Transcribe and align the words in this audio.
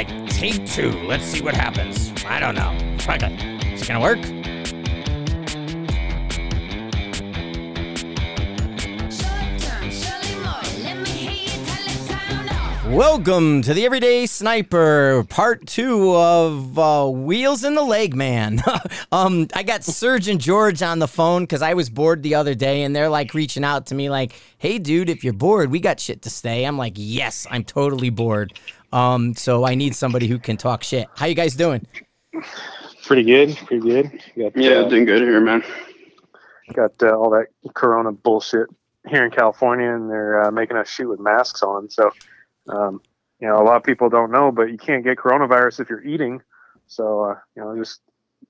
like 0.00 0.28
take 0.30 0.66
two. 0.66 0.92
Let's 1.06 1.24
see 1.24 1.42
what 1.42 1.54
happens. 1.54 2.12
I 2.24 2.40
don't 2.40 2.54
know. 2.54 2.74
Fuck 3.00 3.22
it. 3.22 3.32
Is 3.72 3.82
it 3.82 3.88
gonna 3.88 4.00
work? 4.00 4.18
Welcome 12.90 13.62
to 13.62 13.72
the 13.72 13.86
Everyday 13.86 14.26
Sniper, 14.26 15.24
part 15.28 15.64
two 15.64 16.12
of 16.16 16.76
uh, 16.76 17.08
Wheels 17.08 17.62
in 17.62 17.76
the 17.76 17.82
Legman. 17.82 18.60
um, 19.12 19.46
I 19.54 19.62
got 19.62 19.84
Serge 19.84 20.26
and 20.26 20.40
George 20.40 20.82
on 20.82 20.98
the 20.98 21.06
phone 21.06 21.44
because 21.44 21.62
I 21.62 21.74
was 21.74 21.88
bored 21.88 22.24
the 22.24 22.34
other 22.34 22.52
day, 22.52 22.82
and 22.82 22.94
they're 22.94 23.08
like 23.08 23.32
reaching 23.32 23.62
out 23.62 23.86
to 23.86 23.94
me, 23.94 24.10
like, 24.10 24.32
"Hey, 24.58 24.80
dude, 24.80 25.08
if 25.08 25.22
you're 25.22 25.32
bored, 25.32 25.70
we 25.70 25.78
got 25.78 26.00
shit 26.00 26.22
to 26.22 26.30
stay." 26.30 26.64
I'm 26.64 26.76
like, 26.76 26.94
"Yes, 26.96 27.46
I'm 27.48 27.62
totally 27.62 28.10
bored." 28.10 28.58
Um, 28.92 29.36
so 29.36 29.64
I 29.64 29.76
need 29.76 29.94
somebody 29.94 30.26
who 30.26 30.40
can 30.40 30.56
talk 30.56 30.82
shit. 30.82 31.06
How 31.14 31.26
you 31.26 31.36
guys 31.36 31.54
doing? 31.54 31.86
Pretty 33.04 33.22
good, 33.22 33.56
pretty 33.66 33.88
good. 33.88 34.10
Got, 34.36 34.56
yeah, 34.56 34.70
uh, 34.72 34.88
doing 34.88 35.04
good 35.04 35.22
here, 35.22 35.40
man. 35.40 35.62
Got 36.74 37.00
uh, 37.00 37.16
all 37.16 37.30
that 37.30 37.46
Corona 37.72 38.10
bullshit 38.10 38.66
here 39.08 39.24
in 39.24 39.30
California, 39.30 39.94
and 39.94 40.10
they're 40.10 40.42
uh, 40.42 40.50
making 40.50 40.76
us 40.76 40.90
shoot 40.90 41.08
with 41.08 41.20
masks 41.20 41.62
on. 41.62 41.88
So 41.88 42.10
um, 42.72 43.00
you 43.40 43.48
know, 43.48 43.56
a 43.56 43.64
lot 43.64 43.76
of 43.76 43.82
people 43.82 44.08
don't 44.08 44.30
know, 44.30 44.52
but 44.52 44.70
you 44.70 44.78
can't 44.78 45.02
get 45.02 45.18
coronavirus 45.18 45.80
if 45.80 45.90
you're 45.90 46.04
eating. 46.04 46.42
So, 46.86 47.30
uh, 47.30 47.34
you 47.56 47.62
know, 47.62 47.76
just 47.76 48.00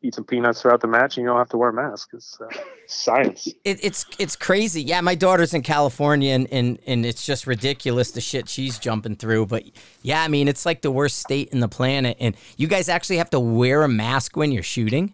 eat 0.03 0.15
some 0.15 0.25
peanuts 0.25 0.63
throughout 0.63 0.81
the 0.81 0.87
match 0.87 1.17
and 1.17 1.25
you 1.25 1.29
don't 1.29 1.39
have 1.39 1.49
to 1.51 1.57
wear 1.57 1.71
a 1.71 1.73
mask. 1.73 2.11
It's 2.13 2.39
uh, 2.41 2.49
science. 2.87 3.49
It, 3.65 3.85
it's 3.85 4.07
it's 4.19 4.37
crazy. 4.37 4.83
Yeah, 4.83 5.01
my 5.03 5.15
daughter's 5.15 5.53
in 5.53 5.63
California 5.63 6.33
and, 6.33 6.49
and, 6.51 6.79
and 6.87 7.05
it's 7.05 7.27
just 7.27 7.47
ridiculous 7.47 8.11
the 8.13 8.21
shit 8.21 8.49
she's 8.49 8.79
jumping 8.79 9.17
through. 9.17 9.47
But 9.47 9.65
yeah, 10.03 10.23
I 10.23 10.29
mean, 10.29 10.49
it's 10.49 10.65
like 10.65 10.81
the 10.81 10.91
worst 10.91 11.19
state 11.19 11.51
in 11.51 11.61
the 11.61 11.69
planet. 11.69 12.17
And 12.19 12.35
you 12.57 12.67
guys 12.67 12.89
actually 12.89 13.19
have 13.19 13.31
to 13.31 13.41
wear 13.41 13.83
a 13.83 13.89
mask 13.89 14.37
when 14.37 14.51
you're 14.51 14.63
shooting? 14.63 15.13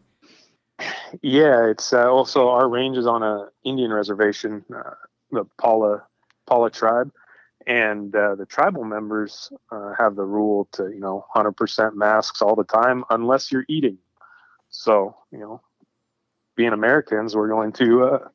Yeah, 1.23 1.67
it's 1.67 1.93
uh, 1.93 2.09
also 2.09 2.49
our 2.49 2.69
range 2.69 2.97
is 2.97 3.07
on 3.07 3.23
a 3.23 3.49
Indian 3.65 3.93
reservation, 3.93 4.65
uh, 4.75 4.91
the 5.33 5.45
Pala 5.59 6.05
Pala 6.47 6.71
tribe 6.71 7.11
and 7.67 8.15
uh, 8.15 8.35
the 8.37 8.47
tribal 8.47 8.85
members 8.85 9.53
uh, 9.71 9.93
have 9.99 10.17
the 10.17 10.25
rule 10.25 10.69
to 10.73 10.85
you 10.85 11.01
know 11.01 11.25
100% 11.35 11.95
masks 11.95 12.43
all 12.43 12.55
the 12.55 12.65
time 12.65 13.05
unless 13.11 13.51
you're 13.51 13.67
eating. 13.69 13.99
So 14.71 15.17
you 15.31 15.39
know 15.39 15.61
being 16.57 16.73
americans 16.73 17.37
we're 17.37 17.49
going 17.49 17.71
to 17.71 18.05
uh, 18.05 18.29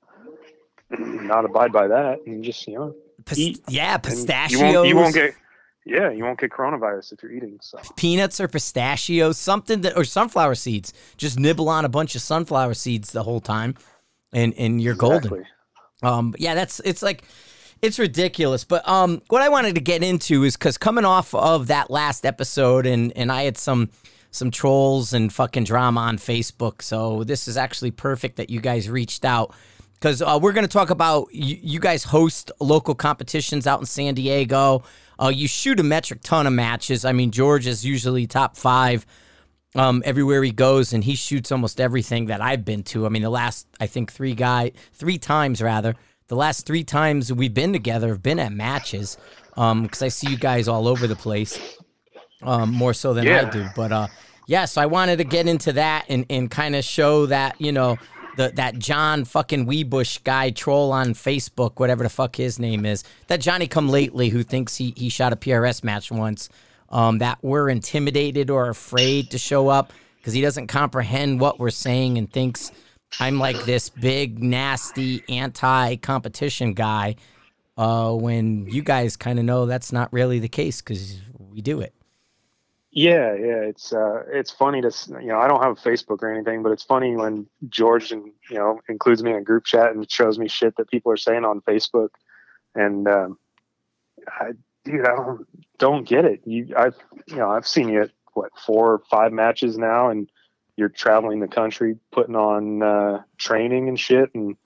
not 0.97 1.43
abide 1.43 1.73
by 1.73 1.87
that 1.87 2.19
and 2.25 2.43
just 2.43 2.65
you 2.67 2.75
know 2.75 2.95
eat. 3.35 3.59
yeah 3.67 3.97
pistachios 3.97 4.61
you 4.61 4.65
won't, 4.65 4.87
you 4.87 4.95
won't, 4.95 5.13
get 5.13 5.33
yeah 5.85 6.11
you 6.11 6.23
won't 6.23 6.39
get 6.39 6.51
coronavirus 6.51 7.13
if 7.13 7.23
you're 7.23 7.31
eating 7.31 7.57
so. 7.61 7.79
Peanuts 7.95 8.39
or 8.39 8.47
pistachios 8.47 9.37
something 9.37 9.81
that 9.81 9.97
or 9.97 10.03
sunflower 10.03 10.55
seeds. 10.55 10.93
Just 11.17 11.39
nibble 11.39 11.67
on 11.69 11.85
a 11.85 11.89
bunch 11.89 12.15
of 12.15 12.21
sunflower 12.21 12.75
seeds 12.75 13.11
the 13.11 13.23
whole 13.23 13.41
time 13.41 13.75
and 14.31 14.53
and 14.57 14.81
you're 14.81 14.93
exactly. 14.93 15.29
golden 15.29 15.45
um 16.03 16.35
yeah 16.37 16.53
that's 16.55 16.79
it's 16.81 17.01
like 17.01 17.23
it's 17.81 17.99
ridiculous. 17.99 18.63
But 18.63 18.87
um, 18.87 19.21
what 19.29 19.41
I 19.41 19.49
wanted 19.49 19.75
to 19.75 19.81
get 19.81 20.03
into 20.03 20.43
is 20.43 20.55
because 20.55 20.77
coming 20.77 21.05
off 21.05 21.33
of 21.33 21.67
that 21.67 21.89
last 21.89 22.25
episode, 22.25 22.85
and 22.85 23.11
and 23.15 23.31
I 23.31 23.43
had 23.43 23.57
some 23.57 23.89
some 24.31 24.51
trolls 24.51 25.13
and 25.13 25.31
fucking 25.31 25.65
drama 25.65 26.01
on 26.01 26.17
Facebook. 26.17 26.81
So 26.81 27.23
this 27.23 27.47
is 27.47 27.57
actually 27.57 27.91
perfect 27.91 28.37
that 28.37 28.49
you 28.49 28.61
guys 28.61 28.89
reached 28.89 29.25
out 29.25 29.53
because 29.95 30.21
uh, 30.21 30.39
we're 30.41 30.53
going 30.53 30.65
to 30.65 30.71
talk 30.71 30.89
about 30.89 31.27
you, 31.33 31.57
you, 31.61 31.79
guys 31.79 32.05
host 32.05 32.49
local 32.59 32.95
competitions 32.95 33.67
out 33.67 33.79
in 33.81 33.85
San 33.85 34.15
Diego. 34.15 34.83
Uh, 35.21 35.27
you 35.27 35.47
shoot 35.47 35.79
a 35.79 35.83
metric 35.83 36.21
ton 36.23 36.47
of 36.47 36.53
matches. 36.53 37.03
I 37.03 37.11
mean, 37.11 37.29
George 37.31 37.67
is 37.67 37.85
usually 37.85 38.25
top 38.25 38.55
five 38.55 39.05
um, 39.75 40.01
everywhere 40.05 40.41
he 40.43 40.51
goes, 40.51 40.93
and 40.93 41.03
he 41.03 41.15
shoots 41.15 41.51
almost 41.51 41.81
everything 41.81 42.27
that 42.27 42.41
I've 42.41 42.63
been 42.63 42.83
to. 42.83 43.05
I 43.05 43.09
mean, 43.09 43.21
the 43.21 43.29
last 43.29 43.67
I 43.79 43.87
think 43.87 44.11
three 44.11 44.33
guy 44.33 44.71
three 44.93 45.17
times 45.17 45.61
rather 45.61 45.95
the 46.31 46.37
last 46.37 46.65
three 46.65 46.85
times 46.85 47.33
we've 47.33 47.53
been 47.53 47.73
together 47.73 48.07
have 48.07 48.23
been 48.23 48.39
at 48.39 48.53
matches 48.53 49.17
because 49.49 50.01
um, 50.01 50.05
I 50.05 50.07
see 50.07 50.29
you 50.29 50.37
guys 50.37 50.69
all 50.69 50.87
over 50.87 51.05
the 51.05 51.15
place 51.15 51.59
um, 52.41 52.71
more 52.71 52.93
so 52.93 53.13
than 53.13 53.25
yeah. 53.25 53.47
I 53.47 53.49
do. 53.49 53.67
But 53.75 53.91
uh, 53.91 54.07
yeah, 54.47 54.63
so 54.63 54.81
I 54.81 54.85
wanted 54.85 55.17
to 55.17 55.25
get 55.25 55.45
into 55.49 55.73
that 55.73 56.05
and, 56.07 56.25
and 56.29 56.49
kind 56.49 56.77
of 56.77 56.85
show 56.85 57.25
that, 57.25 57.59
you 57.59 57.73
know, 57.73 57.97
the, 58.37 58.49
that 58.55 58.79
John 58.79 59.25
fucking 59.25 59.65
Weebush 59.65 60.23
guy 60.23 60.51
troll 60.51 60.93
on 60.93 61.07
Facebook, 61.15 61.81
whatever 61.81 62.01
the 62.01 62.09
fuck 62.09 62.37
his 62.37 62.59
name 62.59 62.85
is, 62.85 63.03
that 63.27 63.41
Johnny 63.41 63.67
come 63.67 63.89
lately 63.89 64.29
who 64.29 64.41
thinks 64.41 64.77
he, 64.77 64.93
he 64.95 65.09
shot 65.09 65.33
a 65.33 65.35
PRS 65.35 65.83
match 65.83 66.13
once, 66.13 66.47
um, 66.87 67.17
that 67.17 67.39
we're 67.41 67.67
intimidated 67.67 68.49
or 68.49 68.69
afraid 68.69 69.31
to 69.31 69.37
show 69.37 69.67
up 69.67 69.91
because 70.19 70.31
he 70.31 70.39
doesn't 70.39 70.67
comprehend 70.67 71.41
what 71.41 71.59
we're 71.59 71.71
saying 71.71 72.17
and 72.17 72.31
thinks– 72.31 72.71
I'm 73.19 73.39
like 73.39 73.63
this 73.65 73.89
big, 73.89 74.41
nasty, 74.41 75.23
anti 75.29 75.97
competition 75.97 76.73
guy 76.73 77.15
uh, 77.77 78.13
when 78.13 78.67
you 78.67 78.81
guys 78.81 79.17
kind 79.17 79.39
of 79.39 79.45
know 79.45 79.65
that's 79.65 79.91
not 79.91 80.11
really 80.13 80.39
the 80.39 80.49
case 80.49 80.81
because 80.81 81.19
we 81.37 81.61
do 81.61 81.81
it. 81.81 81.93
Yeah, 82.93 83.33
yeah, 83.35 83.61
it's 83.61 83.93
uh, 83.93 84.23
it's 84.27 84.51
funny 84.51 84.81
to 84.81 84.91
you 85.21 85.27
know 85.27 85.39
I 85.39 85.47
don't 85.47 85.63
have 85.63 85.77
a 85.77 85.89
Facebook 85.89 86.21
or 86.21 86.33
anything, 86.33 86.61
but 86.61 86.73
it's 86.73 86.83
funny 86.83 87.15
when 87.15 87.47
George 87.69 88.11
and 88.11 88.31
you 88.49 88.57
know 88.57 88.81
includes 88.89 89.23
me 89.23 89.31
in 89.31 89.37
a 89.37 89.41
group 89.41 89.63
chat 89.63 89.95
and 89.95 90.09
shows 90.11 90.37
me 90.37 90.49
shit 90.49 90.75
that 90.75 90.89
people 90.89 91.09
are 91.11 91.17
saying 91.17 91.45
on 91.45 91.61
Facebook, 91.61 92.09
and 92.75 93.07
um, 93.07 93.37
I, 94.27 94.51
dude, 94.83 95.05
I 95.07 95.15
don't 95.15 95.47
don't 95.77 96.07
get 96.07 96.25
it. 96.25 96.41
You, 96.45 96.73
I've 96.75 96.97
you 97.27 97.37
know 97.37 97.49
I've 97.49 97.65
seen 97.65 97.87
you 97.87 98.01
at 98.01 98.11
what 98.33 98.51
four 98.57 98.91
or 98.91 99.01
five 99.09 99.31
matches 99.31 99.77
now, 99.77 100.09
and 100.09 100.29
you're 100.81 100.89
traveling 100.89 101.39
the 101.39 101.47
country 101.47 101.95
putting 102.11 102.35
on 102.35 102.81
uh, 102.81 103.21
training 103.37 103.87
and 103.87 103.99
shit. 103.99 104.33
And 104.33 104.57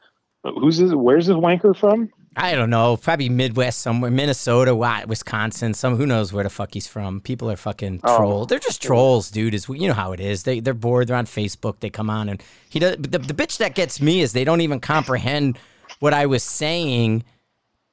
who's 0.43 0.77
this? 0.77 0.93
Where's 0.93 1.27
this 1.27 1.35
wanker 1.35 1.75
from? 1.75 2.09
I 2.37 2.55
don't 2.55 2.69
know. 2.69 2.97
Probably 2.97 3.29
Midwest 3.29 3.81
somewhere, 3.81 4.11
Minnesota, 4.11 4.73
Wisconsin. 4.75 5.73
Some 5.73 5.97
who 5.97 6.05
knows 6.05 6.33
where 6.33 6.43
the 6.43 6.49
fuck 6.49 6.73
he's 6.73 6.87
from. 6.87 7.21
People 7.21 7.51
are 7.51 7.55
fucking 7.55 8.01
oh. 8.03 8.17
trolls. 8.17 8.47
They're 8.47 8.59
just 8.59 8.81
trolls, 8.81 9.29
dude. 9.29 9.53
Is 9.53 9.67
you 9.69 9.87
know 9.87 9.93
how 9.93 10.13
it 10.13 10.19
is. 10.19 10.43
They 10.43 10.61
they're 10.61 10.73
bored. 10.73 11.07
They're 11.07 11.17
on 11.17 11.25
Facebook. 11.25 11.79
They 11.81 11.89
come 11.89 12.09
on 12.09 12.29
and 12.29 12.41
he 12.69 12.79
does. 12.79 12.95
The, 12.97 13.19
the 13.19 13.33
bitch 13.33 13.57
that 13.57 13.75
gets 13.75 14.01
me 14.01 14.21
is 14.21 14.31
they 14.31 14.45
don't 14.45 14.61
even 14.61 14.79
comprehend 14.79 15.59
what 15.99 16.13
I 16.13 16.25
was 16.25 16.43
saying 16.43 17.23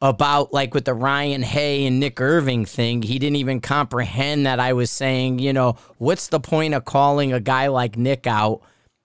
about 0.02 0.52
like 0.52 0.74
with 0.74 0.84
the 0.84 0.94
Ryan 0.94 1.42
Hay 1.42 1.86
and 1.86 2.00
Nick 2.00 2.20
Irving 2.20 2.64
thing, 2.64 3.02
he 3.02 3.20
didn't 3.20 3.36
even 3.36 3.60
comprehend 3.60 4.44
that 4.46 4.58
I 4.58 4.72
was 4.72 4.90
saying, 4.90 5.38
you 5.38 5.52
know, 5.52 5.76
what's 5.98 6.26
the 6.26 6.40
point 6.40 6.74
of 6.74 6.84
calling 6.84 7.32
a 7.32 7.38
guy 7.38 7.68
like 7.68 7.96
Nick 7.96 8.26
out 8.26 8.62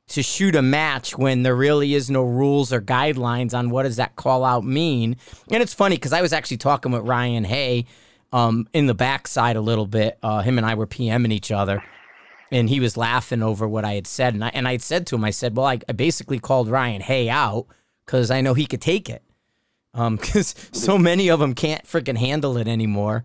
to 0.08 0.24
shoot 0.24 0.56
a 0.56 0.62
match 0.64 1.16
when 1.16 1.44
there 1.44 1.56
really 1.56 1.94
is 1.94 2.10
no 2.10 2.24
rules 2.24 2.74
or 2.74 2.82
guidelines 2.82 3.54
on 3.54 3.70
what 3.70 3.84
does 3.84 3.98
that 3.98 4.16
call 4.16 4.44
out 4.44 4.66
mean? 4.66 5.18
And 5.52 5.62
it's 5.62 5.74
funny 5.74 5.98
because 5.98 6.14
I 6.14 6.22
was 6.24 6.34
actually 6.34 6.58
talking 6.58 6.92
with 6.92 7.04
Ryan 7.04 7.44
Hay 7.44 7.86
um, 8.34 8.68
in 8.74 8.88
the 8.88 8.96
backside 8.96 9.56
a 9.56 9.62
little 9.62 9.86
bit. 9.86 10.18
Uh, 10.24 10.42
him 10.42 10.58
and 10.58 10.66
I 10.66 10.74
were 10.74 10.88
PMing 10.88 11.32
each 11.32 11.52
other. 11.52 11.84
And 12.52 12.70
he 12.70 12.80
was 12.80 12.98
laughing 12.98 13.44
over 13.44 13.68
what 13.68 13.86
I 13.86 13.94
had 13.94 14.08
said. 14.08 14.34
And 14.34 14.44
I, 14.44 14.50
and 14.54 14.68
I 14.68 14.78
said 14.78 15.06
to 15.08 15.16
him, 15.16 15.26
I 15.26 15.32
said, 15.32 15.56
well, 15.56 15.68
I, 15.68 15.80
I 15.88 15.92
basically 15.92 16.40
called 16.40 16.70
Ryan 16.70 17.02
Hay 17.02 17.30
out 17.30 17.68
because 18.06 18.32
I 18.32 18.42
know 18.42 18.56
he 18.56 18.66
could 18.66 18.82
take 18.82 19.10
it 19.10 19.22
because 19.98 20.56
um, 20.56 20.64
so 20.74 20.98
many 20.98 21.30
of 21.30 21.40
them 21.40 21.56
can't 21.56 21.84
freaking 21.86 22.18
handle 22.18 22.58
it 22.58 22.68
anymore, 22.68 23.24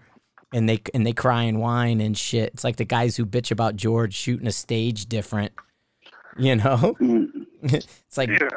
and 0.53 0.69
they 0.69 0.81
and 0.95 1.07
they 1.07 1.13
cry 1.13 1.43
and 1.43 1.61
whine 1.61 2.01
and 2.01 2.17
shit. 2.17 2.53
It's 2.55 2.65
like 2.65 2.77
the 2.77 2.85
guys 2.85 3.17
who 3.17 3.27
bitch 3.27 3.51
about 3.51 3.77
George 3.77 4.15
shooting 4.15 4.47
a 4.47 4.53
stage 4.53 5.07
different, 5.07 5.53
you 6.39 6.57
know. 6.57 6.97
it's 7.63 8.17
like 8.17 8.31
yeah. 8.31 8.49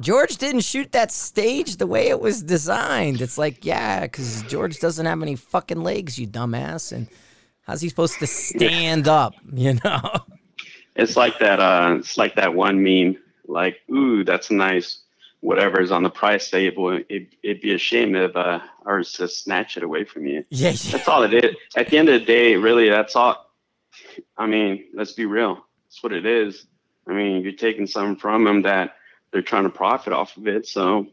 George 0.00 0.36
didn't 0.36 0.62
shoot 0.62 0.92
that 0.92 1.10
stage 1.10 1.76
the 1.76 1.86
way 1.86 2.08
it 2.08 2.20
was 2.20 2.42
designed. 2.42 3.22
It's 3.22 3.38
like 3.38 3.64
yeah, 3.64 4.02
because 4.02 4.42
George 4.42 4.78
doesn't 4.78 5.06
have 5.06 5.22
any 5.22 5.36
fucking 5.36 5.82
legs, 5.82 6.18
you 6.18 6.26
dumbass, 6.26 6.92
and 6.92 7.08
how's 7.62 7.80
he 7.80 7.88
supposed 7.88 8.18
to 8.18 8.26
stand 8.26 9.08
up? 9.08 9.34
You 9.52 9.78
know. 9.84 10.00
It's 10.96 11.16
like 11.16 11.38
that. 11.38 11.60
Uh, 11.60 11.96
it's 12.00 12.18
like 12.18 12.34
that 12.34 12.54
one 12.54 12.82
meme. 12.82 13.16
Like, 13.46 13.78
ooh, 13.90 14.22
that's 14.22 14.50
nice 14.50 14.99
whatever 15.40 15.80
is 15.80 15.90
on 15.90 16.02
the 16.02 16.10
price 16.10 16.50
table, 16.50 17.00
it, 17.08 17.28
would 17.44 17.60
be 17.60 17.74
a 17.74 17.78
shame 17.78 18.14
if 18.14 18.36
uh, 18.36 18.60
ours 18.84 19.12
to 19.12 19.26
snatch 19.26 19.76
it 19.76 19.82
away 19.82 20.04
from 20.04 20.26
you. 20.26 20.44
Yeah, 20.50 20.70
yeah, 20.70 20.92
that's 20.92 21.08
all 21.08 21.22
it 21.22 21.32
is. 21.32 21.56
At 21.76 21.88
the 21.88 21.98
end 21.98 22.08
of 22.08 22.20
the 22.20 22.26
day, 22.26 22.56
really, 22.56 22.88
that's 22.88 23.16
all. 23.16 23.46
I 24.36 24.46
mean, 24.46 24.86
let's 24.94 25.12
be 25.12 25.26
real. 25.26 25.64
That's 25.84 26.02
what 26.02 26.12
it 26.12 26.26
is. 26.26 26.66
I 27.08 27.12
mean, 27.12 27.42
you're 27.42 27.52
taking 27.52 27.86
something 27.86 28.16
from 28.16 28.44
them 28.44 28.62
that 28.62 28.94
they're 29.32 29.42
trying 29.42 29.64
to 29.64 29.70
profit 29.70 30.12
off 30.12 30.36
of 30.36 30.46
it. 30.46 30.66
So 30.66 31.06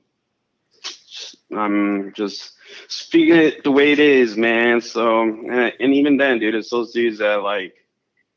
I'm 1.56 2.14
just 2.14 2.54
speaking 2.88 3.36
it 3.36 3.64
the 3.64 3.72
way 3.72 3.92
it 3.92 4.00
is, 4.00 4.36
man. 4.36 4.82
So, 4.82 5.22
and, 5.22 5.74
and 5.80 5.94
even 5.94 6.18
then, 6.18 6.40
dude, 6.40 6.56
it's 6.56 6.70
those 6.70 6.92
dudes 6.92 7.20
that 7.20 7.42
like 7.42 7.74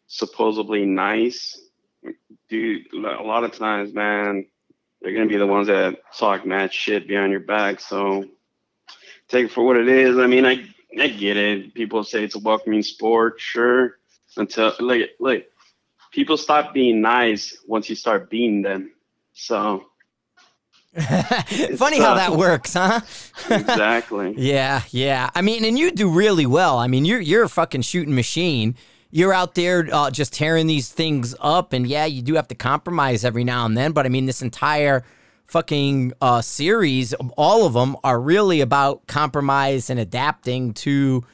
supposedly 0.07 0.87
nice. 0.87 1.61
Dude, 2.49 2.93
a 2.95 3.23
lot 3.23 3.45
of 3.45 3.53
times, 3.53 3.93
man, 3.93 4.47
they're 5.01 5.13
going 5.13 5.29
to 5.29 5.33
be 5.33 5.39
the 5.39 5.47
ones 5.47 5.69
that 5.69 6.01
talk 6.17 6.45
mad 6.47 6.73
shit 6.73 7.09
behind 7.09 7.31
your 7.31 7.41
back. 7.41 7.81
So 7.81 8.27
take 9.29 9.47
it 9.47 9.51
for 9.51 9.65
what 9.65 9.77
it 9.77 9.89
is. 9.89 10.19
I 10.19 10.27
mean, 10.27 10.45
I 10.45 10.67
I 10.99 11.09
get 11.09 11.37
it. 11.37 11.75
People 11.75 12.05
say 12.05 12.25
it's 12.25 12.35
a 12.35 12.41
welcoming 12.41 12.83
sport, 12.83 13.41
sure. 13.41 13.99
until 14.37 14.73
like 14.81 15.11
like 15.21 15.51
people 16.11 16.37
stop 16.37 16.75
being 16.75 17.01
nice 17.01 17.57
once 17.67 17.89
you 17.89 17.95
start 17.95 18.31
being 18.31 18.63
them. 18.63 18.93
So 19.33 19.87
Funny 21.77 22.01
how 22.01 22.13
uh, 22.13 22.17
that 22.17 22.33
works, 22.37 22.75
huh? 22.75 23.01
exactly. 23.51 24.35
yeah, 24.37 24.83
yeah. 24.91 25.31
I 25.37 25.41
mean, 25.41 25.65
and 25.65 25.79
you 25.79 25.93
do 25.93 26.11
really 26.11 26.47
well. 26.47 26.79
I 26.79 26.89
mean, 26.89 27.05
you're 27.05 27.21
you're 27.21 27.45
a 27.45 27.49
fucking 27.49 27.83
shooting 27.83 28.15
machine. 28.15 28.75
You're 29.11 29.35
out 29.35 29.55
there 29.55 29.89
uh, 29.93 30.11
just 30.11 30.33
tearing 30.33 30.67
these 30.67 30.91
things 30.91 31.35
up, 31.41 31.73
and 31.73 31.87
yeah, 31.87 32.05
you 32.05 32.23
do 32.23 32.35
have 32.35 32.49
to 32.49 32.55
compromise 32.55 33.25
every 33.25 33.45
now 33.45 33.67
and 33.67 33.77
then. 33.77 33.93
But 33.93 34.07
I 34.07 34.09
mean, 34.09 34.27
this 34.27 34.43
entire 34.43 35.03
fucking 35.47 36.13
uh, 36.21 36.41
series, 36.41 37.13
all 37.37 37.67
of 37.67 37.73
them 37.73 37.97
are 38.05 38.21
really 38.21 38.61
about 38.61 39.09
compromise 39.09 39.91
and 39.91 39.99
adapting 39.99 40.75
to 40.75 41.25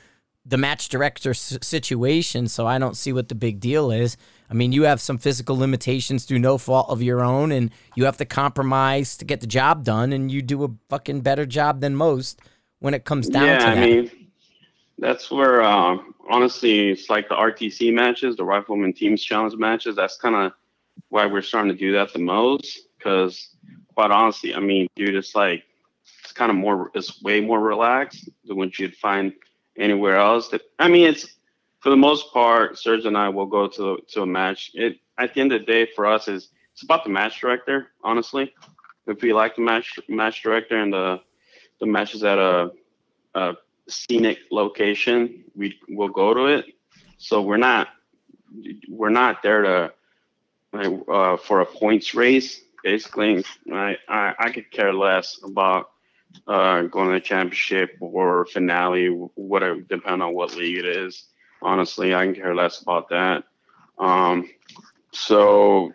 the 0.47 0.57
match 0.57 0.89
director 0.89 1.35
situation. 1.35 2.49
So 2.49 2.67
I 2.67 2.79
don't 2.79 2.97
see 2.97 3.13
what 3.13 3.29
the 3.29 3.35
big 3.35 3.61
deal 3.61 3.91
is. 3.91 4.17
I 4.49 4.55
mean, 4.55 4.73
you 4.73 4.85
have 4.85 5.01
some 5.01 5.19
physical 5.19 5.59
limitations 5.59 6.25
through 6.25 6.39
no 6.39 6.57
fault 6.57 6.89
of 6.89 7.03
your 7.03 7.23
own, 7.23 7.53
and 7.53 7.71
you 7.95 8.05
have 8.05 8.17
to 8.19 8.25
compromise 8.25 9.17
to 9.19 9.25
get 9.25 9.41
the 9.41 9.47
job 9.47 9.85
done, 9.85 10.13
and 10.13 10.31
you 10.31 10.41
do 10.41 10.65
a 10.65 10.69
fucking 10.89 11.21
better 11.21 11.45
job 11.45 11.81
than 11.81 11.97
most 11.97 12.41
when 12.79 12.95
it 12.95 13.05
comes 13.05 13.29
down 13.29 13.47
yeah, 13.47 13.59
to 13.59 13.65
that. 13.65 13.77
I 13.77 13.87
mean, 13.87 14.11
that's 14.99 15.31
where, 15.31 15.63
uh, 15.63 15.99
honestly, 16.29 16.91
it's 16.91 17.11
like 17.11 17.29
the 17.29 17.35
RTC 17.35 17.93
matches, 17.93 18.37
the 18.37 18.45
Rifleman 18.45 18.93
Teams 18.93 19.23
Challenge 19.23 19.55
matches. 19.57 19.97
That's 19.97 20.17
kind 20.17 20.35
of 20.35 20.53
why 21.09 21.27
we're 21.27 21.43
starting 21.43 21.73
to 21.73 21.79
do 21.79 21.93
that 21.93 22.13
the 22.13 22.19
most, 22.19 22.89
because 22.97 23.51
quite 23.95 24.11
honestly, 24.11 24.55
I 24.55 24.61
mean, 24.61 24.89
dude, 24.97 25.15
it's 25.15 25.35
like, 25.35 25.65
it's 26.23 26.33
kind 26.33 26.51
of 26.51 26.57
more, 26.57 26.91
it's 26.95 27.23
way 27.23 27.41
more 27.41 27.61
relaxed 27.61 28.29
than 28.45 28.57
what 28.57 28.79
you'd 28.79 28.97
find 28.97 29.33
anywhere 29.79 30.17
else. 30.17 30.49
That 30.49 30.63
I 30.79 30.89
mean, 30.89 31.07
it's 31.07 31.27
for 31.81 31.91
the 31.91 31.97
most 31.97 32.33
part, 32.33 32.79
Serge 32.79 33.05
and 33.07 33.17
I 33.17 33.29
will 33.29 33.47
go 33.47 33.69
to 33.69 33.99
to 34.09 34.23
a 34.23 34.27
match. 34.27 34.71
It 34.75 34.99
at 35.19 35.35
the 35.35 35.41
end 35.41 35.53
of 35.53 35.61
the 35.61 35.67
day 35.67 35.89
for 35.95 36.07
us 36.07 36.29
is 36.29 36.49
it's 36.73 36.83
about 36.83 37.05
the 37.05 37.11
match 37.11 37.41
director. 37.41 37.89
Honestly, 38.03 38.53
if 39.07 39.23
we 39.23 39.33
like 39.33 39.57
the 39.57 39.63
match 39.63 39.99
match 40.09 40.43
director 40.43 40.77
and 40.77 40.93
the 40.93 41.21
the 41.81 41.87
matches 41.87 42.25
at 42.25 42.39
a, 42.39 42.71
a 43.35 43.55
scenic 43.89 44.39
location, 44.51 45.45
we 45.55 45.79
will 45.89 46.09
go 46.09 46.35
to 46.35 46.47
it. 46.47 46.67
So 47.19 47.43
we're 47.43 47.57
not 47.57 47.89
we're 48.89 49.11
not 49.11 49.43
there 49.43 49.63
to 49.63 49.93
uh, 50.75 51.37
for 51.37 51.61
a 51.61 51.67
points 51.67 52.15
race. 52.15 52.63
Basically, 52.85 53.45
I, 53.73 53.97
I 54.09 54.35
I 54.39 54.51
could 54.51 54.71
care 54.71 54.93
less 54.93 55.41
about 55.43 55.91
uh, 56.47 56.83
going 56.83 57.09
to 57.09 57.15
the 57.15 57.21
championship 57.21 57.97
or 58.01 58.47
finale, 58.47 59.09
whatever, 59.35 59.81
depending 59.81 60.23
on 60.23 60.35
what 60.35 60.57
league 60.57 60.79
it 60.79 60.85
is. 60.87 61.25
Honestly, 61.63 62.15
I 62.15 62.25
can 62.25 62.35
care 62.35 62.55
less 62.55 62.83
about 62.83 63.09
that. 63.09 63.45
Um, 63.99 64.51
so, 65.13 65.93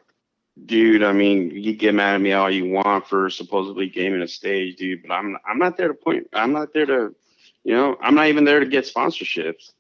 dude, 0.65 1.03
I 1.03 1.13
mean, 1.13 1.51
you 1.51 1.75
get 1.75 1.94
mad 1.94 2.15
at 2.15 2.21
me 2.21 2.33
all 2.33 2.49
you 2.49 2.65
want 2.65 3.07
for 3.07 3.29
supposedly 3.29 3.87
gaming 3.87 4.21
a 4.21 4.27
stage, 4.27 4.77
dude, 4.77 5.03
but 5.03 5.13
I'm 5.13 5.37
I'm 5.45 5.59
not 5.59 5.77
there 5.77 5.89
to 5.89 5.94
point. 5.94 6.27
I'm 6.33 6.51
not 6.51 6.73
there 6.73 6.87
to, 6.87 7.15
you 7.63 7.75
know, 7.75 7.97
I'm 8.01 8.15
not 8.15 8.27
even 8.27 8.43
there 8.43 8.59
to 8.59 8.65
get 8.65 8.85
sponsorships. 8.85 9.71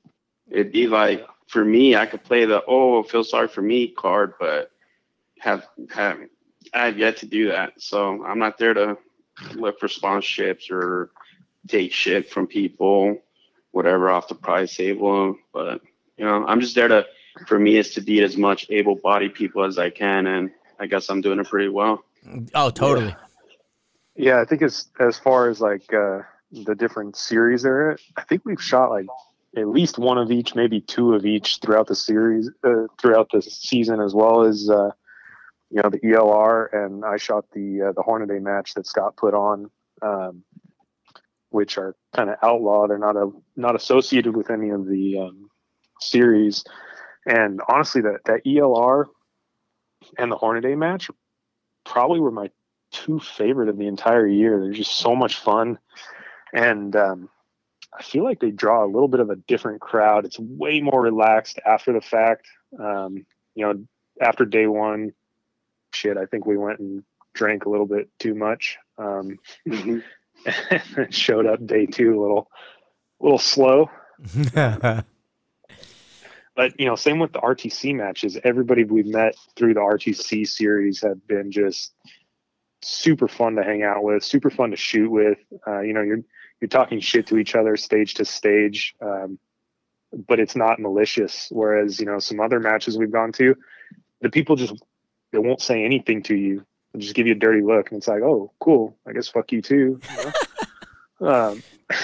It'd 0.49 0.71
be 0.71 0.87
like 0.87 1.25
for 1.47 1.63
me, 1.63 1.95
I 1.95 2.05
could 2.05 2.23
play 2.23 2.45
the 2.45 2.63
oh, 2.65 3.03
feel 3.03 3.23
sorry 3.23 3.47
for 3.47 3.61
me 3.61 3.89
card, 3.89 4.33
but 4.39 4.71
have 5.39 5.65
have 5.89 6.19
I 6.73 6.85
have 6.85 6.97
yet 6.97 7.17
to 7.17 7.25
do 7.25 7.49
that. 7.49 7.73
So 7.81 8.23
I'm 8.23 8.39
not 8.39 8.57
there 8.57 8.73
to 8.73 8.97
look 9.55 9.79
for 9.79 9.87
sponsorships 9.87 10.71
or 10.71 11.11
take 11.67 11.91
shit 11.91 12.29
from 12.29 12.47
people, 12.47 13.17
whatever 13.71 14.09
off 14.09 14.27
the 14.27 14.35
prize 14.35 14.75
table. 14.75 15.35
But 15.53 15.81
you 16.17 16.25
know, 16.25 16.45
I'm 16.45 16.61
just 16.61 16.75
there 16.75 16.87
to 16.87 17.05
for 17.47 17.59
me 17.59 17.77
is 17.77 17.93
to 17.95 18.01
beat 18.01 18.23
as 18.23 18.37
much 18.37 18.67
able-bodied 18.69 19.33
people 19.33 19.63
as 19.63 19.77
I 19.77 19.89
can, 19.89 20.27
and 20.27 20.51
I 20.79 20.85
guess 20.85 21.09
I'm 21.09 21.21
doing 21.21 21.39
it 21.39 21.47
pretty 21.47 21.69
well. 21.69 22.03
Oh, 22.53 22.69
totally. 22.69 23.15
Yeah, 24.15 24.35
yeah 24.35 24.41
I 24.41 24.45
think 24.45 24.61
as 24.61 24.87
as 24.99 25.17
far 25.17 25.49
as 25.49 25.59
like 25.59 25.91
uh, 25.93 26.21
the 26.51 26.75
different 26.75 27.15
series 27.15 27.63
there, 27.63 27.97
I 28.17 28.23
think 28.23 28.43
we've 28.45 28.61
shot 28.61 28.91
like 28.91 29.07
at 29.57 29.67
least 29.67 29.97
one 29.97 30.17
of 30.17 30.31
each, 30.31 30.55
maybe 30.55 30.81
two 30.81 31.13
of 31.13 31.25
each 31.25 31.59
throughout 31.61 31.87
the 31.87 31.95
series, 31.95 32.49
uh, 32.63 32.87
throughout 32.99 33.29
the 33.31 33.41
season, 33.41 33.99
as 33.99 34.13
well 34.13 34.43
as 34.43 34.69
uh, 34.69 34.91
you 35.69 35.81
know 35.81 35.89
the 35.89 35.99
ELR, 35.99 36.67
and 36.73 37.05
I 37.05 37.17
shot 37.17 37.45
the 37.53 37.81
uh, 37.81 37.91
the 37.93 38.03
Hornady 38.03 38.41
match 38.41 38.73
that 38.75 38.87
Scott 38.87 39.15
put 39.17 39.33
on, 39.33 39.69
um, 40.01 40.43
which 41.49 41.77
are 41.77 41.95
kind 42.13 42.29
of 42.29 42.37
outlaw. 42.43 42.87
They're 42.87 42.97
not 42.97 43.15
a 43.15 43.29
not 43.55 43.75
associated 43.75 44.35
with 44.35 44.49
any 44.49 44.69
of 44.69 44.85
the 44.85 45.19
um, 45.19 45.49
series. 45.99 46.63
And 47.25 47.61
honestly, 47.67 48.01
that 48.01 48.19
that 48.25 48.45
ELR 48.45 49.05
and 50.17 50.31
the 50.31 50.37
Hornady 50.37 50.77
match 50.77 51.09
probably 51.85 52.19
were 52.19 52.31
my 52.31 52.49
two 52.91 53.19
favorite 53.19 53.69
of 53.69 53.77
the 53.77 53.87
entire 53.87 54.27
year. 54.27 54.59
They're 54.59 54.71
just 54.71 54.97
so 54.97 55.15
much 55.15 55.37
fun, 55.37 55.77
and 56.53 56.95
um, 56.95 57.29
I 57.97 58.03
feel 58.03 58.23
like 58.23 58.39
they 58.39 58.51
draw 58.51 58.83
a 58.83 58.87
little 58.87 59.07
bit 59.07 59.19
of 59.19 59.29
a 59.29 59.35
different 59.35 59.81
crowd. 59.81 60.25
It's 60.25 60.39
way 60.39 60.81
more 60.81 61.01
relaxed 61.01 61.59
after 61.65 61.93
the 61.93 62.01
fact. 62.01 62.47
Um, 62.79 63.25
you 63.55 63.65
know, 63.65 63.85
after 64.21 64.45
day 64.45 64.67
one, 64.67 65.13
shit, 65.93 66.17
I 66.17 66.25
think 66.25 66.45
we 66.45 66.57
went 66.57 66.79
and 66.79 67.03
drank 67.33 67.65
a 67.65 67.69
little 67.69 67.85
bit 67.85 68.09
too 68.19 68.33
much. 68.33 68.77
Um, 68.97 69.39
mm-hmm. 69.67 69.99
and 70.97 71.13
showed 71.13 71.45
up 71.45 71.65
day 71.65 71.85
two 71.85 72.19
a 72.19 72.21
little, 72.21 72.49
a 73.19 73.23
little 73.23 73.37
slow. 73.37 73.89
but 74.53 75.03
you 76.79 76.85
know, 76.85 76.95
same 76.95 77.19
with 77.19 77.33
the 77.33 77.39
RTC 77.39 77.95
matches. 77.95 78.37
Everybody 78.43 78.83
we've 78.85 79.05
met 79.05 79.35
through 79.55 79.73
the 79.73 79.81
RTC 79.81 80.47
series 80.47 81.01
have 81.01 81.27
been 81.27 81.51
just 81.51 81.93
super 82.81 83.27
fun 83.27 83.55
to 83.55 83.63
hang 83.63 83.83
out 83.83 84.03
with, 84.03 84.23
super 84.23 84.49
fun 84.49 84.71
to 84.71 84.77
shoot 84.77 85.09
with. 85.09 85.37
Uh, 85.67 85.81
you 85.81 85.93
know, 85.93 86.01
you're 86.01 86.21
you're 86.61 86.69
talking 86.69 86.99
shit 86.99 87.27
to 87.27 87.37
each 87.37 87.55
other 87.55 87.75
stage 87.75 88.13
to 88.15 88.25
stage, 88.25 88.95
um, 89.01 89.39
but 90.27 90.39
it's 90.39 90.55
not 90.55 90.79
malicious. 90.79 91.47
Whereas 91.51 91.99
you 91.99 92.05
know, 92.05 92.19
some 92.19 92.39
other 92.39 92.59
matches 92.59 92.97
we've 92.97 93.11
gone 93.11 93.31
to, 93.33 93.55
the 94.21 94.29
people 94.29 94.55
just 94.55 94.75
they 95.31 95.39
won't 95.39 95.61
say 95.61 95.83
anything 95.83 96.23
to 96.23 96.35
you. 96.35 96.65
They'll 96.93 97.01
just 97.01 97.15
give 97.15 97.25
you 97.25 97.33
a 97.33 97.37
dirty 97.37 97.61
look, 97.61 97.89
and 97.89 97.97
it's 97.97 98.07
like, 98.07 98.21
oh, 98.21 98.51
cool. 98.59 98.95
I 99.07 99.13
guess 99.13 99.27
fuck 99.27 99.51
you 99.51 99.61
too. 99.61 99.99
You 100.09 100.31
know? 101.21 101.51
um, 101.51 101.63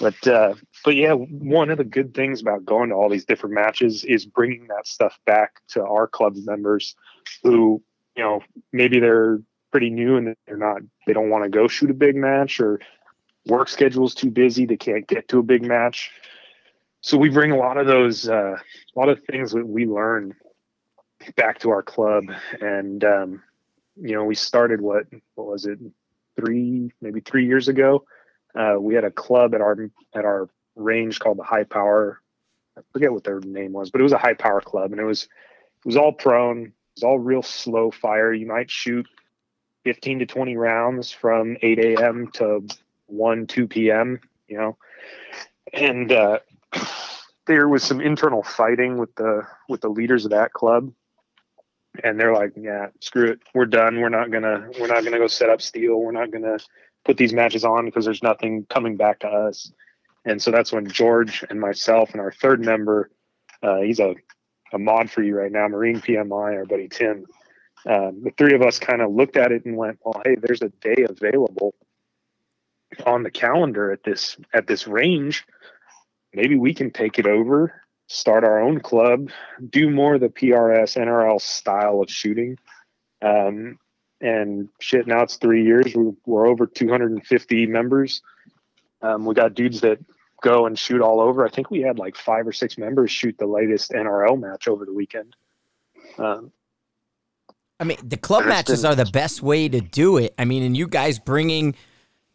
but 0.00 0.26
uh, 0.26 0.54
but 0.84 0.94
yeah, 0.94 1.12
one 1.12 1.70
of 1.70 1.78
the 1.78 1.84
good 1.84 2.14
things 2.14 2.40
about 2.40 2.64
going 2.64 2.90
to 2.90 2.94
all 2.94 3.08
these 3.08 3.24
different 3.24 3.54
matches 3.54 4.04
is 4.04 4.26
bringing 4.26 4.68
that 4.68 4.86
stuff 4.86 5.18
back 5.26 5.60
to 5.68 5.84
our 5.84 6.06
club 6.06 6.34
members 6.36 6.94
who 7.42 7.82
you 8.16 8.22
know 8.22 8.40
maybe 8.72 9.00
they're 9.00 9.40
pretty 9.72 9.90
new 9.90 10.16
and 10.16 10.36
they're 10.46 10.56
not 10.56 10.82
they 11.06 11.12
don't 11.12 11.30
want 11.30 11.42
to 11.42 11.50
go 11.50 11.66
shoot 11.66 11.90
a 11.90 11.94
big 11.94 12.14
match 12.14 12.60
or 12.60 12.78
work 13.46 13.68
schedule's 13.68 14.14
too 14.14 14.30
busy 14.30 14.66
they 14.66 14.76
can't 14.76 15.06
get 15.06 15.28
to 15.28 15.38
a 15.38 15.42
big 15.42 15.62
match. 15.62 16.10
So 17.00 17.18
we 17.18 17.28
bring 17.28 17.50
a 17.50 17.56
lot 17.56 17.76
of 17.76 17.86
those 17.86 18.28
uh, 18.28 18.56
a 18.56 18.98
lot 18.98 19.08
of 19.08 19.22
things 19.24 19.52
that 19.52 19.66
we 19.66 19.86
learn 19.86 20.34
back 21.36 21.58
to 21.60 21.70
our 21.70 21.82
club. 21.82 22.24
And 22.60 23.04
um, 23.04 23.42
you 23.96 24.14
know 24.14 24.24
we 24.24 24.34
started 24.34 24.80
what 24.80 25.06
what 25.34 25.46
was 25.46 25.66
it? 25.66 25.78
Three 26.36 26.92
maybe 27.00 27.20
three 27.20 27.46
years 27.46 27.68
ago 27.68 28.04
uh, 28.54 28.76
we 28.78 28.94
had 28.94 29.04
a 29.04 29.10
club 29.10 29.54
at 29.54 29.60
our 29.60 29.90
at 30.14 30.24
our 30.24 30.48
range 30.76 31.20
called 31.20 31.38
the 31.38 31.44
high 31.44 31.64
power. 31.64 32.20
I 32.76 32.80
forget 32.92 33.12
what 33.12 33.24
their 33.24 33.40
name 33.40 33.72
was 33.72 33.90
but 33.90 34.00
it 34.00 34.04
was 34.04 34.12
a 34.12 34.18
high 34.18 34.34
power 34.34 34.60
club 34.60 34.92
and 34.92 35.00
it 35.00 35.04
was 35.04 35.24
it 35.24 35.86
was 35.86 35.96
all 35.96 36.12
prone 36.12 36.64
it 36.66 36.72
was 36.96 37.04
all 37.04 37.18
real 37.18 37.42
slow 37.42 37.90
fire. 37.90 38.32
You 38.32 38.46
might 38.46 38.70
shoot 38.70 39.06
15 39.84 40.20
to 40.20 40.26
20 40.26 40.56
rounds 40.56 41.12
from 41.12 41.56
8 41.60 41.78
a.m 41.78 42.28
to 42.32 42.66
1 43.14 43.46
2 43.46 43.68
p.m 43.68 44.20
you 44.48 44.56
know 44.56 44.76
and 45.72 46.12
uh, 46.12 46.38
there 47.46 47.68
was 47.68 47.82
some 47.82 48.00
internal 48.00 48.42
fighting 48.42 48.98
with 48.98 49.14
the 49.16 49.42
with 49.68 49.80
the 49.80 49.88
leaders 49.88 50.24
of 50.24 50.30
that 50.30 50.52
club 50.52 50.92
and 52.02 52.18
they're 52.18 52.34
like, 52.34 52.52
yeah, 52.56 52.88
screw 53.00 53.30
it, 53.30 53.40
we're 53.54 53.66
done. 53.66 54.00
We're 54.00 54.08
not 54.08 54.30
gonna 54.30 54.68
we're 54.80 54.88
not 54.88 55.04
gonna 55.04 55.18
go 55.18 55.28
set 55.28 55.50
up 55.50 55.62
steel. 55.62 56.00
We're 56.00 56.12
not 56.12 56.30
gonna 56.30 56.58
put 57.04 57.16
these 57.16 57.32
matches 57.32 57.64
on 57.64 57.84
because 57.84 58.04
there's 58.04 58.22
nothing 58.22 58.66
coming 58.68 58.96
back 58.96 59.20
to 59.20 59.28
us. 59.28 59.70
And 60.24 60.40
so 60.40 60.50
that's 60.50 60.72
when 60.72 60.88
George 60.88 61.44
and 61.50 61.60
myself 61.60 62.12
and 62.12 62.20
our 62.20 62.32
third 62.32 62.64
member, 62.64 63.10
uh, 63.62 63.80
he's 63.80 64.00
a, 64.00 64.14
a 64.72 64.78
mod 64.78 65.10
for 65.10 65.22
you 65.22 65.36
right 65.36 65.52
now, 65.52 65.68
Marine 65.68 66.00
PMI, 66.00 66.56
our 66.56 66.64
buddy 66.64 66.88
Tim. 66.88 67.26
Um, 67.86 68.22
the 68.24 68.32
three 68.38 68.54
of 68.54 68.62
us 68.62 68.78
kind 68.78 69.02
of 69.02 69.12
looked 69.12 69.36
at 69.36 69.52
it 69.52 69.66
and 69.66 69.76
went, 69.76 69.98
well, 70.02 70.22
hey, 70.24 70.36
there's 70.40 70.62
a 70.62 70.70
day 70.80 71.04
available 71.06 71.74
on 73.06 73.22
the 73.22 73.30
calendar 73.30 73.90
at 73.92 74.04
this 74.04 74.36
at 74.52 74.66
this 74.66 74.86
range. 74.86 75.44
Maybe 76.32 76.56
we 76.56 76.74
can 76.74 76.90
take 76.90 77.18
it 77.18 77.26
over 77.26 77.84
start 78.06 78.44
our 78.44 78.60
own 78.60 78.80
club, 78.80 79.30
do 79.70 79.90
more 79.90 80.14
of 80.14 80.20
the 80.20 80.28
PRS 80.28 80.96
NRL 80.96 81.40
style 81.40 82.00
of 82.00 82.10
shooting. 82.10 82.58
Um, 83.22 83.78
and 84.20 84.68
shit, 84.80 85.06
now 85.06 85.22
it's 85.22 85.36
three 85.36 85.64
years. 85.64 85.94
We're, 85.94 86.12
we're 86.26 86.46
over 86.46 86.66
250 86.66 87.66
members. 87.66 88.22
Um, 89.02 89.24
we 89.24 89.34
got 89.34 89.54
dudes 89.54 89.80
that 89.82 89.98
go 90.42 90.66
and 90.66 90.78
shoot 90.78 91.00
all 91.00 91.20
over. 91.20 91.44
I 91.44 91.50
think 91.50 91.70
we 91.70 91.80
had 91.80 91.98
like 91.98 92.16
five 92.16 92.46
or 92.46 92.52
six 92.52 92.78
members 92.78 93.10
shoot 93.10 93.36
the 93.38 93.46
latest 93.46 93.90
NRL 93.90 94.38
match 94.38 94.68
over 94.68 94.84
the 94.84 94.92
weekend. 94.92 95.34
Um, 96.18 96.52
I 97.80 97.84
mean, 97.84 97.98
the 98.02 98.16
club 98.16 98.46
matches 98.46 98.82
been, 98.82 98.92
are 98.92 98.94
the 98.94 99.10
best 99.10 99.42
way 99.42 99.68
to 99.68 99.80
do 99.80 100.16
it. 100.18 100.34
I 100.38 100.44
mean, 100.44 100.62
and 100.62 100.76
you 100.76 100.86
guys 100.86 101.18
bringing 101.18 101.74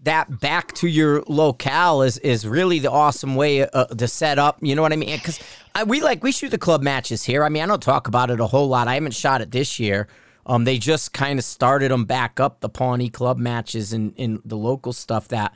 that 0.01 0.39
back 0.39 0.73
to 0.73 0.87
your 0.87 1.23
locale 1.27 2.01
is 2.01 2.17
is 2.19 2.47
really 2.47 2.79
the 2.79 2.91
awesome 2.91 3.35
way 3.35 3.67
uh, 3.67 3.85
to 3.85 4.07
set 4.07 4.39
up. 4.39 4.57
You 4.61 4.75
know 4.75 4.81
what 4.81 4.93
I 4.93 4.95
mean? 4.95 5.17
Because 5.17 5.39
we 5.85 6.01
like 6.01 6.23
we 6.23 6.31
shoot 6.31 6.49
the 6.49 6.57
club 6.57 6.81
matches 6.81 7.23
here. 7.23 7.43
I 7.43 7.49
mean, 7.49 7.63
I 7.63 7.65
don't 7.65 7.81
talk 7.81 8.07
about 8.07 8.29
it 8.29 8.39
a 8.39 8.47
whole 8.47 8.67
lot. 8.67 8.87
I 8.87 8.93
haven't 8.95 9.13
shot 9.13 9.41
it 9.41 9.51
this 9.51 9.79
year. 9.79 10.07
Um, 10.45 10.63
they 10.63 10.77
just 10.77 11.13
kind 11.13 11.37
of 11.37 11.45
started 11.45 11.91
them 11.91 12.05
back 12.05 12.39
up 12.39 12.59
the 12.59 12.69
Pawnee 12.69 13.09
club 13.09 13.37
matches 13.37 13.93
and 13.93 14.13
in 14.15 14.41
the 14.45 14.57
local 14.57 14.93
stuff 14.93 15.27
that 15.27 15.53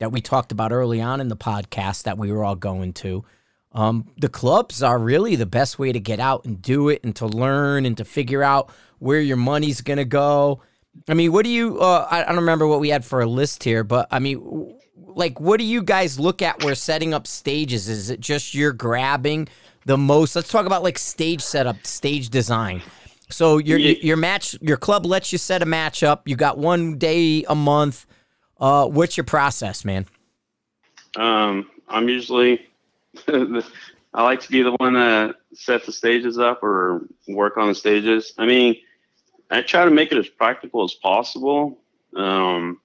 that 0.00 0.10
we 0.10 0.20
talked 0.20 0.52
about 0.52 0.72
early 0.72 1.00
on 1.00 1.20
in 1.20 1.28
the 1.28 1.36
podcast 1.36 2.02
that 2.02 2.18
we 2.18 2.32
were 2.32 2.44
all 2.44 2.56
going 2.56 2.92
to. 2.94 3.24
Um, 3.72 4.10
the 4.18 4.28
clubs 4.28 4.82
are 4.82 4.98
really 4.98 5.36
the 5.36 5.46
best 5.46 5.78
way 5.78 5.92
to 5.92 6.00
get 6.00 6.20
out 6.20 6.44
and 6.44 6.60
do 6.60 6.88
it 6.88 7.02
and 7.04 7.14
to 7.16 7.26
learn 7.26 7.86
and 7.86 7.96
to 7.96 8.04
figure 8.04 8.42
out 8.42 8.70
where 8.98 9.20
your 9.20 9.36
money's 9.36 9.80
gonna 9.80 10.04
go 10.04 10.60
I 11.08 11.14
mean, 11.14 11.32
what 11.32 11.44
do 11.44 11.50
you? 11.50 11.80
Uh, 11.80 12.06
I, 12.10 12.22
I 12.22 12.26
don't 12.26 12.36
remember 12.36 12.66
what 12.66 12.80
we 12.80 12.88
had 12.88 13.04
for 13.04 13.20
a 13.20 13.26
list 13.26 13.64
here, 13.64 13.84
but 13.84 14.08
I 14.10 14.18
mean, 14.18 14.76
like, 14.96 15.40
what 15.40 15.58
do 15.58 15.64
you 15.64 15.82
guys 15.82 16.18
look 16.18 16.42
at? 16.42 16.62
Where 16.64 16.74
setting 16.74 17.14
up 17.14 17.26
stages 17.26 17.88
is 17.88 18.10
it 18.10 18.20
just 18.20 18.54
you're 18.54 18.72
grabbing 18.72 19.48
the 19.84 19.98
most? 19.98 20.34
Let's 20.34 20.50
talk 20.50 20.66
about 20.66 20.82
like 20.82 20.98
stage 20.98 21.42
setup, 21.42 21.86
stage 21.86 22.30
design. 22.30 22.82
So 23.28 23.58
your 23.58 23.78
yeah. 23.78 23.96
your 24.00 24.16
match, 24.16 24.56
your 24.60 24.76
club 24.76 25.06
lets 25.06 25.32
you 25.32 25.38
set 25.38 25.62
a 25.62 25.66
match 25.66 26.02
up. 26.02 26.28
You 26.28 26.36
got 26.36 26.58
one 26.58 26.98
day 26.98 27.44
a 27.48 27.54
month. 27.54 28.06
Uh, 28.58 28.86
what's 28.86 29.16
your 29.16 29.24
process, 29.24 29.84
man? 29.84 30.06
Um, 31.16 31.70
I'm 31.88 32.08
usually 32.08 32.66
I 33.28 34.22
like 34.22 34.40
to 34.42 34.50
be 34.50 34.62
the 34.62 34.72
one 34.72 34.94
that 34.94 35.36
sets 35.52 35.86
the 35.86 35.92
stages 35.92 36.38
up 36.38 36.62
or 36.62 37.06
work 37.28 37.56
on 37.56 37.68
the 37.68 37.74
stages. 37.74 38.32
I 38.38 38.46
mean 38.46 38.76
I 39.50 39.62
try 39.62 39.84
to 39.84 39.90
make 39.90 40.12
it 40.12 40.18
as 40.18 40.28
practical 40.28 40.84
as 40.84 40.94
possible. 40.94 41.78
Um, 42.16 42.80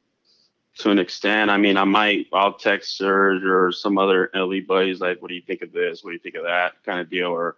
to 0.79 0.91
an 0.91 0.99
extent, 0.99 1.49
I 1.51 1.57
mean, 1.57 1.77
I 1.77 1.83
might 1.83 2.27
I'll 2.31 2.53
text 2.53 2.97
Serge 2.97 3.43
or 3.43 3.71
some 3.71 3.97
other 3.97 4.29
LE 4.33 4.61
buddies 4.61 5.01
like, 5.01 5.21
"What 5.21 5.29
do 5.29 5.35
you 5.35 5.41
think 5.41 5.61
of 5.61 5.71
this? 5.71 6.03
What 6.03 6.11
do 6.11 6.13
you 6.13 6.19
think 6.19 6.35
of 6.35 6.43
that?" 6.43 6.83
kind 6.85 6.99
of 6.99 7.09
deal. 7.09 7.27
Or 7.27 7.57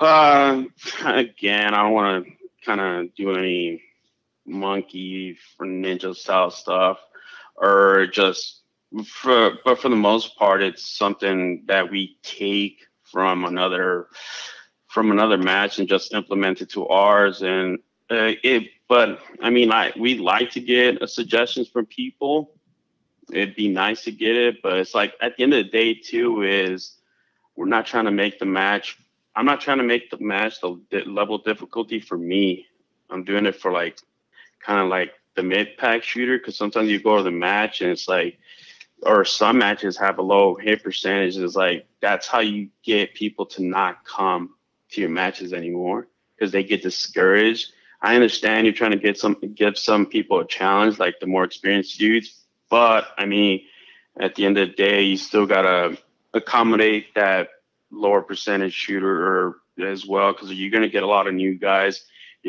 uh, 0.00 0.64
again, 1.04 1.74
I 1.74 1.82
don't 1.82 1.92
want 1.92 2.26
to 2.26 2.32
kind 2.64 2.80
of 2.80 3.14
do 3.14 3.34
any 3.34 3.82
monkey 4.46 5.36
for 5.56 5.66
ninja 5.66 6.14
style 6.14 6.50
stuff, 6.50 6.98
or 7.56 8.06
just 8.06 8.62
for, 9.06 9.58
but 9.64 9.78
for 9.80 9.88
the 9.88 9.96
most 9.96 10.36
part, 10.36 10.62
it's 10.62 10.96
something 10.96 11.64
that 11.66 11.90
we 11.90 12.16
take 12.22 12.86
from 13.02 13.44
another 13.44 14.08
from 14.88 15.10
another 15.10 15.36
match 15.36 15.78
and 15.78 15.88
just 15.88 16.14
implement 16.14 16.60
it 16.60 16.70
to 16.70 16.86
ours 16.86 17.42
and 17.42 17.80
uh, 18.10 18.32
it, 18.42 18.68
but 18.88 19.20
I 19.40 19.50
mean, 19.50 19.72
I 19.72 19.92
we 19.98 20.18
like 20.18 20.50
to 20.52 20.60
get 20.60 21.02
uh, 21.02 21.06
suggestions 21.06 21.68
from 21.68 21.86
people. 21.86 22.52
It'd 23.32 23.56
be 23.56 23.68
nice 23.68 24.04
to 24.04 24.12
get 24.12 24.36
it, 24.36 24.62
but 24.62 24.78
it's 24.78 24.94
like 24.94 25.14
at 25.20 25.36
the 25.36 25.42
end 25.44 25.54
of 25.54 25.64
the 25.64 25.70
day, 25.70 25.94
too, 25.94 26.42
is 26.42 26.98
we're 27.56 27.66
not 27.66 27.86
trying 27.86 28.04
to 28.04 28.10
make 28.10 28.38
the 28.38 28.46
match. 28.46 28.98
I'm 29.34 29.46
not 29.46 29.60
trying 29.60 29.78
to 29.78 29.84
make 29.84 30.10
the 30.10 30.18
match 30.18 30.60
the, 30.60 30.80
the 30.90 31.04
level 31.04 31.38
difficulty 31.38 32.00
for 32.00 32.18
me. 32.18 32.66
I'm 33.10 33.24
doing 33.24 33.46
it 33.46 33.56
for 33.56 33.72
like 33.72 33.98
kind 34.60 34.80
of 34.80 34.88
like 34.88 35.12
the 35.34 35.42
mid 35.42 35.76
pack 35.78 36.02
shooter 36.02 36.38
because 36.38 36.56
sometimes 36.56 36.90
you 36.90 37.00
go 37.00 37.16
to 37.16 37.22
the 37.22 37.30
match 37.30 37.80
and 37.80 37.90
it's 37.90 38.06
like, 38.06 38.38
or 39.02 39.24
some 39.24 39.58
matches 39.58 39.96
have 39.96 40.18
a 40.18 40.22
low 40.22 40.54
hit 40.54 40.84
percentage. 40.84 41.36
It's 41.36 41.56
like 41.56 41.86
that's 42.00 42.28
how 42.28 42.40
you 42.40 42.68
get 42.84 43.14
people 43.14 43.46
to 43.46 43.64
not 43.64 44.04
come 44.04 44.54
to 44.90 45.00
your 45.00 45.10
matches 45.10 45.52
anymore 45.54 46.08
because 46.36 46.52
they 46.52 46.62
get 46.62 46.82
discouraged 46.82 47.72
I 48.04 48.14
understand 48.16 48.66
you're 48.66 48.74
trying 48.74 48.90
to 48.90 48.98
get 48.98 49.18
some 49.18 49.34
give 49.54 49.78
some 49.78 50.04
people 50.04 50.38
a 50.38 50.46
challenge, 50.46 50.98
like 50.98 51.20
the 51.20 51.26
more 51.26 51.42
experienced 51.42 51.98
dudes. 51.98 52.44
But 52.68 53.06
I 53.16 53.24
mean, 53.24 53.62
at 54.20 54.34
the 54.34 54.44
end 54.44 54.58
of 54.58 54.68
the 54.68 54.74
day, 54.74 55.02
you 55.04 55.16
still 55.16 55.46
gotta 55.46 55.96
accommodate 56.34 57.14
that 57.14 57.48
lower 57.90 58.20
percentage 58.20 58.74
shooter 58.74 59.54
as 59.82 60.04
well, 60.04 60.32
because 60.32 60.52
you're 60.52 60.70
gonna 60.70 60.90
get 60.90 61.02
a 61.02 61.06
lot 61.06 61.26
of 61.26 61.32
new 61.32 61.54
guys. 61.54 62.04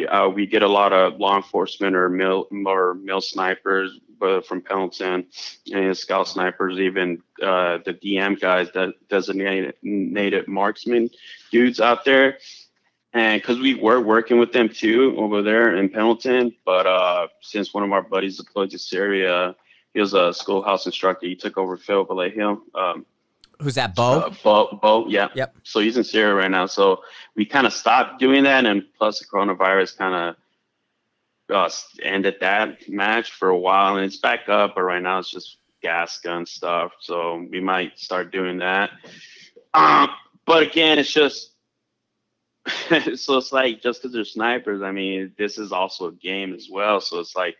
Uh, 0.09 0.29
we 0.29 0.45
get 0.45 0.61
a 0.61 0.67
lot 0.67 0.91
of 0.91 1.21
law 1.21 1.37
enforcement 1.37 1.95
or 1.95 2.09
mill 2.09 2.49
or 2.67 2.95
mill 2.95 3.21
snipers, 3.21 3.97
from 4.45 4.61
Pendleton 4.61 5.25
and 5.71 5.97
scout 5.97 6.27
snipers, 6.27 6.79
even 6.79 7.21
uh, 7.41 7.77
the 7.85 7.93
DM 7.93 8.37
guys 8.37 8.67
that 8.73 8.93
designated 9.07 9.75
native 9.81 10.49
marksman 10.49 11.09
dudes 11.49 11.79
out 11.79 12.03
there 12.03 12.39
and 13.15 13.41
because 13.41 13.59
we 13.59 13.75
were 13.75 14.01
working 14.01 14.39
with 14.39 14.51
them 14.51 14.67
too 14.67 15.15
over 15.17 15.41
there 15.41 15.77
in 15.77 15.87
Pendleton, 15.87 16.53
but 16.65 16.85
uh, 16.85 17.27
since 17.39 17.73
one 17.73 17.83
of 17.83 17.91
our 17.93 18.01
buddies 18.01 18.37
deployed 18.37 18.69
to 18.71 18.77
Syria, 18.77 19.55
he 19.93 20.01
was 20.01 20.13
a 20.13 20.33
schoolhouse 20.33 20.85
instructor. 20.85 21.25
He 21.25 21.35
took 21.35 21.57
over 21.57 21.77
Phil 21.77 22.03
Vallejo. 22.03 22.61
Um, 22.75 23.05
Who's 23.61 23.75
that, 23.75 23.95
Bo? 23.95 24.19
Uh, 24.19 24.33
Bo, 24.43 24.79
Bo, 24.81 25.07
yeah. 25.07 25.29
Yep. 25.33 25.55
So 25.63 25.79
he's 25.79 25.95
in 25.95 26.03
Syria 26.03 26.33
right 26.33 26.51
now. 26.51 26.65
So 26.65 27.03
we 27.37 27.45
kind 27.45 27.65
of 27.65 27.71
stopped 27.71 28.19
doing 28.19 28.43
that, 28.43 28.65
and 28.65 28.83
plus 28.97 29.19
the 29.19 29.25
coronavirus 29.25 29.97
kind 29.97 30.35
of 31.49 31.55
uh, 31.55 31.73
ended 32.03 32.35
that 32.41 32.89
match 32.89 33.31
for 33.31 33.47
a 33.47 33.57
while, 33.57 33.95
and 33.95 34.05
it's 34.05 34.17
back 34.17 34.49
up. 34.49 34.75
But 34.75 34.81
right 34.81 35.01
now 35.01 35.19
it's 35.19 35.31
just 35.31 35.59
gas 35.81 36.19
gun 36.19 36.45
stuff. 36.45 36.91
So 36.99 37.47
we 37.49 37.61
might 37.61 37.97
start 37.97 38.33
doing 38.33 38.57
that. 38.57 38.89
Um, 39.73 40.09
but 40.45 40.63
again, 40.63 40.99
it's 40.99 41.13
just 41.13 41.51
so 43.15 43.37
it's 43.37 43.51
like 43.51 43.81
just 43.81 44.01
because 44.01 44.13
they're 44.13 44.23
snipers, 44.25 44.81
I 44.81 44.91
mean, 44.91 45.33
this 45.37 45.57
is 45.57 45.71
also 45.71 46.07
a 46.07 46.11
game 46.13 46.53
as 46.53 46.67
well. 46.71 46.99
So 46.99 47.19
it's 47.19 47.35
like 47.35 47.55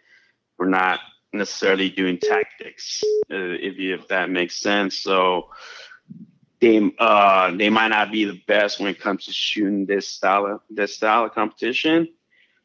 we're 0.58 0.70
not 0.70 1.00
necessarily 1.34 1.90
doing 1.90 2.18
tactics, 2.20 3.02
uh, 3.32 3.36
if 3.60 3.76
if 3.78 4.08
that 4.08 4.30
makes 4.30 4.58
sense. 4.60 4.98
So 4.98 5.50
they 6.60 6.92
uh 7.00 7.52
they 7.56 7.70
might 7.70 7.90
not 7.90 8.12
be 8.12 8.26
the 8.26 8.40
best 8.48 8.80
when 8.80 8.90
it 8.90 9.00
comes 9.00 9.26
to 9.26 9.34
shooting 9.34 9.86
this 9.86 10.08
style 10.08 10.46
of 10.46 10.62
this 10.70 10.96
style 10.96 11.26
of 11.26 11.34
competition. 11.34 12.08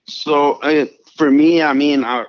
So 0.06 0.54
uh, 0.62 0.86
for 1.16 1.30
me, 1.30 1.62
I 1.62 1.72
mean, 1.72 2.04
uh, 2.04 2.24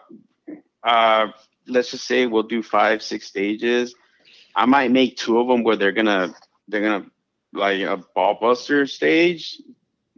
uh, 0.83 1.27
let's 1.67 1.91
just 1.91 2.05
say 2.07 2.25
we'll 2.25 2.43
do 2.43 2.61
five, 2.63 3.01
six 3.01 3.27
stages. 3.27 3.95
I 4.55 4.65
might 4.65 4.91
make 4.91 5.17
two 5.17 5.39
of 5.39 5.47
them 5.47 5.63
where 5.63 5.75
they're 5.75 5.91
gonna 5.91 6.33
they're 6.67 6.81
gonna 6.81 7.05
like 7.53 7.81
a 7.81 7.97
ball 8.15 8.37
buster 8.39 8.85
stage 8.87 9.57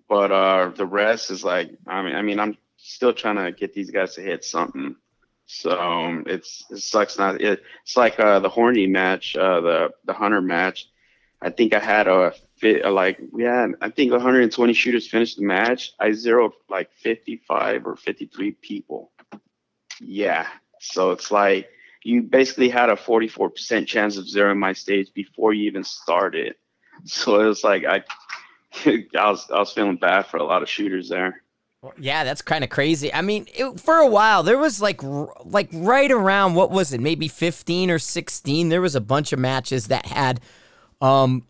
but 0.08 0.32
uh, 0.32 0.72
the 0.76 0.86
rest 0.86 1.32
is 1.32 1.44
like, 1.44 1.72
I 1.88 2.02
mean, 2.04 2.16
I 2.16 2.22
mean, 2.22 2.40
I'm 2.40 2.58
still 2.78 3.14
trying 3.14 3.38
to 3.38 3.52
get 3.52 3.74
these 3.74 3.92
guys 3.92 4.16
to 4.16 4.22
hit 4.22 4.44
something. 4.44 4.96
So 5.46 5.78
um, 5.80 6.24
it's 6.28 6.66
it 6.70 6.78
sucks 6.80 7.18
not. 7.18 7.42
It, 7.42 7.62
it's 7.84 7.98
like 7.98 8.20
uh, 8.20 8.40
the 8.40 8.50
horny 8.50 8.88
match, 8.88 9.36
uh, 9.36 9.62
the 9.62 9.90
the 10.06 10.14
hunter 10.14 10.42
match. 10.42 10.88
I 11.42 11.50
think 11.50 11.74
I 11.74 11.80
had 11.80 12.08
a 12.08 12.34
fit 12.58 12.86
like 12.90 13.20
yeah 13.36 13.68
I 13.82 13.90
think 13.90 14.12
120 14.12 14.74
shooters 14.74 15.08
finished 15.08 15.38
the 15.38 15.44
match. 15.44 15.92
I 16.00 16.12
zeroed 16.14 16.54
like 16.70 16.92
55 16.94 17.86
or 17.86 17.96
53 17.98 18.52
people. 18.52 19.12
Yeah. 20.00 20.48
So 20.80 21.12
it's 21.12 21.32
like 21.32 21.70
you 22.04 22.22
basically 22.22 22.70
had 22.70 22.90
a 22.90 22.96
44% 22.96 23.88
chance 23.88 24.18
of 24.18 24.26
zeroing 24.26 24.58
my 24.58 24.74
stage 24.74 25.14
before 25.14 25.54
you 25.54 25.66
even 25.68 25.84
started. 25.84 26.56
So 27.06 27.42
it 27.42 27.48
was 27.48 27.64
like 27.64 27.86
I 27.86 28.04
I 28.86 29.30
was 29.30 29.50
I 29.50 29.60
was 29.60 29.72
feeling 29.72 29.98
bad 29.98 30.26
for 30.26 30.38
a 30.38 30.44
lot 30.44 30.64
of 30.64 30.70
shooters 30.70 31.10
there. 31.10 31.42
yeah, 31.98 32.24
that's 32.24 32.42
kind 32.42 32.64
of 32.64 32.70
crazy. 32.70 33.14
I 33.14 33.22
mean, 33.22 33.48
it, 33.54 33.80
for 33.80 33.98
a 33.98 34.08
while 34.08 34.44
there 34.44 34.58
was 34.58 34.82
like 34.82 35.02
like 35.04 35.70
right 35.74 36.12
around 36.12 36.56
what 36.56 36.72
was 36.72 36.94
it? 36.94 37.02
Maybe 37.02 37.28
15 37.28 37.92
or 37.92 38.00
16. 38.00 38.70
There 38.70 38.82
was 38.82 38.96
a 38.96 39.02
bunch 39.02 39.34
of 39.34 39.40
matches 39.40 39.88
that 39.88 40.06
had 40.06 40.40
um 41.02 41.46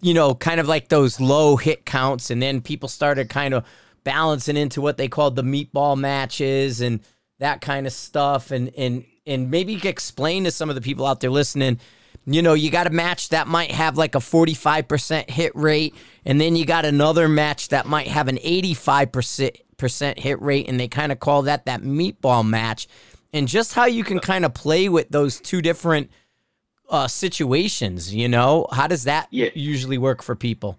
you 0.00 0.14
know, 0.14 0.34
kind 0.34 0.58
of 0.58 0.66
like 0.66 0.88
those 0.88 1.20
low 1.20 1.56
hit 1.56 1.86
counts 1.86 2.30
and 2.30 2.42
then 2.42 2.60
people 2.60 2.88
started 2.88 3.28
kind 3.28 3.54
of 3.54 3.64
balancing 4.04 4.56
into 4.56 4.80
what 4.80 4.96
they 4.96 5.08
called 5.08 5.36
the 5.36 5.42
meatball 5.42 5.96
matches 5.96 6.80
and 6.80 7.00
that 7.38 7.60
kind 7.60 7.86
of 7.86 7.92
stuff 7.92 8.50
and 8.50 8.72
and 8.76 9.04
and 9.26 9.50
maybe 9.50 9.72
you 9.72 9.80
could 9.80 9.90
explain 9.90 10.44
to 10.44 10.50
some 10.50 10.68
of 10.68 10.74
the 10.74 10.80
people 10.80 11.06
out 11.06 11.20
there 11.20 11.30
listening 11.30 11.78
you 12.26 12.42
know, 12.42 12.54
you 12.54 12.70
got 12.70 12.86
a 12.86 12.90
match 12.90 13.30
that 13.30 13.48
might 13.48 13.70
have 13.72 13.96
like 13.96 14.14
a 14.14 14.18
45% 14.18 15.28
hit 15.28 15.54
rate, 15.56 15.94
and 16.24 16.40
then 16.40 16.54
you 16.54 16.64
got 16.64 16.84
another 16.84 17.28
match 17.28 17.68
that 17.68 17.86
might 17.86 18.08
have 18.08 18.28
an 18.28 18.36
85% 18.36 20.18
hit 20.18 20.42
rate, 20.42 20.68
and 20.68 20.78
they 20.78 20.88
kind 20.88 21.10
of 21.10 21.18
call 21.18 21.42
that 21.42 21.66
that 21.66 21.82
meatball 21.82 22.46
match. 22.46 22.86
And 23.32 23.48
just 23.48 23.74
how 23.74 23.86
you 23.86 24.04
can 24.04 24.20
kind 24.20 24.44
of 24.44 24.54
play 24.54 24.88
with 24.88 25.08
those 25.08 25.40
two 25.40 25.62
different 25.62 26.10
uh, 26.88 27.08
situations, 27.08 28.14
you 28.14 28.28
know, 28.28 28.66
how 28.70 28.86
does 28.86 29.04
that 29.04 29.26
yeah. 29.30 29.48
usually 29.54 29.98
work 29.98 30.22
for 30.22 30.36
people? 30.36 30.78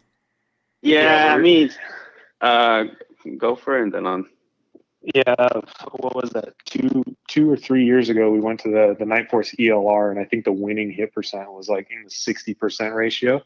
Yeah, 0.81 1.33
I 1.33 1.39
mean, 1.39 1.71
uh, 2.39 2.85
go 3.37 3.55
for 3.55 3.79
it, 3.79 3.83
and 3.83 3.93
then 3.93 4.05
on. 4.05 4.29
Yeah, 5.03 5.35
what 5.91 6.15
was 6.15 6.29
that? 6.29 6.53
Two 6.65 7.03
two 7.27 7.51
or 7.51 7.57
three 7.57 7.83
years 7.83 8.09
ago, 8.09 8.31
we 8.31 8.39
went 8.39 8.61
to 8.61 8.69
the 8.69 8.95
the 8.97 9.05
Nightforce 9.05 9.53
ELR, 9.59 10.11
and 10.11 10.19
I 10.19 10.23
think 10.23 10.45
the 10.45 10.53
winning 10.53 10.91
hit 10.91 11.13
percent 11.13 11.51
was 11.51 11.67
like 11.67 11.89
in 11.91 12.03
the 12.05 12.09
sixty 12.09 12.53
percent 12.53 12.95
ratio. 12.95 13.41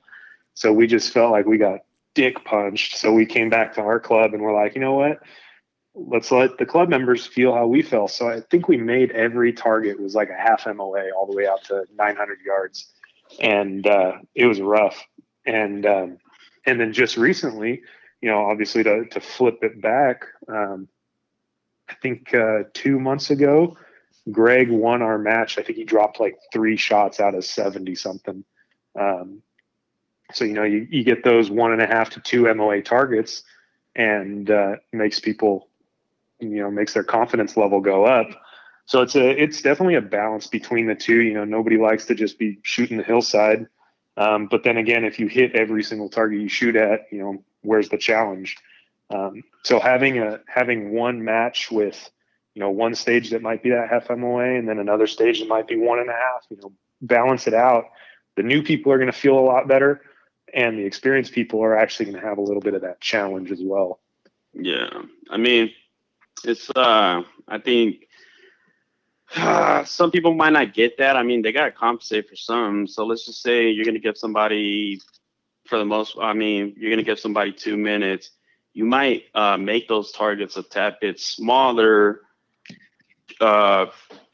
So 0.54 0.72
we 0.72 0.86
just 0.86 1.12
felt 1.12 1.32
like 1.32 1.46
we 1.48 1.58
got 1.58 1.82
dick 2.14 2.44
punched. 2.46 2.98
So 2.98 3.12
we 3.12 3.26
came 3.26 3.50
back 3.50 3.76
to 3.76 3.82
our 3.82 4.00
club 4.00 4.34
and 4.34 4.42
we're 4.42 4.54
like, 4.54 4.74
you 4.74 4.82
know 4.82 4.94
what? 4.94 5.20
Let's 5.94 6.32
let 6.32 6.58
the 6.58 6.66
club 6.66 6.90
members 6.90 7.28
feel 7.28 7.54
how 7.54 7.68
we 7.68 7.84
felt. 7.84 8.10
So 8.10 8.28
I 8.28 8.42
think 8.42 8.68
we 8.68 8.78
made 8.78 9.12
every 9.12 9.54
target 9.54 10.00
was 10.00 10.16
like 10.16 10.30
a 10.30 10.34
half 10.34 10.66
MOA 10.66 11.12
all 11.16 11.28
the 11.28 11.36
way 11.36 11.48
out 11.48 11.64
to 11.66 11.86
900 11.96 12.40
yards, 12.46 12.92
and 13.40 13.86
uh, 13.86 14.14
it 14.34 14.46
was 14.46 14.60
rough. 14.62 15.04
And 15.46 15.86
um, 15.86 16.18
and 16.66 16.80
then 16.80 16.94
just 16.94 17.18
recently, 17.18 17.82
you 18.22 18.30
know, 18.30 18.46
obviously 18.46 18.84
to 18.84 19.06
to 19.06 19.20
flip 19.20 19.60
it 19.64 19.82
back. 19.82 20.26
Um, 20.48 20.88
I 21.90 21.94
think 22.02 22.34
uh, 22.34 22.64
two 22.74 23.00
months 23.00 23.30
ago, 23.30 23.78
Greg 24.32 24.70
won 24.70 25.02
our 25.02 25.18
match. 25.18 25.58
I 25.58 25.64
think 25.64 25.78
he 25.78 25.86
dropped 25.86 26.20
like 26.20 26.38
three 26.52 26.78
shots 26.78 27.20
out 27.20 27.36
of 27.36 27.46
70 27.46 27.96
something. 27.96 28.44
Um, 29.00 29.42
so, 30.34 30.44
you 30.44 30.54
know, 30.54 30.64
you, 30.64 30.88
you 30.90 31.04
get 31.04 31.24
those 31.24 31.50
one 31.50 31.72
and 31.72 31.82
a 31.82 31.88
half 31.88 32.10
to 32.12 32.20
two 32.20 32.54
MOA 32.54 32.82
targets 32.82 33.44
and 33.96 34.50
uh, 34.52 34.76
makes 34.92 35.20
people, 35.20 35.70
you 36.40 36.60
know, 36.60 36.70
makes 36.70 36.94
their 36.94 37.04
confidence 37.04 37.56
level 37.56 37.80
go 37.80 38.06
up. 38.06 38.28
So 38.86 39.02
it's 39.02 39.16
a, 39.16 39.42
it's 39.42 39.62
definitely 39.62 39.96
a 39.96 40.02
balance 40.02 40.48
between 40.48 40.88
the 40.88 40.96
two. 40.96 41.22
You 41.22 41.34
know, 41.34 41.46
nobody 41.46 41.78
likes 41.78 42.06
to 42.06 42.16
just 42.16 42.38
be 42.38 42.60
shooting 42.64 42.98
the 42.98 43.04
hillside. 43.04 43.68
Um, 44.18 44.48
but 44.48 44.64
then 44.64 44.78
again, 44.78 45.06
if 45.06 45.20
you 45.20 45.28
hit 45.28 45.56
every 45.56 45.84
single 45.84 46.10
target 46.10 46.42
you 46.42 46.50
shoot 46.50 46.76
at, 46.76 47.08
you 47.12 47.20
know, 47.20 47.44
where's 47.62 47.90
the 47.90 47.98
challenge? 47.98 48.58
Um, 49.10 49.44
so 49.64 49.80
having 49.80 50.20
a 50.20 50.40
having 50.48 50.92
one 50.92 51.24
match 51.24 51.72
with 51.72 52.10
you 52.54 52.60
know 52.60 52.70
one 52.70 52.96
stage 52.96 53.30
that 53.30 53.42
might 53.42 53.64
be 53.64 53.70
that 53.70 53.90
half 53.90 54.10
MOA 54.10 54.58
and 54.58 54.68
then 54.68 54.80
another 54.80 55.08
stage 55.08 55.40
that 55.40 55.48
might 55.48 55.68
be 55.68 55.76
one 55.76 56.00
and 56.00 56.10
a 56.10 56.14
half, 56.14 56.46
you 56.50 56.58
know, 56.58 56.74
balance 57.02 57.48
it 57.48 57.54
out. 57.54 57.86
The 58.36 58.44
new 58.44 58.62
people 58.64 58.92
are 58.92 58.98
going 58.98 59.12
to 59.12 59.18
feel 59.18 59.38
a 59.38 59.42
lot 59.42 59.68
better, 59.68 60.02
and 60.54 60.78
the 60.78 60.84
experienced 60.84 61.34
people 61.34 61.64
are 61.64 61.78
actually 61.78 62.06
going 62.06 62.22
to 62.22 62.28
have 62.28 62.38
a 62.38 62.42
little 62.42 62.62
bit 62.62 62.74
of 62.74 62.82
that 62.82 63.00
challenge 63.02 63.52
as 63.52 63.62
well. 63.62 64.00
Yeah, 64.54 64.90
I 65.30 65.38
mean, 65.38 65.72
it's 66.44 66.70
uh, 66.70 67.24
I 67.48 67.58
think 67.60 68.08
uh, 69.36 69.84
some 69.86 70.12
people 70.12 70.34
might 70.34 70.54
not 70.54 70.74
get 70.74 70.98
that. 70.98 71.16
I 71.16 71.24
mean, 71.24 71.42
they 71.42 71.52
got 71.52 71.66
to 71.66 71.72
compensate 71.72 72.30
for 72.30 72.36
some. 72.36 72.88
So 72.88 73.06
let's 73.06 73.26
just 73.26 73.42
say 73.42 73.70
you're 73.70 73.86
going 73.86 73.96
to 73.96 74.02
give 74.02 74.18
somebody, 74.18 75.00
for 75.66 75.78
the 75.78 75.86
most, 75.86 76.18
I 76.22 76.34
mean, 76.34 76.74
you're 76.78 76.92
going 76.92 77.04
to 77.04 77.10
give 77.10 77.20
somebody 77.20 77.54
two 77.54 77.78
minutes 77.78 78.32
you 78.78 78.86
might 78.86 79.24
uh, 79.34 79.58
make 79.58 79.88
those 79.88 80.12
targets 80.12 80.56
a 80.56 80.62
tad 80.62 80.98
bit 81.02 81.20
smaller 81.20 82.22
uh, 83.42 83.88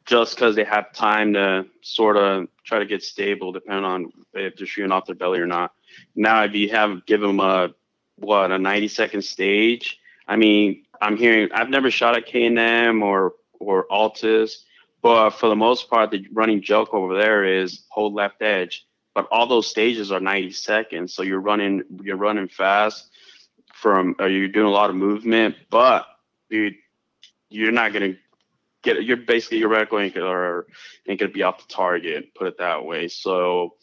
just 0.03 0.35
because 0.35 0.53
they 0.53 0.65
have 0.65 0.91
time 0.91 1.31
to 1.31 1.65
sort 1.79 2.17
of 2.17 2.49
try 2.65 2.79
to 2.79 2.85
get 2.85 3.01
stable, 3.01 3.53
depending 3.53 3.85
on 3.85 4.11
if 4.33 4.57
they're 4.57 4.67
shooting 4.67 4.91
off 4.91 5.05
their 5.05 5.15
belly 5.15 5.39
or 5.39 5.47
not. 5.47 5.71
Now, 6.13 6.43
if 6.43 6.53
you 6.55 6.69
have 6.71 7.05
give 7.05 7.21
them 7.21 7.39
a 7.39 7.69
what 8.17 8.51
a 8.51 8.59
90 8.59 8.89
second 8.89 9.21
stage, 9.21 9.97
I 10.27 10.35
mean, 10.35 10.83
I'm 11.01 11.15
hearing 11.15 11.47
I've 11.53 11.69
never 11.69 11.89
shot 11.89 12.17
at 12.17 12.25
K&M 12.25 13.01
or 13.01 13.35
or 13.61 13.87
Altus, 13.89 14.55
but 15.01 15.29
for 15.29 15.47
the 15.47 15.55
most 15.55 15.89
part, 15.89 16.11
the 16.11 16.27
running 16.33 16.61
joke 16.61 16.93
over 16.93 17.15
there 17.15 17.45
is 17.45 17.85
hold 17.87 18.13
left 18.13 18.41
edge. 18.41 18.85
But 19.15 19.25
all 19.31 19.47
those 19.47 19.67
stages 19.67 20.11
are 20.11 20.19
90 20.19 20.51
seconds, 20.51 21.13
so 21.13 21.23
you're 21.23 21.39
running 21.39 21.83
you're 22.03 22.17
running 22.17 22.49
fast 22.49 23.09
from 23.83 24.15
uh, 24.17 24.25
you're 24.25 24.47
doing 24.47 24.65
a 24.65 24.71
lot 24.71 24.89
of 24.89 24.95
movement, 24.95 25.55
but 25.69 26.05
dude, 26.49 26.75
you're 27.49 27.73
not 27.73 27.91
gonna 27.91 28.15
get 28.81 29.03
you're 29.03 29.17
basically 29.17 29.57
your 29.57 29.69
reticle 29.69 30.01
ain't 30.01 30.15
gonna, 30.15 30.61
ain't 31.05 31.19
gonna 31.19 31.31
be 31.31 31.43
off 31.43 31.67
the 31.67 31.73
target, 31.73 32.33
put 32.33 32.47
it 32.47 32.57
that 32.59 32.85
way. 32.85 33.09
So 33.09 33.75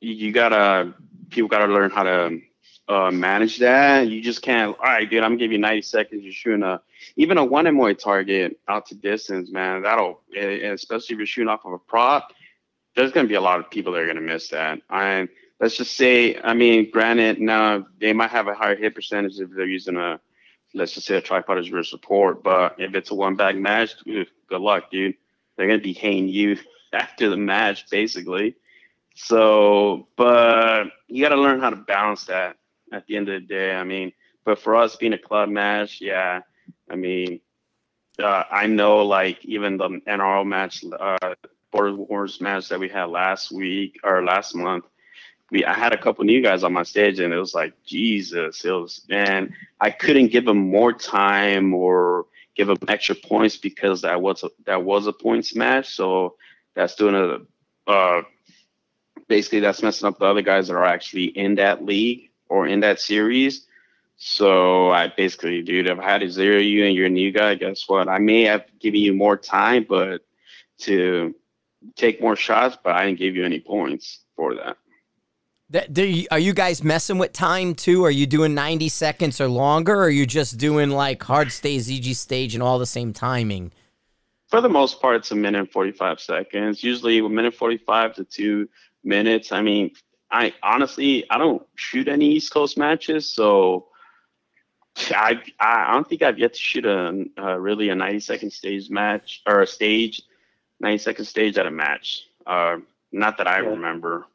you, 0.00 0.14
you 0.14 0.32
gotta 0.32 0.94
people 1.30 1.48
gotta 1.48 1.72
learn 1.72 1.92
how 1.92 2.02
to 2.02 2.40
uh, 2.88 3.12
manage 3.12 3.58
that. 3.58 4.08
You 4.08 4.20
just 4.20 4.42
can't. 4.42 4.76
All 4.76 4.84
right, 4.84 5.08
dude. 5.08 5.22
I'm 5.22 5.30
gonna 5.30 5.38
give 5.38 5.52
you 5.52 5.58
90 5.58 5.82
seconds. 5.82 6.24
You're 6.24 6.32
shooting 6.32 6.64
a 6.64 6.80
even 7.14 7.38
a 7.38 7.44
one 7.44 7.72
MOA 7.72 7.94
target 7.94 8.58
out 8.68 8.86
to 8.86 8.96
distance, 8.96 9.52
man. 9.52 9.82
That'll 9.82 10.22
especially 10.36 11.14
if 11.14 11.18
you're 11.18 11.26
shooting 11.26 11.48
off 11.48 11.64
of 11.64 11.72
a 11.72 11.78
prop. 11.78 12.32
There's 12.96 13.12
gonna 13.12 13.28
be 13.28 13.34
a 13.36 13.40
lot 13.40 13.60
of 13.60 13.70
people 13.70 13.92
that 13.92 14.00
are 14.00 14.08
gonna 14.08 14.20
miss 14.20 14.48
that. 14.48 14.80
And 14.90 15.28
let's 15.60 15.76
just 15.76 15.96
say, 15.96 16.38
I 16.42 16.54
mean, 16.54 16.90
granted, 16.90 17.40
now 17.40 17.86
they 18.00 18.12
might 18.12 18.30
have 18.30 18.48
a 18.48 18.54
higher 18.54 18.76
hit 18.76 18.94
percentage 18.94 19.38
if 19.38 19.50
they're 19.50 19.66
using 19.66 19.96
a, 19.96 20.18
let's 20.74 20.92
just 20.92 21.06
say 21.06 21.16
a 21.16 21.20
tripod 21.20 21.58
as 21.58 21.70
rear 21.70 21.84
support. 21.84 22.42
But 22.42 22.76
if 22.78 22.94
it's 22.94 23.10
a 23.10 23.14
one 23.14 23.36
bag 23.36 23.56
match, 23.56 23.94
good 24.04 24.26
luck, 24.50 24.90
dude. 24.90 25.14
They're 25.56 25.66
gonna 25.66 25.78
be 25.80 25.92
hating 25.92 26.28
you 26.28 26.56
after 26.92 27.28
the 27.28 27.36
match, 27.36 27.88
basically. 27.90 28.56
So, 29.14 30.08
but 30.16 30.84
you 31.08 31.22
got 31.22 31.34
to 31.34 31.40
learn 31.40 31.60
how 31.60 31.70
to 31.70 31.76
balance 31.76 32.24
that 32.26 32.56
at 32.92 33.06
the 33.06 33.16
end 33.16 33.28
of 33.28 33.42
the 33.42 33.46
day. 33.46 33.74
I 33.74 33.84
mean, 33.84 34.12
but 34.44 34.58
for 34.58 34.76
us 34.76 34.96
being 34.96 35.12
a 35.12 35.18
club 35.18 35.48
match, 35.48 36.00
yeah, 36.00 36.40
I 36.88 36.96
mean, 36.96 37.40
uh, 38.18 38.44
I 38.50 38.66
know 38.66 39.04
like 39.04 39.44
even 39.44 39.76
the 39.76 39.88
NRL 40.08 40.46
match, 40.46 40.84
uh, 40.98 41.34
Border 41.70 41.94
Wars 41.94 42.40
match 42.40 42.68
that 42.68 42.80
we 42.80 42.88
had 42.88 43.04
last 43.04 43.52
week 43.52 43.98
or 44.02 44.24
last 44.24 44.54
month, 44.54 44.84
we 45.50 45.64
I 45.64 45.74
had 45.74 45.92
a 45.92 45.98
couple 45.98 46.24
new 46.24 46.42
guys 46.42 46.64
on 46.64 46.72
my 46.72 46.82
stage 46.82 47.20
and 47.20 47.32
it 47.32 47.38
was 47.38 47.54
like 47.54 47.74
Jesus, 47.84 48.64
it 48.64 48.70
was 48.70 49.02
man, 49.08 49.54
I 49.80 49.90
couldn't 49.90 50.28
give 50.28 50.44
them 50.44 50.58
more 50.58 50.92
time 50.92 51.74
or 51.74 52.26
give 52.54 52.68
them 52.68 52.78
extra 52.88 53.14
points 53.14 53.56
because 53.56 54.02
that 54.02 54.20
was 54.20 54.42
a 54.44 54.50
that 54.66 54.82
was 54.82 55.06
a 55.06 55.12
points 55.12 55.54
match. 55.54 55.94
So 55.94 56.36
that's 56.74 56.94
doing 56.94 57.14
a 57.14 57.90
uh 57.90 58.22
basically 59.28 59.60
that's 59.60 59.82
messing 59.82 60.08
up 60.08 60.18
the 60.18 60.24
other 60.26 60.42
guys 60.42 60.68
that 60.68 60.74
are 60.74 60.84
actually 60.84 61.26
in 61.26 61.54
that 61.56 61.84
league 61.84 62.30
or 62.48 62.66
in 62.66 62.80
that 62.80 63.00
series. 63.00 63.66
So 64.16 64.90
I 64.90 65.08
basically, 65.08 65.62
dude, 65.62 65.86
if 65.86 65.98
I 65.98 66.04
had 66.04 66.20
to 66.20 66.30
zero 66.30 66.58
you 66.58 66.84
and 66.84 66.94
you're 66.94 67.06
a 67.06 67.10
new 67.10 67.32
guy, 67.32 67.54
guess 67.54 67.88
what? 67.88 68.06
I 68.08 68.18
may 68.18 68.42
have 68.42 68.66
given 68.78 69.00
you 69.00 69.14
more 69.14 69.36
time, 69.36 69.86
but 69.88 70.20
to 70.80 71.34
take 71.96 72.20
more 72.20 72.36
shots, 72.36 72.76
but 72.84 72.94
I 72.94 73.06
didn't 73.06 73.18
give 73.18 73.34
you 73.34 73.44
any 73.44 73.60
points 73.60 74.20
for 74.36 74.54
that. 74.56 74.76
That, 75.70 75.96
you, 75.96 76.26
are 76.32 76.38
you 76.38 76.52
guys 76.52 76.82
messing 76.82 77.18
with 77.18 77.32
time 77.32 77.74
too? 77.74 78.04
Are 78.04 78.10
you 78.10 78.26
doing 78.26 78.54
90 78.54 78.88
seconds 78.88 79.40
or 79.40 79.48
longer? 79.48 79.94
Or 79.94 80.04
are 80.04 80.10
you 80.10 80.26
just 80.26 80.58
doing 80.58 80.90
like 80.90 81.22
hard 81.22 81.52
stage, 81.52 81.88
EG 81.88 82.14
stage, 82.16 82.54
and 82.54 82.62
all 82.62 82.80
the 82.80 82.86
same 82.86 83.12
timing? 83.12 83.70
For 84.48 84.60
the 84.60 84.68
most 84.68 85.00
part, 85.00 85.16
it's 85.16 85.30
a 85.30 85.36
minute 85.36 85.58
and 85.58 85.70
45 85.70 86.18
seconds. 86.18 86.82
Usually 86.82 87.18
a 87.18 87.28
minute 87.28 87.54
45 87.54 88.16
to 88.16 88.24
two 88.24 88.68
minutes. 89.04 89.52
I 89.52 89.62
mean, 89.62 89.92
I 90.28 90.52
honestly, 90.60 91.24
I 91.30 91.38
don't 91.38 91.64
shoot 91.76 92.08
any 92.08 92.30
East 92.32 92.52
Coast 92.52 92.76
matches. 92.76 93.30
So 93.30 93.86
I, 95.10 95.40
I 95.60 95.92
don't 95.92 96.08
think 96.08 96.22
I've 96.22 96.40
yet 96.40 96.54
to 96.54 96.58
shoot 96.58 96.84
a, 96.84 97.26
a 97.36 97.60
really 97.60 97.90
a 97.90 97.94
90 97.94 98.18
second 98.18 98.52
stage 98.52 98.90
match 98.90 99.42
or 99.46 99.62
a 99.62 99.66
stage, 99.68 100.22
90 100.80 100.98
second 100.98 101.24
stage 101.26 101.58
at 101.58 101.66
a 101.66 101.70
match. 101.70 102.24
Uh, 102.44 102.78
not 103.12 103.38
that 103.38 103.46
I 103.46 103.60
yeah. 103.60 103.68
remember. 103.68 104.26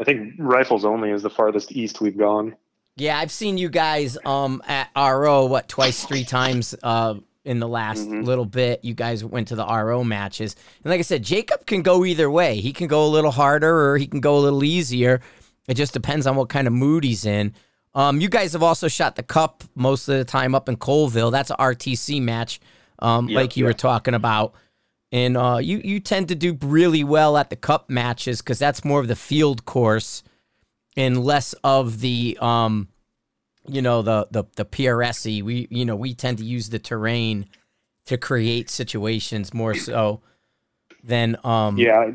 I 0.00 0.04
think 0.04 0.34
rifles 0.38 0.84
only 0.84 1.10
is 1.10 1.22
the 1.22 1.30
farthest 1.30 1.72
east 1.72 2.00
we've 2.00 2.16
gone. 2.16 2.56
Yeah, 2.96 3.18
I've 3.18 3.30
seen 3.30 3.58
you 3.58 3.68
guys 3.68 4.18
um 4.24 4.62
at 4.66 4.90
RO 4.96 5.46
what 5.46 5.68
twice, 5.68 6.04
three 6.04 6.24
times 6.24 6.74
uh 6.82 7.14
in 7.44 7.60
the 7.60 7.68
last 7.68 8.00
mm-hmm. 8.00 8.22
little 8.22 8.44
bit. 8.44 8.84
You 8.84 8.94
guys 8.94 9.24
went 9.24 9.48
to 9.48 9.56
the 9.56 9.64
RO 9.64 10.04
matches. 10.04 10.54
And 10.84 10.90
like 10.90 10.98
I 10.98 11.02
said, 11.02 11.22
Jacob 11.22 11.66
can 11.66 11.82
go 11.82 12.04
either 12.04 12.30
way. 12.30 12.60
He 12.60 12.72
can 12.72 12.88
go 12.88 13.06
a 13.06 13.08
little 13.08 13.30
harder 13.30 13.90
or 13.90 13.96
he 13.96 14.06
can 14.06 14.20
go 14.20 14.36
a 14.36 14.40
little 14.40 14.62
easier. 14.62 15.20
It 15.66 15.74
just 15.74 15.92
depends 15.92 16.26
on 16.26 16.36
what 16.36 16.48
kind 16.50 16.66
of 16.66 16.74
mood 16.74 17.04
he's 17.04 17.24
in. 17.24 17.54
Um, 17.94 18.20
you 18.20 18.28
guys 18.28 18.52
have 18.52 18.62
also 18.62 18.86
shot 18.86 19.16
the 19.16 19.22
cup 19.22 19.64
most 19.74 20.08
of 20.08 20.18
the 20.18 20.24
time 20.24 20.54
up 20.54 20.68
in 20.68 20.76
Colville. 20.76 21.30
That's 21.30 21.50
a 21.50 21.56
RTC 21.56 22.22
match, 22.22 22.60
um, 22.98 23.28
yep, 23.28 23.36
like 23.36 23.56
you 23.56 23.64
yep. 23.64 23.70
were 23.70 23.78
talking 23.78 24.14
about 24.14 24.54
and 25.10 25.36
uh, 25.36 25.58
you 25.60 25.80
you 25.82 26.00
tend 26.00 26.28
to 26.28 26.34
do 26.34 26.58
really 26.60 27.04
well 27.04 27.36
at 27.36 27.50
the 27.50 27.56
cup 27.56 27.88
matches 27.88 28.40
because 28.42 28.58
that's 28.58 28.84
more 28.84 29.00
of 29.00 29.08
the 29.08 29.16
field 29.16 29.64
course 29.64 30.22
and 30.96 31.24
less 31.24 31.54
of 31.64 32.00
the 32.00 32.36
um, 32.40 32.88
you 33.66 33.80
know 33.80 34.02
the 34.02 34.26
the 34.30 34.44
the 34.56 34.64
PRSy. 34.64 35.42
We 35.42 35.66
you 35.70 35.84
know 35.84 35.96
we 35.96 36.14
tend 36.14 36.38
to 36.38 36.44
use 36.44 36.68
the 36.68 36.78
terrain 36.78 37.46
to 38.06 38.18
create 38.18 38.68
situations 38.68 39.54
more 39.54 39.74
so 39.74 40.20
than 41.02 41.36
um. 41.44 41.78
Yeah. 41.78 42.12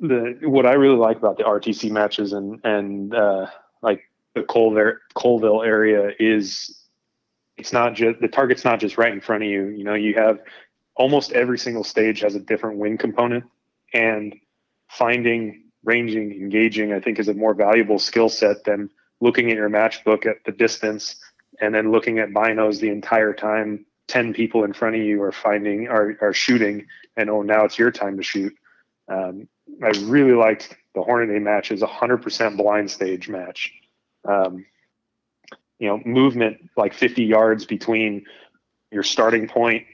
The 0.00 0.38
what 0.42 0.66
I 0.66 0.72
really 0.72 0.96
like 0.96 1.18
about 1.18 1.36
the 1.36 1.44
RTC 1.44 1.90
matches 1.90 2.32
and 2.32 2.58
and 2.64 3.14
uh, 3.14 3.46
like 3.82 4.08
the 4.34 4.42
Colville 4.42 4.94
Colville 5.14 5.62
area 5.62 6.12
is 6.18 6.82
it's 7.56 7.72
not 7.72 7.94
just 7.94 8.20
the 8.20 8.28
target's 8.28 8.64
not 8.64 8.80
just 8.80 8.98
right 8.98 9.12
in 9.12 9.20
front 9.20 9.44
of 9.44 9.48
you. 9.48 9.66
You 9.66 9.84
know, 9.84 9.94
you 9.94 10.14
have 10.14 10.40
almost 10.96 11.32
every 11.32 11.58
single 11.58 11.84
stage 11.84 12.20
has 12.20 12.34
a 12.34 12.40
different 12.40 12.78
win 12.78 12.98
component 12.98 13.44
and 13.94 14.34
finding 14.88 15.64
ranging 15.84 16.32
engaging 16.32 16.92
i 16.92 17.00
think 17.00 17.18
is 17.18 17.28
a 17.28 17.34
more 17.34 17.54
valuable 17.54 17.98
skill 17.98 18.28
set 18.28 18.64
than 18.64 18.88
looking 19.20 19.50
at 19.50 19.56
your 19.56 19.68
match 19.68 20.04
book 20.04 20.26
at 20.26 20.36
the 20.44 20.52
distance 20.52 21.16
and 21.60 21.74
then 21.74 21.90
looking 21.90 22.18
at 22.18 22.30
binos 22.30 22.80
the 22.80 22.88
entire 22.88 23.32
time 23.32 23.84
10 24.08 24.34
people 24.34 24.64
in 24.64 24.72
front 24.72 24.96
of 24.96 25.02
you 25.02 25.22
are 25.22 25.32
finding 25.32 25.88
are, 25.88 26.16
are 26.20 26.34
shooting 26.34 26.86
and 27.16 27.30
oh 27.30 27.42
now 27.42 27.64
it's 27.64 27.78
your 27.78 27.90
time 27.90 28.16
to 28.16 28.22
shoot. 28.22 28.54
Um, 29.08 29.48
i 29.82 29.88
really 30.04 30.34
liked 30.34 30.76
the 30.94 31.00
hornady 31.00 31.40
match 31.40 31.70
is 31.70 31.82
a 31.82 31.86
100% 31.86 32.56
blind 32.56 32.90
stage 32.90 33.28
match. 33.28 33.72
Um, 34.28 34.66
you 35.78 35.88
know 35.88 36.00
movement 36.04 36.70
like 36.76 36.94
50 36.94 37.24
yards 37.24 37.64
between 37.64 38.24
your 38.90 39.02
starting 39.02 39.48
point 39.48 39.86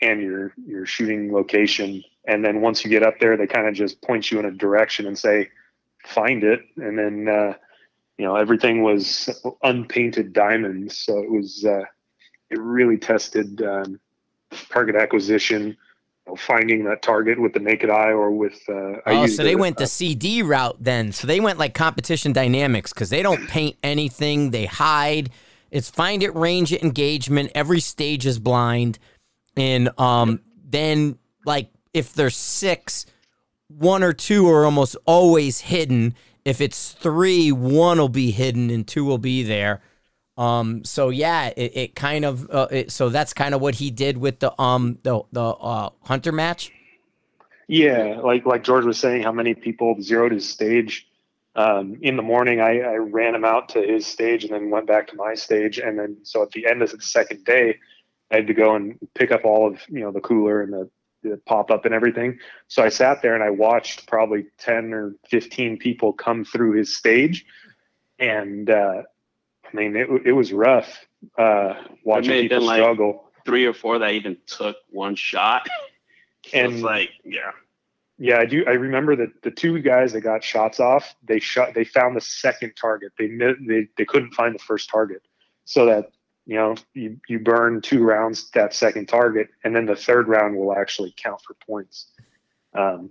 and 0.00 0.22
your 0.22 0.52
your 0.66 0.86
shooting 0.86 1.32
location. 1.32 2.02
And 2.26 2.44
then 2.44 2.60
once 2.60 2.84
you 2.84 2.90
get 2.90 3.02
up 3.02 3.18
there 3.20 3.36
they 3.36 3.46
kind 3.46 3.66
of 3.66 3.74
just 3.74 4.00
point 4.02 4.30
you 4.30 4.38
in 4.38 4.44
a 4.44 4.50
direction 4.50 5.06
and 5.06 5.18
say 5.18 5.48
find 6.04 6.44
it. 6.44 6.60
And 6.76 6.98
then 6.98 7.28
uh, 7.28 7.54
you 8.18 8.24
know 8.24 8.36
everything 8.36 8.82
was 8.82 9.30
unpainted 9.62 10.32
diamonds. 10.32 10.98
So 10.98 11.18
it 11.18 11.30
was 11.30 11.64
uh, 11.64 11.84
it 12.50 12.58
really 12.58 12.98
tested 12.98 13.62
um, 13.62 14.00
target 14.70 14.96
acquisition 14.96 15.68
you 15.68 15.76
know, 16.26 16.36
finding 16.36 16.84
that 16.84 17.02
target 17.02 17.40
with 17.40 17.52
the 17.52 17.60
naked 17.60 17.90
eye 17.90 18.10
or 18.10 18.30
with 18.30 18.58
uh, 18.68 19.00
oh 19.06 19.26
so 19.26 19.42
they 19.42 19.52
it, 19.52 19.58
went 19.58 19.78
the 19.78 19.86
cd 19.86 20.42
route 20.42 20.76
then. 20.80 21.12
So 21.12 21.26
they 21.26 21.40
went 21.40 21.58
like 21.58 21.74
competition 21.74 22.32
dynamics 22.32 22.92
because 22.92 23.10
they 23.10 23.22
don't 23.22 23.48
paint 23.48 23.76
anything. 23.82 24.50
They 24.50 24.66
hide. 24.66 25.30
It's 25.70 25.90
find 25.90 26.22
it 26.22 26.34
range 26.34 26.72
it 26.72 26.82
engagement. 26.82 27.50
Every 27.54 27.80
stage 27.80 28.24
is 28.24 28.38
blind 28.38 28.98
and 29.56 29.88
um 29.98 30.40
then 30.64 31.18
like 31.44 31.70
if 31.94 32.12
there's 32.12 32.36
six 32.36 33.06
one 33.68 34.02
or 34.02 34.12
two 34.12 34.48
are 34.48 34.64
almost 34.64 34.96
always 35.06 35.60
hidden 35.60 36.14
if 36.46 36.60
it's 36.60 36.92
three, 36.92 37.50
one 37.50 37.98
will 37.98 38.08
be 38.08 38.30
hidden 38.30 38.70
and 38.70 38.86
two 38.86 39.04
will 39.04 39.18
be 39.18 39.42
there. 39.42 39.82
Um, 40.38 40.84
so 40.84 41.08
yeah, 41.08 41.48
it, 41.56 41.76
it 41.76 41.94
kind 41.96 42.24
of 42.24 42.48
uh, 42.48 42.68
it, 42.70 42.92
so 42.92 43.08
that's 43.08 43.32
kind 43.32 43.52
of 43.52 43.60
what 43.60 43.74
he 43.74 43.90
did 43.90 44.16
with 44.16 44.38
the 44.38 44.58
um 44.62 44.98
the 45.02 45.22
the 45.32 45.42
uh, 45.42 45.90
hunter 46.04 46.30
match. 46.30 46.70
Yeah, 47.66 48.20
like 48.22 48.46
like 48.46 48.62
George 48.62 48.84
was 48.84 48.96
saying, 48.96 49.24
how 49.24 49.32
many 49.32 49.54
people 49.54 50.00
zeroed 50.00 50.32
his 50.32 50.48
stage. 50.48 51.08
Um, 51.56 51.98
in 52.02 52.16
the 52.16 52.22
morning, 52.22 52.60
I, 52.60 52.80
I 52.80 52.96
ran 52.96 53.34
him 53.34 53.44
out 53.44 53.70
to 53.70 53.80
his 53.80 54.06
stage 54.06 54.44
and 54.44 54.52
then 54.52 54.70
went 54.70 54.86
back 54.86 55.08
to 55.08 55.16
my 55.16 55.34
stage, 55.34 55.78
and 55.78 55.98
then 55.98 56.18
so 56.22 56.44
at 56.44 56.52
the 56.52 56.66
end 56.66 56.82
of 56.82 56.92
the 56.92 57.00
second 57.00 57.44
day, 57.44 57.78
I 58.30 58.36
had 58.36 58.46
to 58.48 58.54
go 58.54 58.74
and 58.74 58.98
pick 59.14 59.30
up 59.30 59.44
all 59.44 59.66
of 59.68 59.80
you 59.88 60.00
know 60.00 60.10
the 60.10 60.20
cooler 60.20 60.62
and 60.62 60.72
the 60.72 60.90
the 61.22 61.40
pop 61.46 61.70
up 61.70 61.84
and 61.84 61.94
everything. 61.94 62.38
So 62.68 62.82
I 62.82 62.88
sat 62.88 63.22
there 63.22 63.34
and 63.34 63.42
I 63.42 63.50
watched 63.50 64.06
probably 64.06 64.46
10 64.58 64.92
or 64.92 65.14
15 65.28 65.78
people 65.78 66.12
come 66.12 66.44
through 66.44 66.72
his 66.72 66.96
stage. 66.96 67.46
And, 68.18 68.70
uh, 68.70 69.02
I 69.64 69.76
mean, 69.76 69.96
it, 69.96 70.08
it 70.24 70.32
was 70.32 70.52
rough, 70.52 71.06
uh, 71.38 71.74
watching 72.04 72.48
people 72.48 72.62
struggle. 72.62 73.08
Like 73.34 73.44
three 73.44 73.66
or 73.66 73.74
four 73.74 73.98
that 73.98 74.12
even 74.12 74.36
took 74.46 74.76
one 74.90 75.14
shot. 75.14 75.68
and 76.54 76.82
like, 76.82 77.10
yeah. 77.24 77.52
Yeah, 78.18 78.38
I 78.38 78.46
do. 78.46 78.64
I 78.66 78.70
remember 78.70 79.14
that 79.16 79.42
the 79.42 79.50
two 79.50 79.78
guys 79.80 80.14
that 80.14 80.22
got 80.22 80.42
shots 80.42 80.80
off, 80.80 81.14
they 81.22 81.38
shot. 81.38 81.74
They 81.74 81.84
found 81.84 82.16
the 82.16 82.22
second 82.22 82.72
target. 82.74 83.12
They 83.18 83.26
they 83.26 83.88
they 83.98 84.06
couldn't 84.06 84.32
find 84.32 84.54
the 84.54 84.58
first 84.58 84.88
target, 84.88 85.20
so 85.66 85.84
that 85.84 86.12
you 86.46 86.54
know, 86.54 86.76
you, 86.94 87.20
you 87.28 87.40
burn 87.40 87.80
two 87.82 88.04
rounds 88.04 88.50
that 88.50 88.72
second 88.72 89.08
target, 89.08 89.48
and 89.64 89.74
then 89.74 89.84
the 89.84 89.96
third 89.96 90.28
round 90.28 90.56
will 90.56 90.74
actually 90.74 91.12
count 91.16 91.40
for 91.42 91.54
points. 91.54 92.06
Um, 92.72 93.10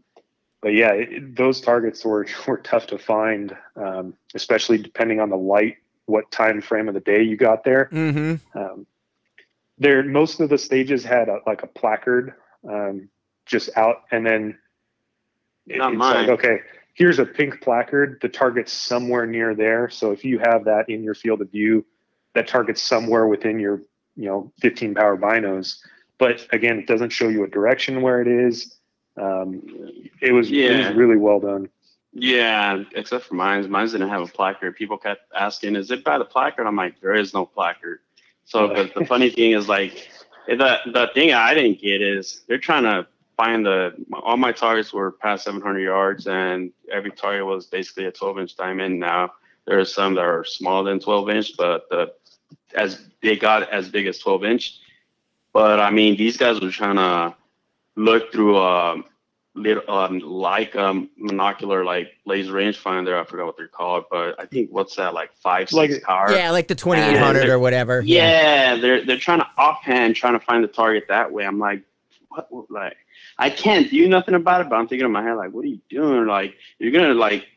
but 0.61 0.73
yeah, 0.73 0.93
it, 0.93 1.35
those 1.35 1.59
targets 1.59 2.05
were 2.05 2.25
were 2.47 2.57
tough 2.57 2.87
to 2.87 2.97
find, 2.97 3.55
um, 3.75 4.15
especially 4.33 4.77
depending 4.77 5.19
on 5.19 5.29
the 5.29 5.37
light, 5.37 5.77
what 6.05 6.31
time 6.31 6.61
frame 6.61 6.87
of 6.87 6.93
the 6.93 7.01
day 7.01 7.23
you 7.23 7.35
got 7.35 7.63
there. 7.63 7.89
Mm-hmm. 7.91 8.57
Um, 8.57 8.87
there, 9.77 10.01
most 10.03 10.39
of 10.39 10.49
the 10.49 10.57
stages 10.57 11.03
had 11.03 11.27
a, 11.27 11.39
like 11.45 11.63
a 11.63 11.67
placard 11.67 12.35
um, 12.67 13.09
just 13.45 13.69
out, 13.75 14.03
and 14.11 14.25
then 14.25 14.57
it, 15.67 15.77
Not 15.77 15.91
it's 15.91 15.99
mine. 15.99 16.15
like 16.15 16.29
okay, 16.39 16.59
here's 16.93 17.19
a 17.19 17.25
pink 17.25 17.59
placard. 17.59 18.19
The 18.21 18.29
target's 18.29 18.71
somewhere 18.71 19.25
near 19.25 19.53
there, 19.53 19.89
so 19.89 20.11
if 20.11 20.23
you 20.23 20.39
have 20.39 20.63
that 20.65 20.89
in 20.89 21.03
your 21.03 21.15
field 21.15 21.41
of 21.41 21.51
view 21.51 21.85
that 22.35 22.47
targets 22.47 22.81
somewhere 22.81 23.27
within 23.27 23.59
your 23.59 23.81
you 24.15 24.27
know 24.27 24.51
15 24.61 24.93
power 24.93 25.17
binos. 25.17 25.79
But 26.17 26.47
again 26.51 26.77
it 26.77 26.87
doesn't 26.87 27.09
show 27.09 27.27
you 27.27 27.43
a 27.43 27.47
direction 27.47 28.01
where 28.01 28.21
it 28.21 28.27
is. 28.27 28.77
Um, 29.17 29.61
it 30.21 30.31
was 30.31 30.51
yeah. 30.51 30.69
it 30.69 30.87
was 30.87 30.97
really 30.97 31.17
well 31.17 31.39
done. 31.39 31.69
Yeah 32.13 32.83
except 32.93 33.25
for 33.25 33.33
mine 33.33 33.69
mine 33.69 33.87
didn't 33.87 34.09
have 34.09 34.21
a 34.21 34.27
placard. 34.27 34.75
People 34.75 34.97
kept 34.97 35.21
asking 35.35 35.75
is 35.75 35.89
it 35.89 36.03
by 36.03 36.17
the 36.17 36.25
placard? 36.25 36.67
I'm 36.67 36.75
like 36.75 37.01
there 37.01 37.15
is 37.15 37.33
no 37.33 37.45
placard. 37.45 37.99
So 38.43 38.67
but 38.67 38.93
the 38.93 39.05
funny 39.05 39.31
thing 39.31 39.51
is 39.51 39.67
like 39.67 40.07
the 40.47 40.77
the 40.93 41.09
thing 41.15 41.33
i 41.33 41.55
didn't 41.55 41.81
get 41.81 42.03
is 42.03 42.43
they're 42.47 42.59
trying 42.59 42.83
to 42.83 43.07
find 43.35 43.65
the 43.65 43.93
all 44.13 44.37
my 44.37 44.51
targets 44.51 44.93
were 44.93 45.11
past 45.11 45.45
700 45.45 45.79
yards 45.79 46.27
and 46.27 46.71
every 46.91 47.11
target 47.11 47.45
was 47.45 47.65
basically 47.65 48.05
a 48.05 48.11
12 48.11 48.39
inch 48.39 48.55
diamond. 48.55 48.99
Now 48.99 49.33
there 49.65 49.79
are 49.79 49.85
some 49.85 50.15
that 50.15 50.23
are 50.23 50.43
smaller 50.43 50.89
than 50.89 50.99
12 50.99 51.29
inch 51.29 51.57
but 51.57 51.89
the 51.89 52.13
as 52.75 53.05
they 53.21 53.35
got 53.35 53.69
as 53.69 53.89
big 53.89 54.07
as 54.07 54.19
12 54.19 54.43
inch. 54.45 54.79
But 55.53 55.79
I 55.79 55.89
mean, 55.89 56.17
these 56.17 56.37
guys 56.37 56.59
were 56.59 56.71
trying 56.71 56.97
to 56.97 57.35
look 57.95 58.31
through 58.31 58.57
a 58.57 59.03
little, 59.55 59.89
um, 59.89 60.19
like 60.19 60.75
a 60.75 60.85
um, 60.85 61.09
monocular, 61.19 61.85
like 61.85 62.11
laser 62.25 62.53
rangefinder. 62.53 63.19
I 63.19 63.23
forgot 63.23 63.45
what 63.45 63.57
they're 63.57 63.67
called, 63.67 64.05
but 64.11 64.39
I 64.39 64.45
think 64.45 64.69
what's 64.71 64.95
that, 64.97 65.13
like 65.13 65.33
five, 65.37 65.71
like, 65.71 65.91
six 65.91 66.05
car? 66.05 66.31
Yeah, 66.31 66.51
like 66.51 66.67
the 66.67 66.75
2800 66.75 67.49
or 67.49 67.57
whatever. 67.57 68.01
Yeah, 68.01 68.73
yeah, 68.73 68.75
they're 68.75 69.05
they're 69.05 69.17
trying 69.17 69.39
to 69.39 69.47
offhand, 69.57 70.15
trying 70.15 70.37
to 70.37 70.45
find 70.45 70.63
the 70.63 70.67
target 70.67 71.05
that 71.07 71.31
way. 71.31 71.45
I'm 71.45 71.59
like, 71.59 71.81
what, 72.27 72.51
what, 72.51 72.69
like, 72.69 72.97
I 73.37 73.49
can't 73.49 73.89
do 73.89 74.07
nothing 74.07 74.35
about 74.35 74.61
it, 74.61 74.69
but 74.69 74.75
I'm 74.75 74.87
thinking 74.87 75.05
in 75.05 75.11
my 75.11 75.23
head, 75.23 75.35
like, 75.35 75.51
what 75.51 75.63
are 75.63 75.69
you 75.69 75.79
doing? 75.89 76.27
Like, 76.27 76.55
you're 76.79 76.91
gonna 76.91 77.13
like 77.13 77.47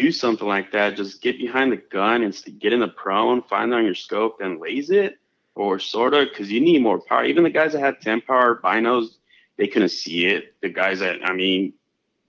do 0.00 0.12
something 0.12 0.46
like 0.46 0.72
that, 0.72 0.96
just 0.96 1.20
get 1.20 1.38
behind 1.38 1.72
the 1.72 1.76
gun 1.76 2.22
and 2.22 2.42
get 2.58 2.72
in 2.72 2.80
the 2.80 2.88
prone, 2.88 3.42
find 3.42 3.72
on 3.74 3.84
your 3.84 3.94
scope, 3.94 4.40
and 4.40 4.60
laze 4.60 4.90
it, 4.90 5.18
or 5.54 5.78
sort 5.78 6.14
of, 6.14 6.28
because 6.28 6.50
you 6.50 6.60
need 6.60 6.82
more 6.82 7.00
power. 7.00 7.24
Even 7.24 7.44
the 7.44 7.50
guys 7.50 7.72
that 7.72 7.80
had 7.80 8.00
10 8.00 8.22
power 8.22 8.60
binos, 8.62 9.16
they 9.56 9.66
couldn't 9.66 9.90
see 9.90 10.26
it. 10.26 10.54
The 10.62 10.68
guys 10.68 11.00
that, 11.00 11.24
I 11.24 11.34
mean, 11.34 11.74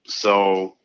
so, 0.05 0.75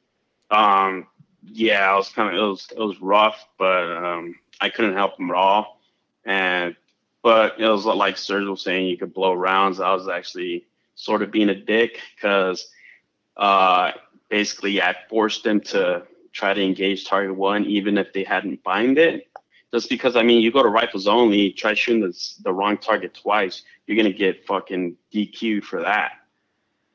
um, 0.50 1.06
yeah, 1.42 1.90
I 1.90 1.96
was 1.96 2.08
kind 2.08 2.28
of, 2.28 2.40
it 2.40 2.46
was, 2.46 2.68
it 2.70 2.78
was 2.78 3.00
rough, 3.00 3.46
but 3.58 3.96
um, 3.96 4.36
I 4.60 4.68
couldn't 4.68 4.94
help 4.94 5.16
them 5.16 5.30
at 5.30 5.36
all. 5.36 5.80
And, 6.24 6.76
but 7.22 7.60
it 7.60 7.68
was 7.68 7.84
like 7.84 8.16
Serge 8.16 8.46
was 8.46 8.62
saying, 8.62 8.86
you 8.86 8.96
could 8.96 9.14
blow 9.14 9.32
rounds. 9.32 9.80
I 9.80 9.92
was 9.92 10.08
actually 10.08 10.66
sort 10.94 11.22
of 11.22 11.30
being 11.30 11.48
a 11.48 11.54
dick 11.54 12.00
because 12.14 12.68
uh, 13.36 13.92
basically 14.28 14.80
I 14.80 14.94
forced 15.08 15.44
them 15.44 15.60
to 15.62 16.06
try 16.36 16.52
to 16.52 16.62
engage 16.62 17.06
target 17.06 17.34
one, 17.34 17.64
even 17.64 17.96
if 17.96 18.12
they 18.12 18.22
hadn't 18.22 18.62
bind 18.62 18.98
it. 18.98 19.28
Just 19.72 19.88
because 19.88 20.16
I 20.16 20.22
mean, 20.22 20.42
you 20.42 20.52
go 20.52 20.62
to 20.62 20.68
rifles 20.68 21.06
only, 21.06 21.50
try 21.50 21.74
shooting 21.74 22.02
the, 22.02 22.14
the 22.42 22.52
wrong 22.52 22.76
target 22.76 23.14
twice, 23.14 23.62
you're 23.86 23.96
gonna 23.96 24.12
get 24.12 24.46
fucking 24.46 24.96
DQ 25.12 25.64
for 25.64 25.80
that. 25.80 26.12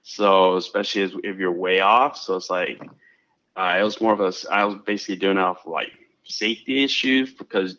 So 0.04 0.58
especially 0.58 1.02
as, 1.04 1.12
if 1.24 1.38
you're 1.38 1.52
way 1.52 1.80
off, 1.80 2.18
so 2.18 2.36
it's 2.36 2.50
like 2.50 2.82
uh, 3.56 3.78
it 3.80 3.84
was 3.84 4.00
more 4.00 4.14
of 4.14 4.22
a 4.22 4.32
I 4.52 4.64
was 4.66 4.76
basically 4.86 5.18
doing 5.18 5.38
it 5.38 5.42
off 5.42 5.66
like 5.66 5.92
safety 6.24 6.84
issues 6.84 7.34
because 7.34 7.78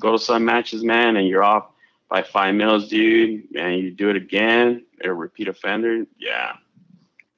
go 0.00 0.12
to 0.12 0.18
some 0.18 0.44
matches, 0.44 0.82
man, 0.82 1.16
and 1.16 1.28
you're 1.28 1.44
off 1.44 1.66
by 2.08 2.22
five 2.22 2.54
mils, 2.54 2.88
dude, 2.88 3.44
and 3.54 3.78
you 3.78 3.90
do 3.90 4.10
it 4.10 4.16
again, 4.16 4.84
a 5.04 5.12
repeat 5.12 5.48
offender, 5.48 6.04
yeah, 6.18 6.54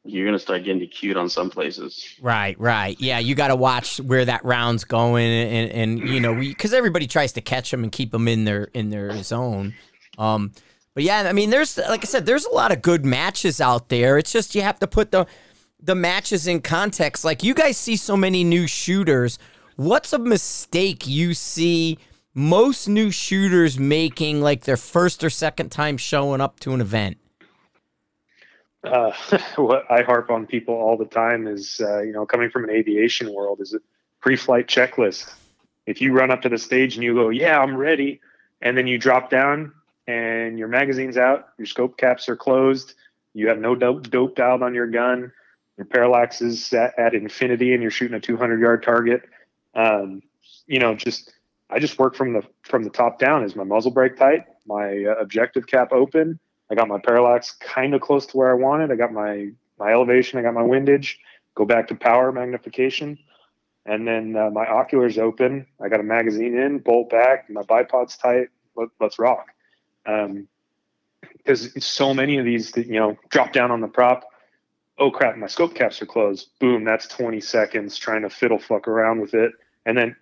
you're 0.05 0.27
gonna 0.27 0.39
start 0.39 0.65
getting 0.65 0.87
cute 0.89 1.17
on 1.17 1.29
some 1.29 1.51
places. 1.51 2.15
Right, 2.21 2.59
right. 2.61 3.01
Yeah, 3.01 3.19
you 3.19 3.35
got 3.35 3.49
to 3.49 3.57
watch 3.57 3.99
where 4.01 4.25
that 4.25 4.45
round's 4.45 4.85
going, 4.85 5.31
and 5.31 5.71
and 5.73 6.09
you 6.09 6.21
know, 6.21 6.35
because 6.35 6.75
everybody 6.75 7.07
tries 7.07 7.33
to 7.33 7.41
catch 7.41 7.71
them 7.71 7.83
and 7.83 7.91
keep 7.91 8.11
them 8.11 8.29
in 8.29 8.45
their 8.45 8.65
in 8.75 8.91
their 8.91 9.23
zone. 9.23 9.75
Um, 10.19 10.53
but 10.95 11.03
yeah, 11.03 11.25
I 11.27 11.33
mean, 11.33 11.51
there's 11.51 11.79
like 11.79 12.05
I 12.05 12.07
said, 12.07 12.27
there's 12.27 12.45
a 12.45 12.53
lot 12.53 12.71
of 12.71 12.83
good 12.83 13.05
matches 13.05 13.61
out 13.61 13.89
there. 13.89 14.19
It's 14.19 14.31
just 14.31 14.55
you 14.55 14.63
have 14.63 14.79
to 14.81 14.87
put 14.87 15.11
the 15.11 15.27
the 15.83 15.95
matches 15.95 16.47
in 16.47 16.61
context. 16.61 17.25
Like 17.25 17.43
you 17.43 17.55
guys 17.55 17.79
see 17.79 17.97
so 17.97 18.17
many 18.17 18.45
new 18.45 18.67
shooters. 18.67 19.39
What's 19.77 20.13
a 20.13 20.19
mistake 20.19 21.07
you 21.07 21.35
see 21.35 21.99
most 22.35 22.89
new 22.89 23.11
shooters 23.11 23.79
making, 23.79 24.41
like 24.41 24.65
their 24.65 24.77
first 24.77 25.25
or 25.25 25.31
second 25.31 25.71
time 25.71 25.97
showing 25.97 26.41
up 26.41 26.61
to 26.61 26.75
an 26.75 26.81
event? 26.81 27.17
Uh, 28.85 29.13
what 29.57 29.91
I 29.91 30.03
harp 30.03 30.31
on 30.31 30.47
people 30.47 30.75
all 30.75 30.97
the 30.97 31.05
time 31.07 31.47
is, 31.47 31.81
uh, 31.83 32.01
you 32.03 32.13
know, 32.13 32.27
coming 32.27 32.51
from 32.51 32.65
an 32.65 32.71
aviation 32.71 33.33
world, 33.33 33.61
is 33.61 33.75
a 33.75 33.81
pre-flight 34.21 34.67
checklist. 34.67 35.33
If 35.87 36.01
you 36.01 36.13
run 36.13 36.31
up 36.31 36.43
to 36.43 36.49
the 36.49 36.59
stage 36.59 36.95
and 36.95 37.05
you 37.05 37.15
go, 37.15 37.29
"Yeah, 37.29 37.59
I'm 37.59 37.77
ready," 37.77 38.21
and 38.63 38.77
then 38.77 38.87
you 38.87 38.99
drop 38.99 39.31
down 39.31 39.73
and 40.07 40.59
your 40.59 40.69
magazine's 40.69 41.17
out, 41.17 41.49
your 41.59 41.67
scope 41.67 41.97
caps 41.97 42.29
are 42.29 42.37
closed, 42.37 42.95
you 43.33 43.49
have 43.49 43.59
no 43.59 43.75
dope, 43.75 44.11
dope 44.11 44.37
dialed 44.37 44.63
on 44.63 44.75
your 44.75 44.87
gun, 44.87 45.33
your 45.77 45.87
parallax 45.87 46.41
is 46.41 46.73
at, 46.73 46.99
at 46.99 47.15
infinity, 47.15 47.73
and 47.73 47.83
you're 47.83 47.91
shooting 47.91 48.17
a 48.17 48.21
200 48.21 48.61
yard 48.61 48.83
target. 48.83 49.23
Um, 49.75 50.23
you 50.67 50.79
know, 50.79 50.95
just 50.95 51.33
I 51.71 51.79
just 51.79 51.99
work 51.99 52.15
from 52.15 52.33
the 52.33 52.43
from 52.63 52.85
the 52.85 52.91
top 52.91 53.19
down. 53.19 53.45
Is 53.45 53.57
my 53.57 53.65
muzzle 53.65 53.91
brake 53.91 54.17
tight? 54.17 54.45
My 54.67 55.05
uh, 55.05 55.15
objective 55.21 55.67
cap 55.67 55.93
open? 55.93 56.39
I 56.71 56.75
got 56.75 56.89
my 56.89 56.99
parallax 56.99 57.53
kind 57.53 57.95
of 57.95 58.01
close 58.01 58.27
to 58.27 58.37
where 58.37 58.51
I 58.51 58.55
wanted. 58.55 58.91
I 58.91 58.97
got 58.97 59.13
my 59.13 59.51
my 59.79 59.93
elevation. 59.93 60.39
I 60.39 60.43
got 60.43 60.55
my 60.55 60.63
windage. 60.63 61.19
Go 61.55 61.65
back 61.65 61.89
to 61.89 61.95
power 61.95 62.33
magnification, 62.33 63.19
and 63.87 64.07
then 64.07 64.37
uh, 64.37 64.51
my 64.51 64.67
oculars 64.67 65.19
open. 65.19 65.67
I 65.81 65.89
got 65.89 66.01
a 66.01 66.05
magazine 66.05 66.57
in, 66.57 66.79
bolt 66.79 67.11
back. 67.11 67.51
My 67.51 67.63
bipod's 67.63 68.17
tight. 68.17 68.49
Let, 68.77 68.89
us 69.01 69.19
rock. 69.19 69.49
Um, 70.07 70.49
because 71.37 71.85
so 71.85 72.15
many 72.15 72.39
of 72.39 72.45
these, 72.45 72.75
you 72.77 72.99
know, 72.99 73.17
drop 73.29 73.53
down 73.53 73.71
on 73.71 73.81
the 73.81 73.87
prop. 73.87 74.25
Oh 74.99 75.11
crap, 75.11 75.37
my 75.37 75.47
scope 75.47 75.75
caps 75.75 76.01
are 76.01 76.07
closed. 76.07 76.49
Boom, 76.59 76.85
that's 76.85 77.07
20 77.09 77.41
seconds 77.41 77.97
trying 77.97 78.23
to 78.23 78.31
fiddle 78.31 78.59
fuck 78.59 78.89
around 78.89 79.21
with 79.21 79.35
it. 79.35 79.53
And 79.85 79.97
then 79.97 80.17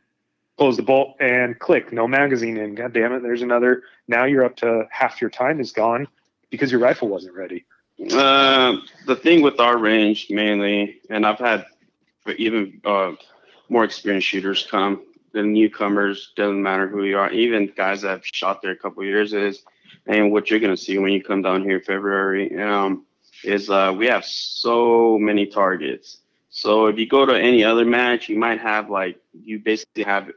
close 0.59 0.76
the 0.76 0.83
bolt 0.83 1.16
and 1.20 1.59
click, 1.59 1.92
no 1.92 2.09
magazine 2.09 2.57
in. 2.57 2.74
God 2.74 2.92
damn 2.92 3.12
it, 3.12 3.22
there's 3.22 3.42
another. 3.42 3.85
Now 4.09 4.24
you're 4.24 4.44
up 4.44 4.57
to 4.57 4.87
half 4.90 5.20
your 5.20 5.31
time 5.31 5.61
is 5.61 5.72
gone 5.72 6.09
because 6.53 6.71
your 6.71 6.81
rifle 6.81 7.09
wasn't 7.09 7.35
ready. 7.35 7.65
Uh, 8.12 8.77
the 9.07 9.17
thing 9.17 9.43
with 9.43 9.59
our 9.59 9.77
range 9.77 10.29
mainly, 10.31 11.01
and 11.11 11.27
I've 11.27 11.41
had 11.41 11.67
even 12.38 12.81
uh, 12.85 13.12
more 13.69 13.83
experienced 13.83 14.29
shooters 14.29 14.65
come, 14.71 15.03
the 15.33 15.43
newcomers, 15.43 16.33
doesn't 16.37 16.62
matter 16.62 16.87
who 16.87 17.03
you 17.03 17.19
are, 17.19 17.31
even 17.33 17.73
guys 17.77 18.03
that 18.03 18.11
have 18.11 18.25
shot 18.25 18.62
there 18.62 18.71
a 18.71 18.77
couple 18.77 19.03
years 19.03 19.33
is 19.33 19.65
and 20.07 20.33
what 20.33 20.51
you're 20.51 20.61
going 20.61 20.75
to 20.75 20.83
see 20.83 20.99
when 20.99 21.12
you 21.12 21.23
come 21.23 21.43
down 21.43 21.62
here 21.62 21.81
February 21.81 22.61
um, 22.61 23.05
is 23.45 23.71
uh, 23.71 23.95
we 23.97 24.07
have 24.07 24.25
so 24.25 25.19
many 25.19 25.47
targets. 25.47 26.19
So 26.51 26.87
if 26.87 26.99
you 26.99 27.07
go 27.07 27.25
to 27.25 27.35
any 27.35 27.65
other 27.65 27.85
match, 27.85 28.29
you 28.29 28.38
might 28.38 28.61
have 28.61 28.91
like 28.91 29.19
you 29.33 29.59
basically 29.59 30.03
have 30.05 30.31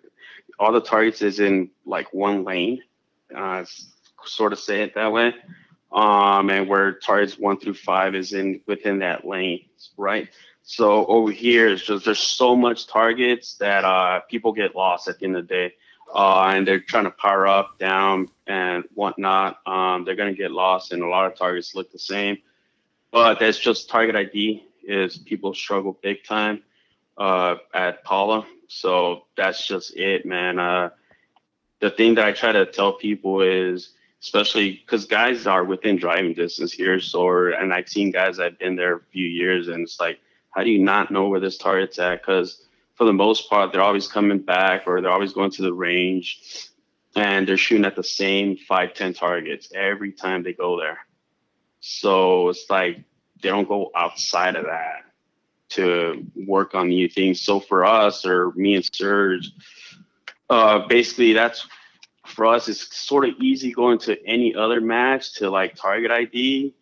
all 0.59 0.71
the 0.71 0.81
targets 0.81 1.21
is 1.21 1.39
in 1.39 1.69
like 1.85 2.13
one 2.13 2.43
lane, 2.43 2.81
uh, 3.35 3.65
sort 4.25 4.53
of 4.53 4.59
say 4.59 4.81
it 4.81 4.95
that 4.95 5.11
way. 5.11 5.33
Um, 5.91 6.49
and 6.49 6.67
where 6.67 6.93
targets 6.93 7.37
one 7.37 7.59
through 7.59 7.75
five 7.75 8.15
is 8.15 8.33
in 8.33 8.61
within 8.65 8.99
that 8.99 9.25
lane, 9.25 9.65
right? 9.97 10.27
So 10.63 11.05
over 11.05 11.31
here 11.31 11.69
is 11.69 11.83
just 11.83 12.05
there's 12.05 12.19
so 12.19 12.55
much 12.55 12.87
targets 12.87 13.55
that 13.55 13.85
uh, 13.85 14.21
people 14.21 14.51
get 14.51 14.75
lost 14.75 15.07
at 15.07 15.19
the 15.19 15.25
end 15.25 15.37
of 15.37 15.47
the 15.47 15.53
day 15.53 15.73
uh, 16.13 16.51
and 16.53 16.67
they're 16.67 16.79
trying 16.79 17.05
to 17.05 17.11
power 17.11 17.47
up, 17.47 17.79
down, 17.79 18.29
and 18.47 18.83
whatnot. 18.93 19.59
Um, 19.65 20.05
they're 20.05 20.15
to 20.15 20.33
get 20.33 20.51
lost, 20.51 20.91
and 20.91 21.01
a 21.01 21.07
lot 21.07 21.25
of 21.25 21.37
targets 21.37 21.75
look 21.75 21.91
the 21.91 21.99
same. 21.99 22.37
But 23.11 23.39
that's 23.39 23.57
just 23.57 23.89
target 23.89 24.15
ID 24.15 24.67
is 24.83 25.17
people 25.17 25.53
struggle 25.53 25.97
big 26.01 26.23
time 26.23 26.61
uh, 27.17 27.55
at 27.73 28.03
Pala. 28.03 28.45
So 28.67 29.25
that's 29.35 29.65
just 29.65 29.95
it, 29.95 30.25
man. 30.25 30.59
Uh, 30.59 30.89
the 31.79 31.89
thing 31.89 32.15
that 32.15 32.25
I 32.25 32.31
try 32.31 32.51
to 32.51 32.65
tell 32.65 32.93
people 32.93 33.41
is, 33.41 33.91
especially 34.25 34.71
because 34.71 35.05
guys 35.05 35.45
are 35.45 35.63
within 35.63 35.97
driving 35.97 36.33
distance 36.33 36.73
here, 36.73 36.99
so 36.99 37.47
and 37.53 37.71
I've 37.71 37.87
seen 37.87 38.09
guys 38.09 38.37
that've 38.37 38.57
been 38.57 38.75
there 38.75 38.95
a 38.95 39.01
few 39.11 39.27
years, 39.27 39.67
and 39.67 39.83
it's 39.83 39.99
like, 39.99 40.19
how 40.49 40.63
do 40.63 40.71
you 40.71 40.83
not 40.83 41.11
know 41.11 41.29
where 41.29 41.39
this 41.39 41.59
target's 41.59 41.99
at? 41.99 42.21
Because 42.21 42.65
for 42.95 43.05
the 43.05 43.13
most 43.13 43.49
part, 43.49 43.71
they're 43.71 43.83
always 43.83 44.07
coming 44.07 44.39
back 44.39 44.87
or 44.87 44.99
they're 44.99 45.11
always 45.11 45.33
going 45.33 45.51
to 45.51 45.61
the 45.61 45.73
range 45.73 46.71
and 47.15 47.47
they're 47.47 47.57
shooting 47.57 47.85
at 47.85 47.95
the 47.95 48.03
same 48.03 48.57
five, 48.57 48.93
10 48.93 49.13
targets 49.13 49.69
every 49.75 50.11
time 50.11 50.41
they 50.41 50.53
go 50.53 50.79
there. 50.79 50.99
So 51.81 52.49
it's 52.49 52.65
like 52.69 52.97
they 53.41 53.49
don't 53.49 53.67
go 53.67 53.91
outside 53.95 54.55
of 54.55 54.65
that 54.65 55.03
to 55.69 56.25
work 56.47 56.73
on 56.73 56.89
new 56.89 57.07
things. 57.07 57.41
So 57.41 57.59
for 57.59 57.85
us 57.85 58.25
or 58.25 58.53
me 58.55 58.75
and 58.75 58.89
Serge, 58.93 59.51
uh, 60.49 60.87
basically 60.87 61.33
that's 61.33 61.67
for 62.35 62.45
us, 62.45 62.67
it's 62.67 62.95
sort 62.95 63.27
of 63.27 63.35
easy 63.39 63.71
going 63.71 63.97
to 63.99 64.23
any 64.25 64.53
other 64.53 64.81
match 64.81 65.33
to 65.35 65.49
like 65.49 65.75
target 65.75 66.11
ID 66.11 66.73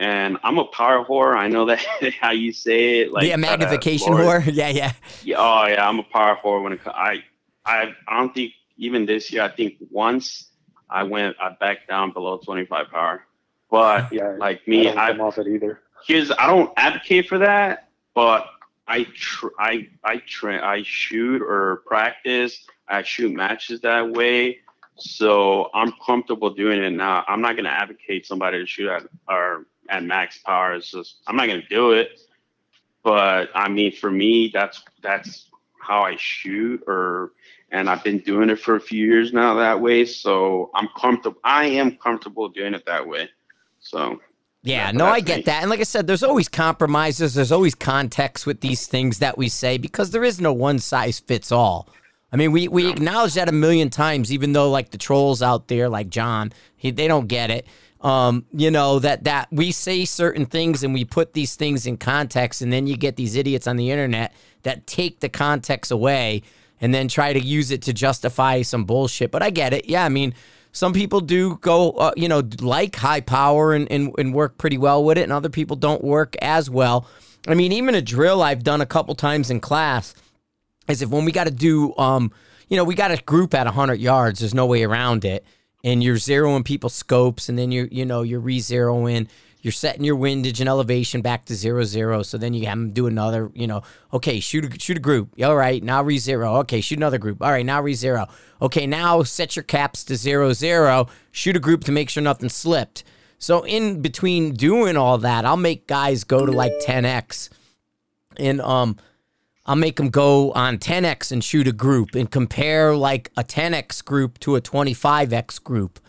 and 0.00 0.38
I'm 0.42 0.58
a 0.58 0.64
power 0.64 1.04
whore. 1.04 1.36
I 1.36 1.46
know 1.48 1.66
that 1.66 1.78
how 2.20 2.30
you 2.30 2.52
say 2.52 3.00
it. 3.00 3.12
Like 3.12 3.26
yeah, 3.26 3.36
magnification 3.36 4.12
whore. 4.12 4.44
Yeah, 4.52 4.68
yeah. 4.68 4.92
Yeah. 5.22 5.36
Oh 5.38 5.66
yeah, 5.66 5.86
I'm 5.86 5.98
a 5.98 6.02
power 6.02 6.36
whore 6.42 6.62
when 6.62 6.72
it. 6.72 6.80
I 6.86 7.22
I 7.64 7.94
I 8.08 8.18
don't 8.18 8.34
think 8.34 8.52
even 8.78 9.04
this 9.04 9.30
year. 9.30 9.42
I 9.42 9.48
think 9.48 9.74
once 9.90 10.48
I 10.88 11.02
went, 11.02 11.36
I 11.40 11.50
backed 11.60 11.88
down 11.88 12.12
below 12.12 12.38
25 12.38 12.90
power. 12.90 13.26
But 13.70 14.12
yeah, 14.12 14.34
like 14.38 14.66
me, 14.66 14.88
I 14.88 15.08
don't 15.08 15.18
come 15.18 15.20
off 15.26 15.38
it 15.38 15.46
either. 15.46 15.80
Here's 16.06 16.30
I 16.32 16.46
don't 16.46 16.72
advocate 16.78 17.28
for 17.28 17.38
that, 17.38 17.90
but 18.14 18.46
I 18.88 19.04
tr- 19.14 19.48
I 19.58 19.88
I 20.02 20.16
train 20.26 20.60
I 20.60 20.82
shoot 20.82 21.42
or 21.42 21.82
practice. 21.86 22.64
I 22.88 23.02
shoot 23.02 23.32
matches 23.32 23.82
that 23.82 24.10
way. 24.10 24.60
So 25.00 25.70
I'm 25.74 25.92
comfortable 26.04 26.50
doing 26.50 26.82
it 26.82 26.90
now. 26.90 27.24
I'm 27.26 27.40
not 27.40 27.56
gonna 27.56 27.70
advocate 27.70 28.26
somebody 28.26 28.58
to 28.58 28.66
shoot 28.66 28.88
at 28.88 29.02
or 29.28 29.66
at 29.88 30.04
max 30.04 30.38
power. 30.38 30.74
It's 30.74 30.90
just 30.90 31.16
I'm 31.26 31.36
not 31.36 31.46
gonna 31.46 31.66
do 31.68 31.92
it. 31.92 32.20
But 33.02 33.50
I 33.54 33.68
mean, 33.68 33.92
for 33.92 34.10
me, 34.10 34.50
that's 34.52 34.82
that's 35.02 35.46
how 35.80 36.02
I 36.02 36.16
shoot, 36.16 36.82
or 36.86 37.32
and 37.70 37.88
I've 37.88 38.04
been 38.04 38.18
doing 38.18 38.50
it 38.50 38.60
for 38.60 38.76
a 38.76 38.80
few 38.80 39.06
years 39.06 39.32
now 39.32 39.54
that 39.54 39.80
way. 39.80 40.04
So 40.04 40.70
I'm 40.74 40.88
comfortable. 40.96 41.40
I 41.44 41.66
am 41.66 41.96
comfortable 41.96 42.48
doing 42.48 42.74
it 42.74 42.84
that 42.86 43.06
way. 43.06 43.30
So. 43.80 44.20
Yeah, 44.62 44.90
no, 44.90 45.06
I 45.06 45.20
get 45.20 45.38
me. 45.38 45.42
that. 45.44 45.62
And 45.62 45.70
like 45.70 45.80
I 45.80 45.84
said, 45.84 46.06
there's 46.06 46.22
always 46.22 46.46
compromises. 46.46 47.32
There's 47.32 47.50
always 47.50 47.74
context 47.74 48.44
with 48.44 48.60
these 48.60 48.86
things 48.86 49.18
that 49.20 49.38
we 49.38 49.48
say 49.48 49.78
because 49.78 50.10
there 50.10 50.22
is 50.22 50.38
no 50.38 50.52
one 50.52 50.78
size 50.78 51.18
fits 51.18 51.50
all. 51.50 51.88
I 52.32 52.36
mean, 52.36 52.52
we, 52.52 52.68
we 52.68 52.88
acknowledge 52.88 53.34
that 53.34 53.48
a 53.48 53.52
million 53.52 53.90
times, 53.90 54.32
even 54.32 54.52
though 54.52 54.70
like 54.70 54.90
the 54.90 54.98
trolls 54.98 55.42
out 55.42 55.68
there, 55.68 55.88
like 55.88 56.10
John, 56.10 56.52
he, 56.76 56.90
they 56.90 57.08
don't 57.08 57.26
get 57.26 57.50
it 57.50 57.66
um, 58.00 58.46
you 58.52 58.70
know 58.70 58.98
that 58.98 59.24
that 59.24 59.48
we 59.50 59.72
say 59.72 60.04
certain 60.04 60.46
things 60.46 60.82
and 60.82 60.94
we 60.94 61.04
put 61.04 61.34
these 61.34 61.54
things 61.54 61.86
in 61.86 61.96
context, 61.96 62.62
and 62.62 62.72
then 62.72 62.86
you 62.86 62.96
get 62.96 63.16
these 63.16 63.36
idiots 63.36 63.66
on 63.66 63.76
the 63.76 63.90
internet 63.90 64.32
that 64.62 64.86
take 64.86 65.20
the 65.20 65.28
context 65.28 65.90
away 65.90 66.42
and 66.80 66.94
then 66.94 67.08
try 67.08 67.32
to 67.32 67.40
use 67.40 67.70
it 67.70 67.82
to 67.82 67.92
justify 67.92 68.62
some 68.62 68.84
bullshit. 68.84 69.30
But 69.30 69.42
I 69.42 69.50
get 69.50 69.74
it. 69.74 69.86
Yeah, 69.86 70.04
I 70.04 70.08
mean, 70.08 70.32
some 70.72 70.94
people 70.94 71.20
do 71.20 71.56
go, 71.56 71.90
uh, 71.92 72.12
you 72.16 72.26
know, 72.26 72.42
like 72.60 72.96
high 72.96 73.20
power 73.20 73.74
and, 73.74 73.90
and 73.92 74.14
and 74.16 74.32
work 74.32 74.56
pretty 74.56 74.78
well 74.78 75.04
with 75.04 75.18
it, 75.18 75.22
and 75.22 75.32
other 75.32 75.50
people 75.50 75.76
don't 75.76 76.02
work 76.02 76.36
as 76.40 76.70
well. 76.70 77.06
I 77.48 77.54
mean, 77.54 77.72
even 77.72 77.94
a 77.94 78.02
drill 78.02 78.42
I've 78.42 78.64
done 78.64 78.80
a 78.80 78.86
couple 78.86 79.14
times 79.14 79.50
in 79.50 79.60
class 79.60 80.14
is 80.88 81.02
if 81.02 81.08
when 81.10 81.24
we 81.24 81.32
got 81.32 81.44
to 81.44 81.50
do, 81.50 81.96
um, 81.96 82.32
you 82.68 82.76
know, 82.76 82.84
we 82.84 82.94
got 82.94 83.10
a 83.10 83.22
group 83.22 83.54
at 83.54 83.66
100 83.66 84.00
yards, 84.00 84.40
there's 84.40 84.54
no 84.54 84.66
way 84.66 84.82
around 84.84 85.24
it. 85.24 85.44
And 85.82 86.02
you're 86.02 86.16
zeroing 86.16 86.64
people's 86.64 86.94
scopes 86.94 87.48
and 87.48 87.58
then 87.58 87.72
you're 87.72 87.86
you 87.86 88.04
know 88.04 88.20
you're 88.20 88.40
re-zeroing 88.40 89.28
you're 89.62 89.72
setting 89.72 90.04
your 90.04 90.16
windage 90.16 90.60
and 90.60 90.68
elevation 90.68 91.22
back 91.22 91.46
to 91.46 91.54
zero 91.54 91.84
zero. 91.84 92.22
So 92.22 92.38
then 92.38 92.54
you 92.54 92.66
have 92.66 92.78
them 92.78 92.92
do 92.92 93.06
another 93.06 93.50
you 93.54 93.66
know 93.66 93.82
okay 94.12 94.40
shoot 94.40 94.64
a, 94.64 94.78
shoot 94.80 94.96
a 94.96 95.00
group. 95.00 95.34
All 95.42 95.56
right 95.56 95.82
now 95.82 96.02
re-zero. 96.02 96.56
Okay 96.56 96.80
shoot 96.80 96.98
another 96.98 97.18
group. 97.18 97.42
All 97.42 97.50
right 97.50 97.64
now 97.64 97.80
re-zero. 97.80 98.26
Okay 98.60 98.86
now 98.86 99.22
set 99.22 99.56
your 99.56 99.62
caps 99.62 100.04
to 100.04 100.16
zero 100.16 100.52
zero. 100.52 101.06
Shoot 101.32 101.56
a 101.56 101.60
group 101.60 101.84
to 101.84 101.92
make 101.92 102.10
sure 102.10 102.22
nothing 102.22 102.48
slipped. 102.48 103.04
So 103.38 103.64
in 103.64 104.02
between 104.02 104.52
doing 104.52 104.98
all 104.98 105.16
that 105.18 105.46
i'll 105.46 105.56
make 105.56 105.86
guys 105.86 106.24
go 106.24 106.44
to 106.44 106.52
like 106.52 106.72
10x 106.86 107.48
and 108.36 108.60
um 108.60 108.98
I'll 109.70 109.76
make 109.76 109.98
them 109.98 110.10
go 110.10 110.50
on 110.50 110.78
10x 110.78 111.30
and 111.30 111.44
shoot 111.44 111.68
a 111.68 111.72
group 111.72 112.16
and 112.16 112.28
compare 112.28 112.96
like 112.96 113.30
a 113.36 113.44
10x 113.44 114.04
group 114.04 114.40
to 114.40 114.56
a 114.56 114.60
25x 114.60 115.62
group. 115.62 116.00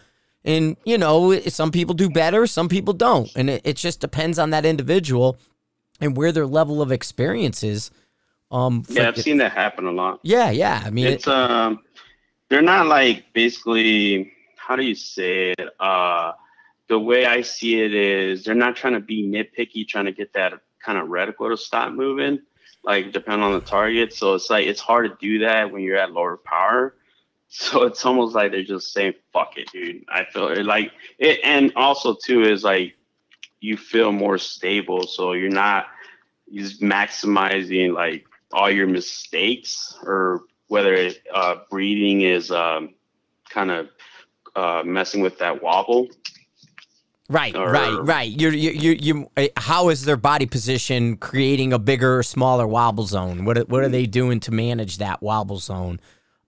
And, 0.44 0.78
you 0.84 0.98
know, 0.98 1.40
some 1.42 1.70
people 1.70 1.94
do 1.94 2.10
better, 2.10 2.48
some 2.48 2.68
people 2.68 2.96
don't. 2.96 3.30
And 3.36 3.52
it, 3.52 3.62
it 3.64 3.76
just 3.76 4.00
depends 4.00 4.40
on 4.40 4.50
that 4.50 4.66
individual 4.66 5.38
and 6.00 6.18
where 6.18 6.32
their 6.32 6.48
level 6.48 6.82
of 6.82 6.92
experience 6.92 7.62
is. 7.62 7.92
Um, 8.50 8.84
yeah, 8.90 9.10
I've 9.10 9.22
seen 9.22 9.38
that 9.38 9.52
happen 9.52 9.86
a 9.86 9.92
lot. 9.92 10.22
Yeah, 10.24 10.50
yeah. 10.50 10.82
I 10.84 10.90
mean, 10.90 11.06
it's, 11.06 11.28
it, 11.28 11.32
um, 11.32 11.82
they're 12.50 12.64
not 12.64 12.88
like 12.88 13.26
basically, 13.32 14.34
how 14.56 14.76
do 14.76 14.82
you 14.84 14.96
say 14.96 15.52
it? 15.52 15.70
Uh, 15.80 16.32
the 16.88 16.98
way 16.98 17.28
I 17.28 17.42
see 17.42 17.80
it 17.80 17.94
is 17.94 18.44
they're 18.44 18.56
not 18.56 18.76
trying 18.76 18.94
to 18.94 19.00
be 19.00 19.24
nitpicky, 19.28 19.88
trying 19.88 20.06
to 20.06 20.12
get 20.12 20.34
that 20.34 20.54
kind 20.84 20.98
of 20.98 21.10
reticle 21.10 21.52
to 21.52 21.58
stop 21.58 21.94
moving 21.94 22.40
like 22.84 23.12
depend 23.12 23.44
on 23.44 23.54
the 23.54 23.62
target. 23.62 24.14
So 24.14 24.34
it's 24.36 24.50
like 24.50 24.68
it's 24.68 24.80
hard 24.80 25.10
to 25.12 25.18
do 25.26 25.40
that 25.46 25.72
when 25.72 25.84
you're 25.84 25.98
at 25.98 26.12
lower 26.14 26.38
power. 26.38 26.96
So 27.54 27.84
it's 27.84 28.06
almost 28.06 28.34
like 28.34 28.52
they're 28.54 28.64
just 28.64 28.94
saying 28.94 29.16
"fuck 29.34 29.58
it, 29.58 29.70
dude." 29.74 30.06
I 30.08 30.24
feel 30.24 30.64
like 30.64 30.94
it, 31.20 31.42
and 31.44 31.74
also 31.76 32.16
too 32.16 32.44
is 32.44 32.64
like 32.64 32.96
you 33.60 33.76
feel 33.76 34.14
more 34.14 34.38
stable, 34.38 35.06
so 35.06 35.34
you're 35.34 35.50
not 35.50 35.88
just 36.54 36.82
maximizing 36.82 37.94
like 37.94 38.26
all 38.54 38.72
your 38.72 38.88
mistakes 38.88 39.98
or 40.04 40.44
whether 40.68 40.94
it, 40.94 41.22
uh, 41.34 41.56
breathing 41.70 42.22
is 42.22 42.52
um, 42.52 42.94
kind 43.50 43.70
of 43.70 43.90
uh, 44.56 44.84
messing 44.86 45.22
with 45.22 45.38
that 45.40 45.62
wobble. 45.62 46.08
Right, 47.32 47.56
or, 47.56 47.72
right, 47.72 47.98
right. 48.04 48.30
You, 48.30 48.50
you, 48.50 48.92
you. 49.00 49.32
Uh, 49.38 49.48
how 49.56 49.88
is 49.88 50.04
their 50.04 50.18
body 50.18 50.46
position 50.46 51.16
creating 51.16 51.72
a 51.72 51.80
bigger, 51.80 52.20
or 52.20 52.24
smaller 52.24 52.68
wobble 52.68 53.06
zone? 53.06 53.46
What, 53.46 53.70
what 53.70 53.84
are 53.84 53.88
they 53.88 54.06
doing 54.06 54.42
to 54.42 54.52
manage 54.52 54.98
that 54.98 55.22
wobble 55.22 55.58
zone? 55.58 56.02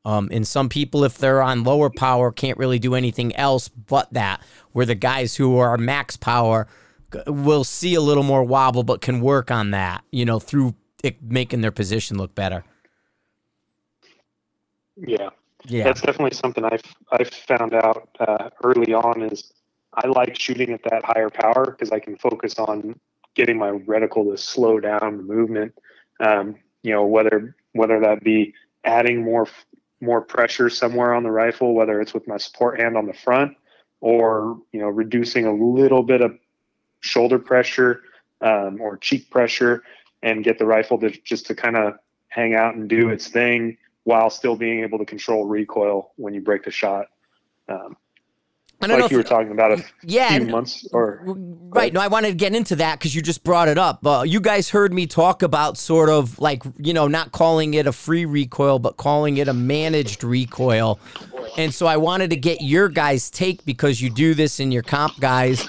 Um, 0.03 0.27
and 0.29 0.45
some 0.45 0.67
people, 0.67 1.05
if 1.05 1.17
they're 1.17 1.41
on 1.41 1.63
lower 1.63 1.89
power, 1.89 2.33
can't 2.33 2.57
really 2.57 2.79
do 2.79 2.95
anything 2.95 3.33
else 3.37 3.69
but 3.69 4.11
that. 4.11 4.41
Where 4.73 4.85
the 4.85 4.95
guys 4.95 5.37
who 5.37 5.57
are 5.57 5.77
max 5.77 6.17
power 6.17 6.67
will 7.27 7.63
see 7.63 7.95
a 7.95 8.01
little 8.01 8.23
more 8.23 8.43
wobble, 8.43 8.83
but 8.83 8.99
can 8.99 9.21
work 9.21 9.51
on 9.51 9.71
that, 9.71 10.03
you 10.11 10.25
know, 10.25 10.39
through 10.39 10.75
it 11.01 11.23
making 11.23 11.61
their 11.61 11.71
position 11.71 12.17
look 12.17 12.35
better. 12.35 12.65
Yeah, 14.97 15.29
yeah, 15.65 15.85
that's 15.85 16.01
definitely 16.01 16.35
something 16.35 16.65
I've 16.65 16.83
I've 17.09 17.29
found 17.29 17.73
out 17.73 18.09
uh, 18.19 18.49
early 18.63 18.93
on 18.93 19.21
is 19.21 19.53
I 19.95 20.07
like 20.07 20.39
shooting 20.39 20.71
at 20.71 20.83
that 20.89 21.05
higher 21.05 21.29
power 21.29 21.71
because 21.71 21.91
I 21.91 21.99
can 21.99 22.17
focus 22.17 22.57
on 22.57 22.99
getting 23.35 23.57
my 23.57 23.71
reticle 23.71 24.31
to 24.31 24.37
slow 24.37 24.79
down 24.79 25.17
the 25.17 25.23
movement. 25.23 25.73
Um, 26.19 26.55
you 26.83 26.91
know, 26.91 27.05
whether 27.05 27.55
whether 27.73 27.99
that 27.99 28.23
be 28.23 28.53
adding 28.83 29.23
more 29.23 29.47
more 30.01 30.21
pressure 30.21 30.69
somewhere 30.69 31.13
on 31.13 31.23
the 31.23 31.31
rifle, 31.31 31.73
whether 31.73 32.01
it's 32.01 32.13
with 32.13 32.27
my 32.27 32.37
support 32.37 32.79
hand 32.79 32.97
on 32.97 33.07
the 33.07 33.13
front 33.13 33.55
or 34.01 34.59
you 34.71 34.79
know 34.79 34.89
reducing 34.89 35.45
a 35.45 35.53
little 35.53 36.03
bit 36.03 36.21
of 36.21 36.37
shoulder 36.99 37.39
pressure 37.39 38.01
um, 38.41 38.81
or 38.81 38.97
cheek 38.97 39.29
pressure 39.29 39.83
and 40.21 40.43
get 40.43 40.59
the 40.59 40.65
rifle 40.65 40.97
to 40.99 41.09
just 41.23 41.45
to 41.47 41.55
kind 41.55 41.77
of 41.77 41.93
hang 42.27 42.53
out 42.55 42.75
and 42.75 42.89
do 42.89 43.09
its 43.09 43.27
thing 43.27 43.77
while 44.03 44.29
still 44.29 44.55
being 44.55 44.83
able 44.83 44.97
to 44.97 45.05
control 45.05 45.45
recoil 45.45 46.11
when 46.17 46.33
you 46.33 46.41
break 46.41 46.63
the 46.63 46.71
shot. 46.71 47.07
Um, 47.69 47.95
like 48.91 49.11
you 49.11 49.17
were 49.17 49.23
talking 49.23 49.51
about 49.51 49.71
a 49.79 49.85
yeah, 50.03 50.37
few 50.37 50.47
months 50.47 50.87
or 50.93 51.21
right. 51.25 51.93
No, 51.93 51.99
I 51.99 52.07
wanted 52.07 52.29
to 52.29 52.35
get 52.35 52.55
into 52.55 52.75
that 52.77 52.99
because 52.99 53.15
you 53.15 53.21
just 53.21 53.43
brought 53.43 53.67
it 53.67 53.77
up. 53.77 54.05
Uh, 54.05 54.23
you 54.25 54.39
guys 54.39 54.69
heard 54.69 54.93
me 54.93 55.07
talk 55.07 55.43
about 55.43 55.77
sort 55.77 56.09
of 56.09 56.39
like 56.39 56.63
you 56.77 56.93
know 56.93 57.07
not 57.07 57.31
calling 57.31 57.73
it 57.73 57.87
a 57.87 57.91
free 57.91 58.25
recoil, 58.25 58.79
but 58.79 58.97
calling 58.97 59.37
it 59.37 59.47
a 59.47 59.53
managed 59.53 60.23
recoil. 60.23 60.99
And 61.57 61.73
so 61.73 61.85
I 61.85 61.97
wanted 61.97 62.29
to 62.31 62.35
get 62.35 62.61
your 62.61 62.89
guys' 62.89 63.29
take 63.29 63.63
because 63.65 64.01
you 64.01 64.09
do 64.09 64.33
this 64.33 64.59
in 64.59 64.71
your 64.71 64.83
comp 64.83 65.19
guys, 65.19 65.67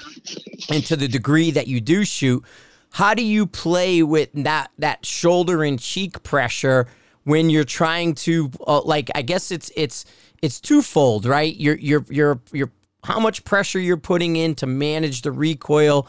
and 0.69 0.85
to 0.85 0.95
the 0.95 1.07
degree 1.07 1.51
that 1.51 1.67
you 1.67 1.81
do 1.81 2.05
shoot, 2.05 2.43
how 2.91 3.13
do 3.13 3.23
you 3.23 3.45
play 3.45 4.03
with 4.03 4.29
that 4.33 4.71
that 4.79 5.05
shoulder 5.05 5.63
and 5.63 5.79
cheek 5.79 6.23
pressure 6.23 6.87
when 7.23 7.49
you're 7.49 7.63
trying 7.63 8.15
to 8.15 8.49
uh, 8.65 8.81
like? 8.81 9.09
I 9.13 9.21
guess 9.21 9.51
it's 9.51 9.71
it's 9.75 10.05
it's 10.41 10.61
twofold, 10.61 11.25
right? 11.25 11.55
You're 11.55 11.77
you're 11.77 12.05
you're 12.09 12.39
you're 12.51 12.71
how 13.05 13.19
much 13.19 13.43
pressure 13.43 13.79
you're 13.79 13.97
putting 13.97 14.35
in 14.35 14.55
to 14.55 14.65
manage 14.65 15.21
the 15.21 15.31
recoil 15.31 16.07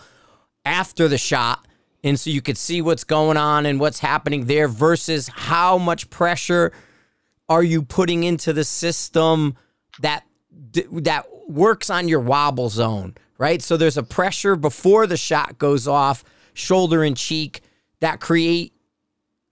after 0.64 1.08
the 1.08 1.18
shot. 1.18 1.66
And 2.02 2.18
so 2.18 2.30
you 2.30 2.42
could 2.42 2.56
see 2.56 2.82
what's 2.82 3.04
going 3.04 3.36
on 3.36 3.66
and 3.66 3.78
what's 3.80 3.98
happening 3.98 4.46
there 4.46 4.68
versus 4.68 5.28
how 5.28 5.78
much 5.78 6.08
pressure 6.10 6.72
are 7.48 7.62
you 7.62 7.82
putting 7.82 8.24
into 8.24 8.52
the 8.52 8.64
system 8.64 9.56
that 10.00 10.24
that 10.92 11.26
works 11.48 11.90
on 11.90 12.08
your 12.08 12.20
wobble 12.20 12.68
zone, 12.68 13.14
right? 13.38 13.62
So 13.62 13.76
there's 13.76 13.96
a 13.96 14.02
pressure 14.02 14.56
before 14.56 15.06
the 15.06 15.16
shot 15.16 15.58
goes 15.58 15.86
off, 15.86 16.24
shoulder 16.54 17.02
and 17.02 17.16
cheek 17.16 17.60
that 18.00 18.20
create 18.20 18.72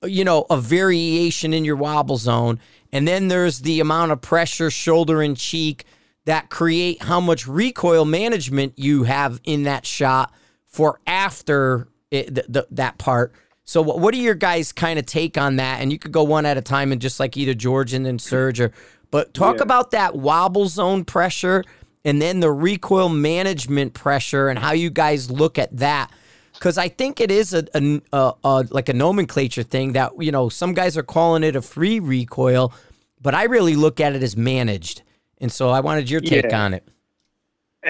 you 0.07 0.25
know, 0.25 0.47
a 0.51 0.57
variation 0.61 1.53
in 1.53 1.65
your 1.65 1.77
wobble 1.77 2.17
zone. 2.17 2.61
And 2.93 3.07
then 3.09 3.29
there's 3.29 3.61
the 3.61 3.81
amount 3.81 4.13
of 4.13 4.21
pressure 4.21 4.71
shoulder 4.71 5.23
and 5.23 5.37
cheek 5.37 5.85
that 6.25 6.51
create 6.51 7.03
how 7.03 7.21
much 7.21 7.47
recoil 7.47 8.05
management 8.05 8.79
you 8.79 9.05
have 9.05 9.41
in 9.45 9.65
that 9.65 9.87
shot 9.87 10.33
for 10.67 11.01
after 11.07 11.89
it, 12.11 12.35
the, 12.35 12.45
the, 12.49 12.67
that 12.71 12.99
part. 12.99 13.33
So, 13.65 13.81
what, 13.83 13.99
what 13.99 14.15
are 14.15 14.19
your 14.19 14.35
guys' 14.35 14.73
kind 14.73 14.99
of 14.99 15.07
take 15.07 15.39
on 15.39 15.57
that? 15.57 15.81
And 15.81 15.91
you 15.93 15.99
could 15.99 16.13
go 16.13 16.23
one 16.23 16.47
at 16.47 16.57
a 16.57 16.63
time 16.63 16.93
and 16.93 17.01
just 17.01 17.19
like 17.19 17.37
either 17.37 17.55
George 17.55 17.93
and 17.93 18.05
then 18.05 18.19
Serge, 18.19 18.61
or 18.61 18.73
but 19.11 19.33
talk 19.33 19.57
yeah. 19.57 19.63
about 19.63 19.93
that 19.93 20.17
wobble 20.17 20.67
zone 20.67 21.05
pressure 21.05 21.65
and 22.05 22.21
then 22.21 22.41
the 22.41 22.51
recoil 22.51 23.09
management 23.09 23.95
pressure 23.95 24.49
and 24.49 24.59
how 24.59 24.73
you 24.73 24.91
guys 24.91 25.31
look 25.31 25.59
at 25.59 25.75
that. 25.79 26.11
Because 26.53 26.77
I 26.79 26.89
think 26.89 27.21
it 27.21 27.31
is 27.31 27.55
a, 27.55 27.67
a, 27.75 28.01
a, 28.13 28.33
a 28.45 28.67
like 28.71 28.89
a 28.89 28.93
nomenclature 28.93 29.63
thing 29.63 29.93
that 29.93 30.13
you 30.19 30.31
know 30.31 30.49
some 30.49 30.75
guys 30.75 30.97
are 30.97 31.03
calling 31.03 31.43
it 31.43 31.57
a 31.57 31.63
free 31.63 32.01
recoil, 32.01 32.73
but 33.21 33.35
I 33.35 33.45
really 33.45 33.77
look 33.77 34.01
at 34.01 34.15
it 34.15 34.23
as 34.23 34.37
managed. 34.37 35.03
And 35.39 35.51
so 35.53 35.71
I 35.71 35.81
wanted 35.81 36.11
your 36.11 36.21
take 36.21 36.47
yeah. 36.47 36.65
on 36.65 36.75
it. 36.75 36.87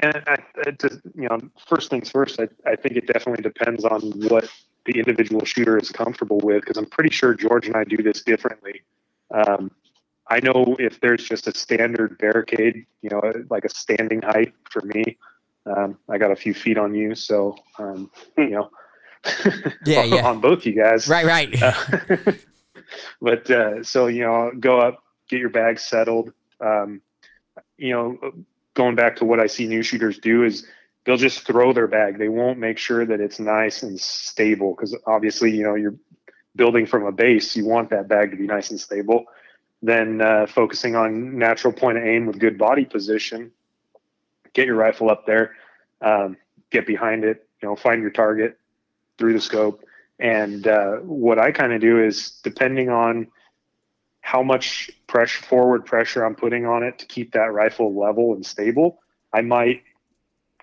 And 0.01 0.23
I, 0.27 0.37
I 0.65 0.71
just, 0.71 0.99
you 1.15 1.29
know, 1.29 1.39
first 1.67 1.89
things 1.89 2.09
first, 2.09 2.39
I, 2.39 2.47
I 2.69 2.75
think 2.75 2.97
it 2.97 3.07
definitely 3.07 3.43
depends 3.43 3.85
on 3.85 4.01
what 4.29 4.49
the 4.85 4.99
individual 4.99 5.45
shooter 5.45 5.77
is 5.77 5.89
comfortable 5.89 6.39
with, 6.39 6.61
because 6.61 6.77
I'm 6.77 6.85
pretty 6.85 7.11
sure 7.11 7.33
George 7.33 7.67
and 7.67 7.75
I 7.75 7.85
do 7.85 7.97
this 7.97 8.21
differently. 8.21 8.81
Um, 9.33 9.71
I 10.27 10.39
know 10.39 10.75
if 10.79 10.99
there's 10.99 11.23
just 11.23 11.47
a 11.47 11.55
standard 11.55 12.17
barricade, 12.17 12.85
you 13.01 13.09
know, 13.09 13.21
like 13.49 13.63
a 13.63 13.69
standing 13.69 14.21
height 14.21 14.53
for 14.69 14.81
me, 14.81 15.17
um, 15.65 15.97
I 16.09 16.17
got 16.17 16.31
a 16.31 16.35
few 16.35 16.53
feet 16.53 16.77
on 16.77 16.93
you, 16.93 17.15
so 17.15 17.55
um, 17.79 18.11
you 18.37 18.49
know, 18.51 18.69
yeah, 19.85 20.03
yeah, 20.03 20.27
on 20.29 20.39
both 20.39 20.65
you 20.65 20.73
guys, 20.73 21.07
right, 21.07 21.25
right. 21.25 21.61
Uh, 21.61 22.33
but 23.21 23.49
uh, 23.49 23.83
so 23.83 24.07
you 24.07 24.21
know, 24.21 24.51
go 24.59 24.79
up, 24.79 25.03
get 25.29 25.39
your 25.39 25.49
bag 25.49 25.79
settled. 25.79 26.33
Um, 26.61 27.01
you 27.77 27.91
know, 27.91 28.17
going 28.73 28.95
back 28.95 29.17
to 29.17 29.25
what 29.25 29.39
I 29.39 29.47
see 29.47 29.67
new 29.67 29.81
shooters 29.83 30.19
do 30.19 30.43
is 30.43 30.65
they'll 31.05 31.17
just 31.17 31.45
throw 31.45 31.73
their 31.73 31.87
bag. 31.87 32.17
They 32.17 32.29
won't 32.29 32.59
make 32.59 32.77
sure 32.77 33.05
that 33.05 33.19
it's 33.19 33.39
nice 33.39 33.83
and 33.83 33.99
stable 33.99 34.75
because 34.75 34.95
obviously, 35.05 35.55
you 35.55 35.63
know, 35.63 35.75
you're 35.75 35.95
building 36.55 36.85
from 36.85 37.05
a 37.05 37.11
base. 37.11 37.55
You 37.55 37.65
want 37.65 37.89
that 37.89 38.07
bag 38.07 38.31
to 38.31 38.37
be 38.37 38.47
nice 38.47 38.71
and 38.71 38.79
stable. 38.79 39.25
Then 39.81 40.21
uh, 40.21 40.47
focusing 40.47 40.95
on 40.95 41.37
natural 41.37 41.73
point 41.73 41.97
of 41.97 42.03
aim 42.03 42.25
with 42.25 42.39
good 42.39 42.57
body 42.57 42.85
position. 42.85 43.51
Get 44.53 44.67
your 44.67 44.75
rifle 44.75 45.09
up 45.09 45.25
there, 45.25 45.53
um, 46.01 46.37
get 46.71 46.87
behind 46.87 47.23
it. 47.23 47.47
You 47.61 47.69
know, 47.69 47.75
find 47.75 48.01
your 48.01 48.11
target 48.11 48.57
through 49.17 49.33
the 49.33 49.41
scope. 49.41 49.83
And 50.19 50.67
uh, 50.67 50.97
what 50.97 51.39
I 51.39 51.51
kind 51.51 51.73
of 51.73 51.81
do 51.81 52.03
is 52.03 52.39
depending 52.43 52.89
on 52.89 53.27
how 54.25 54.41
much 54.41 54.89
pressure 55.05 55.43
forward 55.43 55.85
pressure 55.85 56.23
I'm 56.25 56.33
putting 56.33 56.65
on 56.65 56.81
it 56.81 56.97
to 56.97 57.05
keep 57.05 57.33
that 57.33 57.53
rifle 57.53 57.95
level 57.95 58.33
and 58.33 58.43
stable. 58.43 58.97
I 59.31 59.41
might 59.41 59.83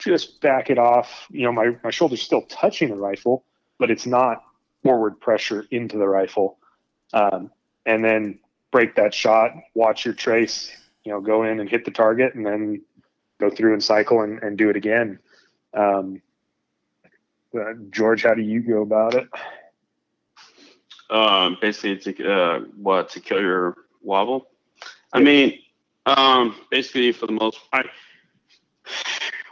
just 0.00 0.40
back 0.40 0.68
it 0.68 0.78
off. 0.78 1.28
You 1.30 1.44
know, 1.44 1.52
my, 1.52 1.76
my 1.84 1.92
shoulder's 1.92 2.22
still 2.22 2.42
touching 2.42 2.88
the 2.88 2.96
rifle, 2.96 3.44
but 3.78 3.88
it's 3.88 4.04
not 4.04 4.42
forward 4.82 5.20
pressure 5.20 5.64
into 5.70 5.96
the 5.96 6.08
rifle. 6.08 6.58
Um, 7.12 7.52
and 7.86 8.04
then 8.04 8.40
break 8.72 8.96
that 8.96 9.14
shot, 9.14 9.52
watch 9.74 10.04
your 10.04 10.14
trace, 10.14 10.76
you 11.04 11.12
know, 11.12 11.20
go 11.20 11.44
in 11.44 11.60
and 11.60 11.70
hit 11.70 11.84
the 11.84 11.92
target 11.92 12.34
and 12.34 12.44
then 12.44 12.82
go 13.38 13.48
through 13.48 13.74
and 13.74 13.84
cycle 13.84 14.22
and, 14.22 14.42
and 14.42 14.58
do 14.58 14.70
it 14.70 14.76
again. 14.76 15.20
Um, 15.72 16.20
uh, 17.54 17.74
George, 17.90 18.24
how 18.24 18.34
do 18.34 18.42
you 18.42 18.58
go 18.58 18.82
about 18.82 19.14
it? 19.14 19.28
Um, 21.12 21.58
basically 21.60 21.96
to 22.14 22.32
uh, 22.32 22.60
what 22.76 23.10
to 23.10 23.20
kill 23.20 23.40
your 23.40 23.76
wobble. 24.02 24.48
I 25.12 25.20
mean, 25.20 25.58
um, 26.06 26.56
basically 26.70 27.12
for 27.12 27.26
the 27.26 27.32
most 27.32 27.58
part, 27.70 27.86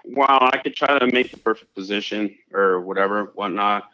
while 0.05 0.49
I 0.53 0.57
could 0.59 0.75
try 0.75 0.99
to 0.99 1.07
make 1.07 1.31
the 1.31 1.37
perfect 1.37 1.75
position 1.75 2.35
or 2.53 2.81
whatever, 2.81 3.33
whatnot, 3.35 3.85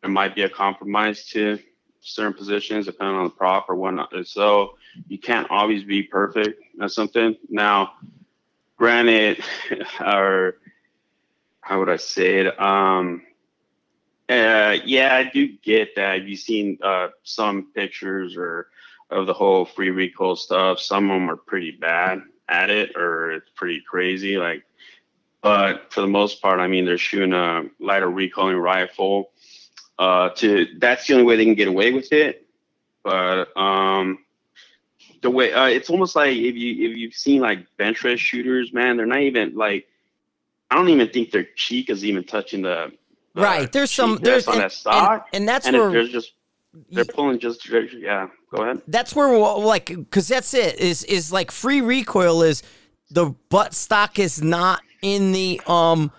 there 0.00 0.10
might 0.10 0.34
be 0.34 0.42
a 0.42 0.48
compromise 0.48 1.26
to 1.26 1.58
certain 2.00 2.32
positions 2.32 2.86
depending 2.86 3.16
on 3.16 3.24
the 3.24 3.30
prop 3.30 3.68
or 3.68 3.76
whatnot. 3.76 4.12
So 4.26 4.76
you 5.08 5.18
can't 5.18 5.48
always 5.50 5.84
be 5.84 6.02
perfect 6.02 6.62
at 6.82 6.90
something. 6.90 7.36
Now, 7.50 7.92
granted, 8.78 9.44
or 10.00 10.56
how 11.60 11.78
would 11.78 11.90
I 11.90 11.96
say 11.96 12.46
it? 12.46 12.60
Um, 12.60 13.22
uh, 14.30 14.78
yeah, 14.84 15.16
I 15.16 15.24
do 15.24 15.48
get 15.62 15.96
that. 15.96 16.20
Have 16.20 16.28
you 16.28 16.36
seen 16.36 16.78
uh, 16.82 17.08
some 17.24 17.72
pictures 17.74 18.36
or 18.36 18.68
of 19.10 19.26
the 19.26 19.34
whole 19.34 19.64
free 19.64 19.90
recoil 19.90 20.36
stuff? 20.36 20.78
Some 20.78 21.10
of 21.10 21.16
them 21.16 21.30
are 21.30 21.36
pretty 21.36 21.72
bad 21.72 22.22
at 22.48 22.70
it, 22.70 22.96
or 22.96 23.32
it's 23.32 23.50
pretty 23.56 23.82
crazy. 23.88 24.36
Like, 24.36 24.62
but 25.42 25.92
for 25.92 26.00
the 26.00 26.06
most 26.06 26.40
part, 26.40 26.60
I 26.60 26.68
mean, 26.68 26.84
they're 26.84 26.96
shooting 26.96 27.32
a 27.32 27.64
lighter 27.80 28.08
recoiling 28.08 28.56
rifle. 28.56 29.30
Uh, 29.98 30.30
to 30.30 30.66
that's 30.78 31.06
the 31.06 31.14
only 31.14 31.26
way 31.26 31.36
they 31.36 31.44
can 31.44 31.54
get 31.54 31.68
away 31.68 31.92
with 31.92 32.12
it. 32.12 32.46
But 33.02 33.54
um, 33.56 34.24
the 35.22 35.30
way 35.30 35.52
uh, 35.52 35.66
it's 35.66 35.90
almost 35.90 36.14
like 36.14 36.36
if 36.36 36.54
you 36.54 36.90
if 36.90 36.96
you've 36.96 37.14
seen 37.14 37.40
like 37.40 37.66
bench 37.76 38.04
rest 38.04 38.22
shooters, 38.22 38.72
man, 38.72 38.96
they're 38.96 39.06
not 39.06 39.20
even 39.20 39.56
like 39.56 39.88
I 40.70 40.76
don't 40.76 40.88
even 40.88 41.08
think 41.08 41.32
their 41.32 41.48
cheek 41.56 41.90
is 41.90 42.04
even 42.04 42.24
touching 42.24 42.62
the 42.62 42.92
right. 43.42 43.70
There's 43.70 43.90
some 43.90 44.18
there's 44.22 44.46
on 44.46 44.54
and, 44.54 44.62
that 44.62 44.72
stock, 44.72 45.28
and, 45.32 45.40
and 45.40 45.48
that's 45.48 45.66
and 45.66 45.76
where 45.76 45.90
there's 45.90 46.10
just 46.10 46.32
they're 46.90 47.04
pulling 47.04 47.38
just 47.38 47.68
yeah. 47.68 48.28
Go 48.54 48.62
ahead. 48.62 48.82
That's 48.88 49.14
where 49.14 49.36
like 49.38 49.86
because 49.86 50.28
that's 50.28 50.54
it 50.54 50.78
is 50.78 51.04
is 51.04 51.32
like 51.32 51.50
free 51.50 51.80
recoil 51.80 52.42
is 52.42 52.62
the 53.10 53.34
butt 53.48 53.74
stock 53.74 54.18
is 54.18 54.42
not 54.42 54.82
in 55.02 55.32
the 55.32 55.60
um 55.66 56.10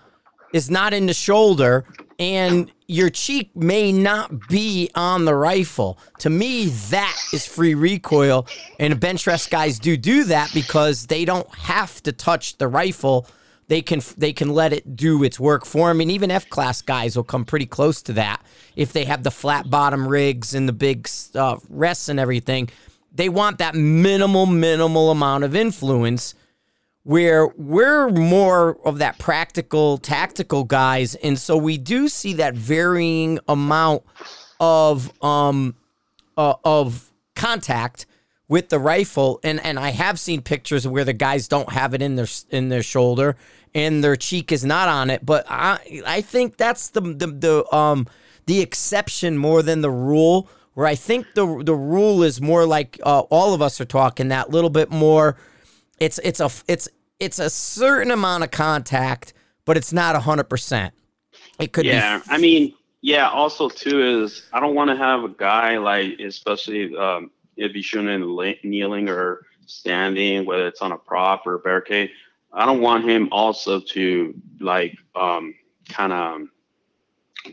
is 0.52 0.70
not 0.70 0.92
in 0.92 1.06
the 1.06 1.14
shoulder 1.14 1.84
and 2.18 2.70
your 2.86 3.10
cheek 3.10 3.56
may 3.56 3.90
not 3.90 4.48
be 4.48 4.90
on 4.94 5.24
the 5.24 5.34
rifle. 5.34 5.98
To 6.18 6.30
me, 6.30 6.66
that 6.66 7.16
is 7.32 7.46
free 7.46 7.74
recoil, 7.74 8.46
and 8.78 9.00
bench 9.00 9.26
rest 9.26 9.50
guys 9.50 9.78
do 9.78 9.96
do 9.96 10.24
that 10.24 10.52
because 10.52 11.06
they 11.06 11.24
don't 11.24 11.48
have 11.54 12.02
to 12.04 12.12
touch 12.12 12.58
the 12.58 12.68
rifle. 12.68 13.26
They 13.68 13.82
can 13.82 14.00
they 14.16 14.32
can 14.32 14.50
let 14.50 14.72
it 14.72 14.96
do 14.96 15.22
its 15.22 15.38
work 15.40 15.64
for 15.64 15.88
them, 15.88 16.00
and 16.00 16.10
even 16.10 16.30
F 16.30 16.48
class 16.48 16.82
guys 16.82 17.16
will 17.16 17.24
come 17.24 17.44
pretty 17.44 17.66
close 17.66 18.02
to 18.02 18.12
that 18.14 18.42
if 18.76 18.92
they 18.92 19.04
have 19.04 19.22
the 19.22 19.30
flat 19.30 19.70
bottom 19.70 20.06
rigs 20.06 20.54
and 20.54 20.68
the 20.68 20.72
big 20.72 21.08
uh, 21.34 21.56
rests 21.68 22.08
and 22.08 22.20
everything. 22.20 22.68
They 23.14 23.28
want 23.28 23.58
that 23.58 23.74
minimal 23.74 24.46
minimal 24.46 25.10
amount 25.10 25.44
of 25.44 25.54
influence 25.54 26.34
where 27.04 27.48
we're 27.56 28.10
more 28.10 28.78
of 28.86 28.98
that 28.98 29.18
practical, 29.18 29.98
tactical 29.98 30.64
guys, 30.64 31.14
and 31.16 31.38
so 31.38 31.56
we 31.56 31.76
do 31.78 32.08
see 32.08 32.34
that 32.34 32.54
varying 32.54 33.38
amount 33.48 34.02
of 34.60 35.10
um 35.22 35.74
uh, 36.36 36.54
of 36.64 37.10
contact 37.34 38.06
with 38.48 38.68
the 38.68 38.78
rifle, 38.78 39.40
and 39.42 39.64
and 39.64 39.78
I 39.78 39.90
have 39.90 40.18
seen 40.18 40.42
pictures 40.42 40.86
where 40.86 41.04
the 41.04 41.12
guys 41.12 41.48
don't 41.48 41.72
have 41.72 41.94
it 41.94 42.02
in 42.02 42.16
their 42.16 42.28
in 42.50 42.68
their 42.68 42.82
shoulder 42.82 43.36
and 43.74 44.04
their 44.04 44.16
cheek 44.16 44.52
is 44.52 44.64
not 44.64 44.88
on 44.88 45.08
it, 45.08 45.24
but 45.24 45.46
I 45.48 46.02
I 46.06 46.20
think 46.20 46.56
that's 46.56 46.90
the 46.90 47.00
the, 47.00 47.26
the 47.26 47.74
um 47.74 48.06
the 48.46 48.60
exception 48.60 49.38
more 49.38 49.62
than 49.62 49.80
the 49.80 49.90
rule. 49.90 50.48
Where 50.74 50.86
I 50.86 50.94
think 50.94 51.26
the 51.34 51.62
the 51.64 51.74
rule 51.74 52.22
is 52.22 52.40
more 52.40 52.66
like 52.66 52.98
uh, 53.02 53.20
all 53.30 53.52
of 53.52 53.60
us 53.60 53.80
are 53.80 53.86
talking 53.86 54.28
that 54.28 54.50
little 54.50 54.70
bit 54.70 54.90
more 54.90 55.36
it's 56.02 56.18
it's 56.24 56.40
a 56.40 56.50
it's 56.66 56.88
it's 57.20 57.38
a 57.38 57.48
certain 57.48 58.10
amount 58.10 58.42
of 58.42 58.50
contact, 58.50 59.32
but 59.64 59.76
it's 59.76 59.92
not 59.92 60.20
hundred 60.20 60.48
percent. 60.48 60.94
It 61.60 61.72
could 61.72 61.84
yeah, 61.84 62.18
be. 62.18 62.24
I 62.28 62.38
mean, 62.38 62.74
yeah. 63.02 63.28
Also, 63.28 63.68
too 63.68 64.24
is 64.24 64.42
I 64.52 64.58
don't 64.58 64.74
want 64.74 64.90
to 64.90 64.96
have 64.96 65.22
a 65.22 65.28
guy 65.28 65.78
like, 65.78 66.18
especially 66.18 66.96
um, 66.96 67.30
if 67.56 67.72
he's 67.72 67.84
shooting 67.84 68.08
in 68.08 68.56
kneeling 68.64 69.08
or 69.08 69.46
standing, 69.66 70.44
whether 70.44 70.66
it's 70.66 70.82
on 70.82 70.92
a 70.92 70.98
prop 70.98 71.46
or 71.46 71.54
a 71.54 71.58
barricade. 71.58 72.10
I 72.52 72.66
don't 72.66 72.80
want 72.80 73.08
him 73.08 73.28
also 73.32 73.80
to 73.80 74.34
like 74.60 74.96
um, 75.14 75.54
kind 75.88 76.12
of 76.12 76.42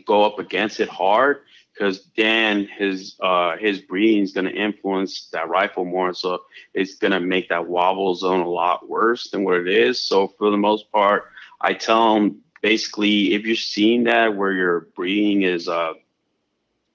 go 0.04 0.24
up 0.24 0.38
against 0.38 0.80
it 0.80 0.88
hard 0.88 1.42
because 1.72 2.08
then 2.16 2.66
his 2.66 3.16
uh, 3.20 3.56
his 3.56 3.80
breathing 3.80 4.22
is 4.22 4.32
going 4.32 4.44
to 4.44 4.52
influence 4.52 5.28
that 5.32 5.48
rifle 5.48 5.84
more. 5.84 6.12
So 6.12 6.42
it's 6.74 6.96
going 6.96 7.12
to 7.12 7.20
make 7.20 7.48
that 7.48 7.66
wobble 7.66 8.14
zone 8.14 8.40
a 8.40 8.48
lot 8.48 8.88
worse 8.88 9.30
than 9.30 9.44
what 9.44 9.56
it 9.56 9.68
is. 9.68 9.98
So 9.98 10.28
for 10.28 10.50
the 10.50 10.58
most 10.58 10.90
part, 10.92 11.24
I 11.60 11.72
tell 11.72 12.14
them 12.14 12.40
basically 12.60 13.32
if 13.34 13.46
you're 13.46 13.56
seeing 13.56 14.04
that 14.04 14.36
where 14.36 14.52
your 14.52 14.80
breathing 14.94 15.42
is 15.42 15.68
uh, 15.68 15.94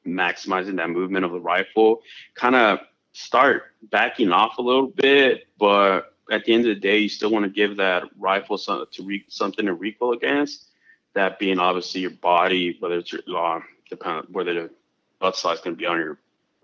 maximizing 0.06 0.78
that 0.78 0.92
movement 0.92 1.26
of 1.26 1.32
the 1.32 1.40
rifle, 1.40 2.02
kind 2.36 2.56
of 2.56 2.80
start 3.16 3.74
backing 3.84 4.32
off 4.32 4.58
a 4.58 4.62
little 4.62 4.88
bit. 4.88 5.48
But 5.58 6.14
at 6.30 6.46
the 6.46 6.54
end 6.54 6.68
of 6.68 6.76
the 6.76 6.82
day, 6.82 7.00
you 7.00 7.10
still 7.10 7.32
want 7.32 7.46
to 7.46 7.50
give 7.50 7.78
that 7.78 8.04
rifle 8.20 8.58
some, 8.58 8.86
to 8.92 9.04
re- 9.04 9.26
something 9.30 9.66
to 9.66 9.74
recoil 9.74 10.12
against. 10.12 10.70
That 11.14 11.40
being 11.40 11.60
obviously 11.60 12.02
your 12.02 12.12
body, 12.12 12.76
whether 12.80 12.98
it's 12.98 13.14
your 13.14 13.22
uh, 13.36 13.62
depend 13.90 14.28
whether 14.32 14.54
the 14.54 14.70
butt 15.20 15.38
slot 15.38 15.56
is 15.56 15.62
going 15.62 15.76
to 15.76 15.80
be 15.80 15.86
on 15.86 15.98
your 15.98 16.18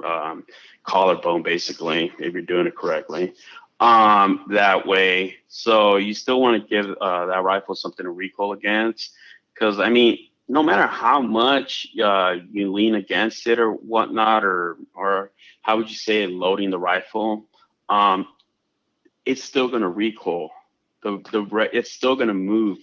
um, 0.05 0.45
collarbone, 0.83 1.41
basically, 1.41 2.11
if 2.19 2.33
you're 2.33 2.41
doing 2.41 2.67
it 2.67 2.75
correctly. 2.75 3.33
Um, 3.79 4.45
that 4.49 4.85
way, 4.85 5.37
so 5.47 5.95
you 5.95 6.13
still 6.13 6.41
want 6.41 6.61
to 6.61 6.67
give 6.67 6.95
uh, 6.99 7.27
that 7.27 7.43
rifle 7.43 7.75
something 7.75 8.03
to 8.03 8.11
recoil 8.11 8.51
against, 8.51 9.13
because 9.53 9.79
I 9.79 9.89
mean, 9.89 10.19
no 10.51 10.63
matter 10.63 10.85
how 10.85 11.21
much 11.21 11.87
uh, 12.03 12.35
you 12.51 12.73
lean 12.73 12.95
against 12.95 13.47
it 13.47 13.57
or 13.57 13.71
whatnot, 13.71 14.43
or 14.43 14.77
or 14.93 15.31
how 15.61 15.77
would 15.77 15.89
you 15.89 15.95
say 15.95 16.27
loading 16.27 16.71
the 16.71 16.77
rifle, 16.77 17.45
um, 17.87 18.27
it's 19.25 19.41
still 19.41 19.69
going 19.69 19.81
to 19.81 19.87
recoil. 19.87 20.51
The 21.03 21.19
the 21.31 21.69
it's 21.71 21.91
still 21.91 22.17
going 22.17 22.27
to 22.27 22.33
move 22.33 22.79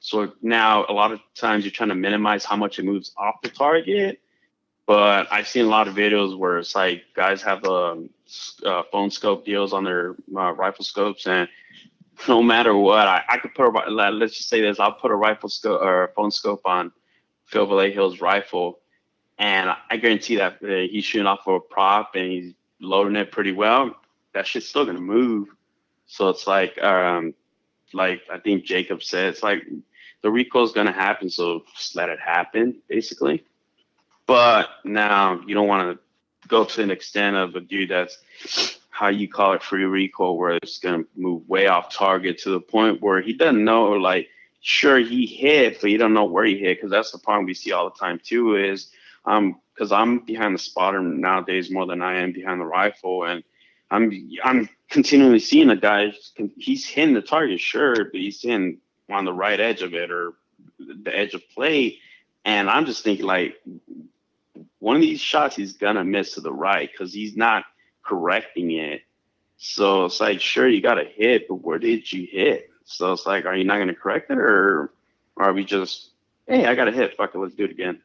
so 0.00 0.32
now 0.42 0.84
a 0.88 0.92
lot 0.92 1.12
of 1.12 1.20
times 1.34 1.64
you're 1.64 1.70
trying 1.70 1.90
to 1.90 1.94
minimize 1.94 2.44
how 2.44 2.56
much 2.56 2.80
it 2.80 2.84
moves 2.84 3.12
off 3.16 3.36
the 3.40 3.50
target. 3.50 4.20
But 4.86 5.28
I've 5.30 5.46
seen 5.46 5.66
a 5.66 5.68
lot 5.68 5.86
of 5.86 5.94
videos 5.94 6.36
where 6.36 6.58
it's 6.58 6.74
like 6.74 7.04
guys 7.14 7.40
have 7.42 7.64
um, 7.64 8.10
uh, 8.66 8.82
phone 8.90 9.12
scope 9.12 9.44
deals 9.44 9.72
on 9.72 9.84
their 9.84 10.16
uh, 10.36 10.52
rifle 10.54 10.84
scopes, 10.84 11.28
and 11.28 11.48
no 12.26 12.42
matter 12.42 12.74
what, 12.76 13.06
I, 13.06 13.22
I 13.28 13.38
could 13.38 13.54
put 13.54 13.68
a 13.68 13.90
let's 14.10 14.36
just 14.36 14.48
say 14.48 14.60
this: 14.60 14.80
I'll 14.80 14.92
put 14.92 15.12
a 15.12 15.14
rifle 15.14 15.48
scope 15.48 15.80
or 15.80 16.04
a 16.04 16.12
phone 16.14 16.32
scope 16.32 16.62
on 16.64 16.90
Phil 17.52 17.66
Velayo's 17.66 18.20
rifle, 18.20 18.80
and 19.38 19.70
I 19.90 19.96
guarantee 19.98 20.36
that 20.36 20.54
uh, 20.62 20.90
he's 20.90 21.04
shooting 21.04 21.26
off 21.26 21.46
of 21.46 21.54
a 21.54 21.60
prop 21.60 22.16
and 22.16 22.32
he's 22.32 22.54
loading 22.80 23.16
it 23.16 23.30
pretty 23.30 23.52
well. 23.52 23.94
That 24.34 24.46
shit's 24.46 24.68
still 24.68 24.86
gonna 24.86 25.00
move. 25.00 25.48
So 26.06 26.30
it's 26.30 26.46
like 26.46 26.82
um, 26.82 27.34
like 27.92 28.22
I 28.30 28.38
think 28.38 28.64
Jacob 28.64 29.02
said, 29.02 29.26
it's 29.26 29.42
like 29.42 29.62
the 30.22 30.30
recoil 30.30 30.64
is 30.64 30.72
going 30.72 30.86
to 30.86 30.92
happen, 30.92 31.28
so 31.28 31.64
just 31.76 31.96
let 31.96 32.08
it 32.08 32.20
happen, 32.20 32.76
basically. 32.88 33.44
But 34.26 34.68
now 34.84 35.40
you 35.46 35.54
don't 35.54 35.68
want 35.68 35.96
to 35.96 36.48
go 36.48 36.64
to 36.64 36.82
an 36.82 36.90
extent 36.90 37.36
of 37.36 37.54
a 37.54 37.60
dude 37.60 37.90
that's 37.90 38.78
how 38.90 39.08
you 39.08 39.28
call 39.28 39.54
it 39.54 39.62
free 39.62 39.84
recoil, 39.84 40.38
where 40.38 40.58
it's 40.62 40.78
to 40.80 41.06
move 41.16 41.48
way 41.48 41.66
off 41.66 41.92
target 41.92 42.38
to 42.38 42.50
the 42.50 42.60
point 42.60 43.02
where 43.02 43.20
he 43.20 43.32
doesn't 43.32 43.64
know, 43.64 43.92
like, 43.92 44.28
sure 44.62 44.98
he 44.98 45.26
hit, 45.26 45.80
but 45.80 45.90
you 45.90 45.98
don't 45.98 46.14
know 46.14 46.24
where 46.24 46.44
he 46.44 46.56
hit, 46.56 46.78
because 46.78 46.90
that's 46.90 47.10
the 47.10 47.18
problem 47.18 47.44
we 47.44 47.54
see 47.54 47.72
all 47.72 47.90
the 47.90 47.98
time 47.98 48.18
too. 48.24 48.56
Is 48.56 48.90
um, 49.26 49.60
because 49.74 49.92
I'm 49.92 50.20
behind 50.20 50.54
the 50.54 50.58
spotter 50.58 51.00
nowadays 51.00 51.70
more 51.70 51.86
than 51.86 52.00
I 52.00 52.20
am 52.20 52.32
behind 52.32 52.60
the 52.60 52.64
rifle, 52.64 53.24
and 53.24 53.42
I'm 53.90 54.10
I'm 54.42 54.68
continually 54.88 55.40
seeing 55.40 55.70
a 55.70 55.76
guy. 55.76 56.12
He's 56.56 56.86
hitting 56.86 57.14
the 57.14 57.22
target, 57.22 57.60
sure, 57.60 58.04
but 58.04 58.14
he's 58.14 58.40
hitting 58.40 58.78
on 59.10 59.24
the 59.24 59.32
right 59.32 59.60
edge 59.60 59.82
of 59.82 59.94
it 59.94 60.10
or 60.10 60.32
the 60.78 61.14
edge 61.14 61.34
of 61.34 61.42
play, 61.50 61.98
and 62.44 62.70
I'm 62.70 62.86
just 62.86 63.04
thinking 63.04 63.26
like 63.26 63.56
one 64.78 64.96
of 64.96 65.02
these 65.02 65.20
shots 65.20 65.56
he's 65.56 65.74
gonna 65.74 66.04
miss 66.04 66.34
to 66.34 66.40
the 66.40 66.52
right 66.52 66.90
because 66.90 67.12
he's 67.12 67.36
not 67.36 67.64
correcting 68.04 68.72
it. 68.72 69.02
So 69.58 70.06
it's 70.06 70.20
like, 70.20 70.40
sure, 70.40 70.68
you 70.68 70.80
got 70.80 71.00
a 71.00 71.04
hit, 71.04 71.46
but 71.48 71.56
where 71.56 71.78
did 71.78 72.10
you 72.12 72.26
hit? 72.30 72.71
So 72.84 73.12
it's 73.12 73.26
like, 73.26 73.46
are 73.46 73.56
you 73.56 73.64
not 73.64 73.78
gonna 73.78 73.94
correct 73.94 74.30
it, 74.30 74.38
or, 74.38 74.90
or 75.36 75.44
are 75.44 75.52
we 75.52 75.64
just, 75.64 76.10
hey, 76.46 76.66
I 76.66 76.74
got 76.74 76.88
a 76.88 76.92
hit, 76.92 77.16
fuck 77.16 77.34
it, 77.34 77.38
let's 77.38 77.54
do 77.54 77.64
it 77.64 77.70
again. 77.70 78.00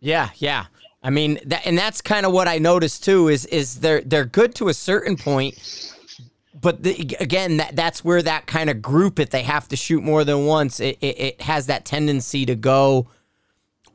Yeah, 0.00 0.30
yeah. 0.36 0.66
I 1.02 1.10
mean, 1.10 1.38
that, 1.46 1.66
and 1.66 1.78
that's 1.78 2.00
kind 2.00 2.26
of 2.26 2.32
what 2.32 2.48
I 2.48 2.58
noticed 2.58 3.04
too. 3.04 3.28
Is 3.28 3.46
is 3.46 3.80
they're 3.80 4.02
they're 4.02 4.26
good 4.26 4.54
to 4.56 4.68
a 4.68 4.74
certain 4.74 5.16
point, 5.16 5.94
but 6.60 6.82
the, 6.82 7.16
again, 7.20 7.56
that 7.56 7.74
that's 7.74 8.04
where 8.04 8.20
that 8.22 8.46
kind 8.46 8.68
of 8.68 8.82
group, 8.82 9.18
if 9.18 9.30
they 9.30 9.42
have 9.42 9.66
to 9.68 9.76
shoot 9.76 10.02
more 10.02 10.24
than 10.24 10.44
once, 10.46 10.78
it, 10.78 10.98
it, 11.00 11.20
it 11.20 11.40
has 11.42 11.66
that 11.66 11.86
tendency 11.86 12.44
to 12.46 12.54
go 12.54 13.08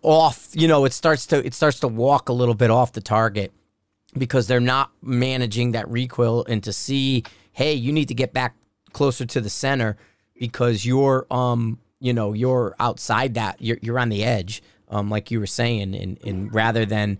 off. 0.02 0.50
You 0.54 0.68
know, 0.68 0.86
it 0.86 0.94
starts 0.94 1.28
to 1.28 1.46
it 1.46 1.54
starts 1.54 1.80
to 1.82 1.88
walk 1.88 2.30
a 2.30 2.34
little 2.34 2.56
bit 2.56 2.72
off 2.72 2.94
the 2.94 3.02
target 3.02 3.52
because 4.18 4.48
they're 4.48 4.60
not 4.60 4.92
managing 5.04 5.74
that 5.74 5.88
recoil 5.90 6.44
and 6.46 6.64
to 6.64 6.74
see, 6.74 7.24
hey, 7.52 7.74
you 7.74 7.92
need 7.92 8.08
to 8.08 8.16
get 8.16 8.34
back 8.34 8.56
closer 8.94 9.26
to 9.26 9.42
the 9.42 9.50
center 9.50 9.98
because 10.40 10.86
you're 10.86 11.26
um 11.32 11.80
you 12.00 12.14
know 12.14 12.34
you're 12.34 12.76
outside 12.80 13.36
that 13.36 13.62
you're 13.62 13.78
you're 13.82 14.00
on 14.00 14.10
the 14.10 14.24
edge 14.24 14.62
um, 14.90 15.10
like 15.10 15.32
you 15.32 15.40
were 15.40 15.48
saying, 15.48 15.96
and, 15.96 16.18
and 16.26 16.54
rather 16.54 16.86
than 16.86 17.20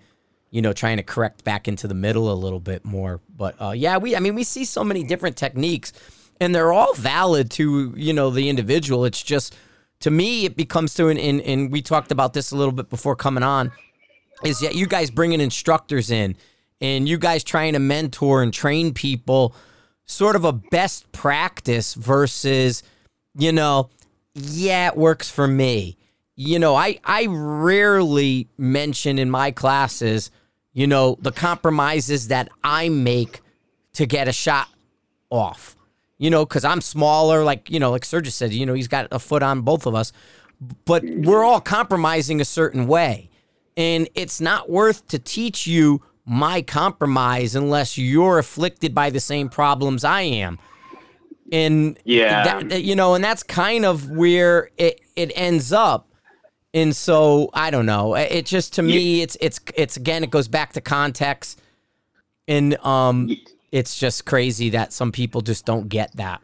you 0.52 0.62
know 0.62 0.74
trying 0.74 0.98
to 0.98 1.04
correct 1.04 1.44
back 1.44 1.68
into 1.68 1.88
the 1.88 1.94
middle 1.94 2.32
a 2.32 2.34
little 2.34 2.60
bit 2.60 2.86
more. 2.86 3.20
But 3.36 3.56
uh, 3.62 3.72
yeah, 3.72 3.98
we 3.98 4.16
I 4.16 4.20
mean 4.20 4.36
we 4.36 4.44
see 4.44 4.66
so 4.66 4.84
many 4.84 5.04
different 5.04 5.36
techniques, 5.36 5.94
and 6.40 6.54
they're 6.54 6.74
all 6.74 6.94
valid 6.94 7.52
to 7.52 7.94
you 7.96 8.14
know 8.14 8.30
the 8.30 8.50
individual. 8.50 9.06
It's 9.06 9.22
just 9.22 9.56
to 10.02 10.12
me 10.12 10.46
it 10.46 10.56
becomes 10.56 10.94
to 10.96 11.08
an 11.08 11.18
and, 11.18 11.42
and 11.42 11.72
we 11.72 11.82
talked 11.82 12.12
about 12.12 12.34
this 12.34 12.52
a 12.52 12.56
little 12.56 12.74
bit 12.74 12.90
before 12.90 13.16
coming 13.16 13.44
on, 13.44 13.72
is 14.44 14.60
that 14.60 14.76
you 14.76 14.86
guys 14.86 15.10
bringing 15.10 15.42
instructors 15.42 16.12
in 16.12 16.36
and 16.82 17.10
you 17.10 17.18
guys 17.18 17.44
trying 17.44 17.74
to 17.74 17.80
mentor 17.80 18.44
and 18.44 18.54
train 18.54 18.94
people 18.94 19.56
sort 20.06 20.36
of 20.36 20.46
a 20.46 20.54
best 20.54 21.12
practice 21.12 21.96
versus 21.96 22.84
you 23.38 23.52
know 23.52 23.90
yeah 24.34 24.88
it 24.88 24.98
works 24.98 25.30
for 25.30 25.48
me 25.48 25.98
you 26.36 26.60
know, 26.60 26.76
I, 26.76 27.00
I 27.04 27.28
rarely 27.30 28.50
mention 28.58 29.20
in 29.20 29.30
my 29.30 29.52
classes, 29.52 30.32
you 30.74 30.86
know, 30.86 31.18
the 31.22 31.32
compromises 31.32 32.28
that 32.28 32.50
I 32.64 32.90
make 32.90 33.42
to 33.94 34.06
get 34.06 34.28
a 34.28 34.34
shot 34.34 34.68
off. 35.30 35.76
You 36.18 36.30
know, 36.30 36.46
because 36.46 36.64
I'm 36.64 36.80
smaller, 36.80 37.44
like, 37.44 37.70
you 37.70 37.80
know, 37.80 37.92
like 37.92 38.04
Sergio 38.04 38.32
said, 38.32 38.54
you 38.54 38.66
know, 38.66 38.74
he's 38.74 38.88
got 38.88 39.08
a 39.12 39.20
foot 39.20 39.44
on 39.44 39.62
both 39.62 39.86
of 39.86 39.96
us, 39.96 40.14
but 40.86 41.04
we're 41.04 41.44
all 41.44 41.60
compromising 41.60 42.40
a 42.40 42.46
certain 42.46 42.88
way. 42.88 43.30
And 43.76 44.08
it's 44.16 44.40
not 44.40 44.70
worth 44.70 45.08
to 45.08 45.20
teach 45.20 45.68
you 45.68 46.02
my 46.26 46.62
compromise 46.62 47.56
unless 47.56 47.98
you're 47.98 48.40
afflicted 48.40 48.96
by 48.96 49.10
the 49.10 49.20
same 49.20 49.50
problems 49.50 50.06
I 50.06 50.22
am. 50.22 50.58
And 51.52 52.00
yeah, 52.04 52.62
that, 52.64 52.84
you 52.84 52.96
know, 52.96 53.14
and 53.14 53.24
that's 53.24 53.44
kind 53.44 53.86
of 53.86 54.10
where 54.10 54.72
it, 54.78 55.02
it 55.16 55.32
ends 55.36 55.72
up 55.72 56.08
And 56.76 56.94
so 56.94 57.50
I 57.54 57.72
don't 57.72 57.86
know. 57.86 58.16
It 58.16 58.46
just 58.46 58.74
to 58.74 58.82
me, 58.82 59.22
it's 59.22 59.38
it's 59.40 59.62
it's 59.76 59.96
again, 59.96 60.26
it 60.26 60.30
goes 60.30 60.50
back 60.50 60.74
to 60.74 60.82
context, 60.82 61.62
and 62.50 62.76
um, 62.86 63.30
it's 63.72 63.98
just 63.98 64.26
crazy 64.26 64.72
that 64.72 64.92
some 64.92 65.14
people 65.14 65.40
just 65.40 65.66
don't 65.66 65.88
get 65.88 66.14
that. 66.18 66.42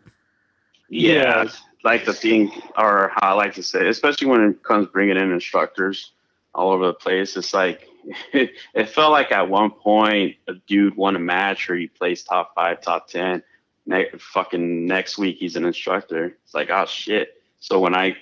Yeah, 0.88 1.50
like 1.84 2.06
the 2.06 2.14
thing, 2.14 2.50
or 2.78 3.12
how 3.16 3.32
I 3.32 3.34
like 3.34 3.54
to 3.56 3.64
say, 3.64 3.90
especially 3.90 4.28
when 4.28 4.42
it 4.42 4.64
comes 4.64 4.88
bringing 4.88 5.18
in 5.18 5.32
instructors 5.34 6.12
all 6.56 6.72
over 6.72 6.88
the 6.88 6.94
place. 6.94 7.36
It's 7.36 7.54
like 7.54 7.90
it, 8.32 8.52
it 8.74 8.90
felt 8.90 9.12
like 9.12 9.34
at 9.34 9.50
one 9.50 9.72
point 9.72 10.38
a 10.48 10.54
dude 10.66 10.96
won 10.96 11.18
a 11.18 11.20
match 11.20 11.70
or 11.70 11.76
he 11.76 11.88
placed 11.88 12.28
top 12.28 12.56
five, 12.56 12.82
top 12.82 13.10
ten. 13.10 13.44
Ne- 13.86 14.12
fucking 14.18 14.86
next 14.86 15.18
week 15.18 15.38
he's 15.38 15.56
an 15.56 15.66
instructor. 15.66 16.38
It's 16.44 16.54
like 16.54 16.70
oh 16.70 16.86
shit. 16.86 17.42
So 17.60 17.80
when 17.80 17.94
I, 17.94 18.16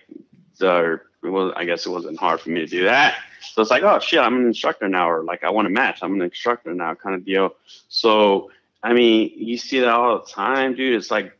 uh, 0.61 0.97
well, 1.23 1.53
I 1.55 1.65
guess 1.65 1.85
it 1.85 1.89
wasn't 1.89 2.19
hard 2.19 2.41
for 2.41 2.49
me 2.49 2.59
to 2.59 2.65
do 2.65 2.83
that. 2.85 3.15
So 3.53 3.61
it's 3.61 3.71
like 3.71 3.83
oh 3.83 3.99
shit, 3.99 4.19
I'm 4.19 4.35
an 4.35 4.47
instructor 4.47 4.87
now, 4.87 5.09
or 5.09 5.23
like 5.23 5.43
I 5.43 5.49
want 5.49 5.67
a 5.67 5.71
match, 5.71 5.99
I'm 6.01 6.13
an 6.13 6.21
instructor 6.21 6.73
now, 6.73 6.93
kind 6.95 7.15
of 7.15 7.25
deal. 7.25 7.55
So 7.87 8.51
I 8.83 8.93
mean, 8.93 9.31
you 9.35 9.57
see 9.57 9.79
that 9.79 9.89
all 9.89 10.19
the 10.19 10.25
time, 10.25 10.75
dude. 10.75 10.95
It's 10.95 11.11
like 11.11 11.37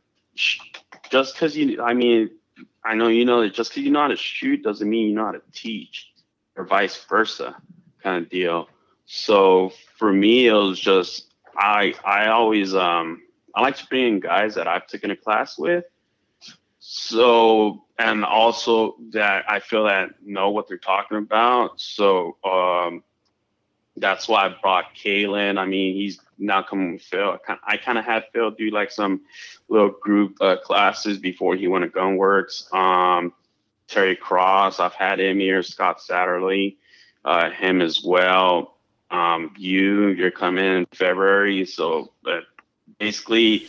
just 1.09 1.33
because 1.33 1.55
you, 1.55 1.81
I 1.81 1.93
mean, 1.93 2.31
I 2.83 2.95
know 2.95 3.07
you 3.07 3.25
know 3.25 3.41
that 3.41 3.53
just 3.53 3.71
because 3.71 3.83
you 3.83 3.91
know 3.91 4.01
how 4.01 4.07
to 4.07 4.15
shoot 4.15 4.63
doesn't 4.63 4.89
mean 4.89 5.07
you 5.07 5.15
know 5.15 5.25
how 5.25 5.31
to 5.31 5.41
teach, 5.53 6.11
or 6.55 6.65
vice 6.65 7.03
versa, 7.05 7.55
kind 8.03 8.23
of 8.23 8.29
deal. 8.29 8.69
So 9.05 9.73
for 9.97 10.11
me, 10.11 10.47
it 10.47 10.53
was 10.53 10.79
just 10.79 11.33
I 11.57 11.93
I 12.05 12.27
always 12.27 12.75
um 12.75 13.21
I 13.55 13.61
like 13.61 13.77
to 13.77 13.87
bring 13.87 14.07
in 14.07 14.19
guys 14.19 14.55
that 14.55 14.67
I've 14.67 14.87
taken 14.87 15.11
a 15.11 15.15
class 15.15 15.57
with. 15.57 15.85
So 16.79 17.83
and 17.97 18.23
also 18.23 18.95
that 19.11 19.45
I 19.49 19.59
feel 19.59 19.85
that 19.85 20.21
know 20.23 20.51
what 20.51 20.67
they're 20.67 20.77
talking 20.77 21.17
about. 21.17 21.79
So 21.79 22.37
um 22.43 23.03
that's 23.97 24.27
why 24.27 24.45
I 24.45 24.55
brought 24.61 24.95
Caylen. 24.95 25.57
I 25.57 25.65
mean, 25.65 25.93
he's 25.93 26.19
now 26.37 26.63
coming 26.63 26.93
with 26.93 27.01
Phil. 27.01 27.37
I 27.65 27.77
kind 27.77 27.97
of 27.97 28.05
had 28.05 28.25
Phil 28.33 28.51
do 28.51 28.69
like 28.69 28.91
some 28.91 29.21
little 29.67 29.89
group 29.89 30.37
uh, 30.41 30.57
classes 30.57 31.17
before 31.17 31.55
he 31.55 31.67
went 31.67 31.83
to 31.83 31.89
Gunwerks. 31.89 32.73
Um, 32.73 33.33
Terry 33.87 34.15
Cross, 34.15 34.79
I've 34.79 34.93
had 34.93 35.19
him 35.19 35.39
here. 35.39 35.63
Scott 35.63 35.99
Satterlee, 35.99 36.77
uh, 37.25 37.49
him 37.49 37.81
as 37.81 38.03
well. 38.03 38.77
Um, 39.11 39.53
you, 39.57 40.09
you're 40.09 40.31
coming 40.31 40.63
in 40.63 40.85
February. 40.93 41.65
So, 41.65 42.13
but 42.23 42.43
basically, 42.97 43.67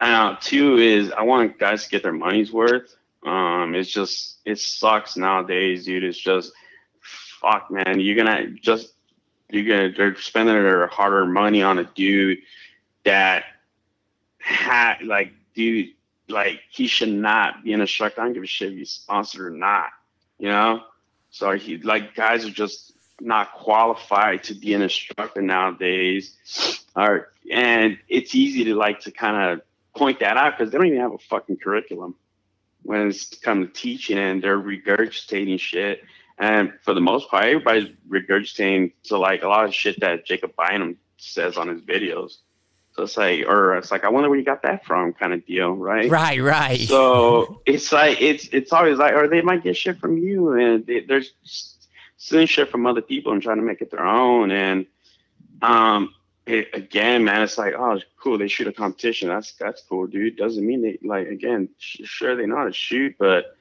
uh, 0.00 0.36
two 0.40 0.78
is 0.78 1.12
I 1.12 1.22
want 1.22 1.58
guys 1.58 1.84
to 1.84 1.90
get 1.90 2.02
their 2.02 2.12
money's 2.12 2.52
worth. 2.52 2.96
Um, 3.24 3.74
it's 3.74 3.90
just, 3.90 4.38
it 4.44 4.58
sucks 4.58 5.16
nowadays, 5.16 5.84
dude. 5.84 6.04
It's 6.04 6.18
just, 6.18 6.52
fuck, 7.40 7.70
man. 7.70 8.00
You're 8.00 8.16
gonna 8.16 8.50
just 8.50 8.92
you're 9.50 9.64
gonna 9.64 9.92
they're 9.96 10.16
spending 10.16 10.54
their 10.54 10.86
harder 10.88 11.26
money 11.26 11.62
on 11.62 11.78
a 11.78 11.84
dude 11.84 12.38
that 13.04 13.44
had 14.38 15.02
like 15.04 15.32
dude 15.54 15.88
like 16.28 16.60
he 16.70 16.86
should 16.86 17.12
not 17.12 17.64
be 17.64 17.72
an 17.72 17.80
instructor. 17.80 18.20
I 18.20 18.24
don't 18.24 18.34
give 18.34 18.42
a 18.42 18.46
shit 18.46 18.72
if 18.72 18.78
he's 18.78 18.90
sponsored 18.90 19.52
or 19.52 19.56
not. 19.56 19.90
You 20.38 20.48
know? 20.48 20.82
So 21.30 21.52
he 21.52 21.78
like 21.78 22.14
guys 22.14 22.44
are 22.44 22.50
just 22.50 22.92
not 23.20 23.52
qualified 23.52 24.44
to 24.44 24.54
be 24.54 24.74
an 24.74 24.82
instructor 24.82 25.42
nowadays. 25.42 26.77
Or 26.96 27.28
and 27.50 27.98
it's 28.08 28.34
easy 28.34 28.64
to 28.64 28.74
like 28.74 29.00
to 29.00 29.10
kind 29.10 29.52
of 29.52 29.62
point 29.96 30.20
that 30.20 30.36
out 30.36 30.58
because 30.58 30.72
they 30.72 30.78
don't 30.78 30.86
even 30.86 31.00
have 31.00 31.12
a 31.12 31.18
fucking 31.18 31.56
curriculum 31.58 32.14
when 32.82 33.08
it's 33.08 33.36
come 33.38 33.66
to 33.66 33.72
teaching 33.72 34.18
and 34.18 34.42
they're 34.42 34.58
regurgitating 34.58 35.58
shit 35.58 36.02
and 36.38 36.72
for 36.82 36.94
the 36.94 37.00
most 37.00 37.28
part, 37.28 37.44
everybody's 37.44 37.88
regurgitating 38.08 38.92
to 39.04 39.18
like 39.18 39.42
a 39.42 39.48
lot 39.48 39.64
of 39.64 39.74
shit 39.74 39.98
that 40.00 40.24
Jacob 40.24 40.52
Bynum 40.56 40.96
says 41.16 41.56
on 41.56 41.68
his 41.68 41.82
videos. 41.82 42.38
So 42.92 43.04
it's 43.04 43.16
like, 43.16 43.44
or 43.46 43.76
it's 43.76 43.90
like, 43.90 44.04
I 44.04 44.08
wonder 44.08 44.28
where 44.28 44.38
you 44.38 44.44
got 44.44 44.62
that 44.62 44.84
from, 44.84 45.12
kind 45.12 45.32
of 45.32 45.44
deal, 45.46 45.72
right? 45.72 46.10
Right, 46.10 46.40
right. 46.40 46.80
So 46.80 47.60
it's 47.66 47.92
like, 47.92 48.20
it's 48.20 48.48
it's 48.48 48.72
always 48.72 48.98
like, 48.98 49.14
or 49.14 49.28
they 49.28 49.40
might 49.40 49.62
get 49.62 49.76
shit 49.76 49.98
from 49.98 50.18
you, 50.18 50.52
and 50.52 50.84
they, 50.84 51.00
they're 51.00 51.22
stealing 52.16 52.46
shit 52.46 52.70
from 52.70 52.86
other 52.86 53.02
people 53.02 53.32
and 53.32 53.42
trying 53.42 53.58
to 53.58 53.62
make 53.62 53.80
it 53.80 53.90
their 53.90 54.04
own. 54.04 54.50
And 54.50 54.86
um, 55.62 56.14
it, 56.48 56.68
again, 56.72 57.24
man, 57.24 57.42
it's 57.42 57.58
like, 57.58 57.74
oh, 57.74 58.00
cool, 58.20 58.38
they 58.38 58.48
shoot 58.48 58.66
a 58.66 58.72
competition. 58.72 59.28
That's 59.28 59.52
that's 59.52 59.82
cool, 59.82 60.06
dude. 60.06 60.36
Doesn't 60.36 60.66
mean 60.66 60.82
they 60.82 60.98
like 61.02 61.28
again, 61.28 61.68
sure 61.78 62.36
they 62.36 62.46
know 62.46 62.56
how 62.56 62.64
to 62.64 62.72
shoot, 62.72 63.14
but 63.18 63.56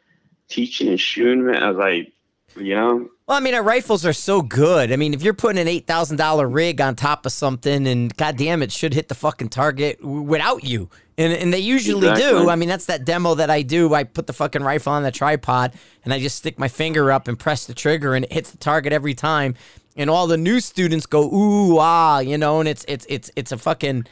teaching 0.48 0.88
and 0.88 1.00
shooting, 1.00 1.46
man, 1.46 1.62
I 1.62 1.70
was 1.70 1.78
like 1.78 2.14
you 2.60 2.76
know? 2.76 3.10
Well, 3.28 3.38
I 3.38 3.40
mean, 3.42 3.56
our 3.56 3.64
rifles 3.64 4.06
are 4.06 4.14
so 4.14 4.42
good. 4.42 4.92
I 4.92 4.96
mean, 4.96 5.14
if 5.14 5.22
you're 5.22 5.34
putting 5.34 5.60
an 5.60 5.68
eight 5.68 5.86
thousand 5.86 6.18
dollar 6.18 6.48
rig 6.48 6.80
on 6.80 6.96
top 6.96 7.26
of 7.26 7.32
something, 7.32 7.86
and 7.88 8.16
goddamn, 8.16 8.64
it 8.64 8.72
should 8.72 8.94
hit 8.94 9.10
the 9.10 9.16
fucking 9.16 9.50
target 9.50 10.04
without 10.04 10.64
you, 10.64 10.90
and 11.18 11.34
and 11.34 11.54
they 11.54 11.60
usually 11.60 12.08
exactly. 12.08 12.44
do. 12.44 12.50
I 12.50 12.56
mean, 12.56 12.70
that's 12.70 12.86
that 12.86 13.04
demo 13.04 13.36
that 13.36 13.50
I 13.50 13.64
do. 13.64 13.94
I 13.94 14.06
put 14.06 14.28
the 14.28 14.34
fucking 14.34 14.64
rifle 14.64 14.94
on 14.94 15.04
the 15.04 15.12
tripod, 15.12 15.74
and 16.06 16.14
I 16.14 16.20
just 16.20 16.38
stick 16.38 16.58
my 16.58 16.70
finger 16.70 17.12
up 17.12 17.28
and 17.28 17.38
press 17.38 17.66
the 17.66 17.74
trigger, 17.74 18.16
and 18.16 18.24
it 18.24 18.32
hits 18.32 18.52
the 18.52 18.58
target 18.58 18.94
every 18.94 19.14
time. 19.14 19.56
And 19.98 20.10
all 20.10 20.28
the 20.28 20.38
new 20.38 20.60
students 20.60 21.06
go 21.06 21.24
ooh 21.34 21.80
ah, 21.80 22.20
you 22.20 22.38
know, 22.38 22.60
and 22.60 22.70
it's 22.70 22.86
it's 22.88 23.06
it's 23.10 23.32
it's 23.36 23.52
a 23.52 23.58
fucking, 23.58 24.06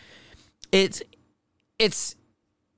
it's 0.71 1.01
it's 1.79 2.15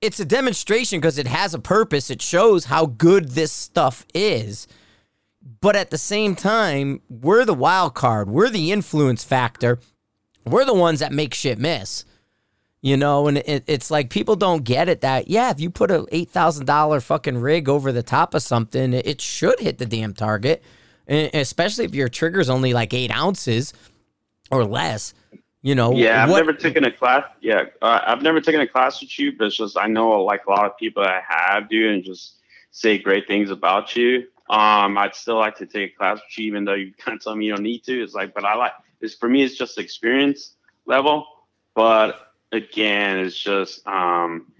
it's 0.01 0.19
a 0.19 0.25
demonstration 0.25 0.99
because 0.99 1.17
it 1.17 1.27
has 1.27 1.53
a 1.53 1.59
purpose. 1.59 2.09
It 2.09 2.21
shows 2.21 2.65
how 2.65 2.85
good 2.85 3.29
this 3.29 3.51
stuff 3.51 4.05
is. 4.13 4.67
But 5.61 5.75
at 5.75 5.91
the 5.91 5.97
same 5.97 6.35
time, 6.35 7.01
we're 7.09 7.45
the 7.45 7.53
wild 7.53 7.95
card. 7.95 8.29
We're 8.29 8.49
the 8.49 8.71
influence 8.71 9.23
factor. 9.23 9.79
We're 10.45 10.65
the 10.65 10.73
ones 10.73 10.99
that 10.99 11.11
make 11.11 11.33
shit 11.33 11.57
miss. 11.57 12.05
You 12.81 12.95
know, 12.95 13.27
and 13.27 13.39
it, 13.39 13.63
it's 13.65 13.89
like 13.89 14.09
people 14.09 14.35
don't 14.35 14.63
get 14.63 14.87
it 14.87 15.01
that, 15.01 15.27
yeah, 15.27 15.49
if 15.49 15.59
you 15.59 15.69
put 15.69 15.89
a 15.89 16.03
$8,000 16.03 17.01
fucking 17.01 17.39
rig 17.39 17.67
over 17.67 17.91
the 17.91 18.03
top 18.03 18.35
of 18.35 18.43
something, 18.43 18.93
it 18.93 19.19
should 19.19 19.59
hit 19.59 19.79
the 19.79 19.85
damn 19.85 20.13
target. 20.13 20.63
And 21.07 21.33
especially 21.33 21.85
if 21.85 21.95
your 21.95 22.09
trigger's 22.09 22.49
only 22.49 22.73
like 22.73 22.93
eight 22.93 23.11
ounces 23.11 23.73
or 24.51 24.65
less. 24.65 25.13
You 25.63 25.75
know, 25.75 25.91
yeah, 25.91 26.23
I've 26.23 26.29
what, 26.29 26.37
never 26.37 26.53
taken 26.53 26.85
a 26.85 26.91
class. 26.91 27.23
Yeah, 27.41 27.65
uh, 27.81 27.99
I've 28.05 28.21
never 28.21 28.39
taken 28.39 28.61
a 28.61 28.67
class 28.67 29.01
with 29.01 29.17
you, 29.19 29.35
but 29.35 29.47
it's 29.47 29.57
just 29.57 29.77
I 29.77 29.87
know 29.87 30.23
like 30.23 30.45
a 30.45 30.49
lot 30.49 30.65
of 30.65 30.77
people 30.77 31.03
that 31.03 31.23
have 31.27 31.67
do 31.67 31.89
and 31.89 32.03
just 32.03 32.35
say 32.71 32.97
great 32.97 33.27
things 33.27 33.49
about 33.49 33.95
you. 33.95 34.27
Um, 34.49 34.97
I'd 34.97 35.15
still 35.15 35.37
like 35.37 35.57
to 35.57 35.65
take 35.65 35.93
a 35.93 35.97
class 35.97 36.17
with 36.17 36.37
you, 36.37 36.45
even 36.45 36.63
though 36.63 36.75
you 36.75 36.93
kind 36.93 37.17
of 37.17 37.23
tell 37.23 37.35
me 37.35 37.45
you 37.45 37.55
don't 37.55 37.63
need 37.63 37.83
to. 37.85 38.01
It's 38.01 38.13
like, 38.13 38.33
but 38.33 38.45
I 38.45 38.55
like 38.55 38.71
it's 39.01 39.15
for 39.15 39.27
me. 39.27 39.43
It's 39.43 39.57
just 39.57 39.77
experience 39.77 40.55
level. 40.85 41.25
But 41.75 42.33
again, 42.51 43.19
it's 43.19 43.37
just 43.37 43.85
um, 43.87 44.51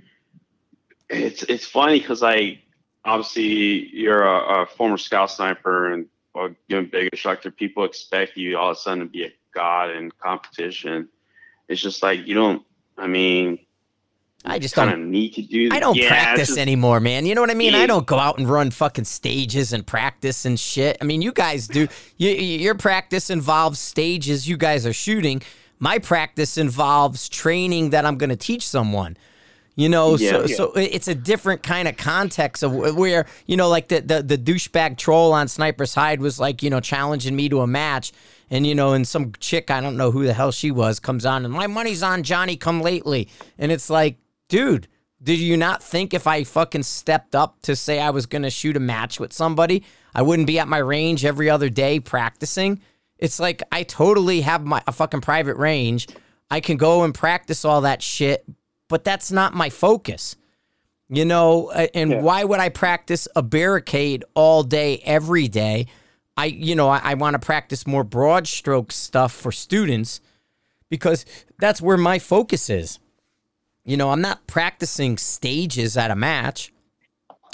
it's 1.10 1.44
it's 1.44 1.66
funny 1.66 2.00
because 2.00 2.22
I 2.22 2.62
obviously 3.06 3.90
you're 3.96 4.24
a, 4.24 4.64
a, 4.64 4.66
former 4.66 4.98
scout 4.98 5.32
sniper 5.32 5.94
and 5.94 6.08
a 6.46 6.82
big 6.82 7.10
instructor. 7.12 7.52
People 7.52 7.84
expect 7.84 8.38
you 8.38 8.58
all 8.58 8.72
of 8.72 8.78
a 8.78 8.80
sudden 8.80 9.00
to 9.00 9.06
be 9.06 9.24
a 9.26 9.34
god 9.54 9.92
in 9.92 10.12
competition. 10.12 11.10
It's 11.68 11.82
just 11.82 12.04
like 12.04 12.26
you 12.26 12.36
don't. 12.36 12.64
I 12.98 13.08
mean, 13.08 13.60
I 14.46 14.60
just 14.60 14.76
don't 14.76 15.12
need 15.12 15.34
to 15.34 15.42
do. 15.42 15.70
I 15.72 15.80
don't 15.80 15.96
yeah, 15.96 16.10
practice 16.10 16.50
just, 16.50 16.60
anymore, 16.60 17.00
man. 17.00 17.26
You 17.26 17.36
know 17.36 17.42
what 17.42 17.50
I 17.50 17.56
mean? 17.56 17.74
Yeah. 17.74 17.80
I 17.80 17.86
don't 17.86 18.06
go 18.06 18.18
out 18.18 18.38
and 18.38 18.50
run 18.50 18.72
fucking 18.72 19.06
stages 19.06 19.74
and 19.74 19.86
practice 19.86 20.46
and 20.46 20.60
shit. 20.60 20.98
I 21.02 21.06
mean, 21.06 21.22
you 21.22 21.32
guys 21.32 21.68
do. 21.68 21.88
You, 22.18 22.30
your 22.30 22.76
practice 22.76 23.30
involves 23.30 23.80
stages. 23.80 24.48
You 24.48 24.58
guys 24.58 24.86
are 24.86 24.94
shooting. 24.94 25.42
My 25.80 26.00
practice 26.00 26.58
involves 26.58 27.30
training 27.30 27.92
that 27.92 28.06
I'm 28.06 28.18
going 28.18 28.30
to 28.30 28.36
teach 28.36 28.68
someone. 28.68 29.18
You 29.78 29.90
know, 29.90 30.18
yeah, 30.18 30.32
so 30.32 30.46
yeah. 30.46 30.56
so 30.56 30.72
it's 30.74 31.08
a 31.08 31.14
different 31.14 31.62
kind 31.62 31.88
of 31.88 31.98
context 31.98 32.64
of 32.64 32.74
where 32.74 33.28
you 33.46 33.56
know, 33.56 33.70
like 33.70 33.90
the 33.90 34.02
the 34.02 34.24
the 34.24 34.38
douchebag 34.38 34.98
troll 34.98 35.34
on 35.34 35.48
Sniper's 35.48 35.94
Hide 35.94 36.20
was 36.20 36.40
like 36.40 36.64
you 36.64 36.72
know 36.72 36.80
challenging 36.80 37.36
me 37.36 37.48
to 37.50 37.62
a 37.62 37.68
match, 37.68 38.12
and 38.50 38.66
you 38.66 38.74
know, 38.74 38.94
and 38.94 39.08
some 39.08 39.34
chick 39.40 39.70
I 39.70 39.80
don't 39.80 39.96
know 39.96 40.10
who 40.10 40.26
the 40.26 40.34
hell 40.34 40.52
she 40.52 40.72
was 40.72 41.00
comes 41.00 41.28
on 41.28 41.46
and 41.46 41.54
my 41.54 41.68
money's 41.68 42.02
on 42.02 42.24
Johnny 42.24 42.58
come 42.58 42.82
lately, 42.82 43.30
and 43.60 43.72
it's 43.72 43.88
like 43.88 44.18
dude, 44.50 44.88
did 45.22 45.40
you 45.40 45.58
not 45.58 45.84
think 45.84 46.14
if 46.14 46.26
I 46.26 46.44
fucking 46.44 46.82
stepped 46.82 47.36
up 47.36 47.62
to 47.62 47.76
say 47.76 48.00
I 48.00 48.10
was 48.10 48.26
going 48.26 48.44
to 48.44 48.50
shoot 48.50 48.78
a 48.78 48.80
match 48.80 49.20
with 49.20 49.32
somebody, 49.32 49.84
I 50.16 50.24
wouldn't 50.24 50.48
be 50.48 50.58
at 50.58 50.68
my 50.68 50.80
range 50.80 51.24
every 51.24 51.52
other 51.52 51.70
day 51.70 52.00
practicing? 52.00 52.82
It's 53.18 53.40
like 53.40 53.62
I 53.72 53.84
totally 53.84 54.42
have 54.42 54.66
my 54.66 54.82
a 54.88 54.92
fucking 54.92 55.22
private 55.22 55.58
range. 55.58 56.08
I 56.50 56.62
can 56.62 56.78
go 56.78 57.04
and 57.04 57.14
practice 57.14 57.66
all 57.66 57.82
that 57.82 58.02
shit, 58.02 58.44
but 58.88 59.04
that's 59.04 59.32
not 59.32 59.54
my 59.54 59.70
focus. 59.70 60.36
You 61.10 61.24
know, 61.24 61.72
and 61.72 62.12
yeah. 62.12 62.22
why 62.22 62.44
would 62.44 62.60
I 62.60 62.68
practice 62.68 63.30
a 63.36 63.42
barricade 63.42 64.26
all 64.34 64.64
day 64.64 64.98
every 65.06 65.48
day? 65.48 65.88
I 66.36 66.46
you 66.46 66.76
know, 66.76 66.90
I, 66.90 67.00
I 67.02 67.14
want 67.14 67.34
to 67.36 67.40
practice 67.40 67.88
more 67.88 68.04
broad 68.04 68.46
stroke 68.46 68.92
stuff 68.92 69.32
for 69.32 69.52
students 69.52 70.20
because 70.90 71.26
that's 71.60 71.82
where 71.82 71.98
my 71.98 72.20
focus 72.20 72.70
is. 72.70 73.00
You 73.86 73.96
know, 73.96 74.10
I'm 74.10 74.22
not 74.22 74.48
practicing 74.48 75.18
stages 75.18 75.96
at 75.96 76.12
a 76.12 76.16
match. 76.16 76.74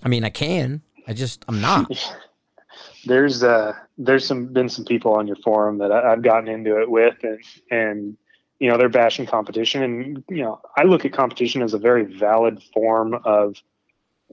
I 0.04 0.10
mean, 0.10 0.24
I 0.24 0.30
can. 0.30 0.82
I 1.08 1.14
just 1.14 1.46
I'm 1.48 1.62
not. 1.62 1.92
there's 3.06 3.44
uh 3.44 3.74
there's 3.98 4.26
some 4.26 4.48
been 4.48 4.70
some 4.70 4.86
people 4.86 5.14
on 5.14 5.28
your 5.28 5.36
forum 5.38 5.78
that 5.78 5.92
I, 5.92 6.10
have 6.10 6.24
gotten 6.24 6.50
into 6.50 6.82
it 6.82 6.90
with, 6.90 7.16
and 7.24 7.40
and 7.70 8.18
you 8.60 8.70
know 8.70 8.78
they're 8.78 8.90
bashing 8.90 9.26
competition, 9.26 9.84
and 9.84 10.24
you 10.30 10.44
know 10.44 10.62
I 10.78 10.84
look 10.84 11.06
at 11.06 11.14
competition 11.14 11.62
as 11.62 11.74
a 11.74 11.78
very 11.78 12.04
valid 12.04 12.62
form 12.74 13.16
of 13.26 13.56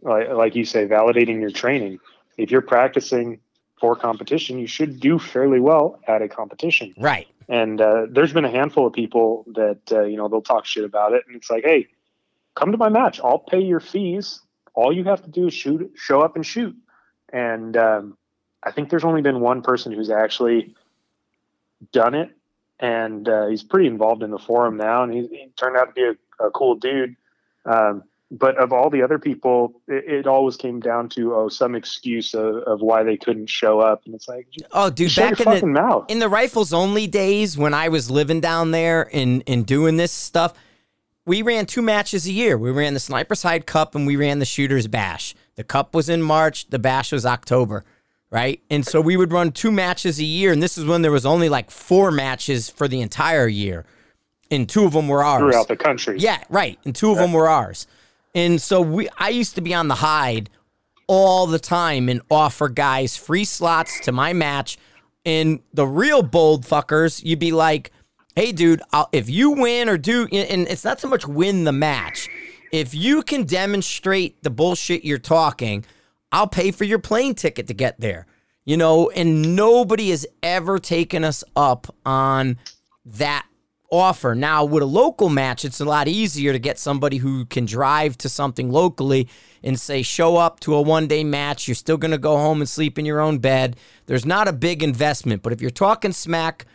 like, 0.02 0.28
like 0.30 0.54
you 0.54 0.64
say, 0.64 0.86
validating 0.86 1.40
your 1.40 1.50
training. 1.50 1.98
If 2.36 2.50
you're 2.50 2.62
practicing 2.62 3.40
for 3.80 3.96
competition, 3.96 4.58
you 4.58 4.66
should 4.66 5.00
do 5.00 5.18
fairly 5.18 5.60
well 5.60 6.00
at 6.06 6.22
a 6.22 6.28
competition. 6.28 6.94
Right. 6.98 7.26
And 7.48 7.80
uh, 7.80 8.06
there's 8.10 8.32
been 8.32 8.44
a 8.44 8.50
handful 8.50 8.86
of 8.86 8.92
people 8.92 9.44
that 9.54 9.80
uh, 9.90 10.02
you 10.02 10.16
know 10.16 10.28
they'll 10.28 10.42
talk 10.42 10.66
shit 10.66 10.84
about 10.84 11.12
it, 11.12 11.24
and 11.26 11.36
it's 11.36 11.50
like, 11.50 11.64
hey, 11.64 11.88
come 12.54 12.72
to 12.72 12.78
my 12.78 12.88
match. 12.88 13.20
I'll 13.22 13.38
pay 13.38 13.60
your 13.60 13.80
fees. 13.80 14.40
All 14.74 14.92
you 14.92 15.04
have 15.04 15.22
to 15.24 15.30
do 15.30 15.48
is 15.48 15.54
shoot, 15.54 15.92
show 15.96 16.20
up 16.20 16.36
and 16.36 16.46
shoot. 16.46 16.76
And 17.32 17.76
um, 17.76 18.16
I 18.62 18.70
think 18.70 18.90
there's 18.90 19.04
only 19.04 19.22
been 19.22 19.40
one 19.40 19.62
person 19.62 19.92
who's 19.92 20.10
actually 20.10 20.74
done 21.92 22.14
it, 22.14 22.30
and 22.80 23.28
uh, 23.28 23.46
he's 23.46 23.62
pretty 23.62 23.86
involved 23.86 24.22
in 24.22 24.30
the 24.30 24.38
forum 24.38 24.76
now, 24.76 25.02
and 25.02 25.12
he, 25.12 25.20
he 25.28 25.48
turned 25.56 25.76
out 25.76 25.86
to 25.86 25.92
be 25.92 26.02
a, 26.02 26.46
a 26.46 26.50
cool 26.50 26.74
dude. 26.74 27.14
Um, 27.66 28.04
but 28.30 28.56
of 28.58 28.72
all 28.72 28.90
the 28.90 29.02
other 29.02 29.18
people, 29.18 29.80
it, 29.88 30.04
it, 30.06 30.26
always 30.26 30.56
came 30.56 30.80
down 30.80 31.08
to 31.10 31.34
oh 31.34 31.48
some 31.48 31.74
excuse 31.74 32.32
of, 32.32 32.56
of 32.58 32.80
why 32.80 33.02
they 33.02 33.16
couldn't 33.16 33.48
show 33.48 33.80
up, 33.80 34.02
and 34.06 34.14
it's 34.14 34.28
like 34.28 34.46
oh 34.72 34.88
dude, 34.88 35.14
back 35.14 35.40
in 35.40 35.60
the 35.60 35.66
mouth. 35.66 36.06
in 36.08 36.20
the 36.20 36.28
rifles 36.28 36.72
only 36.72 37.06
days 37.06 37.58
when 37.58 37.74
I 37.74 37.88
was 37.88 38.10
living 38.10 38.40
down 38.40 38.70
there 38.70 39.08
and 39.12 39.42
and 39.46 39.66
doing 39.66 39.96
this 39.96 40.12
stuff, 40.12 40.54
we 41.26 41.42
ran 41.42 41.66
two 41.66 41.82
matches 41.82 42.26
a 42.26 42.32
year. 42.32 42.56
We 42.56 42.70
ran 42.70 42.94
the 42.94 43.00
Sniper's 43.00 43.42
Hide 43.42 43.66
Cup 43.66 43.94
and 43.94 44.06
we 44.06 44.16
ran 44.16 44.38
the 44.38 44.46
Shooter's 44.46 44.86
Bash. 44.86 45.34
The 45.56 45.64
Cup 45.64 45.94
was 45.94 46.08
in 46.08 46.22
March, 46.22 46.70
the 46.70 46.78
Bash 46.78 47.12
was 47.12 47.26
October, 47.26 47.84
right? 48.30 48.60
And 48.70 48.86
so 48.86 49.00
we 49.00 49.16
would 49.16 49.32
run 49.32 49.52
two 49.52 49.72
matches 49.72 50.18
a 50.18 50.24
year, 50.24 50.52
and 50.52 50.62
this 50.62 50.78
is 50.78 50.84
when 50.84 51.02
there 51.02 51.12
was 51.12 51.26
only 51.26 51.48
like 51.48 51.70
four 51.70 52.10
matches 52.10 52.70
for 52.70 52.88
the 52.88 53.00
entire 53.00 53.48
year, 53.48 53.84
and 54.50 54.68
two 54.68 54.84
of 54.84 54.92
them 54.92 55.08
were 55.08 55.22
ours 55.22 55.40
throughout 55.40 55.68
the 55.68 55.76
country. 55.76 56.18
Yeah, 56.18 56.42
right, 56.48 56.78
and 56.84 56.94
two 56.94 57.10
of 57.10 57.18
them 57.18 57.32
were 57.32 57.48
ours. 57.48 57.86
And 58.34 58.62
so 58.62 58.80
we 58.80 59.08
I 59.18 59.30
used 59.30 59.56
to 59.56 59.60
be 59.60 59.74
on 59.74 59.88
the 59.88 59.96
hide 59.96 60.50
all 61.06 61.48
the 61.48 61.58
time 61.58 62.08
and 62.08 62.20
offer 62.30 62.68
guys 62.68 63.16
free 63.16 63.44
slots 63.44 63.98
to 64.00 64.12
my 64.12 64.32
match. 64.32 64.78
And 65.26 65.58
the 65.74 65.86
real 65.86 66.22
bold 66.22 66.64
fuckers, 66.64 67.24
you'd 67.24 67.40
be 67.40 67.50
like, 67.50 67.90
hey, 68.36 68.52
dude, 68.52 68.80
I'll, 68.92 69.08
if 69.10 69.28
you 69.28 69.50
win 69.50 69.88
or 69.88 69.98
do, 69.98 70.28
and 70.32 70.68
it's 70.68 70.84
not 70.84 71.00
so 71.00 71.08
much 71.08 71.26
win 71.26 71.64
the 71.64 71.72
match, 71.72 72.28
if 72.70 72.94
you 72.94 73.22
can 73.22 73.42
demonstrate 73.42 74.40
the 74.44 74.50
bullshit 74.50 75.04
you're 75.04 75.18
talking, 75.18 75.84
I'll 76.32 76.46
pay 76.46 76.70
for 76.70 76.84
your 76.84 76.98
plane 76.98 77.34
ticket 77.34 77.66
to 77.68 77.74
get 77.74 78.00
there. 78.00 78.26
You 78.64 78.76
know, 78.76 79.10
and 79.10 79.56
nobody 79.56 80.10
has 80.10 80.26
ever 80.42 80.78
taken 80.78 81.24
us 81.24 81.42
up 81.56 81.86
on 82.04 82.58
that 83.04 83.46
offer. 83.90 84.34
Now, 84.34 84.64
with 84.64 84.82
a 84.82 84.86
local 84.86 85.28
match, 85.28 85.64
it's 85.64 85.80
a 85.80 85.84
lot 85.84 86.08
easier 86.08 86.52
to 86.52 86.58
get 86.58 86.78
somebody 86.78 87.16
who 87.16 87.44
can 87.46 87.64
drive 87.64 88.16
to 88.18 88.28
something 88.28 88.70
locally 88.70 89.28
and 89.62 89.78
say, 89.78 90.02
show 90.02 90.36
up 90.36 90.60
to 90.60 90.74
a 90.74 90.82
one 90.82 91.06
day 91.06 91.24
match. 91.24 91.66
You're 91.66 91.74
still 91.74 91.96
going 91.96 92.12
to 92.12 92.18
go 92.18 92.36
home 92.36 92.60
and 92.60 92.68
sleep 92.68 92.98
in 92.98 93.04
your 93.04 93.20
own 93.20 93.38
bed. 93.38 93.76
There's 94.06 94.26
not 94.26 94.48
a 94.48 94.52
big 94.52 94.82
investment. 94.82 95.42
But 95.42 95.52
if 95.52 95.60
you're 95.60 95.70
talking 95.70 96.12
smack, 96.12 96.66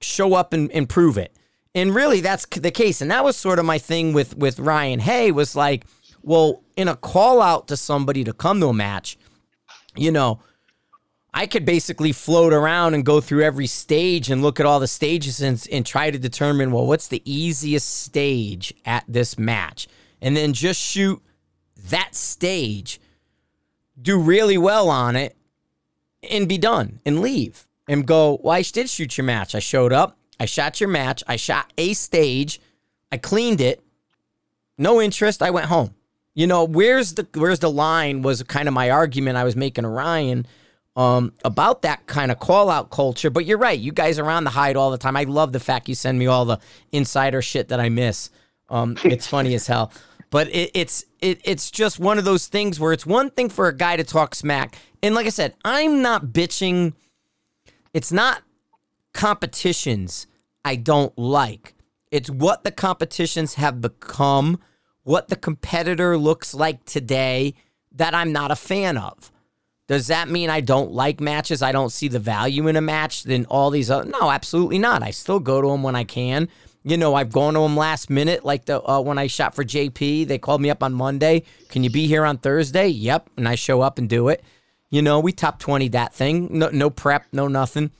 show 0.00 0.34
up 0.34 0.52
and, 0.52 0.70
and 0.72 0.88
prove 0.88 1.18
it. 1.18 1.36
And 1.74 1.94
really, 1.94 2.20
that's 2.20 2.46
the 2.46 2.70
case. 2.70 3.00
And 3.00 3.10
that 3.10 3.24
was 3.24 3.36
sort 3.36 3.58
of 3.58 3.64
my 3.64 3.78
thing 3.78 4.12
with, 4.12 4.36
with 4.36 4.60
Ryan 4.60 5.00
Hay 5.00 5.32
was 5.32 5.56
like, 5.56 5.84
well, 6.22 6.62
in 6.76 6.88
a 6.88 6.96
call 6.96 7.42
out 7.42 7.68
to 7.68 7.76
somebody 7.76 8.24
to 8.24 8.32
come 8.32 8.60
to 8.60 8.68
a 8.68 8.74
match, 8.74 9.18
you 9.96 10.10
know, 10.10 10.40
I 11.34 11.46
could 11.46 11.64
basically 11.64 12.12
float 12.12 12.52
around 12.52 12.94
and 12.94 13.06
go 13.06 13.20
through 13.20 13.42
every 13.42 13.66
stage 13.66 14.30
and 14.30 14.42
look 14.42 14.60
at 14.60 14.66
all 14.66 14.80
the 14.80 14.86
stages 14.86 15.40
and, 15.40 15.66
and 15.72 15.84
try 15.86 16.10
to 16.10 16.18
determine, 16.18 16.72
well, 16.72 16.86
what's 16.86 17.08
the 17.08 17.22
easiest 17.24 18.02
stage 18.02 18.74
at 18.84 19.04
this 19.08 19.38
match? 19.38 19.88
And 20.20 20.36
then 20.36 20.52
just 20.52 20.80
shoot 20.80 21.22
that 21.88 22.14
stage, 22.14 23.00
do 24.00 24.18
really 24.18 24.58
well 24.58 24.90
on 24.90 25.16
it, 25.16 25.36
and 26.30 26.48
be 26.48 26.58
done 26.58 27.00
and 27.04 27.20
leave 27.20 27.66
and 27.88 28.06
go, 28.06 28.38
well, 28.42 28.54
I 28.54 28.62
did 28.62 28.88
shoot 28.88 29.16
your 29.16 29.24
match. 29.24 29.54
I 29.54 29.58
showed 29.58 29.92
up, 29.92 30.18
I 30.38 30.44
shot 30.44 30.80
your 30.80 30.90
match, 30.90 31.22
I 31.26 31.36
shot 31.36 31.72
a 31.78 31.94
stage, 31.94 32.60
I 33.10 33.16
cleaned 33.16 33.60
it, 33.60 33.82
no 34.78 35.00
interest, 35.00 35.42
I 35.42 35.50
went 35.50 35.66
home. 35.66 35.94
You 36.34 36.46
know, 36.46 36.64
where's 36.64 37.14
the 37.14 37.26
where's 37.34 37.58
the 37.58 37.70
line 37.70 38.22
was 38.22 38.42
kind 38.44 38.68
of 38.68 38.74
my 38.74 38.90
argument 38.90 39.36
I 39.36 39.44
was 39.44 39.56
making 39.56 39.82
to 39.82 39.88
Ryan 39.88 40.46
um, 40.96 41.32
about 41.44 41.82
that 41.82 42.06
kind 42.06 42.30
of 42.30 42.38
call 42.38 42.70
out 42.70 42.90
culture. 42.90 43.30
But 43.30 43.44
you're 43.44 43.58
right. 43.58 43.78
You 43.78 43.92
guys 43.92 44.18
are 44.18 44.30
on 44.30 44.44
the 44.44 44.50
hide 44.50 44.76
all 44.76 44.90
the 44.90 44.98
time. 44.98 45.16
I 45.16 45.24
love 45.24 45.52
the 45.52 45.60
fact 45.60 45.88
you 45.88 45.94
send 45.94 46.18
me 46.18 46.26
all 46.26 46.44
the 46.44 46.58
insider 46.90 47.42
shit 47.42 47.68
that 47.68 47.80
I 47.80 47.88
miss. 47.88 48.30
Um, 48.68 48.96
it's 49.04 49.26
funny 49.26 49.54
as 49.54 49.66
hell. 49.66 49.92
But 50.30 50.48
it, 50.48 50.70
it's 50.74 51.04
it, 51.20 51.40
it's 51.44 51.70
just 51.70 51.98
one 51.98 52.18
of 52.18 52.24
those 52.24 52.46
things 52.46 52.80
where 52.80 52.92
it's 52.92 53.04
one 53.04 53.30
thing 53.30 53.50
for 53.50 53.68
a 53.68 53.76
guy 53.76 53.96
to 53.96 54.04
talk 54.04 54.34
smack, 54.34 54.76
and 55.02 55.14
like 55.14 55.26
I 55.26 55.30
said, 55.30 55.54
I'm 55.64 56.00
not 56.00 56.26
bitching. 56.26 56.94
It's 57.92 58.10
not 58.10 58.42
competitions 59.12 60.26
I 60.64 60.76
don't 60.76 61.16
like. 61.18 61.74
It's 62.10 62.30
what 62.30 62.64
the 62.64 62.70
competitions 62.70 63.54
have 63.54 63.80
become, 63.80 64.58
what 65.04 65.28
the 65.28 65.36
competitor 65.36 66.16
looks 66.16 66.54
like 66.54 66.84
today 66.84 67.54
that 67.92 68.14
I'm 68.14 68.32
not 68.32 68.50
a 68.50 68.56
fan 68.56 68.96
of. 68.96 69.30
Does 69.88 70.06
that 70.06 70.28
mean 70.28 70.48
I 70.48 70.60
don't 70.60 70.92
like 70.92 71.20
matches? 71.20 71.60
I 71.60 71.72
don't 71.72 71.90
see 71.90 72.08
the 72.08 72.18
value 72.18 72.68
in 72.68 72.76
a 72.76 72.80
match 72.80 73.24
than 73.24 73.44
all 73.46 73.70
these 73.70 73.90
other? 73.90 74.08
No, 74.08 74.30
absolutely 74.30 74.78
not. 74.78 75.02
I 75.02 75.10
still 75.10 75.40
go 75.40 75.60
to 75.60 75.68
them 75.68 75.82
when 75.82 75.96
I 75.96 76.04
can. 76.04 76.48
You 76.84 76.96
know, 76.96 77.14
I've 77.14 77.30
gone 77.30 77.54
to 77.54 77.60
them 77.60 77.76
last 77.76 78.10
minute, 78.10 78.44
like 78.44 78.64
the 78.64 78.82
uh, 78.82 79.00
when 79.00 79.18
I 79.18 79.26
shot 79.26 79.54
for 79.54 79.64
JP. 79.64 80.26
They 80.26 80.38
called 80.38 80.60
me 80.60 80.70
up 80.70 80.82
on 80.82 80.94
Monday. 80.94 81.42
Can 81.68 81.84
you 81.84 81.90
be 81.90 82.06
here 82.06 82.24
on 82.24 82.38
Thursday? 82.38 82.88
Yep, 82.88 83.30
and 83.36 83.48
I 83.48 83.54
show 83.54 83.82
up 83.82 83.98
and 83.98 84.08
do 84.08 84.28
it. 84.28 84.42
You 84.90 85.02
know, 85.02 85.20
we 85.20 85.32
top 85.32 85.60
twenty 85.60 85.88
that 85.88 86.12
thing. 86.12 86.48
No, 86.58 86.70
no 86.70 86.90
prep, 86.90 87.26
no 87.32 87.46
nothing. 87.46 87.92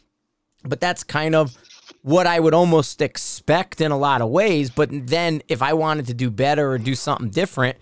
But 0.64 0.80
that's 0.80 1.04
kind 1.04 1.34
of 1.34 1.56
what 2.02 2.26
I 2.26 2.38
would 2.38 2.54
almost 2.54 3.00
expect 3.00 3.80
in 3.80 3.90
a 3.90 3.98
lot 3.98 4.20
of 4.20 4.28
ways. 4.28 4.70
But 4.70 4.90
then, 4.92 5.42
if 5.48 5.62
I 5.62 5.72
wanted 5.72 6.06
to 6.06 6.14
do 6.14 6.30
better 6.30 6.70
or 6.70 6.78
do 6.78 6.94
something 6.94 7.30
different, 7.30 7.78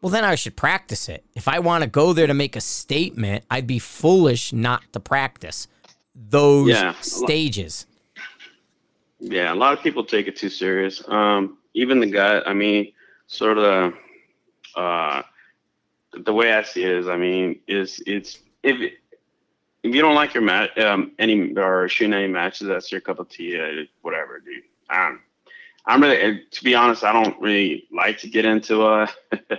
well, 0.00 0.10
then 0.10 0.24
I 0.24 0.34
should 0.34 0.56
practice 0.56 1.08
it. 1.08 1.24
If 1.34 1.48
I 1.48 1.58
want 1.58 1.82
to 1.82 1.90
go 1.90 2.12
there 2.12 2.26
to 2.26 2.34
make 2.34 2.54
a 2.54 2.60
statement, 2.60 3.44
I'd 3.50 3.66
be 3.66 3.78
foolish 3.78 4.52
not 4.52 4.82
to 4.92 5.00
practice 5.00 5.68
those 6.14 6.68
yeah, 6.68 6.94
stages. 7.00 7.86
Yeah, 9.18 9.52
a 9.52 9.56
lot 9.56 9.72
of 9.72 9.82
people 9.82 10.04
take 10.04 10.28
it 10.28 10.36
too 10.36 10.48
serious. 10.50 11.02
Um, 11.08 11.58
even 11.74 12.00
the 12.00 12.06
guy, 12.06 12.40
I 12.46 12.52
mean, 12.52 12.92
sort 13.26 13.58
of, 13.58 13.94
uh, 14.76 15.22
the 16.12 16.32
way 16.32 16.52
I 16.52 16.62
see 16.62 16.84
it 16.84 16.92
is, 16.92 17.08
I 17.08 17.16
mean, 17.16 17.60
is 17.66 18.02
it's 18.06 18.38
if 18.62 18.92
if 19.86 19.94
you 19.94 20.02
don't 20.02 20.14
like 20.14 20.34
your 20.34 20.42
match, 20.42 20.76
um, 20.78 21.12
any 21.18 21.54
or 21.56 21.88
shooting 21.88 22.12
any 22.12 22.28
matches, 22.28 22.68
that's 22.68 22.90
your 22.90 23.00
cup 23.00 23.18
of 23.18 23.28
tea, 23.28 23.58
uh, 23.58 23.84
whatever, 24.02 24.40
dude. 24.40 24.64
Um, 24.90 25.20
I'm 25.86 26.02
really, 26.02 26.42
to 26.50 26.64
be 26.64 26.74
honest, 26.74 27.04
I 27.04 27.12
don't 27.12 27.40
really 27.40 27.86
like 27.92 28.18
to 28.18 28.28
get 28.28 28.44
into 28.44 28.82
uh, 28.82 29.06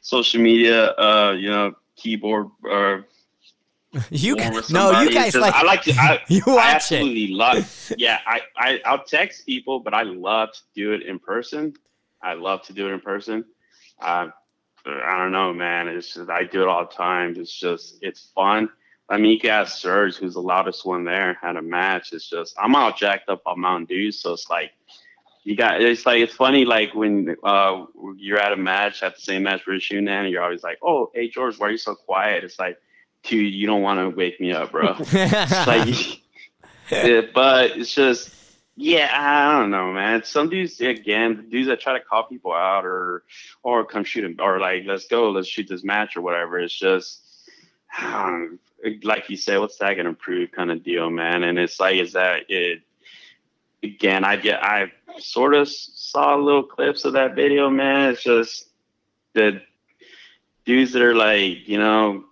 social 0.00 0.40
media, 0.40 0.92
uh, 0.92 1.36
you 1.38 1.50
know, 1.50 1.74
keyboard 1.96 2.48
or. 2.64 3.06
You 4.10 4.36
no, 4.70 5.00
you 5.00 5.10
guys 5.10 5.34
like. 5.34 5.54
I 5.54 5.62
like 5.62 5.82
to. 5.84 5.92
I, 5.92 6.20
you 6.28 6.42
watch 6.46 6.58
I 6.58 6.74
absolutely 6.74 7.24
it. 7.24 7.30
love. 7.30 7.92
Yeah, 7.96 8.18
I, 8.26 8.42
I 8.54 8.80
I'll 8.84 9.02
text 9.02 9.46
people, 9.46 9.80
but 9.80 9.94
I 9.94 10.02
love 10.02 10.52
to 10.52 10.60
do 10.74 10.92
it 10.92 11.04
in 11.04 11.18
person. 11.18 11.72
I 12.22 12.34
love 12.34 12.62
to 12.64 12.74
do 12.74 12.88
it 12.88 12.92
in 12.92 13.00
person. 13.00 13.46
Uh, 13.98 14.28
I 14.84 15.16
don't 15.16 15.32
know, 15.32 15.54
man. 15.54 15.88
It's 15.88 16.12
just 16.12 16.28
I 16.28 16.44
do 16.44 16.60
it 16.60 16.68
all 16.68 16.84
the 16.84 16.92
time. 16.92 17.34
It's 17.38 17.52
just 17.52 17.96
it's 18.02 18.30
fun. 18.34 18.68
I 19.10 19.16
mean, 19.16 19.40
you 19.42 19.50
ask 19.50 19.78
Serge, 19.78 20.16
who's 20.16 20.34
the 20.34 20.42
loudest 20.42 20.84
one 20.84 21.04
there, 21.04 21.38
had 21.40 21.56
a 21.56 21.62
match. 21.62 22.12
It's 22.12 22.28
just 22.28 22.54
I'm 22.58 22.74
all 22.74 22.92
jacked 22.92 23.28
up 23.28 23.42
on 23.46 23.60
Mountain 23.60 23.86
Dew, 23.86 24.12
so 24.12 24.34
it's 24.34 24.50
like 24.50 24.72
you 25.44 25.56
got 25.56 25.80
it's 25.80 26.04
like 26.04 26.20
it's 26.20 26.34
funny 26.34 26.66
like 26.66 26.94
when 26.94 27.34
uh 27.42 27.86
you're 28.16 28.38
at 28.38 28.52
a 28.52 28.56
match 28.56 29.02
at 29.02 29.16
the 29.16 29.22
same 29.22 29.44
match 29.44 29.62
we're 29.66 29.80
shooting 29.80 30.06
at 30.06 30.24
and 30.24 30.30
you're 30.30 30.42
always 30.42 30.62
like 30.62 30.78
oh 30.82 31.10
hey 31.14 31.28
george 31.28 31.58
why 31.58 31.68
are 31.68 31.70
you 31.70 31.78
so 31.78 31.94
quiet? 31.94 32.44
It's 32.44 32.58
like 32.58 32.78
dude 33.22 33.54
you 33.54 33.66
don't 33.66 33.80
want 33.80 33.98
to 33.98 34.14
wake 34.14 34.38
me 34.40 34.52
up 34.52 34.72
bro. 34.72 34.94
It's 35.00 35.66
like 35.66 36.20
yeah, 36.90 37.22
but 37.32 37.78
it's 37.78 37.94
just 37.94 38.34
yeah 38.76 39.10
i 39.12 39.58
don't 39.58 39.70
know 39.70 39.90
man. 39.92 40.22
Some 40.24 40.50
dudes 40.50 40.78
again 40.82 41.46
dudes 41.48 41.68
that 41.68 41.80
try 41.80 41.94
to 41.98 42.04
call 42.04 42.24
people 42.24 42.52
out 42.52 42.84
or 42.84 43.24
or 43.62 43.86
come 43.86 44.04
shoot 44.04 44.24
him 44.24 44.36
or 44.40 44.60
like 44.60 44.82
let's 44.86 45.06
go 45.06 45.30
let's 45.30 45.48
shoot 45.48 45.66
this 45.66 45.82
match 45.82 46.14
or 46.16 46.20
whatever 46.20 46.58
it's 46.58 46.78
just 46.78 47.22
um, 48.02 48.58
like 49.02 49.28
you 49.28 49.36
said 49.36 49.58
what's 49.58 49.76
that 49.78 49.94
gonna 49.94 50.12
prove 50.14 50.52
kind 50.52 50.70
of 50.70 50.84
deal 50.84 51.10
man 51.10 51.42
and 51.42 51.58
it's 51.58 51.80
like 51.80 51.96
is 51.96 52.12
that 52.12 52.42
it 52.48 52.80
again, 53.82 54.24
I 54.24 54.36
get 54.36 54.62
I 54.62 54.90
sort 55.18 55.54
of 55.54 55.68
saw 55.68 56.34
little 56.36 56.62
clips 56.64 57.04
of 57.04 57.12
that 57.14 57.34
video, 57.36 57.70
man. 57.70 58.10
It's 58.10 58.22
just 58.22 58.68
the 59.34 59.62
dudes 60.64 60.92
that 60.92 61.02
are 61.02 61.14
like, 61.14 61.68
you 61.68 61.78
know, 61.78 62.24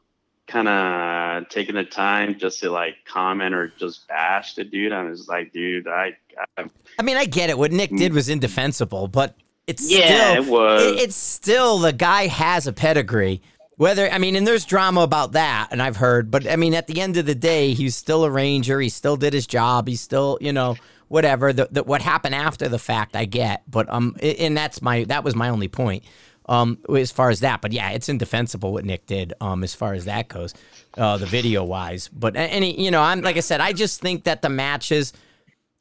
kind 0.46 0.68
of 0.68 1.48
taking 1.48 1.74
the 1.76 1.84
time 1.84 2.36
just 2.38 2.60
to 2.60 2.70
like 2.70 2.96
comment 3.04 3.54
or 3.54 3.72
just 3.78 4.08
bash 4.08 4.54
the 4.54 4.64
dude. 4.64 4.92
I 4.92 5.02
was 5.04 5.28
like, 5.28 5.52
dude, 5.52 5.86
I, 5.88 6.16
I, 6.56 6.64
I 6.98 7.02
mean, 7.02 7.16
I 7.16 7.24
get 7.24 7.50
it. 7.50 7.56
What 7.58 7.72
Nick 7.72 7.90
did 7.90 8.12
was 8.12 8.28
indefensible, 8.28 9.08
but 9.08 9.36
it's 9.66 9.88
yeah, 9.90 10.32
still, 10.32 10.44
it 10.44 10.50
was. 10.50 10.82
it- 10.82 10.98
it's 11.00 11.16
still 11.16 11.78
the 11.78 11.92
guy 11.92 12.26
has 12.26 12.66
a 12.66 12.72
pedigree. 12.72 13.40
Whether 13.76 14.10
I 14.10 14.16
mean, 14.18 14.36
and 14.36 14.46
there's 14.46 14.64
drama 14.64 15.02
about 15.02 15.32
that, 15.32 15.68
and 15.70 15.82
I've 15.82 15.96
heard, 15.96 16.30
but 16.30 16.48
I 16.48 16.56
mean, 16.56 16.72
at 16.72 16.86
the 16.86 17.00
end 17.00 17.18
of 17.18 17.26
the 17.26 17.34
day, 17.34 17.74
he's 17.74 17.94
still 17.94 18.24
a 18.24 18.30
ranger. 18.30 18.80
He 18.80 18.88
still 18.88 19.16
did 19.16 19.34
his 19.34 19.46
job. 19.46 19.86
He's 19.86 20.00
still, 20.00 20.38
you 20.40 20.52
know, 20.52 20.76
whatever. 21.08 21.52
The, 21.52 21.68
the 21.70 21.82
what 21.84 22.00
happened 22.00 22.34
after 22.34 22.68
the 22.68 22.78
fact, 22.78 23.14
I 23.14 23.26
get, 23.26 23.70
but 23.70 23.92
um, 23.92 24.16
and 24.22 24.56
that's 24.56 24.80
my 24.80 25.04
that 25.04 25.24
was 25.24 25.34
my 25.34 25.50
only 25.50 25.68
point, 25.68 26.04
um, 26.46 26.78
as 26.94 27.12
far 27.12 27.28
as 27.28 27.40
that. 27.40 27.60
But 27.60 27.72
yeah, 27.72 27.90
it's 27.90 28.08
indefensible 28.08 28.72
what 28.72 28.86
Nick 28.86 29.04
did, 29.04 29.34
um, 29.42 29.62
as 29.62 29.74
far 29.74 29.92
as 29.92 30.06
that 30.06 30.28
goes, 30.28 30.54
uh, 30.96 31.18
the 31.18 31.26
video 31.26 31.62
wise. 31.62 32.08
But 32.08 32.34
any, 32.34 32.80
you 32.80 32.90
know, 32.90 33.02
I'm 33.02 33.20
like 33.20 33.36
I 33.36 33.40
said, 33.40 33.60
I 33.60 33.74
just 33.74 34.00
think 34.00 34.24
that 34.24 34.40
the 34.40 34.48
matches 34.48 35.12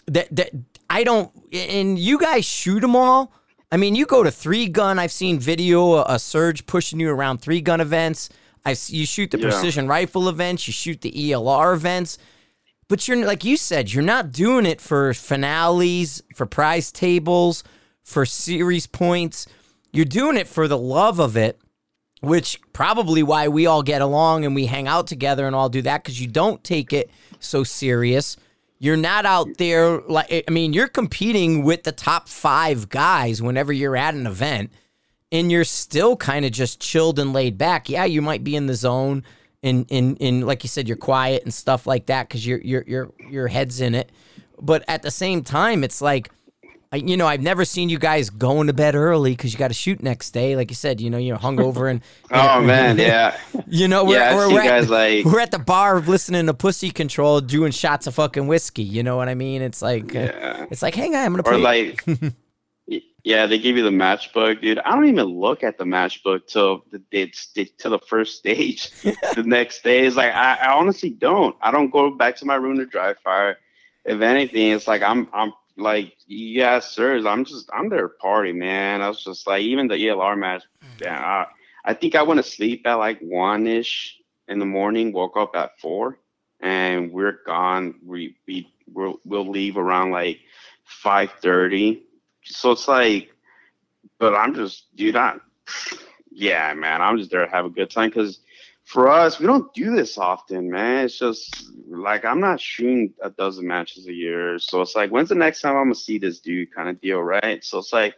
that 0.08 0.28
that 0.36 0.52
I 0.90 1.06
don't 1.06 1.32
and 1.54 1.98
you 1.98 2.20
guys 2.20 2.44
shoot 2.44 2.82
them 2.82 2.98
all. 2.98 3.32
I 3.72 3.78
mean, 3.78 3.96
you 3.96 4.06
go 4.06 4.24
to 4.24 4.32
three 4.32 4.68
gun. 4.68 5.00
I've 5.00 5.12
seen 5.12 5.40
video 5.40 5.94
uh, 5.94 6.06
a 6.08 6.20
Serge 6.20 6.66
pushing 6.66 7.00
you 7.00 7.10
around 7.10 7.40
three 7.40 7.62
gun 7.62 7.82
events. 7.82 8.30
I 8.66 8.76
you 8.88 9.06
shoot 9.06 9.32
the 9.32 9.38
Yeah. 9.40 9.50
precision 9.50 9.88
rifle 9.88 10.30
events. 10.30 10.68
You 10.68 10.74
shoot 10.74 11.02
the 11.02 11.12
ELR 11.12 11.74
events. 11.74 12.18
But 12.88 13.08
you're 13.08 13.26
like 13.26 13.44
you 13.44 13.58
said, 13.58 13.92
you're 13.92 14.04
not 14.04 14.32
doing 14.32 14.66
it 14.66 14.80
for 14.80 15.14
finales, 15.14 16.22
for 16.36 16.46
prize 16.46 16.92
tables, 16.92 17.64
for 18.04 18.26
series 18.26 18.86
points. 18.88 19.48
You're 19.92 20.06
doing 20.06 20.38
it 20.38 20.48
for 20.48 20.68
the 20.68 20.78
love 20.78 21.20
of 21.20 21.36
it, 21.36 21.60
which 22.22 22.60
probably 22.74 23.24
why 23.24 23.48
we 23.48 23.66
all 23.66 23.82
get 23.82 24.02
along 24.02 24.46
and 24.46 24.54
we 24.54 24.68
hang 24.68 24.88
out 24.88 25.08
together 25.08 25.48
and 25.48 25.56
all 25.56 25.70
do 25.70 25.82
that 25.82 26.04
because 26.04 26.22
you 26.22 26.28
don't 26.28 26.64
take 26.64 26.94
it 26.94 27.10
so 27.40 27.64
serious. 27.64 28.38
You're 28.86 28.98
not 28.98 29.26
out 29.26 29.58
there 29.58 30.00
like 30.02 30.46
I 30.48 30.52
mean, 30.52 30.74
you're 30.74 30.88
competing 30.88 31.64
with 31.64 31.84
the 31.84 31.92
top 31.92 32.30
five 32.30 32.88
guys 32.88 33.42
whenever 33.42 33.74
you're 33.74 33.98
at 33.98 34.14
an 34.14 34.28
event, 34.28 34.72
and 35.32 35.52
you're 35.52 35.64
still 35.64 36.16
kind 36.16 36.46
of 36.46 36.52
just 36.52 36.80
chilled 36.80 37.18
and 37.18 37.34
laid 37.34 37.58
back. 37.58 37.90
Yeah, 37.90 38.06
you 38.06 38.22
might 38.22 38.44
be 38.44 38.56
in 38.56 38.68
the 38.68 38.76
zone 38.76 39.24
and 39.64 39.88
in 39.90 40.16
in 40.18 40.42
like 40.42 40.64
you 40.64 40.70
said, 40.70 40.88
you're 40.88 40.98
quiet 40.98 41.44
and 41.44 41.52
stuff 41.52 41.88
like 41.88 42.06
that 42.06 42.30
because 42.30 42.46
your 42.46 42.60
your 42.62 42.84
your 42.86 43.12
your 43.28 43.48
head's 43.48 43.82
in 43.82 43.96
it. 43.96 44.12
But 44.62 44.86
at 44.88 45.02
the 45.02 45.10
same 45.10 45.44
time, 45.44 45.84
it's 45.84 46.02
like 46.02 46.30
I, 46.96 47.00
you 47.00 47.18
know, 47.18 47.28
I've 47.28 47.42
never 47.42 47.66
seen 47.66 47.90
you 47.90 48.00
guys 48.00 48.30
going 48.30 48.68
to 48.68 48.74
bed 48.74 48.96
early 48.96 49.32
because 49.32 49.52
you 49.52 49.60
got 49.60 49.68
to 49.68 49.74
shoot 49.74 50.02
next 50.02 50.32
day. 50.32 50.56
Like 50.56 50.72
you 50.72 50.76
said, 50.76 51.02
you 51.02 51.10
know, 51.10 51.18
you're 51.18 51.38
hungover 51.38 51.92
and 51.92 52.02
oh 52.32 52.62
man, 52.62 52.98
yeah, 52.98 53.38
you 53.68 53.90
know, 53.90 54.06
we're, 54.06 54.16
yeah. 54.16 54.34
We're, 54.34 54.54
we're, 54.54 54.64
guys 54.64 54.86
at, 54.86 54.90
like 54.90 55.26
we're 55.34 55.42
at 55.42 55.52
the 55.52 55.60
bar 55.60 56.00
listening 56.00 56.46
to 56.46 56.54
Pussy 56.54 56.92
Control, 56.92 57.42
doing 57.42 57.74
shots 57.74 58.08
of 58.08 58.16
fucking 58.16 58.48
whiskey. 58.48 58.84
You 58.84 59.04
know 59.04 59.18
what 59.18 59.28
I 59.28 59.36
mean? 59.36 59.62
It's 59.62 59.82
like, 59.82 60.16
uh, 60.16 60.20
yeah. 60.20 60.66
it's 60.72 60.82
like, 60.82 60.96
hang 60.96 61.16
on, 61.16 61.26
I'm 61.26 61.32
gonna 61.34 61.44
or 61.46 61.60
play. 61.60 61.96
like 62.08 62.34
yeah 63.26 63.48
they 63.48 63.58
give 63.58 63.76
you 63.76 63.82
the 63.82 63.90
matchbook 63.90 64.62
dude 64.62 64.78
i 64.80 64.92
don't 64.92 65.08
even 65.08 65.26
look 65.26 65.64
at 65.64 65.80
the 65.80 65.84
matchbook 65.84 66.46
till 66.46 66.86
the 66.92 67.02
it's 67.10 67.48
till 67.48 67.90
the 67.90 68.00
first 68.08 68.38
stage 68.38 68.92
the 69.02 69.44
next 69.44 69.84
day 69.84 70.06
is 70.06 70.16
like 70.16 70.32
I, 70.32 70.54
I 70.62 70.74
honestly 70.74 71.10
don't 71.10 71.56
i 71.60 71.72
don't 71.72 71.90
go 71.90 72.12
back 72.12 72.36
to 72.36 72.46
my 72.46 72.54
room 72.54 72.78
to 72.78 72.86
dry 72.86 73.16
fire 73.16 73.58
if 74.06 74.22
anything 74.22 74.74
it's 74.74 74.88
like 74.88 75.02
i'm 75.02 75.28
i'm 75.34 75.52
like 75.78 76.16
yeah 76.28 76.80
sirs 76.80 77.26
i'm 77.26 77.44
just 77.44 77.70
i'm 77.74 77.90
there 77.90 78.04
to 78.04 78.10
party 78.10 78.54
man. 78.54 79.02
I 79.02 79.10
was 79.10 79.24
just 79.24 79.46
like 79.46 79.62
even 79.62 79.88
the 79.88 79.96
elr 79.96 80.38
match 80.38 80.64
mm. 80.84 81.02
yeah 81.02 81.20
i, 81.20 81.92
I 81.92 81.94
think 81.94 82.16
i 82.16 82.24
went 82.24 82.38
to 82.44 82.50
sleep 82.50 82.88
at 82.88 82.96
like 82.96 83.20
one 83.20 83.68
ish 83.68 84.18
in 84.48 84.60
the 84.60 84.66
morning 84.66 85.12
woke 85.12 85.38
up 85.38 85.56
at 85.56 85.80
four 85.80 86.20
and 86.62 87.12
we're 87.12 87.40
gone. 87.46 87.96
We 88.04 88.36
we 88.48 88.72
we'll, 88.92 89.20
we'll 89.26 89.50
leave 89.50 89.78
around 89.78 90.12
like 90.12 90.40
5.30 91.04 92.02
so 92.44 92.72
it's 92.72 92.88
like 92.88 93.32
but 94.20 94.36
i'm 94.36 94.54
just 94.54 94.96
dude 94.96 95.16
i 95.16 95.36
yeah 96.32 96.72
man 96.76 97.02
i'm 97.02 97.18
just 97.18 97.32
there 97.32 97.44
to 97.44 97.52
have 97.52 97.66
a 97.66 97.70
good 97.70 97.90
time 97.90 98.10
because 98.10 98.42
for 98.86 99.10
us 99.10 99.40
we 99.40 99.46
don't 99.48 99.74
do 99.74 99.96
this 99.96 100.18
often 100.18 100.70
man. 100.70 101.06
It's 101.06 101.18
just 101.20 101.72
like 101.88 102.24
i'm 102.24 102.40
not 102.40 102.62
shooting 102.62 103.14
a 103.22 103.30
dozen 103.32 103.68
matches 103.68 104.08
a 104.08 104.14
year. 104.14 104.60
So 104.60 104.82
it's 104.82 104.96
like 104.96 105.10
when's 105.12 105.30
the 105.30 105.36
next 105.36 105.62
time 105.62 105.76
i'm 105.76 105.86
gonna 105.86 105.96
see 105.96 106.18
this 106.20 106.40
dude 106.40 106.74
kind 106.74 106.88
of 106.90 107.02
deal 107.02 107.20
right? 107.20 107.64
So 107.64 107.80
it's 107.80 107.92
like 107.94 108.16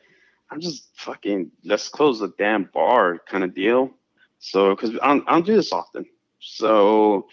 i'm 0.51 0.59
just 0.61 0.89
fucking 0.95 1.51
let's 1.63 1.89
close 1.89 2.19
the 2.19 2.33
damn 2.37 2.65
bar 2.73 3.19
kind 3.29 3.43
of 3.43 3.55
deal. 3.55 3.91
So 4.39 4.75
because 4.75 4.91
I, 5.01 5.07
don't- 5.07 5.27
I 5.27 5.31
don't 5.33 5.45
do 5.45 5.55
this 5.55 5.71
often. 5.71 6.05
So 6.39 7.27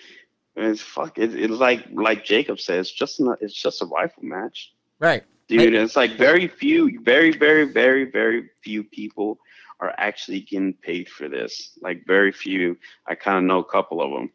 it's 0.56 0.80
fuck 0.80 1.18
it, 1.18 1.34
it's 1.34 1.52
like 1.54 1.84
like 1.92 2.24
jacob 2.24 2.60
says, 2.60 2.90
just 2.90 3.20
an, 3.20 3.34
it's 3.40 3.52
just 3.60 3.82
a 3.82 3.86
rifle 3.86 4.22
match. 4.22 4.72
Right. 5.00 5.24
dude 5.48 5.74
it's 5.74 5.96
like 5.96 6.12
very 6.16 6.46
few 6.48 7.00
very 7.02 7.32
very 7.36 7.64
very 7.64 8.04
very 8.10 8.48
few 8.62 8.84
people 8.84 9.38
are 9.80 9.94
actually 9.96 10.40
getting 10.40 10.74
paid 10.74 11.08
for 11.08 11.28
this. 11.28 11.76
Like 11.80 12.06
very 12.06 12.32
few. 12.32 12.76
I 13.06 13.14
kind 13.14 13.38
of 13.38 13.44
know 13.44 13.58
a 13.58 13.64
couple 13.64 14.02
of 14.02 14.10
them 14.10 14.30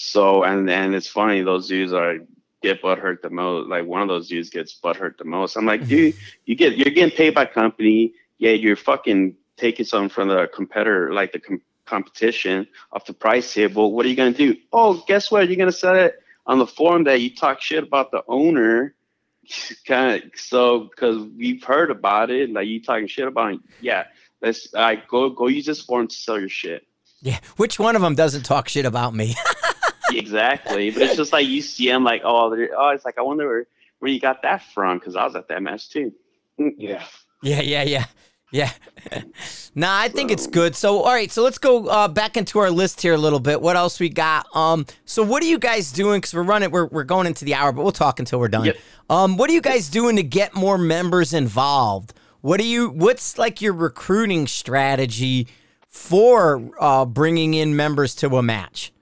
so 0.00 0.44
and 0.44 0.70
and 0.70 0.94
it's 0.94 1.08
funny 1.08 1.42
those 1.42 1.66
dudes 1.66 1.92
are 1.92 2.18
get 2.62 2.80
butt 2.80 2.98
hurt 2.98 3.20
the 3.20 3.30
most 3.30 3.68
like 3.68 3.84
one 3.84 4.00
of 4.00 4.06
those 4.06 4.28
dudes 4.28 4.48
gets 4.48 4.74
butt 4.74 4.96
hurt 4.96 5.18
the 5.18 5.24
most. 5.24 5.56
I'm 5.56 5.66
like 5.66 5.86
dude 5.88 6.14
you 6.44 6.54
get 6.54 6.76
you're 6.76 6.94
getting 6.94 7.16
paid 7.16 7.34
by 7.34 7.46
company 7.46 8.14
yeah 8.38 8.52
you're 8.52 8.76
fucking 8.76 9.34
taking 9.56 9.84
something 9.84 10.08
from 10.08 10.28
the 10.28 10.48
competitor 10.54 11.12
like 11.12 11.32
the 11.32 11.40
com- 11.40 11.62
competition 11.84 12.68
off 12.92 13.06
the 13.06 13.12
price 13.12 13.52
table. 13.52 13.92
What 13.92 14.06
are 14.06 14.08
you 14.08 14.14
going 14.14 14.34
to 14.34 14.52
do? 14.52 14.60
Oh 14.72 15.02
guess 15.08 15.32
what? 15.32 15.48
You're 15.48 15.56
going 15.56 15.72
to 15.72 15.76
set 15.76 15.96
it 15.96 16.22
on 16.46 16.60
the 16.60 16.66
forum 16.66 17.04
that 17.04 17.20
you 17.20 17.34
talk 17.34 17.60
shit 17.60 17.82
about 17.82 18.12
the 18.12 18.22
owner. 18.28 18.94
Kind 19.86 20.22
of 20.22 20.30
so 20.36 20.80
because 20.80 21.26
we've 21.36 21.64
heard 21.64 21.90
about 21.90 22.30
it 22.30 22.52
like 22.52 22.68
you 22.68 22.80
talking 22.80 23.08
shit 23.08 23.26
about 23.26 23.54
it. 23.54 23.60
Yeah 23.80 24.04
let's 24.42 24.72
uh, 24.74 24.94
go 25.08 25.30
go 25.30 25.46
use 25.46 25.66
this 25.66 25.80
forum 25.82 26.08
to 26.08 26.14
sell 26.14 26.38
your 26.38 26.48
shit 26.48 26.86
Yeah. 27.20 27.38
Which 27.56 27.78
one 27.78 27.96
of 27.96 28.02
them 28.02 28.14
doesn't 28.14 28.44
talk 28.44 28.68
shit 28.68 28.84
about 28.86 29.14
me? 29.14 29.34
exactly 30.10 30.90
but 30.90 31.02
it's 31.02 31.16
just 31.16 31.32
like 31.32 31.46
you 31.46 31.60
see 31.60 31.86
them 31.86 32.02
like 32.02 32.22
oh 32.24 32.54
oh 32.76 32.88
it's 32.90 33.04
like 33.04 33.18
i 33.18 33.22
wonder 33.22 33.46
where, 33.46 33.66
where 33.98 34.10
you 34.10 34.18
got 34.18 34.40
that 34.40 34.62
from 34.72 34.98
because 34.98 35.14
i 35.16 35.22
was 35.24 35.36
at 35.36 35.48
that 35.48 35.62
match 35.62 35.90
too 35.90 36.12
Yeah. 36.78 37.04
Yeah, 37.42 37.60
yeah, 37.60 37.82
yeah. 37.84 38.04
Yeah. 38.50 38.72
nah, 39.74 39.98
I 40.00 40.08
think 40.08 40.30
it's 40.30 40.46
good. 40.46 40.74
So, 40.74 41.02
all 41.02 41.12
right, 41.12 41.30
so 41.30 41.42
let's 41.42 41.58
go 41.58 41.86
uh, 41.86 42.08
back 42.08 42.36
into 42.36 42.58
our 42.58 42.70
list 42.70 43.00
here 43.02 43.14
a 43.14 43.18
little 43.18 43.40
bit. 43.40 43.60
What 43.60 43.76
else 43.76 44.00
we 44.00 44.08
got? 44.08 44.46
Um, 44.56 44.86
so 45.04 45.22
what 45.22 45.42
are 45.42 45.46
you 45.46 45.58
guys 45.58 45.92
doing? 45.92 46.18
Because 46.20 46.34
we're 46.34 46.42
running, 46.42 46.70
we're, 46.70 46.86
we're 46.86 47.04
going 47.04 47.26
into 47.26 47.44
the 47.44 47.54
hour, 47.54 47.70
but 47.72 47.82
we'll 47.82 47.92
talk 47.92 48.18
until 48.18 48.40
we're 48.40 48.48
done. 48.48 48.64
Yep. 48.64 48.76
Um, 49.10 49.36
what 49.36 49.50
are 49.50 49.52
you 49.52 49.60
guys 49.60 49.88
doing 49.88 50.16
to 50.16 50.22
get 50.22 50.54
more 50.54 50.78
members 50.78 51.32
involved? 51.34 52.14
What 52.40 52.60
do 52.60 52.66
you? 52.66 52.90
What's 52.90 53.38
like 53.38 53.60
your 53.60 53.72
recruiting 53.72 54.46
strategy 54.46 55.48
for 55.88 56.70
uh, 56.80 57.04
bringing 57.04 57.54
in 57.54 57.74
members 57.76 58.14
to 58.16 58.36
a 58.36 58.42
match? 58.42 58.92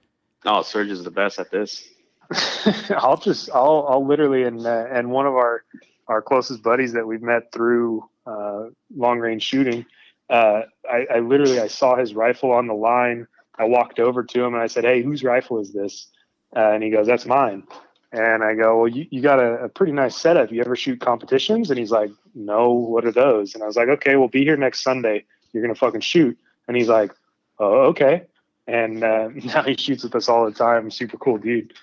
oh 0.45 0.61
Serge 0.61 0.89
is 0.89 1.03
the 1.03 1.11
best 1.11 1.39
at 1.39 1.51
this 1.51 1.89
I'll 2.89 3.17
just 3.17 3.49
I'll 3.53 3.87
I'll 3.89 4.05
literally 4.05 4.43
and 4.43 4.65
uh, 4.65 4.85
and 4.91 5.11
one 5.11 5.25
of 5.25 5.33
our 5.33 5.63
our 6.07 6.21
closest 6.21 6.61
buddies 6.61 6.93
that 6.93 7.05
we've 7.05 7.21
met 7.21 7.51
through 7.51 8.03
uh, 8.25 8.65
long 8.95 9.19
range 9.19 9.43
shooting. 9.43 9.85
Uh, 10.29 10.63
I, 10.89 11.05
I 11.15 11.19
literally 11.19 11.59
I 11.59 11.67
saw 11.67 11.95
his 11.95 12.13
rifle 12.13 12.51
on 12.51 12.67
the 12.67 12.73
line. 12.73 13.27
I 13.57 13.63
walked 13.63 13.99
over 13.99 14.23
to 14.23 14.43
him 14.43 14.53
and 14.53 14.61
I 14.61 14.67
said, 14.67 14.83
"Hey, 14.83 15.01
whose 15.01 15.23
rifle 15.23 15.59
is 15.59 15.73
this?" 15.73 16.07
Uh, 16.55 16.71
and 16.71 16.83
he 16.83 16.89
goes, 16.89 17.07
"That's 17.07 17.25
mine." 17.25 17.63
And 18.11 18.43
I 18.43 18.55
go, 18.55 18.79
"Well, 18.79 18.87
you, 18.89 19.05
you 19.09 19.21
got 19.21 19.39
a, 19.39 19.63
a 19.63 19.69
pretty 19.69 19.93
nice 19.93 20.17
setup. 20.17 20.51
You 20.51 20.61
ever 20.61 20.75
shoot 20.75 20.99
competitions?" 20.99 21.69
And 21.69 21.79
he's 21.79 21.91
like, 21.91 22.11
"No, 22.37 22.71
what 22.71 23.05
are 23.05 23.11
those?" 23.11 23.53
And 23.53 23.63
I 23.63 23.67
was 23.67 23.75
like, 23.75 23.89
"Okay, 23.89 24.15
we'll 24.15 24.27
be 24.27 24.43
here 24.43 24.57
next 24.57 24.83
Sunday. 24.83 25.25
You're 25.51 25.63
gonna 25.63 25.75
fucking 25.75 26.01
shoot." 26.01 26.37
And 26.67 26.77
he's 26.77 26.89
like, 26.89 27.11
"Oh, 27.59 27.87
okay." 27.87 28.27
And 28.67 29.03
uh, 29.03 29.29
now 29.35 29.63
he 29.63 29.75
shoots 29.75 30.03
with 30.03 30.15
us 30.15 30.29
all 30.29 30.45
the 30.45 30.51
time. 30.51 30.91
Super 30.91 31.17
cool 31.17 31.37
dude 31.37 31.73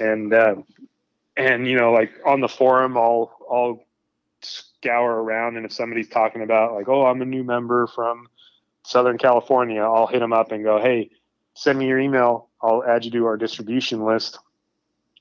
and 0.00 0.32
uh, 0.32 0.56
and 1.36 1.68
you 1.68 1.76
know 1.76 1.92
like 1.92 2.10
on 2.26 2.40
the 2.40 2.48
forum 2.48 2.96
I'll 2.96 3.30
I'll 3.48 3.84
scour 4.42 5.22
around 5.22 5.56
and 5.56 5.66
if 5.66 5.72
somebody's 5.72 6.08
talking 6.08 6.42
about 6.42 6.74
like 6.74 6.88
oh 6.88 7.06
I'm 7.06 7.22
a 7.22 7.26
new 7.26 7.44
member 7.44 7.86
from 7.86 8.26
Southern 8.84 9.18
California 9.18 9.82
I'll 9.82 10.06
hit 10.06 10.20
them 10.20 10.32
up 10.32 10.50
and 10.50 10.64
go 10.64 10.80
hey 10.80 11.10
send 11.54 11.78
me 11.78 11.86
your 11.86 12.00
email 12.00 12.48
I'll 12.62 12.82
add 12.82 13.04
you 13.04 13.10
to 13.12 13.26
our 13.26 13.36
distribution 13.36 14.04
list 14.04 14.38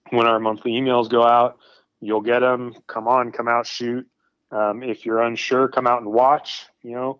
when 0.09 0.25
our 0.25 0.39
monthly 0.39 0.71
emails 0.71 1.09
go 1.09 1.23
out 1.23 1.59
you'll 1.99 2.21
get 2.21 2.39
them 2.39 2.73
come 2.87 3.07
on 3.07 3.31
come 3.31 3.49
out 3.49 3.67
shoot 3.67 4.07
um, 4.51 4.83
if 4.83 5.05
you're 5.05 5.21
unsure 5.21 5.67
come 5.67 5.87
out 5.87 6.01
and 6.01 6.11
watch 6.11 6.65
you 6.83 6.91
know 6.91 7.19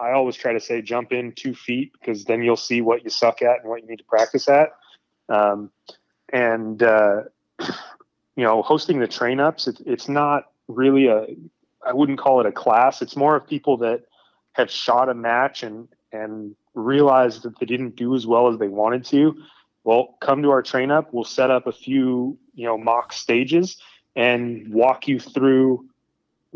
I 0.00 0.12
always 0.12 0.36
try 0.36 0.52
to 0.52 0.60
say 0.60 0.80
jump 0.82 1.12
in 1.12 1.32
two 1.32 1.54
feet 1.54 1.92
because 1.92 2.24
then 2.24 2.42
you'll 2.42 2.56
see 2.56 2.80
what 2.80 3.02
you 3.02 3.10
suck 3.10 3.42
at 3.42 3.60
and 3.60 3.68
what 3.68 3.82
you 3.82 3.88
need 3.88 3.98
to 3.98 4.04
practice 4.04 4.48
at 4.48 4.70
um, 5.28 5.70
and 6.32 6.82
uh, 6.82 7.22
you 7.60 8.44
know 8.44 8.62
hosting 8.62 9.00
the 9.00 9.08
train 9.08 9.40
ups 9.40 9.66
it, 9.66 9.80
it's 9.86 10.08
not 10.08 10.50
really 10.68 11.06
a 11.06 11.26
i 11.84 11.92
wouldn't 11.92 12.18
call 12.18 12.40
it 12.40 12.46
a 12.46 12.52
class 12.52 13.02
it's 13.02 13.16
more 13.16 13.36
of 13.36 13.46
people 13.46 13.76
that 13.76 14.02
have 14.52 14.70
shot 14.70 15.08
a 15.08 15.14
match 15.14 15.62
and 15.62 15.88
and 16.12 16.54
realized 16.74 17.42
that 17.42 17.58
they 17.58 17.66
didn't 17.66 17.96
do 17.96 18.14
as 18.14 18.26
well 18.26 18.48
as 18.48 18.58
they 18.58 18.68
wanted 18.68 19.04
to 19.04 19.36
Well, 19.84 20.16
come 20.20 20.42
to 20.42 20.50
our 20.50 20.62
train 20.62 20.90
up. 20.90 21.12
We'll 21.12 21.24
set 21.24 21.50
up 21.50 21.66
a 21.66 21.72
few, 21.72 22.38
you 22.54 22.66
know, 22.66 22.76
mock 22.76 23.12
stages 23.12 23.76
and 24.14 24.72
walk 24.72 25.08
you 25.08 25.20
through. 25.20 25.88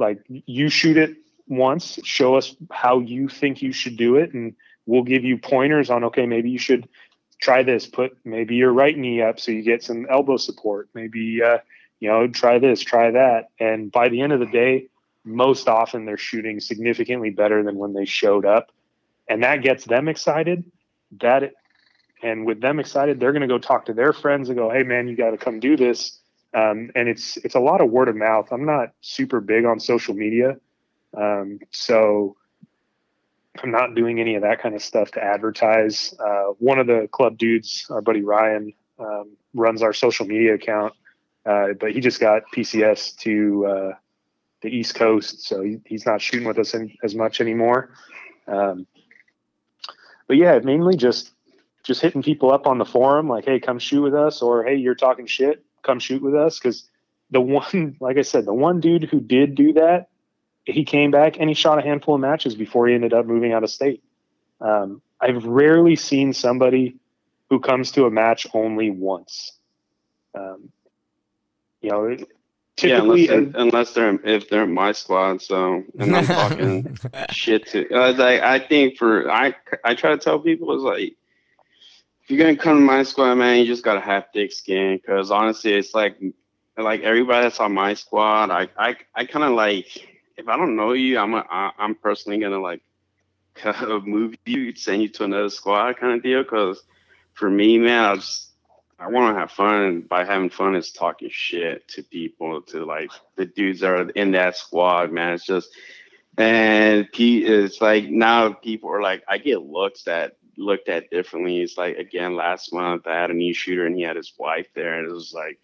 Like 0.01 0.25
you 0.29 0.69
shoot 0.69 0.97
it 0.97 1.17
once, 1.47 1.99
show 2.05 2.37
us 2.37 2.57
how 2.71 3.01
you 3.01 3.29
think 3.29 3.63
you 3.63 3.73
should 3.73 3.97
do 3.97 4.17
it, 4.17 4.35
and 4.35 4.55
we'll 4.87 5.05
give 5.05 5.25
you 5.25 5.39
pointers 5.39 5.91
on. 5.91 6.05
Okay, 6.05 6.27
maybe 6.27 6.51
you 6.51 6.59
should 6.59 6.89
try 7.41 7.63
this. 7.63 7.87
Put 7.87 8.17
maybe 8.25 8.57
your 8.57 8.73
right 8.73 8.97
knee 8.97 9.23
up 9.23 9.39
so 9.39 9.53
you 9.53 9.63
get 9.63 9.85
some 9.85 10.07
elbow 10.11 10.37
support. 10.37 10.89
Maybe 10.95 11.43
uh, 11.43 11.59
you 12.01 12.09
know, 12.09 12.27
try 12.27 12.59
this, 12.59 12.81
try 12.81 13.11
that. 13.11 13.51
And 13.61 13.93
by 13.93 14.09
the 14.09 14.23
end 14.23 14.33
of 14.33 14.41
the 14.41 14.47
day, 14.47 14.89
most 15.25 15.69
often 15.69 16.07
they're 16.07 16.17
shooting 16.17 16.59
significantly 16.59 17.31
better 17.31 17.63
than 17.63 17.77
when 17.77 17.93
they 17.93 18.07
showed 18.07 18.47
up. 18.47 18.73
And 19.29 19.45
that 19.45 19.63
gets 19.63 19.85
them 19.85 20.09
excited. 20.09 20.65
That 21.21 21.53
and 22.23 22.47
with 22.47 22.61
them 22.61 22.81
excited, 22.81 23.21
they're 23.21 23.33
going 23.33 23.43
to 23.43 23.49
go 23.49 23.59
talk 23.59 23.87
to 23.87 23.95
their 23.95 24.13
friends 24.13 24.49
and 24.49 24.59
go, 24.59 24.71
"Hey, 24.71 24.83
man, 24.83 25.09
you 25.09 25.17
got 25.17 25.31
to 25.31 25.39
come 25.39 25.61
do 25.61 25.77
this." 25.77 26.20
Um, 26.53 26.91
and 26.97 27.09
it's 27.09 27.37
it's 27.39 27.55
a 27.55 27.61
lot 27.61 27.81
of 27.81 27.91
word 27.91 28.09
of 28.09 28.17
mouth. 28.17 28.49
I'm 28.51 28.65
not 28.65 28.93
super 29.01 29.41
big 29.41 29.65
on 29.65 29.79
social 29.79 30.15
media, 30.15 30.57
um, 31.17 31.61
so 31.71 32.37
I'm 33.63 33.71
not 33.71 33.95
doing 33.95 34.21
any 34.21 34.35
of 34.35 34.43
that 34.43 34.61
kind 34.61 34.75
of 34.75 34.83
stuff 34.83 35.13
to 35.13 35.23
advertise. 35.23 36.15
Uh, 36.19 36.53
one 36.59 36.79
of 36.79 36.87
the 36.87 37.09
club 37.13 37.39
dudes, 37.39 37.87
our 37.91 38.01
buddy 38.01 38.23
Ryan, 38.23 38.73
um, 38.99 39.37
runs 39.55 39.83
our 39.83 39.93
social 39.93 40.27
media 40.27 40.55
account, 40.55 40.93
uh, 41.47 41.69
but 41.79 41.93
he 41.93 42.01
just 42.01 42.21
got 42.21 42.43
PCS 42.55 43.17
to 43.19 43.67
uh, 43.67 43.93
the 44.63 44.69
East 44.69 44.95
Coast, 44.97 45.47
so 45.47 45.63
he, 45.63 45.79
he's 45.87 46.05
not 46.05 46.21
shooting 46.21 46.47
with 46.47 46.59
us 46.59 46.75
in, 46.75 46.93
as 47.03 47.15
much 47.15 47.41
anymore. 47.41 47.91
Um, 48.49 48.87
but 50.27 50.37
yeah, 50.37 50.59
mainly 50.61 50.97
just 50.97 51.33
just 51.83 52.03
hitting 52.03 52.23
people 52.23 52.53
up 52.53 52.67
on 52.67 52.79
the 52.79 52.85
forum, 52.85 53.29
like, 53.29 53.45
"Hey, 53.45 53.59
come 53.59 53.79
shoot 53.79 54.03
with 54.03 54.15
us," 54.15 54.43
or 54.43 54.65
"Hey, 54.65 54.77
you're 54.77 54.95
talking 54.95 55.27
shit, 55.27 55.65
come 55.83 55.99
shoot 55.99 56.23
with 56.23 56.35
us." 56.35 56.59
Because 56.59 56.89
the 57.31 57.41
one, 57.41 57.97
like 58.01 58.19
I 58.19 58.23
said, 58.23 58.45
the 58.45 58.55
one 58.55 58.81
dude 58.81 59.05
who 59.05 59.21
did 59.21 59.55
do 59.55 59.73
that, 59.75 60.09
he 60.65 60.85
came 60.85 61.11
back 61.11 61.39
and 61.39 61.49
he 61.49 61.55
shot 61.55 61.79
a 61.79 61.83
handful 61.83 62.15
of 62.15 62.21
matches 62.21 62.55
before 62.55 62.89
he 62.89 62.95
ended 62.95 63.13
up 63.13 63.27
moving 63.27 63.53
out 63.53 63.65
of 63.65 63.71
state. 63.71 64.03
Um, 64.61 65.01
I've 65.21 65.45
rarely 65.45 65.97
seen 65.97 66.33
somebody 66.33 66.97
who 67.49 67.61
comes 67.61 67.93
to 67.93 68.07
a 68.07 68.11
match 68.11 68.47
only 68.55 68.91
once. 68.91 69.53
Um, 70.35 70.71
you 71.81 71.91
know, 71.91 72.17
typically, 72.77 73.27
yeah, 73.27 73.35
unless, 73.35 73.55
unless, 73.57 73.93
they're 73.95 74.21
if 74.25 74.49
they're 74.49 74.65
in 74.65 74.73
my 74.73 74.93
squad. 74.93 75.43
So 75.43 75.83
and 75.99 76.17
I'm 76.17 76.27
talking 76.27 76.99
shit 77.31 77.67
to. 77.69 77.93
Uh, 77.93 78.13
like 78.13 78.41
I 78.43 78.59
think 78.59 78.97
for 78.97 79.31
I 79.31 79.55
I 79.85 79.95
try 79.95 80.11
to 80.11 80.19
tell 80.19 80.39
people 80.39 80.77
is 80.77 80.83
like 80.83 81.01
if 81.01 81.15
you're 82.31 82.39
gonna 82.39 82.57
come 82.57 82.79
to 82.79 82.85
my 82.85 83.03
squad, 83.03 83.35
man, 83.37 83.59
you 83.59 83.67
just 83.67 83.85
gotta 83.85 84.01
have 84.01 84.27
thick 84.33 84.53
skin. 84.53 84.97
Because 84.97 85.31
honestly, 85.31 85.73
it's 85.73 85.95
like 85.95 86.19
like 86.77 87.03
everybody 87.03 87.45
that's 87.45 87.61
on 87.61 87.75
my 87.75 87.95
squad, 87.95 88.51
I 88.51 88.69
I 88.79 88.97
I 89.15 89.25
kind 89.25 89.45
of 89.45 89.53
like 89.53 90.09
if 90.37 90.49
I 90.49 90.57
don't 90.57 90.77
know 90.77 90.93
you, 90.93 91.19
I'm 91.19 91.35
a, 91.35 91.45
I, 91.51 91.73
I'm 91.79 91.95
personally 91.95 92.39
gonna 92.39 92.61
like 92.61 92.83
move 94.05 94.35
you, 94.47 94.75
send 94.75 95.03
you 95.03 95.09
to 95.09 95.25
another 95.25 95.51
squad 95.51 95.99
kind 95.99 96.15
of 96.15 96.23
deal. 96.23 96.43
Because 96.43 96.83
for 97.35 97.51
me, 97.51 97.79
man, 97.79 98.05
I 98.05 98.15
just 98.17 98.53
I 98.99 99.09
want 99.09 99.35
to 99.35 99.41
have 99.41 99.51
fun. 99.51 99.83
And 99.83 100.09
By 100.09 100.25
having 100.25 100.51
fun 100.51 100.77
is 100.77 100.93
talking 100.93 101.31
shit 101.31 101.89
to 101.89 102.03
people, 102.03 102.63
to 102.63 102.85
like 102.85 103.11
the 103.37 103.47
dudes 103.47 103.81
that 103.81 103.91
are 103.91 104.11
in 104.11 104.33
that 104.33 104.57
squad, 104.57 105.11
man. 105.11 105.35
It's 105.35 105.47
just, 105.47 105.71
and 106.37 107.11
Pete, 107.13 107.49
it's 107.49 107.81
like 107.81 108.05
now 108.11 108.53
people 108.53 108.91
are 108.91 109.03
like, 109.03 109.23
I 109.27 109.39
get 109.39 109.63
looks 109.63 110.05
that 110.05 110.37
looked 110.61 110.89
at 110.89 111.11
differently. 111.11 111.61
It's 111.61 111.77
like 111.77 111.97
again 111.97 112.37
last 112.37 112.73
month 112.73 113.07
I 113.07 113.21
had 113.21 113.31
a 113.31 113.35
new 113.35 113.55
shooter 113.55 113.87
and 113.87 113.97
he 113.97 114.03
had 114.03 114.17
his 114.17 114.33
wife 114.39 114.69
there, 114.75 114.99
and 114.99 115.09
it 115.09 115.13
was 115.13 115.33
like, 115.33 115.59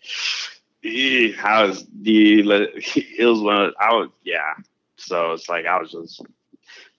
how's 1.37 1.87
the 1.87 2.41
it 2.41 3.27
was 3.27 3.41
one 3.41 3.63
of, 3.63 3.75
I 3.81 3.95
was 3.95 4.11
yeah. 4.25 4.55
So 4.97 5.33
it's 5.33 5.49
like 5.49 5.67
I 5.67 5.79
was 5.79 5.93
just 5.93 6.23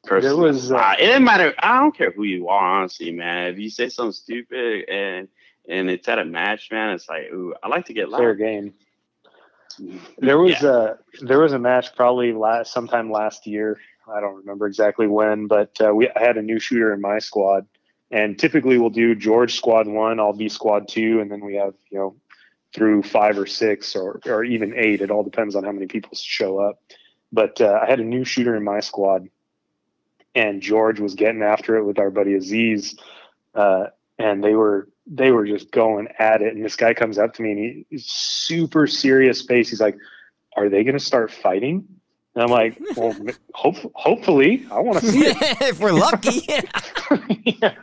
personally, 0.05 0.35
there 0.35 0.53
was 0.53 0.71
uh, 0.71 0.95
it 0.99 1.05
didn't 1.05 1.23
matter. 1.23 1.53
I 1.59 1.79
don't 1.79 1.95
care 1.95 2.11
who 2.11 2.23
you 2.23 2.47
are, 2.49 2.79
honestly, 2.79 3.11
man. 3.11 3.47
If 3.47 3.59
you 3.59 3.69
say 3.69 3.89
something 3.89 4.13
stupid 4.13 4.87
and 4.89 5.27
and 5.67 5.89
it's 5.89 6.07
at 6.07 6.19
a 6.19 6.25
match, 6.25 6.69
man. 6.71 6.91
It's 6.91 7.09
like, 7.09 7.25
ooh, 7.33 7.53
I 7.61 7.67
like 7.67 7.85
to 7.87 7.93
get 7.93 8.09
loud. 8.09 8.19
Fair 8.19 8.35
game. 8.35 8.73
There 10.17 10.39
was 10.39 10.61
yeah. 10.61 10.93
a 11.21 11.25
there 11.25 11.39
was 11.39 11.53
a 11.53 11.59
match 11.59 11.95
probably 11.95 12.33
last 12.33 12.71
sometime 12.71 13.11
last 13.11 13.45
year. 13.45 13.79
I 14.11 14.21
don't 14.21 14.35
remember 14.35 14.67
exactly 14.67 15.07
when, 15.07 15.47
but 15.47 15.79
uh, 15.81 15.93
we 15.93 16.09
I 16.09 16.19
had 16.19 16.37
a 16.37 16.41
new 16.41 16.59
shooter 16.59 16.93
in 16.93 17.01
my 17.01 17.19
squad, 17.19 17.67
and 18.12 18.38
typically 18.38 18.78
we'll 18.78 18.89
do 18.89 19.16
George 19.16 19.55
squad 19.55 19.88
one, 19.88 20.20
I'll 20.20 20.34
be 20.34 20.49
squad 20.49 20.88
two, 20.88 21.20
and 21.20 21.32
then 21.32 21.43
we 21.43 21.55
have 21.55 21.74
you 21.89 21.97
know 21.97 22.16
through 22.74 23.03
five 23.03 23.38
or 23.38 23.45
six 23.45 23.95
or 23.95 24.20
or 24.26 24.43
even 24.43 24.74
eight. 24.76 25.01
It 25.01 25.12
all 25.12 25.24
depends 25.24 25.55
on 25.55 25.64
how 25.64 25.72
many 25.72 25.88
people 25.88 26.12
show 26.14 26.60
up. 26.60 26.82
But 27.32 27.60
uh, 27.60 27.80
I 27.82 27.89
had 27.89 27.99
a 27.99 28.05
new 28.05 28.24
shooter 28.24 28.55
in 28.55 28.64
my 28.64 28.80
squad, 28.80 29.28
and 30.34 30.62
George 30.62 30.99
was 30.99 31.16
getting 31.16 31.43
after 31.43 31.78
it 31.78 31.84
with 31.84 31.99
our 31.99 32.10
buddy 32.10 32.36
Aziz, 32.36 32.95
uh, 33.53 33.88
and 34.18 34.43
they 34.43 34.53
were 34.53 34.88
they 35.05 35.32
were 35.32 35.45
just 35.45 35.72
going 35.72 36.08
at 36.20 36.41
it. 36.41 36.55
And 36.55 36.64
this 36.64 36.76
guy 36.76 36.93
comes 36.93 37.18
up 37.18 37.34
to 37.36 37.41
me 37.41 37.51
and 37.51 37.60
he, 37.60 37.86
he's 37.89 38.05
super 38.05 38.88
serious 38.88 39.41
face. 39.41 39.70
He's 39.70 39.82
like, 39.82 39.97
"Are 40.55 40.70
they 40.70 40.84
going 40.84 40.97
to 40.97 41.03
start 41.03 41.32
fighting?" 41.32 41.86
And 42.38 42.43
I'm 42.43 42.51
like, 42.51 42.79
"Well, 42.95 43.15
hope, 43.55 43.77
hopefully, 43.95 44.63
I 44.69 44.79
want 44.79 44.99
to 44.99 45.07
see 45.07 45.25
it 45.25 45.38
if 45.61 45.79
we're 45.79 45.91
lucky." 45.91 46.47
yeah. 47.59 47.73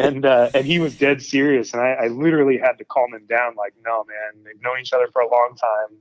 And 0.00 0.24
uh, 0.24 0.50
and 0.54 0.64
he 0.64 0.78
was 0.78 0.96
dead 0.96 1.20
serious, 1.20 1.72
and 1.72 1.82
I, 1.82 1.94
I 1.94 2.06
literally 2.06 2.56
had 2.56 2.78
to 2.78 2.84
calm 2.84 3.12
him 3.12 3.26
down. 3.26 3.56
Like, 3.56 3.74
no, 3.84 4.04
man, 4.04 4.44
they've 4.44 4.62
known 4.62 4.78
each 4.80 4.92
other 4.92 5.08
for 5.12 5.22
a 5.22 5.28
long 5.28 5.56
time. 5.60 5.98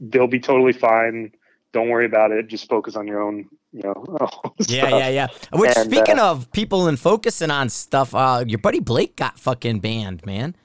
They'll 0.00 0.26
be 0.26 0.40
totally 0.40 0.72
fine. 0.72 1.30
Don't 1.72 1.90
worry 1.90 2.06
about 2.06 2.32
it. 2.32 2.48
Just 2.48 2.68
focus 2.68 2.96
on 2.96 3.06
your 3.06 3.22
own 3.22 3.48
you 3.72 3.82
know. 3.84 4.26
yeah, 4.66 4.88
yeah, 4.88 5.08
yeah. 5.08 5.26
Which 5.52 5.76
and, 5.76 5.88
speaking 5.88 6.18
uh, 6.18 6.32
of 6.32 6.50
people 6.50 6.88
and 6.88 6.98
focusing 6.98 7.52
on 7.52 7.68
stuff, 7.68 8.16
uh, 8.16 8.42
your 8.44 8.58
buddy 8.58 8.80
Blake 8.80 9.14
got 9.14 9.38
fucking 9.38 9.78
banned, 9.78 10.26
man. 10.26 10.56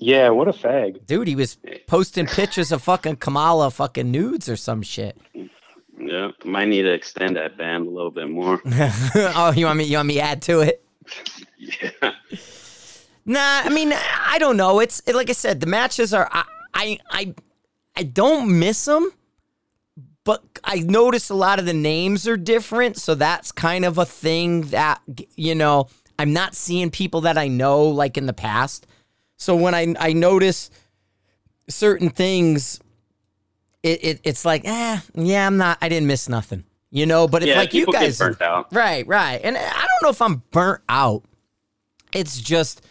Yeah, 0.00 0.28
what 0.30 0.48
a 0.48 0.52
fag, 0.52 1.06
dude. 1.06 1.28
He 1.28 1.34
was 1.34 1.58
posting 1.86 2.26
pictures 2.26 2.70
of 2.70 2.82
fucking 2.82 3.16
Kamala 3.16 3.70
fucking 3.70 4.10
nudes 4.10 4.48
or 4.48 4.56
some 4.56 4.82
shit. 4.82 5.18
Yeah, 6.00 6.30
might 6.44 6.68
need 6.68 6.82
to 6.82 6.92
extend 6.92 7.36
that 7.36 7.58
band 7.58 7.86
a 7.86 7.90
little 7.90 8.10
bit 8.10 8.30
more. 8.30 8.60
oh, 8.66 9.52
you 9.56 9.66
want 9.66 9.78
me? 9.78 9.84
You 9.84 9.96
want 9.96 10.08
me 10.08 10.14
to 10.14 10.20
add 10.20 10.42
to 10.42 10.60
it? 10.60 10.84
yeah. 11.58 12.12
Nah, 13.26 13.62
I 13.64 13.68
mean, 13.70 13.92
I 13.92 14.38
don't 14.38 14.56
know. 14.56 14.78
It's 14.80 15.02
it, 15.06 15.14
like 15.14 15.28
I 15.30 15.34
said, 15.34 15.60
the 15.60 15.66
matches 15.66 16.14
are. 16.14 16.28
I, 16.30 16.44
I, 16.72 16.98
I, 17.10 17.34
I 17.96 18.02
don't 18.04 18.58
miss 18.58 18.84
them 18.84 19.10
but 20.28 20.44
I 20.62 20.80
notice 20.80 21.30
a 21.30 21.34
lot 21.34 21.58
of 21.58 21.64
the 21.64 21.72
names 21.72 22.28
are 22.28 22.36
different. 22.36 22.98
So 22.98 23.14
that's 23.14 23.50
kind 23.50 23.86
of 23.86 23.96
a 23.96 24.04
thing 24.04 24.60
that, 24.72 25.00
you 25.36 25.54
know, 25.54 25.88
I'm 26.18 26.34
not 26.34 26.54
seeing 26.54 26.90
people 26.90 27.22
that 27.22 27.38
I 27.38 27.48
know 27.48 27.84
like 27.84 28.18
in 28.18 28.26
the 28.26 28.34
past. 28.34 28.86
So 29.38 29.56
when 29.56 29.74
I, 29.74 29.94
I 29.98 30.12
notice 30.12 30.70
certain 31.68 32.10
things, 32.10 32.80
it, 33.82 34.04
it 34.04 34.20
it's 34.24 34.44
like, 34.44 34.62
eh, 34.64 35.00
yeah, 35.14 35.46
I'm 35.46 35.56
not, 35.56 35.78
I 35.80 35.88
didn't 35.88 36.06
miss 36.06 36.28
nothing, 36.28 36.64
you 36.90 37.06
know, 37.06 37.26
but 37.26 37.42
it's 37.42 37.50
yeah, 37.50 37.58
like 37.58 37.72
you 37.72 37.86
guys, 37.86 38.20
right, 38.72 39.06
right. 39.06 39.40
And 39.42 39.56
I 39.56 39.60
don't 39.60 40.02
know 40.02 40.10
if 40.10 40.20
I'm 40.20 40.42
burnt 40.50 40.82
out. 40.88 41.22
It's 42.12 42.40
just, 42.40 42.84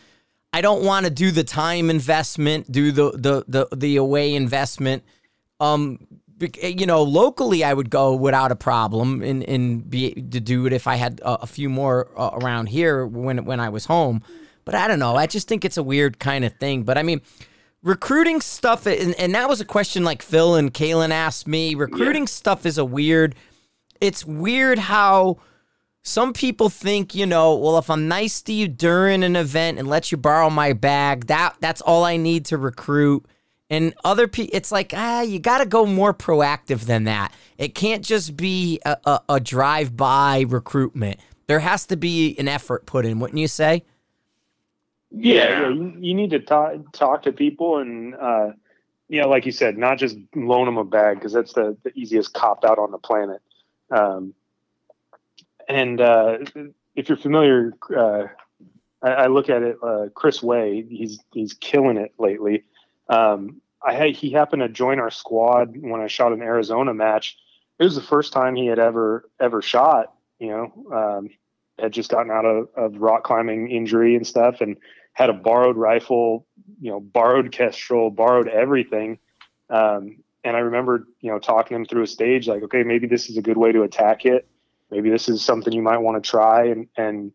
I 0.54 0.62
don't 0.62 0.84
want 0.84 1.06
to 1.06 1.12
do 1.12 1.30
the 1.32 1.43
time 1.43 1.89
investment, 1.89 2.72
do 2.72 2.91
the, 2.91 3.12
the, 3.12 3.45
the, 3.48 3.76
the 3.76 3.95
away 3.98 4.34
investment. 4.34 5.04
Um, 5.60 6.00
Eh, 6.39 6.68
you 6.78 6.86
know, 6.86 7.04
locally 7.04 7.64
I 7.64 7.74
would 7.74 7.89
go 7.89 8.16
without 8.16 8.52
a 8.52 8.56
problem 8.56 9.22
and, 9.24 9.43
and 9.43 9.89
be 9.89 10.14
to 10.14 10.39
do 10.39 10.66
it 10.66 10.74
if 10.74 10.88
I 10.88 10.95
had 10.95 11.20
a, 11.22 11.43
a 11.43 11.48
few 11.48 11.70
more 11.70 12.10
uh, 12.16 12.32
around 12.34 12.68
here 12.70 13.06
when 13.06 13.45
when 13.45 13.60
I 13.60 13.70
was 13.70 13.86
home. 13.86 14.22
But 14.68 14.76
I 14.76 14.89
don't 14.89 14.99
know. 14.99 15.15
I 15.15 15.28
just 15.28 15.47
think 15.47 15.63
it's 15.63 15.78
a 15.78 15.82
weird 15.84 16.20
kind 16.20 16.43
of 16.43 16.53
thing. 16.57 16.84
But 16.84 16.97
I 16.97 17.03
mean, 17.03 17.22
recruiting 17.82 18.41
stuff, 18.41 18.86
and, 18.86 19.15
and 19.15 19.34
that 19.34 19.47
was 19.47 19.61
a 19.61 19.65
question 19.65 20.03
like 20.03 20.22
Phil 20.22 20.55
and 20.55 20.74
Caylen 20.74 21.11
asked 21.11 21.47
me. 21.47 21.74
Recruiting 21.74 22.24
yeah. 22.24 22.28
stuff 22.28 22.65
is 22.65 22.78
a 22.78 22.84
weird. 22.84 23.34
It's 24.01 24.26
weird 24.26 24.78
how 24.78 25.38
some 26.03 26.34
people 26.34 26.68
think, 26.68 27.15
you 27.15 27.26
know, 27.26 27.55
well, 27.55 27.78
if 27.78 27.89
I'm 27.89 28.09
nice 28.09 28.41
to 28.41 28.51
you 28.51 28.68
during 28.68 29.24
an 29.24 29.38
event 29.38 29.80
and 29.80 29.88
let 29.88 30.11
you 30.11 30.18
borrow 30.18 30.49
my 30.49 30.74
bag, 30.74 31.28
that 31.28 31.55
that's 31.61 31.80
all 31.80 32.03
I 32.03 32.18
need 32.18 32.43
to 32.47 32.57
recruit. 32.57 33.26
And 33.70 33.93
other 34.03 34.28
people, 34.28 34.53
it's 34.53 34.70
like, 34.70 34.93
ah, 34.93 35.22
you 35.22 35.39
got 35.39 35.59
to 35.59 35.65
go 35.65 35.86
more 35.86 36.13
proactive 36.13 36.82
than 36.82 37.05
that. 37.05 37.32
It 37.57 37.74
can't 37.74 38.03
just 38.03 38.36
be 38.36 38.82
a, 38.84 38.97
a, 39.05 39.22
a 39.30 39.39
drive 39.39 39.95
by 39.95 40.41
recruitment. 40.41 41.22
There 41.47 41.59
has 41.59 41.86
to 41.86 41.95
be 41.95 42.38
an 42.38 42.49
effort 42.49 42.86
put 42.86 43.05
in, 43.05 43.22
wouldn't 43.22 43.39
you 43.39 43.47
say? 43.47 43.84
Yeah, 45.12 45.34
yeah 45.34 45.70
you 45.70 46.14
need 46.14 46.32
to 46.32 46.39
talk 46.39 46.91
talk 46.91 47.24
to 47.24 47.32
people, 47.32 47.78
and 47.78 48.16
uh, 48.16 48.51
you 49.08 49.22
know, 49.22 49.30
like 49.30 49.45
you 49.45 49.51
said, 49.51 49.78
not 49.78 49.97
just 49.97 50.18
loan 50.36 50.66
them 50.66 50.78
a 50.78 50.84
bag 50.84 51.18
because 51.18 51.34
that's 51.34 51.53
the, 51.53 51.78
the 51.84 51.91
easiest 51.95 52.34
cop 52.34 52.66
out 52.66 52.78
on 52.78 52.91
the 52.91 52.97
planet. 52.97 53.41
Um, 53.89 54.34
and 55.70 56.01
uh, 56.01 56.39
if 56.95 57.08
you're 57.10 57.18
familiar, 57.18 57.74
uh, 57.95 58.24
I, 59.01 59.10
I 59.10 59.28
look 59.28 59.49
at 59.49 59.64
it. 59.64 59.78
Uh, 59.82 60.08
Chris 60.14 60.43
Way, 60.43 60.86
he's 60.89 61.20
he's 61.32 61.53
killing 61.53 61.97
it 61.97 62.14
lately. 62.18 62.64
Um, 63.10 63.62
I 63.82 63.93
had, 63.93 64.16
he 64.16 64.32
happened 64.32 64.62
to 64.62 64.70
join 64.70 64.99
our 64.99 65.12
squad 65.12 65.78
when 65.78 66.01
I 66.01 66.08
shot 66.08 66.34
an 66.34 66.41
Arizona 66.41 66.93
match. 66.93 67.38
It 67.80 67.84
was 67.84 67.95
the 67.95 68.01
first 68.01 68.34
time 68.34 68.55
he 68.55 68.66
had 68.66 68.80
ever 68.80 69.30
ever 69.39 69.62
shot. 69.62 70.14
You 70.39 70.49
know, 70.49 70.95
um, 70.95 71.30
had 71.80 71.93
just 71.93 72.10
gotten 72.10 72.32
out 72.32 72.45
of, 72.45 72.70
of 72.76 72.97
rock 72.97 73.24
climbing 73.24 73.70
injury 73.72 74.16
and 74.16 74.26
stuff, 74.26 74.62
and 74.62 74.78
had 75.18 75.32
a 75.32 75.34
borrowed 75.34 75.78
rifle. 75.78 76.45
You 76.80 76.91
know, 76.91 76.99
borrowed 76.99 77.51
Kestrel, 77.51 78.11
borrowed 78.11 78.47
everything. 78.47 79.18
Um, 79.68 80.18
and 80.43 80.55
I 80.55 80.59
remember, 80.59 81.07
you 81.22 81.32
know, 81.32 81.39
talking 81.39 81.76
him 81.76 81.86
through 81.86 82.03
a 82.03 82.07
stage 82.07 82.47
like, 82.47 82.61
okay, 82.61 82.84
maybe 82.84 83.07
this 83.07 83.28
is 83.28 83.36
a 83.36 83.41
good 83.41 83.57
way 83.57 83.72
to 83.72 83.82
attack 83.82 84.26
it. 84.26 84.47
Maybe 84.91 85.09
this 85.09 85.28
is 85.28 85.43
something 85.43 85.74
you 85.74 85.82
might 85.82 85.97
want 85.97 86.24
to 86.24 86.30
try 86.30 86.68
and, 86.68 86.88
and, 86.95 87.32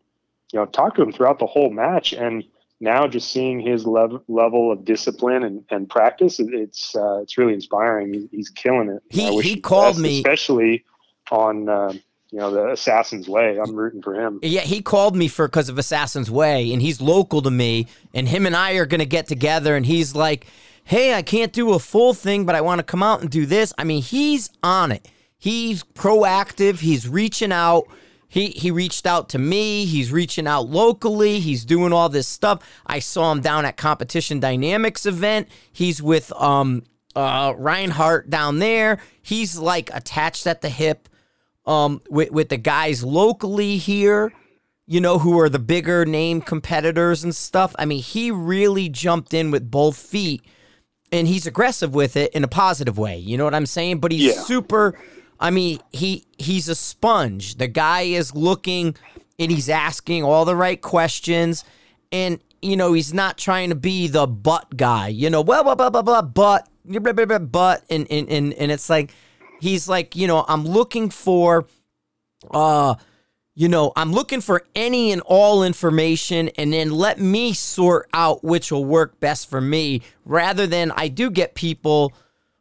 you 0.53 0.59
know, 0.59 0.65
talk 0.65 0.95
to 0.95 1.01
him 1.01 1.11
throughout 1.11 1.39
the 1.39 1.45
whole 1.45 1.69
match. 1.71 2.13
And 2.13 2.45
now 2.79 3.05
just 3.05 3.31
seeing 3.31 3.59
his 3.59 3.85
level 3.85 4.23
level 4.29 4.71
of 4.71 4.85
discipline 4.85 5.43
and, 5.43 5.65
and 5.69 5.89
practice, 5.89 6.39
it's, 6.39 6.95
uh, 6.95 7.17
it's 7.17 7.37
really 7.37 7.53
inspiring. 7.53 8.13
He, 8.13 8.29
he's 8.31 8.49
killing 8.49 8.89
it. 8.89 9.03
He, 9.09 9.41
he 9.41 9.59
called 9.59 9.99
me, 9.99 10.19
especially 10.19 10.85
on, 11.31 11.67
uh, 11.67 11.93
you 12.33 12.39
know 12.39 12.51
the 12.51 12.71
assassin's 12.71 13.29
way 13.29 13.59
i'm 13.59 13.75
rooting 13.75 14.01
for 14.01 14.13
him 14.13 14.39
yeah 14.41 14.61
he 14.61 14.81
called 14.81 15.15
me 15.15 15.27
for 15.27 15.47
because 15.47 15.69
of 15.69 15.77
assassin's 15.77 16.31
way 16.31 16.73
and 16.73 16.81
he's 16.81 16.99
local 16.99 17.41
to 17.41 17.51
me 17.51 17.87
and 18.13 18.27
him 18.27 18.45
and 18.45 18.55
i 18.55 18.71
are 18.73 18.87
to 18.87 19.05
get 19.05 19.27
together 19.27 19.75
and 19.75 19.85
he's 19.85 20.15
like 20.15 20.47
hey, 20.83 21.13
I 21.13 21.21
can't 21.21 21.53
do 21.53 21.73
a 21.73 21.79
full 21.79 22.13
thing, 22.13 22.45
but 22.45 22.55
I 22.55 22.61
want 22.61 22.79
to 22.79 22.83
come 22.83 23.03
out 23.03 23.21
and 23.21 23.29
do 23.29 23.45
this. 23.45 23.73
I 23.77 23.83
mean, 23.83 24.01
he's 24.01 24.49
on 24.61 24.91
it. 24.91 25.07
He's 25.37 25.83
proactive. 25.83 26.79
He's 26.79 27.07
reaching 27.07 27.51
out. 27.51 27.85
He 28.27 28.47
he 28.47 28.71
reached 28.71 29.05
out 29.05 29.29
to 29.29 29.37
me. 29.37 29.85
He's 29.85 30.11
reaching 30.11 30.47
out 30.47 30.67
locally. 30.67 31.39
He's 31.39 31.65
doing 31.65 31.93
all 31.93 32.09
this 32.09 32.27
stuff. 32.27 32.63
I 32.85 32.99
saw 32.99 33.31
him 33.31 33.41
down 33.41 33.65
at 33.65 33.77
Competition 33.77 34.39
Dynamics 34.39 35.05
event. 35.05 35.49
He's 35.71 36.01
with 36.01 36.31
um 36.33 36.83
uh 37.15 37.53
Reinhardt 37.57 38.29
down 38.29 38.59
there. 38.59 38.99
He's 39.21 39.57
like 39.57 39.93
attached 39.93 40.47
at 40.47 40.61
the 40.61 40.69
hip 40.69 41.09
um 41.65 42.01
with 42.09 42.31
with 42.31 42.49
the 42.49 42.57
guys 42.57 43.03
locally 43.03 43.77
here 43.77 44.31
you 44.85 44.99
know, 44.99 45.17
who 45.17 45.39
are 45.39 45.49
the 45.49 45.59
bigger 45.59 46.05
name 46.05 46.41
competitors 46.41 47.23
and 47.23 47.33
stuff. 47.33 47.73
I 47.79 47.85
mean, 47.85 48.01
he 48.01 48.31
really 48.31 48.89
jumped 48.89 49.33
in 49.33 49.49
with 49.49 49.71
both 49.71 49.95
feet 49.95 50.43
and 51.11 51.27
he's 51.27 51.45
aggressive 51.45 51.93
with 51.93 52.17
it 52.17 52.33
in 52.33 52.43
a 52.43 52.47
positive 52.47 52.97
way. 52.97 53.17
You 53.17 53.37
know 53.37 53.45
what 53.45 53.55
I'm 53.55 53.67
saying? 53.67 53.99
But 53.99 54.11
he's 54.11 54.35
yeah. 54.35 54.41
super. 54.41 54.99
I 55.39 55.51
mean, 55.51 55.79
he 55.91 56.25
he's 56.37 56.67
a 56.67 56.75
sponge. 56.75 57.55
The 57.55 57.67
guy 57.67 58.01
is 58.01 58.35
looking 58.35 58.95
and 59.39 59.51
he's 59.51 59.69
asking 59.69 60.23
all 60.23 60.43
the 60.43 60.55
right 60.55 60.81
questions, 60.81 61.63
and 62.11 62.39
you 62.61 62.75
know 62.75 62.93
he's 62.93 63.13
not 63.13 63.37
trying 63.37 63.69
to 63.69 63.75
be 63.75 64.07
the 64.07 64.25
butt 64.25 64.75
guy. 64.75 65.09
You 65.09 65.29
know, 65.29 65.41
well, 65.41 65.63
blah 65.63 65.75
blah 65.75 65.89
blah 65.89 66.01
blah, 66.01 66.21
but 66.21 66.67
blah, 66.85 67.13
blah, 67.13 67.25
blah, 67.25 67.39
but, 67.39 67.83
and 67.89 68.07
and 68.09 68.29
and 68.29 68.53
and 68.53 68.71
it's 68.71 68.89
like 68.89 69.13
he's 69.63 69.87
like, 69.87 70.15
you 70.15 70.27
know, 70.27 70.43
I'm 70.47 70.65
looking 70.65 71.09
for, 71.09 71.65
uh 72.51 72.95
you 73.55 73.69
know, 73.69 73.93
I'm 73.95 74.11
looking 74.11 74.41
for 74.41 74.65
any 74.75 75.11
and 75.11 75.21
all 75.21 75.63
information 75.63 76.49
and 76.57 76.73
then 76.73 76.89
let 76.89 77.19
me 77.19 77.53
sort 77.53 78.09
out 78.11 78.43
which 78.43 78.71
will 78.71 78.83
work 78.83 79.19
best 79.19 79.47
for 79.47 79.61
me 79.61 80.01
rather 80.25 80.65
than 80.65 80.91
I 80.91 81.07
do 81.07 81.29
get 81.29 81.53
people 81.53 82.13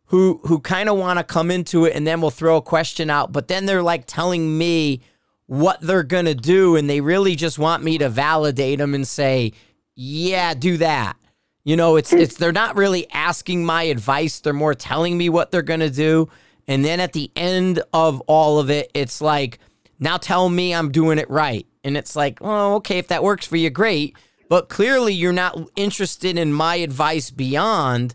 who 0.06 0.40
who 0.44 0.60
kind 0.60 0.90
of 0.90 0.98
want 0.98 1.18
to 1.18 1.24
come 1.24 1.50
into 1.50 1.86
it 1.86 1.96
and 1.96 2.06
then 2.06 2.20
we'll 2.20 2.30
throw 2.30 2.58
a 2.58 2.62
question 2.62 3.08
out, 3.08 3.32
but 3.32 3.48
then 3.48 3.66
they're 3.66 3.82
like 3.82 4.04
telling 4.06 4.56
me 4.56 5.00
what 5.46 5.80
they're 5.80 6.02
going 6.02 6.26
to 6.26 6.34
do 6.34 6.76
and 6.76 6.88
they 6.88 7.00
really 7.00 7.36
just 7.36 7.58
want 7.58 7.82
me 7.82 7.98
to 7.98 8.08
validate 8.10 8.78
them 8.78 8.94
and 8.94 9.08
say, 9.08 9.52
"Yeah, 9.94 10.52
do 10.54 10.76
that." 10.76 11.16
You 11.64 11.76
know, 11.76 11.96
it's 11.96 12.12
it's 12.12 12.36
they're 12.36 12.52
not 12.52 12.76
really 12.76 13.10
asking 13.12 13.64
my 13.64 13.84
advice, 13.84 14.40
they're 14.40 14.52
more 14.52 14.74
telling 14.74 15.16
me 15.16 15.30
what 15.30 15.50
they're 15.50 15.62
going 15.62 15.80
to 15.80 15.90
do. 15.90 16.28
And 16.68 16.84
then 16.84 17.00
at 17.00 17.12
the 17.12 17.30
end 17.34 17.82
of 17.92 18.20
all 18.22 18.58
of 18.58 18.70
it, 18.70 18.90
it's 18.94 19.20
like 19.20 19.58
now 19.98 20.16
tell 20.16 20.48
me 20.48 20.74
I'm 20.74 20.90
doing 20.90 21.18
it 21.18 21.30
right. 21.30 21.66
And 21.84 21.96
it's 21.96 22.14
like, 22.16 22.38
oh, 22.40 22.74
okay, 22.76 22.98
if 22.98 23.08
that 23.08 23.22
works 23.22 23.46
for 23.46 23.56
you, 23.56 23.70
great. 23.70 24.16
But 24.48 24.68
clearly 24.68 25.14
you're 25.14 25.32
not 25.32 25.58
interested 25.76 26.36
in 26.36 26.52
my 26.52 26.76
advice 26.76 27.30
beyond 27.30 28.14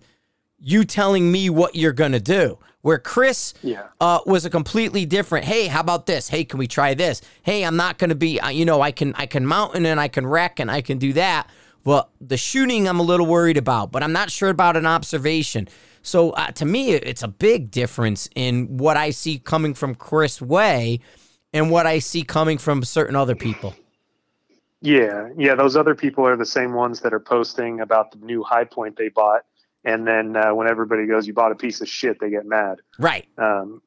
you 0.59 0.85
telling 0.85 1.31
me 1.31 1.49
what 1.49 1.75
you're 1.75 1.93
going 1.93 2.11
to 2.11 2.19
do. 2.19 2.59
Where 2.81 2.99
Chris 2.99 3.53
yeah. 3.63 3.87
uh, 3.99 4.19
was 4.25 4.45
a 4.45 4.49
completely 4.49 5.05
different. 5.05 5.45
Hey, 5.45 5.67
how 5.67 5.81
about 5.81 6.05
this? 6.05 6.29
Hey, 6.29 6.45
can 6.45 6.57
we 6.57 6.67
try 6.67 6.93
this? 6.93 7.21
Hey, 7.41 7.63
I'm 7.63 7.75
not 7.75 7.97
going 7.97 8.11
to 8.11 8.15
be. 8.15 8.39
Uh, 8.39 8.49
you 8.49 8.63
know, 8.65 8.81
I 8.81 8.91
can 8.91 9.13
I 9.15 9.25
can 9.25 9.45
mountain 9.45 9.85
and 9.85 9.99
I 9.99 10.07
can 10.07 10.25
wreck 10.25 10.59
and 10.59 10.71
I 10.71 10.81
can 10.81 10.97
do 10.97 11.11
that. 11.13 11.49
Well, 11.87 12.11
the 12.19 12.35
shooting 12.35 12.85
I'm 12.85 12.99
a 12.99 13.03
little 13.03 13.25
worried 13.25 13.55
about, 13.55 13.93
but 13.93 14.03
I'm 14.03 14.11
not 14.11 14.29
sure 14.29 14.49
about 14.49 14.75
an 14.75 14.85
observation. 14.85 15.69
So 16.01 16.31
uh, 16.31 16.47
to 16.51 16.65
me, 16.65 16.91
it's 16.91 17.23
a 17.23 17.29
big 17.29 17.71
difference 17.71 18.27
in 18.35 18.75
what 18.75 18.97
I 18.97 19.11
see 19.11 19.39
coming 19.39 19.73
from 19.73 19.95
Chris 19.95 20.41
Way 20.41 20.99
and 21.53 21.71
what 21.71 21.87
I 21.87 21.99
see 21.99 22.23
coming 22.23 22.57
from 22.57 22.83
certain 22.83 23.15
other 23.15 23.35
people. 23.35 23.73
Yeah, 24.81 25.29
yeah, 25.37 25.55
those 25.55 25.77
other 25.77 25.95
people 25.95 26.27
are 26.27 26.35
the 26.35 26.45
same 26.45 26.73
ones 26.73 26.99
that 26.99 27.13
are 27.13 27.21
posting 27.21 27.79
about 27.79 28.11
the 28.11 28.17
new 28.17 28.43
Hi-Point 28.43 28.97
they 28.97 29.07
bought, 29.07 29.45
and 29.85 30.05
then 30.05 30.35
uh, 30.35 30.53
when 30.53 30.69
everybody 30.69 31.05
goes, 31.05 31.25
"You 31.25 31.33
bought 31.33 31.53
a 31.53 31.55
piece 31.55 31.79
of 31.79 31.87
shit," 31.87 32.19
they 32.19 32.29
get 32.29 32.45
mad. 32.45 32.81
Right. 32.99 33.29
Um, 33.37 33.81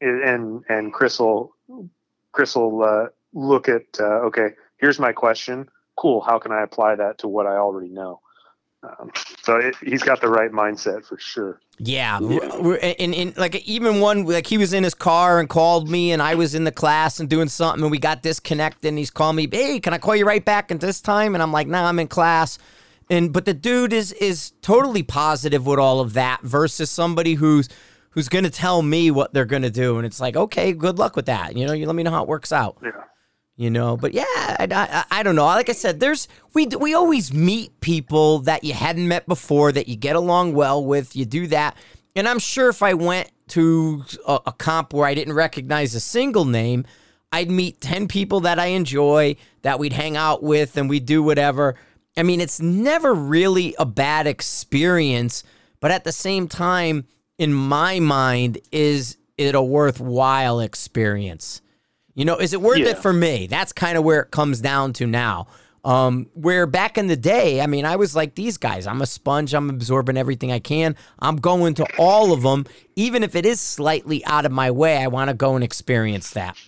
and 0.00 0.62
and 0.68 0.92
Chris 0.92 1.18
will 1.18 1.56
Chris 2.30 2.54
will 2.54 2.84
uh, 2.84 3.06
look 3.34 3.68
at 3.68 3.86
uh, 3.98 4.26
okay, 4.28 4.50
here's 4.76 5.00
my 5.00 5.10
question. 5.10 5.68
Cool. 6.00 6.22
How 6.22 6.38
can 6.38 6.50
I 6.50 6.62
apply 6.62 6.94
that 6.94 7.18
to 7.18 7.28
what 7.28 7.46
I 7.46 7.56
already 7.56 7.90
know? 7.90 8.22
Um, 8.82 9.10
so 9.42 9.56
it, 9.56 9.76
he's 9.84 10.02
got 10.02 10.22
the 10.22 10.30
right 10.30 10.50
mindset 10.50 11.04
for 11.04 11.18
sure. 11.18 11.60
Yeah, 11.78 12.18
yeah. 12.20 12.38
and, 12.98 13.14
and 13.14 13.36
like 13.36 13.54
even 13.68 14.00
one 14.00 14.24
like 14.24 14.46
he 14.46 14.56
was 14.56 14.72
in 14.72 14.82
his 14.82 14.94
car 14.94 15.38
and 15.38 15.46
called 15.46 15.90
me, 15.90 16.12
and 16.12 16.22
I 16.22 16.36
was 16.36 16.54
in 16.54 16.64
the 16.64 16.72
class 16.72 17.20
and 17.20 17.28
doing 17.28 17.48
something, 17.48 17.82
and 17.82 17.90
we 17.90 17.98
got 17.98 18.22
disconnected. 18.22 18.86
And 18.88 18.96
he's 18.96 19.10
calling 19.10 19.36
me, 19.36 19.46
"Hey, 19.52 19.78
can 19.78 19.92
I 19.92 19.98
call 19.98 20.16
you 20.16 20.24
right 20.24 20.42
back 20.42 20.70
at 20.72 20.80
this 20.80 21.02
time?" 21.02 21.34
And 21.34 21.42
I'm 21.42 21.52
like, 21.52 21.66
"Nah, 21.66 21.86
I'm 21.86 21.98
in 21.98 22.08
class." 22.08 22.56
And 23.10 23.30
but 23.30 23.44
the 23.44 23.52
dude 23.52 23.92
is 23.92 24.12
is 24.12 24.52
totally 24.62 25.02
positive 25.02 25.66
with 25.66 25.78
all 25.78 26.00
of 26.00 26.14
that 26.14 26.40
versus 26.40 26.90
somebody 26.90 27.34
who's 27.34 27.68
who's 28.12 28.30
going 28.30 28.44
to 28.44 28.50
tell 28.50 28.80
me 28.80 29.10
what 29.10 29.34
they're 29.34 29.44
going 29.44 29.62
to 29.62 29.70
do, 29.70 29.98
and 29.98 30.06
it's 30.06 30.20
like, 30.20 30.34
okay, 30.34 30.72
good 30.72 30.98
luck 30.98 31.14
with 31.14 31.26
that. 31.26 31.56
You 31.56 31.66
know, 31.66 31.74
you 31.74 31.84
let 31.84 31.94
me 31.94 32.02
know 32.02 32.10
how 32.10 32.22
it 32.22 32.28
works 32.28 32.52
out. 32.52 32.78
Yeah 32.82 32.92
you 33.60 33.70
know? 33.70 33.96
But 33.96 34.14
yeah 34.14 34.24
I, 34.26 34.66
I, 34.70 35.18
I, 35.18 35.22
don't 35.22 35.36
know. 35.36 35.44
Like 35.44 35.68
i 35.68 35.72
said 35.72 36.00
there's 36.00 36.28
we 36.54 36.66
we 36.66 36.94
always 36.94 37.32
meet 37.32 37.78
people 37.80 38.38
that 38.40 38.64
you 38.64 38.72
hadn't 38.72 39.06
met 39.06 39.28
before 39.28 39.70
that 39.72 39.86
you 39.86 39.96
get 39.96 40.16
along 40.16 40.54
well 40.54 40.82
with 40.82 41.14
you 41.14 41.26
do 41.26 41.46
that. 41.48 41.76
And 42.16 42.26
i'm 42.26 42.38
sure 42.38 42.70
if 42.70 42.82
i 42.82 42.94
went 42.94 43.30
to 43.48 44.02
a, 44.26 44.40
a 44.46 44.52
comp 44.52 44.94
where 44.94 45.06
i 45.06 45.14
didn't 45.14 45.34
recognize 45.34 45.94
a 45.94 46.00
single 46.00 46.44
name 46.44 46.84
i'd 47.32 47.50
meet 47.50 47.80
10 47.80 48.08
people 48.08 48.40
that 48.40 48.58
i 48.58 48.66
enjoy 48.66 49.36
that 49.62 49.78
we'd 49.78 49.92
hang 49.92 50.16
out 50.16 50.42
with 50.42 50.76
and 50.76 50.88
we'd 50.88 51.06
do 51.06 51.22
whatever. 51.22 51.76
I 52.16 52.22
mean 52.22 52.40
it's 52.40 52.60
never 52.60 53.14
really 53.14 53.74
a 53.78 53.86
bad 53.86 54.26
experience 54.26 55.44
but 55.80 55.90
at 55.90 56.04
the 56.04 56.12
same 56.12 56.48
time 56.48 57.06
in 57.38 57.52
my 57.52 58.00
mind 58.00 58.58
is 58.72 59.18
it 59.36 59.54
a 59.54 59.62
worthwhile 59.62 60.60
experience 60.60 61.62
you 62.20 62.26
know, 62.26 62.36
is 62.36 62.52
it 62.52 62.60
worth 62.60 62.80
yeah. 62.80 62.88
it 62.88 62.98
for 62.98 63.14
me? 63.14 63.46
That's 63.46 63.72
kind 63.72 63.96
of 63.96 64.04
where 64.04 64.20
it 64.20 64.30
comes 64.30 64.60
down 64.60 64.92
to 64.92 65.06
now. 65.06 65.46
Um, 65.86 66.26
where 66.34 66.66
back 66.66 66.98
in 66.98 67.06
the 67.06 67.16
day, 67.16 67.62
I 67.62 67.66
mean, 67.66 67.86
I 67.86 67.96
was 67.96 68.14
like 68.14 68.34
these 68.34 68.58
guys. 68.58 68.86
I'm 68.86 69.00
a 69.00 69.06
sponge. 69.06 69.54
I'm 69.54 69.70
absorbing 69.70 70.18
everything 70.18 70.52
I 70.52 70.58
can. 70.58 70.96
I'm 71.20 71.36
going 71.36 71.72
to 71.76 71.86
all 71.98 72.34
of 72.34 72.42
them, 72.42 72.66
even 72.94 73.22
if 73.22 73.34
it 73.34 73.46
is 73.46 73.58
slightly 73.58 74.22
out 74.26 74.44
of 74.44 74.52
my 74.52 74.70
way. 74.70 74.98
I 74.98 75.06
want 75.06 75.30
to 75.30 75.34
go 75.34 75.54
and 75.54 75.64
experience 75.64 76.32
that. 76.32 76.58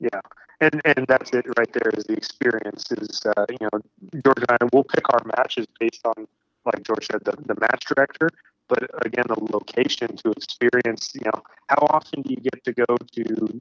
Yeah, 0.00 0.20
and 0.62 0.80
and 0.86 1.04
that's 1.06 1.34
it 1.34 1.44
right 1.58 1.70
there. 1.74 1.92
Is 1.94 2.04
the 2.04 2.14
experience 2.14 2.90
is 2.92 3.20
uh, 3.36 3.44
you 3.50 3.58
know 3.60 3.80
George 4.24 4.38
and 4.48 4.58
I 4.62 4.66
will 4.72 4.84
pick 4.84 5.12
our 5.12 5.20
matches 5.36 5.66
based 5.78 6.06
on 6.06 6.26
like 6.64 6.82
George 6.84 7.06
said 7.06 7.20
the 7.22 7.32
the 7.44 7.60
match 7.60 7.84
director, 7.84 8.30
but 8.68 8.88
again 9.04 9.24
the 9.28 9.36
location 9.52 10.16
to 10.16 10.30
experience. 10.30 11.12
You 11.14 11.26
know, 11.26 11.42
how 11.68 11.86
often 11.90 12.22
do 12.22 12.30
you 12.30 12.40
get 12.40 12.64
to 12.64 12.72
go 12.72 12.96
to 12.96 13.60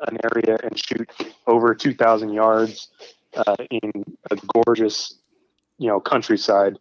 an 0.00 0.18
area 0.32 0.58
and 0.62 0.78
shoot 0.78 1.10
over 1.46 1.74
2,000 1.74 2.32
yards 2.32 2.88
uh, 3.36 3.56
in 3.70 4.04
a 4.30 4.36
gorgeous, 4.54 5.14
you 5.78 5.88
know, 5.88 6.00
countryside. 6.00 6.78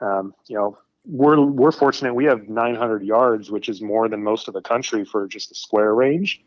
Um, 0.00 0.34
you 0.48 0.56
know, 0.56 0.78
we're 1.06 1.40
we're 1.40 1.72
fortunate. 1.72 2.14
We 2.14 2.24
have 2.24 2.48
900 2.48 3.02
yards, 3.02 3.50
which 3.50 3.68
is 3.68 3.82
more 3.82 4.08
than 4.08 4.22
most 4.22 4.48
of 4.48 4.54
the 4.54 4.62
country 4.62 5.04
for 5.04 5.26
just 5.26 5.50
a 5.52 5.54
square 5.54 5.94
range. 5.94 6.40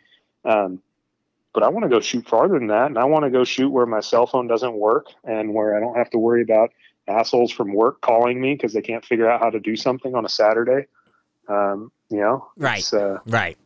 Um, 0.45 0.81
but 1.53 1.63
I 1.63 1.69
want 1.69 1.83
to 1.83 1.89
go 1.89 1.99
shoot 1.99 2.27
farther 2.27 2.59
than 2.59 2.67
that, 2.67 2.87
and 2.87 2.97
I 2.97 3.05
want 3.05 3.25
to 3.25 3.31
go 3.31 3.43
shoot 3.43 3.69
where 3.69 3.85
my 3.85 3.99
cell 3.99 4.27
phone 4.27 4.47
doesn't 4.47 4.73
work 4.73 5.07
and 5.23 5.53
where 5.53 5.75
I 5.75 5.79
don't 5.79 5.95
have 5.95 6.09
to 6.11 6.17
worry 6.17 6.41
about 6.41 6.71
assholes 7.07 7.51
from 7.51 7.73
work 7.73 8.01
calling 8.01 8.39
me 8.39 8.53
because 8.53 8.73
they 8.73 8.81
can't 8.81 9.03
figure 9.03 9.29
out 9.29 9.39
how 9.41 9.49
to 9.49 9.59
do 9.59 9.75
something 9.75 10.13
on 10.13 10.25
a 10.25 10.29
Saturday. 10.29 10.87
Um, 11.47 11.91
you 12.09 12.17
know, 12.17 12.47
right? 12.57 12.93
Uh, 12.93 13.19
right. 13.25 13.57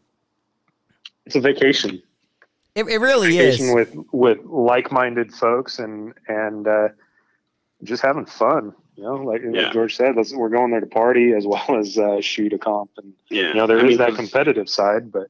It's 1.26 1.36
a 1.36 1.42
vacation. 1.42 2.02
It, 2.76 2.86
it 2.88 2.98
really 3.00 3.38
is 3.38 3.60
with 3.74 3.96
with 4.12 4.40
like 4.46 4.92
minded 4.92 5.34
folks 5.34 5.80
and 5.80 6.14
and 6.28 6.68
uh, 6.68 6.90
just 7.84 8.02
having 8.02 8.26
fun. 8.26 8.74
You 8.96 9.04
know, 9.04 9.16
like, 9.16 9.42
yeah. 9.42 9.64
like 9.64 9.74
George 9.74 9.96
said, 9.96 10.16
we're 10.34 10.50
going 10.50 10.72
there 10.72 10.80
to 10.80 10.86
party 10.86 11.34
as 11.34 11.48
well 11.48 11.66
as 11.78 11.98
uh, 11.98 12.22
shoot 12.22 12.54
a 12.54 12.58
comp, 12.58 12.92
and 12.98 13.14
yeah. 13.30 13.50
you 13.50 13.54
know 13.56 13.68
there 13.68 13.78
I 13.78 13.82
is 13.82 13.88
mean, 13.90 13.98
that 13.98 14.16
competitive 14.16 14.70
side, 14.70 15.12
but 15.12 15.28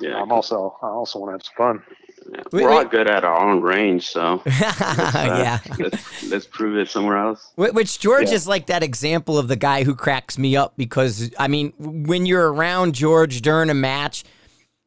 yeah, 0.00 0.20
I'm 0.20 0.32
also 0.32 0.76
I 0.82 0.88
also 0.88 1.18
want 1.18 1.30
to 1.30 1.32
have 1.32 1.42
some 1.42 1.54
fun. 1.56 1.96
Yeah. 2.32 2.42
We're 2.52 2.70
all 2.70 2.84
good 2.84 3.08
at 3.08 3.24
our 3.24 3.40
own 3.40 3.62
range, 3.62 4.08
so 4.08 4.42
let's, 4.46 4.62
uh, 4.62 5.10
yeah, 5.14 5.58
let's, 5.78 6.22
let's, 6.30 6.46
prove 6.46 6.76
it 6.76 6.88
somewhere 6.88 7.16
else. 7.16 7.50
Which 7.56 7.98
George 7.98 8.28
yeah. 8.28 8.34
is 8.34 8.46
like 8.46 8.66
that 8.66 8.82
example 8.82 9.38
of 9.38 9.48
the 9.48 9.56
guy 9.56 9.84
who 9.84 9.94
cracks 9.94 10.38
me 10.38 10.54
up 10.54 10.74
because 10.76 11.32
I 11.38 11.48
mean, 11.48 11.72
when 11.78 12.26
you're 12.26 12.52
around 12.52 12.94
George 12.94 13.40
during 13.40 13.70
a 13.70 13.74
match, 13.74 14.24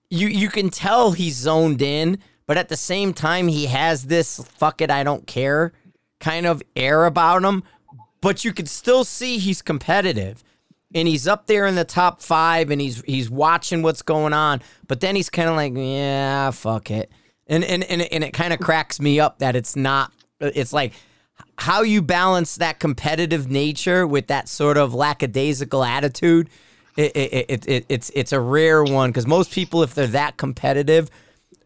you 0.09 0.27
you 0.27 0.49
can 0.49 0.69
tell 0.69 1.11
he's 1.11 1.35
zoned 1.35 1.81
in, 1.81 2.19
but 2.45 2.57
at 2.57 2.69
the 2.69 2.77
same 2.77 3.13
time, 3.13 3.47
he 3.47 3.67
has 3.67 4.05
this 4.05 4.39
"fuck 4.55 4.81
it, 4.81 4.91
I 4.91 5.03
don't 5.03 5.25
care" 5.27 5.73
kind 6.23 6.45
of 6.45 6.63
air 6.75 7.05
about 7.05 7.43
him. 7.43 7.63
But 8.21 8.45
you 8.45 8.53
can 8.53 8.65
still 8.65 9.03
see 9.03 9.37
he's 9.37 9.61
competitive. 9.61 10.43
And 10.95 11.07
he's 11.07 11.27
up 11.27 11.47
there 11.47 11.65
in 11.65 11.75
the 11.75 11.83
top 11.83 12.21
five 12.21 12.69
and 12.69 12.79
he's 12.79 13.01
he's 13.01 13.29
watching 13.29 13.81
what's 13.81 14.03
going 14.03 14.31
on. 14.31 14.61
But 14.87 15.01
then 15.01 15.15
he's 15.15 15.29
kind 15.29 15.49
of 15.49 15.55
like 15.55 15.73
yeah 15.75 16.51
fuck 16.51 16.91
it. 16.91 17.11
And 17.47 17.63
and 17.63 17.83
and, 17.83 18.01
and 18.03 18.23
it 18.23 18.31
kind 18.31 18.53
of 18.53 18.59
cracks 18.59 19.01
me 19.01 19.19
up 19.19 19.39
that 19.39 19.55
it's 19.55 19.75
not 19.75 20.13
it's 20.39 20.71
like 20.71 20.93
how 21.57 21.81
you 21.81 22.01
balance 22.01 22.57
that 22.57 22.79
competitive 22.79 23.49
nature 23.49 24.05
with 24.05 24.27
that 24.27 24.47
sort 24.47 24.77
of 24.77 24.93
lackadaisical 24.93 25.83
attitude 25.83 26.49
it, 26.97 27.15
it, 27.15 27.45
it, 27.49 27.67
it 27.67 27.85
it's 27.89 28.11
it's 28.15 28.31
a 28.31 28.39
rare 28.39 28.83
one 28.83 29.09
because 29.09 29.27
most 29.27 29.51
people 29.51 29.83
if 29.83 29.93
they're 29.95 30.07
that 30.07 30.37
competitive 30.37 31.09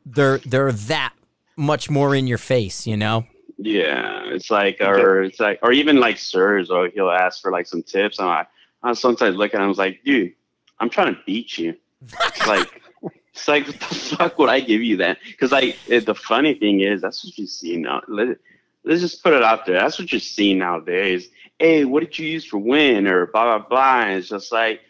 they're 0.05 0.37
they're 0.39 0.71
that 0.71 1.13
much 1.55 1.89
more 1.89 2.15
in 2.15 2.27
your 2.27 2.37
face 2.37 2.87
you 2.87 2.95
know 2.95 3.25
yeah, 3.57 4.21
it's 4.25 4.51
like, 4.51 4.77
or 4.81 5.23
it's 5.23 5.39
like, 5.39 5.59
or 5.63 5.71
even 5.71 5.99
like 5.99 6.17
Serge, 6.17 6.69
or 6.69 6.89
he'll 6.89 7.09
ask 7.09 7.41
for 7.41 7.51
like 7.51 7.65
some 7.65 7.81
tips. 7.81 8.19
And 8.19 8.27
I, 8.27 8.45
I 8.83 8.93
sometimes 8.93 9.35
look 9.35 9.53
at 9.53 9.59
him, 9.59 9.65
I 9.65 9.67
was 9.67 9.79
like, 9.79 10.03
dude, 10.05 10.33
I'm 10.79 10.89
trying 10.89 11.15
to 11.15 11.21
beat 11.25 11.57
you. 11.57 11.75
It's 12.03 12.47
like, 12.47 12.81
it's 13.33 13.47
like, 13.47 13.65
what 13.65 13.79
the 13.79 13.95
fuck 13.95 14.37
would 14.37 14.49
I 14.49 14.59
give 14.59 14.83
you 14.83 14.97
that? 14.97 15.17
Because 15.25 15.51
like, 15.51 15.77
it, 15.87 16.05
the 16.05 16.13
funny 16.13 16.53
thing 16.53 16.81
is, 16.81 17.01
that's 17.01 17.25
what 17.25 17.35
you 17.37 17.47
see 17.47 17.77
now. 17.77 18.01
Let, 18.07 18.37
let's 18.83 19.01
just 19.01 19.23
put 19.23 19.33
it 19.33 19.43
out 19.43 19.65
there. 19.65 19.79
That's 19.79 19.97
what 19.97 20.11
you're 20.11 20.19
seeing 20.19 20.59
nowadays. 20.59 21.29
Hey, 21.57 21.83
what 21.83 22.01
did 22.01 22.19
you 22.19 22.27
use 22.27 22.45
for 22.45 22.59
win 22.59 23.07
or 23.07 23.25
blah 23.25 23.57
blah 23.57 23.67
blah? 23.67 24.01
And 24.01 24.19
it's 24.19 24.29
just 24.29 24.51
like, 24.51 24.81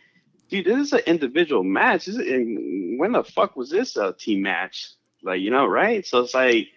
dude, 0.50 0.66
this 0.66 0.88
is 0.88 0.94
an 0.94 1.02
individual 1.06 1.64
match. 1.64 2.06
This 2.06 2.16
is, 2.16 2.98
when 2.98 3.12
the 3.12 3.24
fuck 3.24 3.56
was 3.56 3.70
this 3.70 3.96
a 3.98 4.14
team 4.14 4.42
match? 4.42 4.92
Like, 5.24 5.42
you 5.42 5.52
know, 5.52 5.66
right? 5.66 6.06
So 6.06 6.20
it's 6.20 6.34
like 6.34 6.58
it 6.58 6.70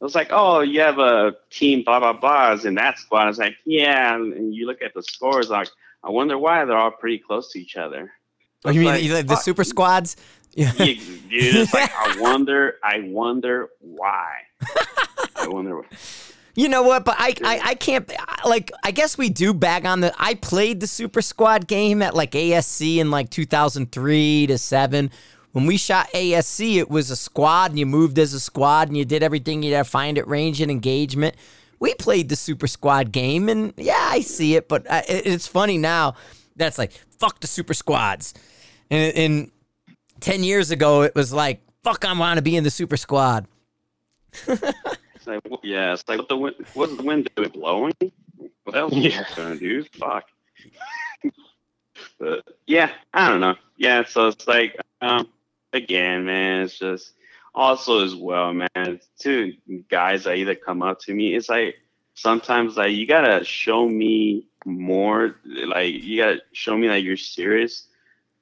was 0.00 0.14
like, 0.14 0.28
oh, 0.30 0.60
you 0.60 0.80
have 0.80 0.98
a 0.98 1.34
team, 1.50 1.82
blah 1.84 2.00
blah 2.00 2.18
blahs 2.18 2.64
in 2.64 2.74
that 2.74 2.98
squad. 2.98 3.24
I 3.24 3.26
was 3.26 3.38
like, 3.38 3.56
yeah, 3.64 4.14
and 4.14 4.54
you 4.54 4.66
look 4.66 4.82
at 4.82 4.94
the 4.94 5.02
scores, 5.02 5.50
like, 5.50 5.68
I 6.02 6.10
wonder 6.10 6.36
why 6.36 6.64
they're 6.64 6.76
all 6.76 6.90
pretty 6.90 7.18
close 7.18 7.52
to 7.52 7.60
each 7.60 7.76
other. 7.76 8.12
Oh, 8.64 8.70
you 8.70 8.80
mean 8.80 9.12
like, 9.12 9.26
the 9.26 9.36
super 9.36 9.64
squads? 9.64 10.16
Yeah, 10.56 10.70
dude, 10.70 11.00
it's 11.32 11.74
like 11.74 11.90
I 11.92 12.16
wonder, 12.20 12.76
I 12.80 13.00
wonder 13.08 13.70
why. 13.80 14.36
I 15.34 15.48
wonder. 15.48 15.78
Why. 15.78 15.86
You 16.54 16.68
know 16.68 16.82
what? 16.82 17.04
But 17.04 17.16
I, 17.18 17.34
I, 17.44 17.60
I 17.64 17.74
can't. 17.74 18.10
Like, 18.44 18.70
I 18.84 18.90
guess 18.92 19.18
we 19.18 19.28
do 19.28 19.52
bag 19.52 19.86
on 19.86 20.00
the. 20.00 20.14
I 20.18 20.34
played 20.34 20.80
the 20.80 20.86
Super 20.86 21.20
Squad 21.20 21.66
game 21.66 22.00
at 22.00 22.14
like 22.14 22.32
ASC 22.32 22.98
in 22.98 23.10
like 23.10 23.30
2003 23.30 24.46
to 24.46 24.58
seven, 24.58 25.10
when 25.54 25.66
we 25.66 25.76
shot 25.76 26.08
ASC, 26.12 26.78
it 26.78 26.90
was 26.90 27.12
a 27.12 27.16
squad 27.16 27.70
and 27.70 27.78
you 27.78 27.86
moved 27.86 28.18
as 28.18 28.34
a 28.34 28.40
squad 28.40 28.88
and 28.88 28.96
you 28.96 29.04
did 29.04 29.22
everything 29.22 29.62
you 29.62 29.72
had 29.72 29.84
to 29.84 29.90
find 29.90 30.18
at 30.18 30.26
range 30.26 30.60
and 30.60 30.68
engagement. 30.68 31.36
We 31.78 31.94
played 31.94 32.28
the 32.28 32.34
super 32.34 32.66
squad 32.66 33.12
game 33.12 33.48
and 33.48 33.72
yeah, 33.76 33.94
I 33.96 34.20
see 34.20 34.56
it, 34.56 34.68
but 34.68 34.84
uh, 34.90 35.02
it's 35.08 35.46
funny 35.46 35.78
now 35.78 36.16
that's 36.56 36.76
like, 36.76 36.90
fuck 37.20 37.38
the 37.38 37.46
super 37.46 37.72
squads. 37.72 38.34
And, 38.90 39.16
and 39.16 39.50
10 40.18 40.42
years 40.42 40.72
ago, 40.72 41.02
it 41.02 41.14
was 41.14 41.32
like, 41.32 41.62
fuck, 41.84 42.04
I 42.04 42.18
want 42.18 42.38
to 42.38 42.42
be 42.42 42.56
in 42.56 42.64
the 42.64 42.70
super 42.70 42.96
squad. 42.96 43.46
it's 45.26 45.44
like, 45.46 45.60
yeah, 45.62 45.92
it's 45.92 46.04
like, 46.06 46.18
what 46.18 46.28
the 46.28 46.36
wind, 46.36 46.56
what's 46.74 46.96
the 46.96 47.02
wind 47.02 47.28
doing? 47.34 47.50
Blowing? 47.50 47.94
What 48.64 48.76
else 48.76 48.92
yeah. 48.94 49.22
is 49.22 49.34
going 49.34 49.58
to 49.58 49.58
do? 49.58 49.84
Fuck. 49.98 50.26
but 52.18 52.44
yeah, 52.66 52.90
I 53.12 53.28
don't 53.28 53.40
know. 53.40 53.56
Yeah, 53.76 54.04
so 54.04 54.28
it's 54.28 54.46
like, 54.46 54.76
um, 55.00 55.28
again, 55.72 56.26
man, 56.26 56.62
it's 56.62 56.78
just 56.78 57.12
also 57.54 58.04
as 58.04 58.14
well, 58.14 58.52
man. 58.52 59.00
Two 59.18 59.54
guys 59.88 60.24
that 60.24 60.36
either 60.36 60.54
come 60.54 60.82
up 60.82 61.00
to 61.00 61.14
me, 61.14 61.34
it's 61.34 61.48
like 61.48 61.76
sometimes 62.14 62.76
like 62.76 62.92
you 62.92 63.06
gotta 63.06 63.44
show 63.44 63.88
me 63.88 64.46
more, 64.64 65.36
like 65.44 65.94
you 65.94 66.18
gotta 66.18 66.42
show 66.52 66.76
me 66.76 66.88
that 66.88 67.02
you're 67.02 67.16
serious. 67.16 67.88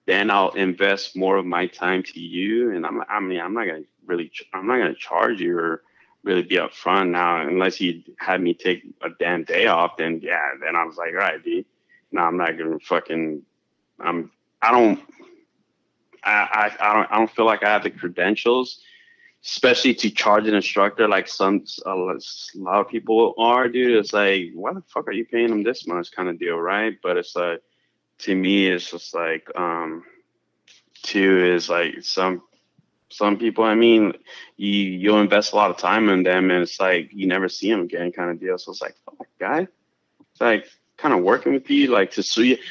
Then 0.07 0.30
I'll 0.30 0.51
invest 0.51 1.16
more 1.16 1.37
of 1.37 1.47
my 1.47 1.66
time 1.66 2.03
to 2.03 2.20
you, 2.20 2.72
and 2.72 2.85
I'm, 2.85 3.03
I 3.09 3.20
mean, 3.20 3.41
I'm 3.41 3.55
not 3.55 3.66
gonna 3.66 3.85
really, 4.05 4.33
I'm 4.53 4.66
not 4.66 4.78
gonna 4.78 4.95
charge 4.95 5.41
you 5.41 5.57
or 5.57 5.83
really 6.25 6.43
be 6.43 6.57
upfront 6.57 7.11
now, 7.11 7.47
unless 7.47 7.77
he 7.77 8.05
had 8.18 8.41
me 8.41 8.55
take 8.55 8.85
a 9.03 9.09
damn 9.18 9.45
day 9.45 9.66
off. 9.66 9.97
Then 9.97 10.20
yeah, 10.23 10.51
then 10.61 10.77
I 10.77 10.85
was 10.85 10.97
like, 10.97 11.11
all 11.11 11.18
right, 11.18 11.43
dude, 11.43 11.64
no, 12.12 12.23
I'm 12.23 12.37
not 12.37 12.57
gonna 12.59 12.79
fucking, 12.79 13.43
I'm, 14.01 14.31
I 14.61 14.70
don't 14.70 15.01
I, 16.25 16.31
I, 16.81 16.91
I 16.91 16.95
don't 16.95 17.12
I 17.12 17.18
don't 17.18 17.31
feel 17.31 17.47
like 17.47 17.64
I 17.64 17.70
have 17.70 17.83
the 17.83 17.91
credentials, 17.91 18.81
especially 19.45 19.95
to 19.95 20.11
charge 20.11 20.47
an 20.47 20.55
instructor 20.55 21.09
like 21.09 21.29
some 21.29 21.64
a 21.87 21.95
lot 21.95 22.81
of 22.81 22.89
people 22.89 23.35
are, 23.39 23.68
dude. 23.68 23.97
It's 23.97 24.12
like, 24.12 24.51
why 24.55 24.73
the 24.73 24.83
fuck 24.83 25.09
are 25.09 25.12
you 25.12 25.25
paying 25.25 25.49
them 25.49 25.62
this 25.62 25.87
much, 25.87 26.12
kind 26.12 26.29
of 26.29 26.39
deal, 26.39 26.57
right? 26.57 26.97
But 27.03 27.16
it's 27.16 27.35
like, 27.35 27.61
to 28.18 28.35
me, 28.35 28.68
it's 28.68 28.91
just 28.91 29.14
like, 29.14 29.49
um, 29.57 30.05
two 31.03 31.45
is 31.45 31.68
like 31.68 32.03
some 32.03 32.43
some 33.13 33.39
people. 33.39 33.65
I 33.65 33.75
mean, 33.75 34.13
you 34.57 34.71
you'll 34.71 35.21
invest 35.21 35.53
a 35.53 35.57
lot 35.57 35.71
of 35.71 35.77
time 35.77 36.09
in 36.09 36.23
them, 36.23 36.51
and 36.51 36.63
it's 36.63 36.81
like 36.81 37.11
you 37.13 37.27
never 37.27 37.49
see 37.49 37.71
them 37.71 37.83
again, 37.83 38.13
kind 38.13 38.31
of 38.31 38.41
deal. 38.41 38.59
So 38.59 38.73
it's 38.73 38.83
like, 38.83 38.97
oh, 39.11 39.27
guy, 39.39 39.69
it's 40.33 40.41
like 40.41 40.67
kind 40.97 41.15
of 41.15 41.23
working 41.23 41.53
with 41.53 41.69
you, 41.69 41.89
like 41.89 42.13
to 42.13 42.23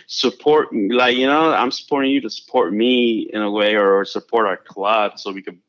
support, 0.07 0.69
like 0.73 1.17
you 1.17 1.27
know, 1.27 1.51
I'm 1.53 1.71
supporting 1.71 2.11
you 2.11 2.21
to 2.21 2.29
support 2.29 2.73
me 2.73 3.29
in 3.31 3.41
a 3.41 3.51
way, 3.51 3.75
or 3.75 4.05
support 4.05 4.47
our 4.47 4.57
club, 4.57 5.19
so 5.19 5.31
we 5.31 5.41
could 5.41 5.59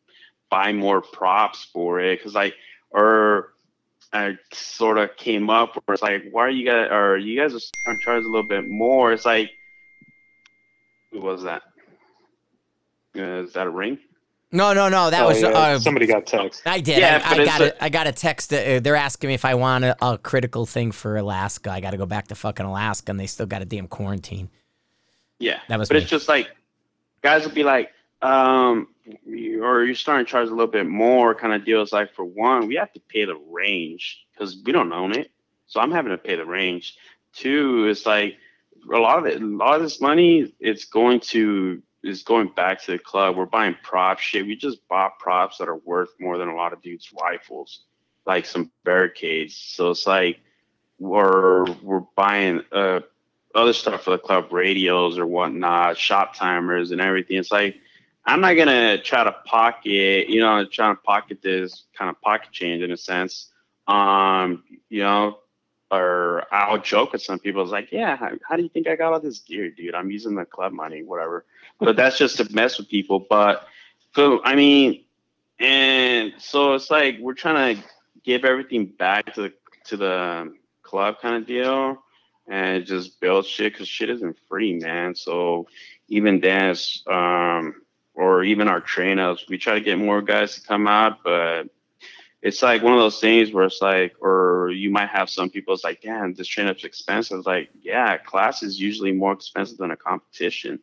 buy 0.51 0.73
more 0.73 1.01
props 1.01 1.64
for 1.73 2.01
it. 2.01 2.18
Because 2.18 2.35
like, 2.35 2.55
or 2.91 3.53
I 4.12 4.37
sort 4.53 4.99
of 4.99 5.16
came 5.16 5.49
up 5.51 5.75
where 5.85 5.95
it's 5.95 6.03
like, 6.03 6.25
why 6.31 6.43
are 6.43 6.51
you 6.51 6.66
guys, 6.66 6.89
or 6.91 7.16
you 7.16 7.41
guys 7.41 7.73
are 7.87 7.97
charged 7.97 8.27
a 8.27 8.29
little 8.29 8.47
bit 8.47 8.68
more? 8.68 9.12
It's 9.12 9.25
like, 9.25 9.51
who 11.11 11.20
was 11.20 11.43
that? 11.45 11.62
Uh, 13.16 13.43
is 13.43 13.53
that 13.55 13.66
a 13.66 13.70
ring? 13.70 13.99
No, 14.53 14.74
no, 14.74 14.90
no. 14.90 15.09
That 15.11 15.24
oh, 15.24 15.28
was 15.28 15.40
yeah. 15.40 15.48
uh, 15.48 15.78
somebody 15.78 16.07
got 16.07 16.26
text. 16.26 16.62
I 16.66 16.80
did. 16.80 16.98
Yeah, 16.98 17.22
I, 17.24 17.40
I 17.40 17.44
got 17.44 17.61
it. 17.62 17.76
I 17.80 17.88
got 17.88 18.07
a 18.07 18.12
text. 18.12 18.53
Uh, 18.53 18.80
they're 18.80 18.97
asking 18.97 19.28
me 19.28 19.35
if 19.35 19.47
I 19.47 19.55
want 19.55 19.85
a, 19.85 19.97
a 20.05 20.18
critical 20.18 20.66
thing 20.66 20.93
for 20.93 21.16
Alaska. 21.16 21.70
I 21.70 21.81
got 21.81 21.93
to 21.93 21.97
go 21.97 22.05
back 22.05 22.28
to 22.28 22.35
fucking 22.35 22.66
Alaska, 22.66 23.10
and 23.10 23.18
they 23.18 23.27
still 23.27 23.47
got 23.47 23.62
a 23.62 23.64
damn 23.64 23.89
quarantine. 23.89 24.51
Yeah, 25.39 25.60
that 25.68 25.78
was. 25.78 25.89
But 25.89 25.97
me. 25.97 26.02
it's 26.02 26.10
just 26.10 26.28
like 26.28 26.48
guys 27.22 27.44
will 27.44 27.55
be 27.55 27.64
like, 27.64 27.90
um, 28.20 28.89
or 29.62 29.85
you're 29.85 29.94
starting 29.94 30.27
to 30.27 30.31
charge 30.31 30.48
a 30.48 30.51
little 30.51 30.66
bit 30.66 30.86
more, 30.86 31.35
kind 31.35 31.55
of 31.55 31.64
deals. 31.64 31.93
Like 31.93 32.12
for 32.14 32.24
one, 32.24 32.66
we 32.66 32.74
have 32.77 32.93
to 32.93 33.01
pay 33.01 33.24
the 33.24 33.36
range 33.36 34.27
because 34.32 34.59
we 34.64 34.72
don't 34.72 34.93
own 34.93 35.16
it, 35.16 35.31
so 35.66 35.81
I'm 35.81 35.90
having 35.90 36.12
to 36.12 36.18
pay 36.18 36.36
the 36.36 36.44
range. 36.44 36.97
Two, 37.32 37.86
it's 37.89 38.05
like 38.05 38.36
a 38.93 38.98
lot 38.98 39.18
of 39.18 39.27
it, 39.27 39.40
a 39.40 39.47
lot 39.47 39.77
of 39.77 39.82
this 39.82 40.01
money, 40.01 40.52
it's 40.60 40.85
going 40.85 41.20
to 41.20 41.82
is 42.03 42.23
going 42.23 42.49
back 42.49 42.83
to 42.83 42.93
the 42.93 42.99
club. 42.99 43.37
We're 43.37 43.47
buying 43.47 43.77
prop 43.83 44.19
shit. 44.19 44.47
We 44.47 44.57
just 44.57 44.87
bought 44.89 45.19
props 45.19 45.59
that 45.59 45.69
are 45.69 45.77
worth 45.77 46.11
more 46.19 46.39
than 46.39 46.49
a 46.49 46.55
lot 46.55 46.73
of 46.73 46.83
dudes' 46.83 47.12
rifles, 47.12 47.81
like 48.27 48.47
some 48.47 48.70
barricades. 48.85 49.57
So 49.57 49.91
it's 49.91 50.07
like 50.07 50.41
we're 50.99 51.65
we're 51.83 52.05
buying 52.16 52.62
uh, 52.73 53.01
other 53.55 53.73
stuff 53.73 54.03
for 54.03 54.11
the 54.11 54.19
club, 54.19 54.53
radios 54.53 55.19
or 55.19 55.27
whatnot, 55.27 55.97
shot 55.97 56.35
timers 56.35 56.91
and 56.91 57.01
everything. 57.01 57.39
It's 57.39 57.53
like 57.53 57.77
I'm 58.24 58.41
not 58.41 58.55
gonna 58.55 59.03
try 59.03 59.24
to 59.24 59.33
pocket, 59.45 60.29
you 60.29 60.41
know, 60.41 60.65
trying 60.66 60.97
to 60.97 61.03
pocket 61.03 61.43
this 61.43 61.85
kind 61.97 62.11
of 62.11 62.20
pocket 62.20 62.53
change 62.53 62.83
in 62.83 62.93
a 62.93 62.97
sense. 62.97 63.51
Um, 63.89 64.62
you 64.89 65.03
know, 65.03 65.39
or 65.93 66.45
I'll 66.53 66.79
joke 66.79 67.12
with 67.12 67.23
some 67.23 67.39
people. 67.39 67.62
It's 67.62 67.70
like, 67.70 67.93
yeah, 67.93 68.16
how, 68.16 68.31
how, 68.49 68.57
do 68.57 68.62
you 68.62 68.69
think 68.69 68.87
I 68.87 68.97
got 68.97 69.12
all 69.12 69.20
this 69.20 69.41
gear, 69.41 69.70
dude? 69.70 69.95
I'm 69.95 70.11
using 70.11 70.35
the 70.35 70.45
club 70.45 70.73
money, 70.73 71.03
whatever. 71.03 71.45
But 71.84 71.96
that's 71.96 72.18
just 72.18 72.36
to 72.38 72.52
mess 72.54 72.78
with 72.78 72.88
people. 72.88 73.26
But 73.28 73.66
I 74.16 74.54
mean, 74.54 75.04
and 75.59 76.34
so 76.38 76.74
it's 76.74 76.90
like 76.90 77.18
we're 77.20 77.34
trying 77.34 77.76
to 77.76 77.82
give 78.24 78.44
everything 78.44 78.86
back 78.86 79.34
to 79.34 79.42
the 79.42 79.52
to 79.86 79.96
the 79.96 80.54
club 80.82 81.16
kind 81.20 81.36
of 81.36 81.46
deal, 81.46 82.02
and 82.48 82.84
just 82.84 83.20
build 83.20 83.46
shit 83.46 83.72
because 83.72 83.88
shit 83.88 84.10
isn't 84.10 84.36
free, 84.48 84.74
man. 84.74 85.14
So 85.14 85.66
even 86.09 86.40
dance, 86.40 87.02
um, 87.06 87.82
or 88.14 88.44
even 88.44 88.68
our 88.68 88.80
train 88.80 89.18
ups. 89.18 89.46
We 89.48 89.59
try 89.59 89.74
to 89.74 89.80
get 89.80 89.98
more 89.98 90.22
guys 90.22 90.54
to 90.56 90.66
come 90.66 90.86
out, 90.86 91.18
but 91.24 91.64
it's 92.42 92.62
like 92.62 92.82
one 92.82 92.92
of 92.92 92.98
those 92.98 93.20
things 93.20 93.52
where 93.52 93.64
it's 93.64 93.80
like, 93.80 94.14
or 94.20 94.70
you 94.70 94.90
might 94.90 95.09
have 95.09 95.30
some 95.30 95.48
people, 95.48 95.74
it's 95.74 95.84
like, 95.84 96.02
damn, 96.02 96.34
this 96.34 96.48
train 96.48 96.66
up's 96.66 96.84
expensive. 96.84 97.38
It's 97.38 97.46
like, 97.46 97.70
yeah, 97.80 98.16
class 98.18 98.62
is 98.62 98.80
usually 98.80 99.12
more 99.12 99.32
expensive 99.32 99.78
than 99.78 99.92
a 99.92 99.96
competition 99.96 100.80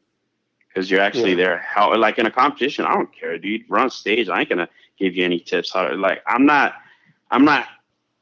because 0.80 0.90
you're 0.90 1.02
actually 1.02 1.32
yeah. 1.32 1.44
there. 1.44 1.58
How, 1.58 1.94
like 1.98 2.20
in 2.20 2.26
a 2.26 2.32
competition, 2.32 2.86
I 2.86 2.94
don't 2.94 3.14
care, 3.14 3.38
dude. 3.38 3.64
Run 3.68 3.90
stage, 3.90 4.30
I 4.30 4.40
ain't 4.40 4.48
gonna 4.48 4.70
give 4.98 5.14
you 5.14 5.26
any 5.26 5.42
tips. 5.42 5.74
How, 5.74 5.94
like, 5.94 6.24
I'm 6.26 6.46
not, 6.46 6.76
I'm 7.30 7.44
not 7.44 7.68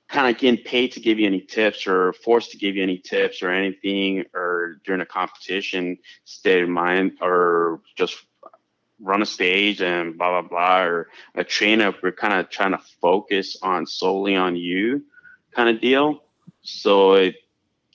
kind 0.08 0.34
of 0.34 0.42
getting 0.42 0.64
paid 0.64 0.94
to 0.94 1.00
give 1.00 1.20
you 1.20 1.28
any 1.28 1.40
tips 1.40 1.86
or 1.86 2.14
forced 2.14 2.50
to 2.52 2.58
give 2.58 2.76
you 2.76 2.82
any 2.82 2.98
tips 2.98 3.44
or 3.44 3.52
anything 3.52 4.26
or 4.34 4.82
during 4.86 5.02
a 5.02 5.06
competition 5.06 6.00
state 6.26 6.64
of 6.64 6.70
mind 6.70 7.12
or 7.22 7.82
just 7.96 8.26
run 9.00 9.22
a 9.22 9.26
stage 9.26 9.80
and 9.80 10.18
blah 10.18 10.42
blah 10.42 10.50
blah 10.50 10.80
or 10.80 11.10
a 11.36 11.44
train 11.44 11.82
up 11.82 11.96
we're 12.02 12.12
kind 12.12 12.34
of 12.34 12.50
trying 12.50 12.72
to 12.72 12.80
focus 13.02 13.58
on 13.62 13.86
solely 13.86 14.36
on 14.36 14.56
you 14.56 15.04
kind 15.54 15.70
of 15.70 15.82
deal 15.82 16.24
so 16.62 17.14
it 17.14 17.36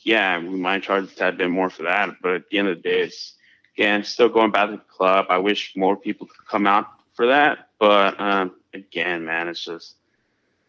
yeah 0.02 0.38
we 0.38 0.50
might 0.50 0.82
charge 0.82 1.04
a 1.04 1.14
tad 1.14 1.38
bit 1.38 1.48
more 1.48 1.70
for 1.70 1.84
that 1.84 2.10
but 2.22 2.32
at 2.32 2.50
the 2.50 2.58
end 2.58 2.68
of 2.68 2.76
the 2.76 2.82
day 2.82 3.00
it's 3.00 3.34
again 3.76 4.04
still 4.04 4.28
going 4.28 4.50
back 4.50 4.68
to 4.68 4.76
the 4.76 4.82
club 4.88 5.26
i 5.30 5.38
wish 5.38 5.72
more 5.76 5.96
people 5.96 6.26
could 6.26 6.46
come 6.48 6.66
out 6.66 6.86
for 7.14 7.26
that 7.26 7.68
but 7.78 8.18
um, 8.20 8.52
again 8.74 9.24
man 9.24 9.48
it's 9.48 9.64
just 9.64 9.96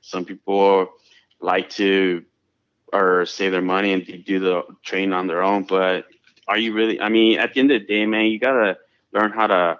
some 0.02 0.26
people 0.26 0.90
like 1.42 1.70
to 1.70 2.24
or 2.92 3.26
save 3.26 3.52
their 3.52 3.62
money 3.62 3.94
and 3.94 4.06
do 4.26 4.40
the 4.40 4.64
train 4.84 5.14
on 5.14 5.28
their 5.28 5.44
own 5.44 5.64
but 5.64 6.06
are 6.48 6.58
you 6.58 6.74
really 6.74 7.00
i 7.02 7.10
mean 7.10 7.40
at 7.40 7.54
the 7.54 7.60
end 7.60 7.72
of 7.72 7.82
the 7.82 7.88
day 7.88 8.06
man 8.06 8.26
you 8.26 8.40
gotta 8.40 8.78
learn 9.14 9.32
how 9.32 9.48
to 9.48 9.80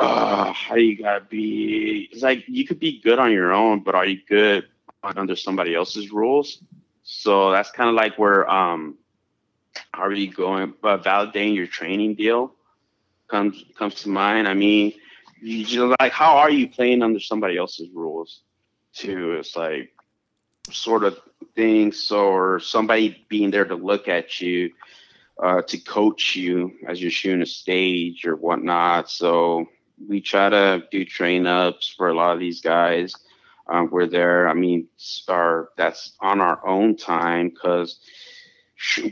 uh, 0.00 0.52
how 0.52 0.76
you 0.76 0.96
gotta 0.96 1.24
be. 1.24 2.08
It's 2.10 2.22
like 2.22 2.44
you 2.48 2.66
could 2.66 2.80
be 2.80 3.00
good 3.00 3.18
on 3.18 3.32
your 3.32 3.52
own, 3.52 3.80
but 3.80 3.94
are 3.94 4.06
you 4.06 4.20
good 4.28 4.66
under 5.02 5.36
somebody 5.36 5.74
else's 5.74 6.10
rules? 6.10 6.62
So 7.02 7.50
that's 7.52 7.70
kind 7.70 7.88
of 7.88 7.94
like 7.94 8.18
where 8.18 8.48
um, 8.50 8.96
how 9.92 10.02
are 10.02 10.12
you 10.12 10.32
going? 10.32 10.74
But 10.80 11.04
validating 11.04 11.54
your 11.54 11.66
training 11.66 12.14
deal 12.14 12.54
comes 13.28 13.64
comes 13.78 13.94
to 14.02 14.08
mind. 14.08 14.48
I 14.48 14.54
mean, 14.54 14.92
you 15.40 15.64
just, 15.64 15.94
like 16.00 16.12
how 16.12 16.36
are 16.38 16.50
you 16.50 16.68
playing 16.68 17.02
under 17.02 17.20
somebody 17.20 17.56
else's 17.56 17.88
rules? 17.94 18.42
Too, 18.92 19.34
it's 19.34 19.56
like 19.56 19.92
sort 20.70 21.04
of 21.04 21.18
things, 21.54 22.10
or 22.10 22.60
somebody 22.60 23.24
being 23.28 23.50
there 23.50 23.64
to 23.64 23.74
look 23.74 24.08
at 24.08 24.40
you. 24.40 24.70
Uh, 25.42 25.62
to 25.62 25.78
coach 25.78 26.36
you 26.36 26.70
as 26.86 27.00
you're 27.00 27.10
shooting 27.10 27.40
a 27.40 27.46
stage 27.46 28.26
or 28.26 28.36
whatnot. 28.36 29.08
So 29.08 29.64
we 30.06 30.20
try 30.20 30.50
to 30.50 30.82
do 30.90 31.06
train 31.06 31.46
ups 31.46 31.94
for 31.96 32.10
a 32.10 32.14
lot 32.14 32.34
of 32.34 32.40
these 32.40 32.60
guys. 32.60 33.14
Um, 33.66 33.88
we're 33.90 34.06
there. 34.06 34.48
I 34.48 34.52
mean, 34.52 34.88
our 35.28 35.70
that's 35.78 36.12
on 36.20 36.42
our 36.42 36.66
own 36.66 36.94
time 36.94 37.48
because 37.48 38.00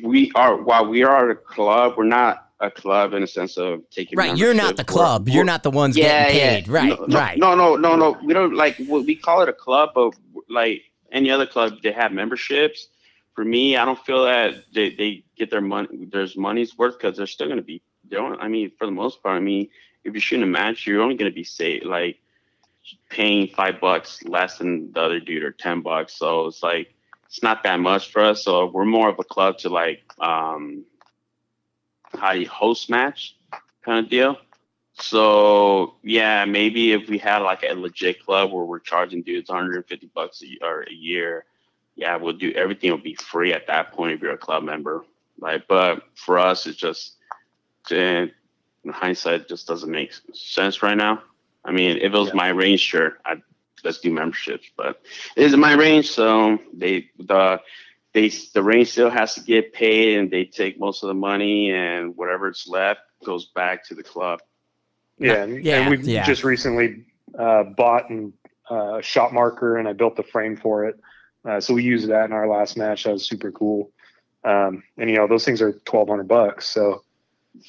we 0.03 0.33
are 0.35 0.57
while 0.57 0.87
we 0.87 1.03
are 1.05 1.31
a 1.31 1.37
club, 1.37 1.95
we're 1.97 2.05
not 2.05 2.49
a 2.61 2.71
club 2.71 3.15
in 3.15 3.23
a 3.23 3.27
sense 3.27 3.57
of 3.57 3.89
taking. 3.91 4.19
Right, 4.19 4.37
you're 4.37 4.55
not 4.55 4.77
the 4.77 4.85
club. 4.85 5.29
We're, 5.29 5.35
you're 5.35 5.45
not 5.45 5.63
the 5.63 5.71
ones 5.71 5.97
yeah, 5.97 6.33
getting 6.33 6.65
paid. 6.65 6.67
Yeah. 6.67 6.73
Right, 6.73 7.09
no, 7.09 7.19
right. 7.19 7.39
No, 7.39 7.55
no, 7.55 7.77
no, 7.77 7.97
no. 7.97 8.19
We 8.25 8.35
don't 8.35 8.55
like 8.55 8.79
we 8.79 9.15
call 9.15 9.43
it 9.43 9.49
a 9.49 9.53
club, 9.53 9.91
but 9.95 10.15
like 10.49 10.83
any 11.13 11.31
other 11.31 11.47
club, 11.47 11.75
they 11.83 11.93
have 11.93 12.13
memberships. 12.13 12.89
For 13.35 13.45
me, 13.45 13.77
I 13.77 13.85
don't 13.85 13.99
feel 14.05 14.25
that 14.25 14.65
they, 14.75 14.91
they 14.91 15.23
get 15.37 15.51
their 15.51 15.61
money. 15.61 16.09
There's 16.11 16.37
money's 16.37 16.77
worth 16.77 16.99
because 16.99 17.17
they're 17.17 17.27
still 17.27 17.47
going 17.47 17.59
to 17.59 17.63
be. 17.63 17.81
They 18.09 18.17
don't. 18.17 18.41
I 18.41 18.49
mean, 18.49 18.73
for 18.77 18.87
the 18.87 18.93
most 18.93 19.23
part, 19.23 19.37
I 19.37 19.41
mean, 19.41 19.69
if 20.03 20.13
you're 20.13 20.21
shooting 20.21 20.43
a 20.43 20.47
match, 20.47 20.87
you're 20.87 21.03
only 21.03 21.15
going 21.15 21.31
to 21.31 21.35
be 21.35 21.45
say 21.45 21.81
like 21.81 22.19
paying 23.11 23.47
five 23.49 23.81
bucks 23.81 24.25
less 24.25 24.59
than 24.59 24.93
the 24.93 25.01
other 25.01 25.21
dude 25.21 25.45
or 25.45 25.53
ten 25.53 25.83
bucks. 25.83 26.15
So 26.19 26.47
it's 26.47 26.63
like 26.63 26.95
it's 27.29 27.43
not 27.43 27.63
that 27.63 27.79
much 27.79 28.11
for 28.11 28.23
us. 28.23 28.45
So 28.45 28.67
we're 28.67 28.87
more 28.87 29.09
of 29.09 29.19
a 29.19 29.25
club 29.25 29.59
to 29.59 29.69
like 29.69 30.03
um, 30.19 30.85
how 32.17 32.33
you 32.33 32.49
host 32.49 32.89
match 32.89 33.37
kind 33.85 34.05
of 34.05 34.11
deal. 34.11 34.39
So 34.95 35.95
yeah, 36.03 36.45
maybe 36.45 36.93
if 36.93 37.09
we 37.09 37.19
had 37.19 37.39
like 37.39 37.63
a 37.63 37.75
legit 37.75 38.25
club 38.25 38.51
where 38.51 38.65
we're 38.65 38.81
charging 38.81 39.23
dudes 39.23 39.51
150 39.51 40.11
bucks 40.15 40.43
a, 40.43 40.67
or 40.67 40.83
a 40.83 40.93
year, 40.93 41.45
yeah, 41.95 42.17
we'll 42.17 42.33
do 42.33 42.53
everything 42.53 42.91
will 42.91 42.99
be 42.99 43.15
free 43.15 43.53
at 43.53 43.67
that 43.67 43.93
point 43.93 44.13
if 44.13 44.23
you're 44.23 44.33
a 44.33 44.39
club 44.39 44.63
member. 44.63 45.05
Like, 45.39 45.69
but 45.69 46.03
for 46.15 46.39
us, 46.39 46.67
it's 46.67 46.79
just 46.79 47.17
in 47.91 48.31
hindsight 48.89 49.49
just 49.49 49.67
doesn't 49.67 49.91
make 49.91 50.13
sense 50.33 50.83
right 50.83 50.97
now. 50.97 51.23
I 51.65 51.73
mean, 51.73 51.99
if 51.99 52.05
it 52.05 52.13
was 52.13 52.29
yeah. 52.29 52.35
my 52.35 52.49
range, 52.49 52.81
sure, 52.81 53.19
I'd 53.25 53.43
let's 53.85 53.99
do 53.99 54.13
memberships, 54.13 54.69
but 54.77 55.01
it 55.37 55.45
isn't 55.45 55.61
my 55.61 55.75
range, 55.75 56.11
so 56.11 56.59
they 56.73 57.11
the 57.19 57.61
they 58.13 58.29
the 58.55 58.63
range 58.63 58.91
still 58.91 59.11
has 59.11 59.35
to 59.35 59.41
get 59.43 59.73
paid, 59.73 60.19
and 60.19 60.31
they 60.31 60.45
take 60.45 60.79
most 60.79 61.03
of 61.03 61.09
the 61.09 61.15
money, 61.15 61.71
and 61.71 62.17
whatever's 62.17 62.67
left 62.69 63.01
goes 63.25 63.47
back 63.47 63.85
to 63.89 63.95
the 63.95 64.03
club. 64.03 64.41
Yeah, 65.19 65.43
and, 65.43 65.65
yeah, 65.65 65.81
and 65.81 65.91
we've 65.91 66.05
yeah. 66.05 66.25
just 66.25 66.45
recently 66.45 67.05
uh, 67.37 67.65
bought 67.65 68.09
and, 68.11 68.33
uh, 68.71 68.99
a 68.99 69.03
shot 69.03 69.33
marker, 69.33 69.77
and 69.77 69.89
I 69.89 69.93
built 69.93 70.17
the 70.17 70.23
frame 70.23 70.57
for 70.57 70.85
it. 70.85 71.01
Uh, 71.45 71.61
so 71.61 71.75
we 71.75 71.83
used 71.83 72.09
that 72.09 72.27
in 72.27 72.33
our 72.33 72.49
last 72.49 72.77
match. 72.77 73.05
That 73.05 73.13
was 73.13 73.27
super 73.27 73.51
cool. 73.51 73.91
Um, 74.45 74.83
and 74.97 75.11
you 75.11 75.17
know 75.17 75.27
those 75.27 75.45
things 75.45 75.61
are 75.61 75.73
twelve 75.85 76.09
hundred 76.09 76.29
bucks, 76.29 76.67
so 76.67 77.03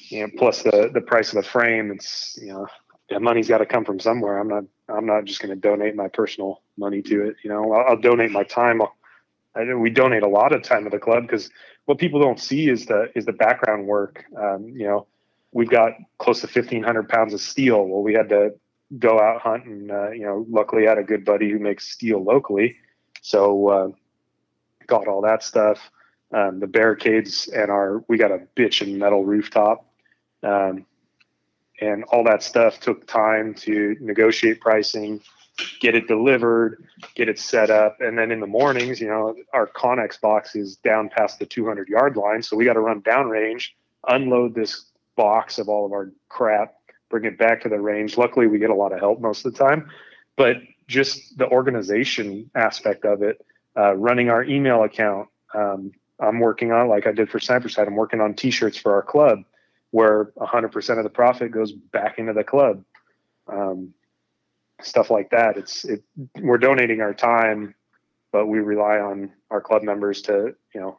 you 0.08 0.22
know, 0.22 0.30
plus 0.38 0.62
the 0.62 0.90
the 0.92 1.00
price 1.00 1.32
of 1.32 1.42
the 1.42 1.48
frame. 1.48 1.90
It's 1.90 2.38
you 2.40 2.48
know, 2.48 2.66
the 3.10 3.20
money's 3.20 3.48
got 3.48 3.58
to 3.58 3.66
come 3.66 3.84
from 3.84 4.00
somewhere. 4.00 4.38
I'm 4.38 4.48
not 4.48 4.64
I'm 4.88 5.06
not 5.06 5.24
just 5.24 5.40
going 5.40 5.50
to 5.50 5.60
donate 5.60 5.94
my 5.94 6.08
personal 6.08 6.62
money 6.76 7.02
to 7.02 7.28
it. 7.28 7.36
You 7.42 7.50
know, 7.50 7.72
I'll, 7.72 7.90
I'll 7.90 8.00
donate 8.00 8.30
my 8.30 8.44
time. 8.44 8.80
I, 9.54 9.74
we 9.74 9.90
donate 9.90 10.22
a 10.22 10.28
lot 10.28 10.52
of 10.52 10.62
time 10.62 10.84
to 10.84 10.90
the 10.90 10.98
club 10.98 11.22
because 11.22 11.50
what 11.86 11.98
people 11.98 12.20
don't 12.20 12.40
see 12.40 12.68
is 12.68 12.86
the 12.86 13.10
is 13.14 13.26
the 13.26 13.32
background 13.32 13.86
work. 13.86 14.24
Um, 14.36 14.68
you 14.68 14.86
know, 14.86 15.06
we've 15.52 15.70
got 15.70 15.92
close 16.18 16.40
to 16.40 16.46
1,500 16.46 17.08
pounds 17.08 17.34
of 17.34 17.40
steel. 17.40 17.84
Well, 17.86 18.02
we 18.02 18.14
had 18.14 18.28
to 18.30 18.54
go 18.98 19.20
out 19.20 19.40
hunt, 19.42 19.66
and 19.66 19.90
uh, 19.90 20.10
you 20.10 20.24
know, 20.24 20.46
luckily 20.48 20.86
I 20.86 20.90
had 20.90 20.98
a 20.98 21.04
good 21.04 21.24
buddy 21.24 21.50
who 21.50 21.58
makes 21.58 21.88
steel 21.88 22.22
locally, 22.22 22.76
so 23.22 23.68
uh, 23.68 23.88
got 24.86 25.08
all 25.08 25.22
that 25.22 25.42
stuff 25.42 25.90
um, 26.32 26.60
the 26.60 26.66
barricades 26.66 27.48
and 27.48 27.70
our 27.70 28.04
we 28.08 28.16
got 28.16 28.30
a 28.30 28.40
bitch 28.56 28.82
and 28.82 28.98
metal 28.98 29.24
rooftop 29.24 29.84
um, 30.42 30.86
and 31.80 32.04
all 32.04 32.24
that 32.24 32.42
stuff 32.42 32.80
took 32.80 33.06
time 33.06 33.54
to 33.54 33.96
negotiate 34.00 34.60
pricing 34.60 35.20
get 35.80 35.94
it 35.94 36.08
delivered 36.08 36.84
get 37.14 37.28
it 37.28 37.38
set 37.38 37.70
up. 37.70 38.00
And 38.00 38.16
then 38.16 38.30
in 38.30 38.40
the 38.40 38.46
mornings 38.46 39.00
you 39.00 39.08
know 39.08 39.34
our 39.52 39.66
connex 39.66 40.20
box 40.20 40.54
is 40.54 40.76
down 40.76 41.08
past 41.08 41.38
the 41.38 41.46
200 41.46 41.88
yard 41.88 42.16
line. 42.16 42.42
So 42.42 42.56
we 42.56 42.64
got 42.64 42.74
to 42.74 42.80
run 42.80 43.02
downrange 43.02 43.70
unload 44.08 44.54
this 44.54 44.86
box 45.16 45.58
of 45.58 45.68
all 45.68 45.84
of 45.84 45.92
our 45.92 46.10
crap 46.28 46.74
bring 47.10 47.24
it 47.24 47.36
back 47.36 47.60
to 47.62 47.68
the 47.68 47.78
range. 47.78 48.16
Luckily 48.16 48.46
we 48.46 48.58
get 48.58 48.70
a 48.70 48.74
lot 48.74 48.92
of 48.92 49.00
help 49.00 49.20
most 49.20 49.44
of 49.44 49.52
the 49.52 49.58
time. 49.58 49.90
But 50.36 50.58
just 50.86 51.36
the 51.36 51.48
organization 51.48 52.50
aspect 52.54 53.04
of 53.04 53.22
it 53.22 53.44
uh, 53.76 53.94
running 53.96 54.30
our 54.30 54.42
email 54.44 54.84
account 54.84 55.28
um, 55.54 55.92
I'm 56.20 56.38
working 56.38 56.72
on, 56.72 56.88
like 56.88 57.06
I 57.06 57.12
did 57.12 57.30
for 57.30 57.40
Sniper 57.40 57.68
Sight, 57.68 57.88
I'm 57.88 57.96
working 57.96 58.20
on 58.20 58.34
T-shirts 58.34 58.76
for 58.76 58.94
our 58.94 59.02
club, 59.02 59.42
where 59.90 60.32
100% 60.36 60.98
of 60.98 61.04
the 61.04 61.10
profit 61.10 61.50
goes 61.50 61.72
back 61.72 62.18
into 62.18 62.32
the 62.32 62.44
club. 62.44 62.84
Um, 63.48 63.94
stuff 64.82 65.10
like 65.10 65.30
that. 65.30 65.56
It's 65.56 65.84
it. 65.84 66.02
We're 66.40 66.58
donating 66.58 67.00
our 67.00 67.14
time, 67.14 67.74
but 68.32 68.46
we 68.46 68.60
rely 68.60 68.98
on 68.98 69.32
our 69.50 69.60
club 69.60 69.82
members 69.82 70.22
to, 70.22 70.54
you 70.74 70.80
know, 70.80 70.98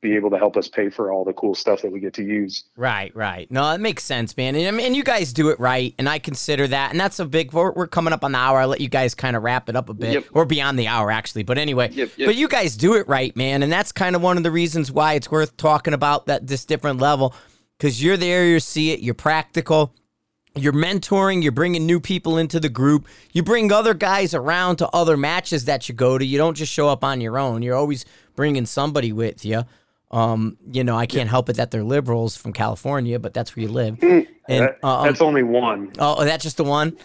be 0.00 0.16
able 0.16 0.30
to 0.30 0.38
help 0.38 0.56
us 0.56 0.66
pay 0.66 0.88
for 0.88 1.12
all 1.12 1.24
the 1.24 1.32
cool 1.34 1.54
stuff 1.54 1.82
that 1.82 1.92
we 1.92 2.00
get 2.00 2.14
to 2.14 2.24
use. 2.24 2.64
Right, 2.74 3.14
right. 3.14 3.50
No, 3.50 3.64
that 3.64 3.80
makes 3.80 4.02
sense, 4.02 4.34
man. 4.36 4.54
And 4.54 4.66
I 4.66 4.70
mean, 4.70 4.94
you 4.94 5.04
guys 5.04 5.32
do 5.32 5.50
it 5.50 5.60
right, 5.60 5.94
and 5.98 6.08
I 6.08 6.18
consider 6.18 6.66
that. 6.68 6.90
And 6.90 6.98
that's 6.98 7.18
a 7.18 7.26
big. 7.26 7.52
We're, 7.52 7.72
we're 7.72 7.86
coming 7.86 8.12
up 8.12 8.24
on 8.24 8.32
the 8.32 8.38
hour. 8.38 8.60
I'll 8.60 8.68
let 8.68 8.80
you 8.80 8.88
guys 8.88 9.14
kind 9.14 9.36
of 9.36 9.42
wrap 9.42 9.68
it 9.68 9.76
up 9.76 9.88
a 9.90 9.94
bit, 9.94 10.12
yep. 10.14 10.24
or 10.32 10.46
beyond 10.46 10.78
the 10.78 10.86
hour, 10.86 11.10
actually. 11.10 11.42
But 11.42 11.58
anyway, 11.58 11.90
yep, 11.92 12.10
yep. 12.16 12.26
but 12.26 12.36
you 12.36 12.48
guys 12.48 12.76
do 12.76 12.94
it 12.94 13.06
right, 13.08 13.34
man, 13.36 13.62
and 13.62 13.70
that's 13.70 13.92
kind 13.92 14.16
of 14.16 14.22
one 14.22 14.38
of 14.38 14.42
the 14.42 14.50
reasons 14.50 14.90
why 14.90 15.14
it's 15.14 15.30
worth 15.30 15.56
talking 15.58 15.92
about 15.92 16.26
that 16.26 16.46
this 16.46 16.64
different 16.64 16.98
level, 16.98 17.34
because 17.80 18.02
you're 18.02 18.18
there, 18.18 18.46
you 18.46 18.60
see 18.60 18.92
it, 18.92 19.00
you're 19.00 19.14
practical. 19.14 19.94
You're 20.54 20.74
mentoring, 20.74 21.42
you're 21.42 21.50
bringing 21.52 21.86
new 21.86 21.98
people 21.98 22.36
into 22.36 22.60
the 22.60 22.68
group. 22.68 23.06
You 23.32 23.42
bring 23.42 23.72
other 23.72 23.94
guys 23.94 24.34
around 24.34 24.76
to 24.76 24.88
other 24.88 25.16
matches 25.16 25.64
that 25.64 25.88
you 25.88 25.94
go 25.94 26.18
to. 26.18 26.24
You 26.24 26.36
don't 26.36 26.56
just 26.56 26.70
show 26.70 26.88
up 26.88 27.02
on 27.02 27.22
your 27.22 27.38
own. 27.38 27.62
You're 27.62 27.76
always 27.76 28.04
bringing 28.36 28.66
somebody 28.66 29.12
with 29.12 29.46
you. 29.46 29.64
Um, 30.10 30.58
you 30.70 30.84
know, 30.84 30.96
I 30.96 31.06
can't 31.06 31.30
help 31.30 31.48
it 31.48 31.56
that 31.56 31.70
they're 31.70 31.84
liberals 31.84 32.36
from 32.36 32.52
California, 32.52 33.18
but 33.18 33.32
that's 33.32 33.56
where 33.56 33.62
you 33.62 33.72
live. 33.72 33.96
Mm. 33.96 34.26
And 34.48 34.64
that, 34.64 34.78
uh, 34.82 34.98
um, 34.98 35.06
that's 35.06 35.22
only 35.22 35.44
one. 35.44 35.92
Oh, 35.98 36.24
that's 36.24 36.42
just 36.42 36.58
the 36.58 36.64
one. 36.64 36.98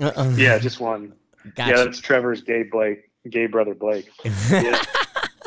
Uh-uh. 0.00 0.36
Yeah, 0.36 0.58
just 0.58 0.80
one. 0.80 1.12
Gotcha. 1.54 1.70
Yeah, 1.70 1.84
that's 1.84 2.00
Trevor's 2.00 2.40
gay 2.40 2.62
Blake, 2.62 3.10
gay 3.28 3.46
brother 3.46 3.74
Blake. 3.74 4.08
Yeah. 4.50 4.82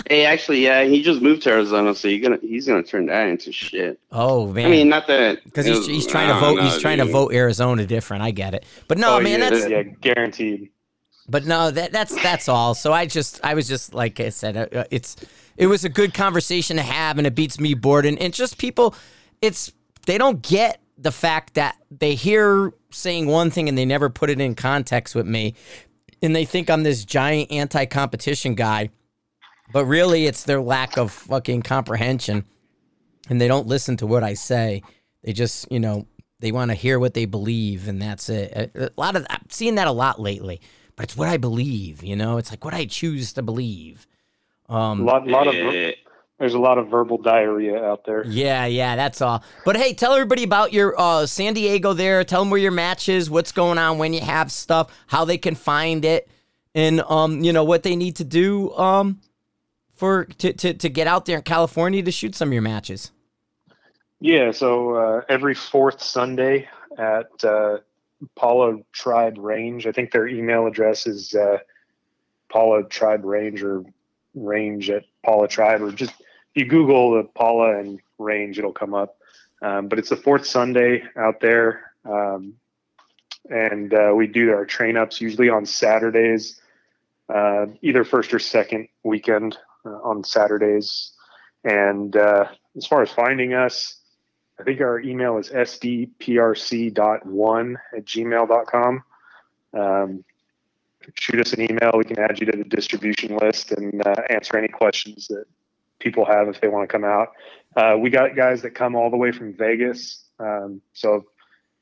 Hey, 0.09 0.25
actually, 0.25 0.63
yeah, 0.63 0.83
he 0.83 1.01
just 1.01 1.21
moved 1.21 1.43
to 1.43 1.51
Arizona, 1.51 1.93
so 1.93 2.07
he's 2.07 2.21
gonna 2.21 2.37
he's 2.41 2.67
gonna 2.67 2.83
turn 2.83 3.07
that 3.07 3.27
into 3.27 3.51
shit. 3.51 3.99
Oh 4.11 4.47
man, 4.47 4.67
I 4.67 4.69
mean, 4.69 4.89
not 4.89 5.07
that 5.07 5.43
because 5.43 5.65
he's, 5.65 5.85
he's 5.85 6.07
trying 6.07 6.29
to 6.29 6.39
vote. 6.39 6.57
Know, 6.57 6.63
he's 6.63 6.79
trying 6.79 6.99
dude. 6.99 7.07
to 7.07 7.13
vote 7.13 7.33
Arizona 7.33 7.85
different. 7.85 8.23
I 8.23 8.31
get 8.31 8.53
it, 8.53 8.65
but 8.87 8.97
no, 8.97 9.17
oh, 9.17 9.19
man, 9.19 9.39
yeah, 9.39 9.49
that's 9.49 9.69
yeah, 9.69 9.83
guaranteed. 9.83 10.69
But 11.27 11.45
no, 11.45 11.71
that 11.71 11.91
that's 11.91 12.15
that's 12.21 12.47
all. 12.47 12.73
So 12.73 12.93
I 12.93 13.05
just 13.05 13.41
I 13.43 13.53
was 13.53 13.67
just 13.67 13.93
like 13.93 14.19
I 14.19 14.29
said, 14.29 14.55
uh, 14.55 14.67
uh 14.71 14.83
it's 14.91 15.17
it 15.57 15.67
was 15.67 15.83
a 15.83 15.89
good 15.89 16.13
conversation 16.13 16.77
to 16.77 16.83
have, 16.83 17.17
and 17.17 17.27
it 17.27 17.35
beats 17.35 17.59
me 17.59 17.73
bored, 17.73 18.05
and, 18.05 18.17
and 18.19 18.33
just 18.33 18.57
people, 18.57 18.95
it's 19.41 19.73
they 20.05 20.17
don't 20.17 20.41
get 20.41 20.79
the 20.97 21.11
fact 21.11 21.55
that 21.55 21.77
they 21.91 22.15
hear 22.15 22.71
saying 22.91 23.27
one 23.27 23.51
thing 23.51 23.67
and 23.67 23.77
they 23.77 23.85
never 23.85 24.09
put 24.09 24.29
it 24.29 24.39
in 24.39 24.55
context 24.55 25.15
with 25.15 25.25
me, 25.25 25.53
and 26.21 26.35
they 26.35 26.45
think 26.45 26.69
I'm 26.69 26.83
this 26.83 27.03
giant 27.03 27.51
anti-competition 27.51 28.55
guy 28.55 28.89
but 29.71 29.85
really, 29.85 30.25
it's 30.25 30.43
their 30.43 30.61
lack 30.61 30.97
of 30.97 31.11
fucking 31.11 31.63
comprehension. 31.63 32.45
And 33.29 33.41
they 33.41 33.47
don't 33.47 33.67
listen 33.67 33.97
to 33.97 34.07
what 34.07 34.23
I 34.23 34.35
say. 34.35 34.83
They 35.23 35.33
just, 35.33 35.69
you 35.71 35.79
know, 35.79 36.07
they 36.39 36.51
want 36.51 36.71
to 36.71 36.75
hear 36.75 36.99
what 36.99 37.13
they 37.13 37.25
believe, 37.25 37.87
and 37.87 38.01
that's 38.01 38.29
it. 38.29 38.71
A 38.75 38.91
lot 38.95 39.15
of 39.15 39.25
I'm 39.29 39.45
seeing 39.49 39.75
that 39.75 39.87
a 39.87 39.91
lot 39.91 40.19
lately. 40.19 40.61
But 40.95 41.03
it's 41.03 41.17
what 41.17 41.29
I 41.29 41.37
believe, 41.37 42.03
you 42.03 42.15
know. 42.15 42.37
It's 42.37 42.49
like 42.51 42.65
what 42.65 42.73
I 42.73 42.85
choose 42.85 43.33
to 43.33 43.43
believe. 43.43 44.07
Um, 44.69 45.01
a 45.01 45.03
lot, 45.03 45.27
lot 45.27 45.47
of 45.47 45.55
there's 46.39 46.53
a 46.53 46.59
lot 46.59 46.77
of 46.77 46.87
verbal 46.89 47.17
diarrhea 47.17 47.83
out 47.83 48.05
there. 48.05 48.23
Yeah, 48.25 48.65
yeah, 48.65 48.95
that's 48.95 49.21
all. 49.21 49.43
But 49.65 49.77
hey, 49.77 49.93
tell 49.93 50.13
everybody 50.13 50.43
about 50.43 50.71
your 50.71 50.99
uh, 50.99 51.25
San 51.25 51.53
Diego 51.53 51.93
there. 51.93 52.23
Tell 52.23 52.41
them 52.41 52.49
where 52.49 52.59
your 52.59 52.71
match 52.71 53.09
is, 53.09 53.29
what's 53.29 53.51
going 53.51 53.77
on 53.77 53.97
when 53.97 54.13
you 54.13 54.21
have 54.21 54.51
stuff, 54.51 54.91
how 55.07 55.25
they 55.25 55.37
can 55.37 55.55
find 55.55 56.05
it, 56.05 56.29
and 56.75 57.01
um, 57.01 57.43
you 57.43 57.53
know 57.53 57.63
what 57.63 57.83
they 57.83 57.95
need 57.95 58.15
to 58.17 58.23
do 58.23 58.73
um 58.75 59.19
for 59.97 60.25
to, 60.25 60.53
to, 60.53 60.73
to 60.73 60.89
get 60.89 61.07
out 61.07 61.25
there 61.25 61.37
in 61.37 61.43
California 61.43 62.03
to 62.03 62.11
shoot 62.11 62.35
some 62.35 62.49
of 62.49 62.53
your 62.53 62.61
matches? 62.61 63.11
Yeah, 64.19 64.51
so 64.51 64.95
uh, 64.95 65.21
every 65.29 65.53
fourth 65.53 66.01
Sunday 66.01 66.67
at 66.97 67.43
uh, 67.43 67.77
Tribe 68.91 69.37
Range, 69.37 69.85
I 69.85 69.91
think 69.91 70.11
their 70.11 70.27
email 70.27 70.65
address 70.65 71.05
is 71.05 71.35
uh, 71.35 71.59
Tribe 72.89 73.25
Range 73.25 73.61
or 73.61 73.83
Range 74.33 74.89
at 74.89 75.03
Pala 75.23 75.47
Tribe, 75.47 75.81
or 75.81 75.91
just 75.91 76.13
if 76.19 76.63
you 76.63 76.65
Google 76.65 77.15
the 77.15 77.23
Pala 77.23 77.79
and 77.79 77.99
Range, 78.17 78.57
it'll 78.57 78.71
come 78.71 78.93
up. 78.93 79.17
Um, 79.61 79.87
but 79.87 79.99
it's 79.99 80.09
the 80.09 80.15
fourth 80.15 80.45
Sunday 80.45 81.03
out 81.15 81.39
there, 81.39 81.91
um, 82.05 82.53
and 83.49 83.93
uh, 83.93 84.13
we 84.15 84.27
do 84.27 84.51
our 84.51 84.65
train 84.65 84.97
ups 84.97 85.19
usually 85.19 85.49
on 85.49 85.65
Saturdays, 85.65 86.61
uh, 87.29 87.65
either 87.81 88.03
first 88.03 88.33
or 88.33 88.39
second 88.39 88.87
weekend 89.03 89.57
uh, 89.87 89.99
on 90.03 90.23
Saturdays. 90.23 91.13
And 91.63 92.15
uh, 92.15 92.45
as 92.75 92.85
far 92.85 93.01
as 93.01 93.11
finding 93.11 93.53
us, 93.53 93.95
I 94.59 94.63
think 94.63 94.81
our 94.81 94.99
email 94.99 95.37
is 95.37 95.49
sdprc.one 95.49 96.97
at 97.95 98.05
gmail.com. 98.05 99.03
Um, 99.73 100.23
shoot 101.13 101.39
us 101.39 101.53
an 101.53 101.61
email. 101.61 101.91
We 101.95 102.03
can 102.05 102.19
add 102.19 102.39
you 102.39 102.47
to 102.47 102.57
the 102.57 102.63
distribution 102.63 103.37
list 103.37 103.71
and 103.71 104.05
uh, 104.05 104.15
answer 104.29 104.57
any 104.57 104.67
questions 104.67 105.27
that 105.27 105.45
people 105.99 106.25
have 106.25 106.47
if 106.47 106.59
they 106.61 106.67
want 106.67 106.89
to 106.89 106.91
come 106.91 107.03
out. 107.03 107.29
Uh, 107.75 107.97
we 107.99 108.09
got 108.09 108.35
guys 108.35 108.63
that 108.63 108.71
come 108.71 108.95
all 108.95 109.11
the 109.11 109.17
way 109.17 109.31
from 109.31 109.53
Vegas. 109.53 110.23
Um, 110.39 110.81
so, 110.93 111.25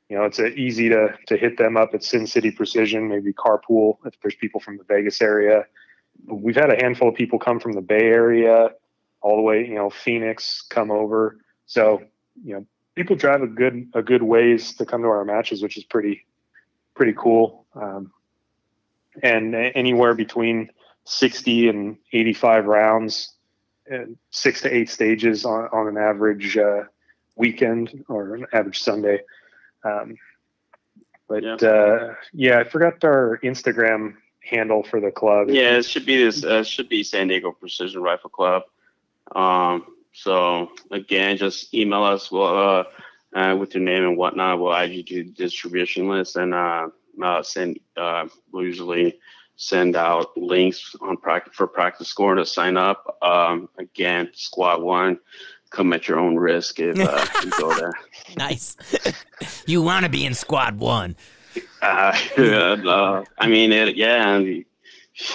you 0.08 0.16
know, 0.16 0.24
it's 0.24 0.38
easy 0.38 0.88
to, 0.90 1.16
to 1.28 1.36
hit 1.36 1.58
them 1.58 1.76
up 1.76 1.94
at 1.94 2.04
Sin 2.04 2.26
City 2.26 2.50
Precision, 2.50 3.08
maybe 3.08 3.32
carpool 3.32 3.96
if 4.04 4.14
there's 4.20 4.34
people 4.34 4.60
from 4.60 4.76
the 4.76 4.84
Vegas 4.84 5.22
area 5.22 5.64
we've 6.26 6.56
had 6.56 6.70
a 6.70 6.76
handful 6.76 7.08
of 7.08 7.14
people 7.14 7.38
come 7.38 7.60
from 7.60 7.72
the 7.72 7.80
Bay 7.80 8.02
Area, 8.02 8.70
all 9.20 9.36
the 9.36 9.42
way, 9.42 9.66
you 9.66 9.74
know, 9.74 9.90
Phoenix 9.90 10.62
come 10.62 10.90
over. 10.90 11.38
So, 11.66 12.02
you 12.44 12.54
know, 12.54 12.66
people 12.94 13.16
drive 13.16 13.42
a 13.42 13.46
good 13.46 13.88
a 13.94 14.02
good 14.02 14.22
ways 14.22 14.74
to 14.74 14.86
come 14.86 15.02
to 15.02 15.08
our 15.08 15.24
matches, 15.24 15.62
which 15.62 15.76
is 15.76 15.84
pretty 15.84 16.26
pretty 16.94 17.14
cool. 17.16 17.66
Um, 17.74 18.12
and 19.22 19.54
anywhere 19.54 20.14
between 20.14 20.70
60 21.04 21.68
and 21.68 21.96
85 22.12 22.66
rounds, 22.66 23.36
and 23.88 24.16
six 24.30 24.60
to 24.62 24.74
eight 24.74 24.90
stages 24.90 25.44
on, 25.44 25.68
on 25.72 25.88
an 25.88 25.96
average 25.96 26.56
uh, 26.56 26.82
weekend 27.36 28.04
or 28.08 28.34
an 28.34 28.46
average 28.52 28.80
Sunday. 28.80 29.20
Um, 29.84 30.16
but 31.28 31.42
yeah. 31.42 31.54
Uh, 31.54 32.14
yeah, 32.32 32.58
I 32.58 32.64
forgot 32.64 33.04
our 33.04 33.38
Instagram 33.42 34.14
handle 34.48 34.82
for 34.82 35.00
the 35.00 35.10
club. 35.10 35.50
Yeah, 35.50 35.76
it 35.76 35.84
should 35.84 36.06
be 36.06 36.22
this. 36.22 36.44
Uh, 36.44 36.62
should 36.62 36.88
be 36.88 37.02
San 37.02 37.28
Diego 37.28 37.52
Precision 37.52 38.02
Rifle 38.02 38.30
Club. 38.30 38.62
Um, 39.34 39.86
so 40.12 40.70
again, 40.90 41.36
just 41.36 41.74
email 41.74 42.04
us. 42.04 42.30
We'll, 42.30 42.46
uh, 42.46 42.84
uh, 43.34 43.54
with 43.54 43.74
your 43.74 43.84
name 43.84 44.04
and 44.04 44.16
whatnot. 44.16 44.58
We'll 44.58 44.74
add 44.74 44.92
you 44.92 45.02
to 45.02 45.24
the 45.24 45.30
distribution 45.30 46.08
list 46.08 46.36
and 46.36 46.54
uh, 46.54 46.88
uh, 47.22 47.42
send. 47.42 47.78
Uh, 47.96 48.28
we'll 48.50 48.64
usually 48.64 49.18
send 49.56 49.96
out 49.96 50.36
links 50.36 50.94
on 51.00 51.16
practice 51.16 51.54
for 51.54 51.66
PractiScore 51.66 52.36
to 52.36 52.46
sign 52.46 52.76
up. 52.76 53.18
Um, 53.22 53.68
again, 53.78 54.30
squad 54.34 54.82
one. 54.82 55.18
Come 55.70 55.92
at 55.92 56.08
your 56.08 56.18
own 56.18 56.36
risk 56.36 56.78
if 56.78 56.98
uh, 56.98 57.26
you 57.42 57.50
go 57.58 57.74
there. 57.74 57.92
nice. 58.38 58.76
you 59.66 59.82
want 59.82 60.04
to 60.04 60.10
be 60.10 60.24
in 60.24 60.32
squad 60.32 60.78
one. 60.78 61.16
Uh, 61.82 62.16
yeah, 62.38 63.24
I 63.38 63.46
mean, 63.46 63.72
it, 63.72 63.96
yeah, 63.96 64.38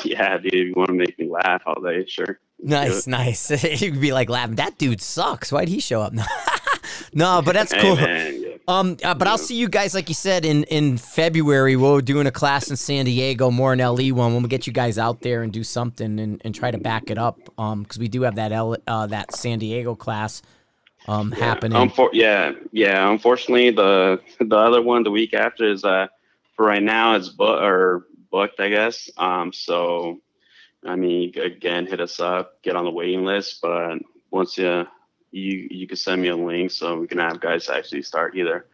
yeah, 0.03 0.37
dude. 0.37 0.53
If 0.53 0.67
you 0.67 0.73
want 0.75 0.89
to 0.89 0.93
make 0.93 1.17
me 1.17 1.29
laugh 1.29 1.63
all 1.65 1.81
day, 1.81 2.05
sure. 2.05 2.39
Nice, 2.59 3.07
nice. 3.07 3.63
You'd 3.81 3.99
be 3.99 4.13
like 4.13 4.29
laughing. 4.29 4.55
That 4.55 4.77
dude 4.77 5.01
sucks. 5.01 5.51
Why'd 5.51 5.67
he 5.67 5.79
show 5.79 6.01
up? 6.01 6.13
no, 7.13 7.41
but 7.43 7.53
that's 7.53 7.73
cool. 7.73 7.95
Hey, 7.95 8.05
man, 8.05 8.41
yeah. 8.43 8.47
Um, 8.67 8.97
uh, 9.03 9.15
but 9.15 9.25
yeah. 9.25 9.31
I'll 9.31 9.37
see 9.37 9.55
you 9.55 9.67
guys, 9.67 9.95
like 9.95 10.07
you 10.07 10.15
said, 10.15 10.45
in 10.45 10.63
in 10.65 10.97
February. 10.97 11.75
We're 11.75 12.01
doing 12.01 12.27
a 12.27 12.31
class 12.31 12.69
in 12.69 12.75
San 12.75 13.05
Diego, 13.05 13.49
more 13.49 13.73
an 13.73 13.79
LE 13.79 14.13
one. 14.13 14.33
When 14.33 14.43
We'll 14.43 14.49
get 14.49 14.67
you 14.67 14.73
guys 14.73 14.97
out 14.97 15.21
there 15.21 15.41
and 15.41 15.51
do 15.51 15.63
something 15.63 16.19
and, 16.19 16.41
and 16.45 16.53
try 16.53 16.69
to 16.69 16.77
back 16.77 17.09
it 17.09 17.17
up. 17.17 17.39
Um, 17.57 17.83
because 17.83 17.97
we 17.97 18.07
do 18.07 18.21
have 18.21 18.35
that 18.35 18.51
L 18.51 18.77
uh, 18.85 19.07
that 19.07 19.35
San 19.35 19.59
Diego 19.59 19.95
class 19.95 20.41
um 21.07 21.33
yeah, 21.35 21.45
happening. 21.45 21.77
Unfor- 21.77 22.09
yeah, 22.13 22.51
yeah. 22.71 23.09
Unfortunately, 23.09 23.71
the 23.71 24.21
the 24.39 24.57
other 24.57 24.81
one 24.81 25.03
the 25.03 25.11
week 25.11 25.33
after 25.33 25.69
is 25.69 25.83
uh 25.83 26.07
for 26.55 26.65
right 26.65 26.83
now 26.83 27.15
it's 27.15 27.29
booked 27.29 27.63
or 27.63 28.07
booked, 28.29 28.59
I 28.59 28.69
guess. 28.69 29.09
Um, 29.17 29.51
so 29.53 30.19
I 30.85 30.95
mean, 30.95 31.37
again, 31.37 31.85
hit 31.85 32.01
us 32.01 32.19
up, 32.19 32.61
get 32.63 32.75
on 32.75 32.85
the 32.85 32.91
waiting 32.91 33.25
list. 33.25 33.61
But 33.61 33.99
once 34.31 34.57
you 34.57 34.85
you 35.31 35.67
you 35.69 35.87
can 35.87 35.97
send 35.97 36.21
me 36.21 36.29
a 36.29 36.35
link 36.35 36.71
so 36.71 36.99
we 36.99 37.07
can 37.07 37.19
have 37.19 37.39
guys 37.39 37.69
actually 37.69 38.01
start 38.01 38.35
either 38.35 38.65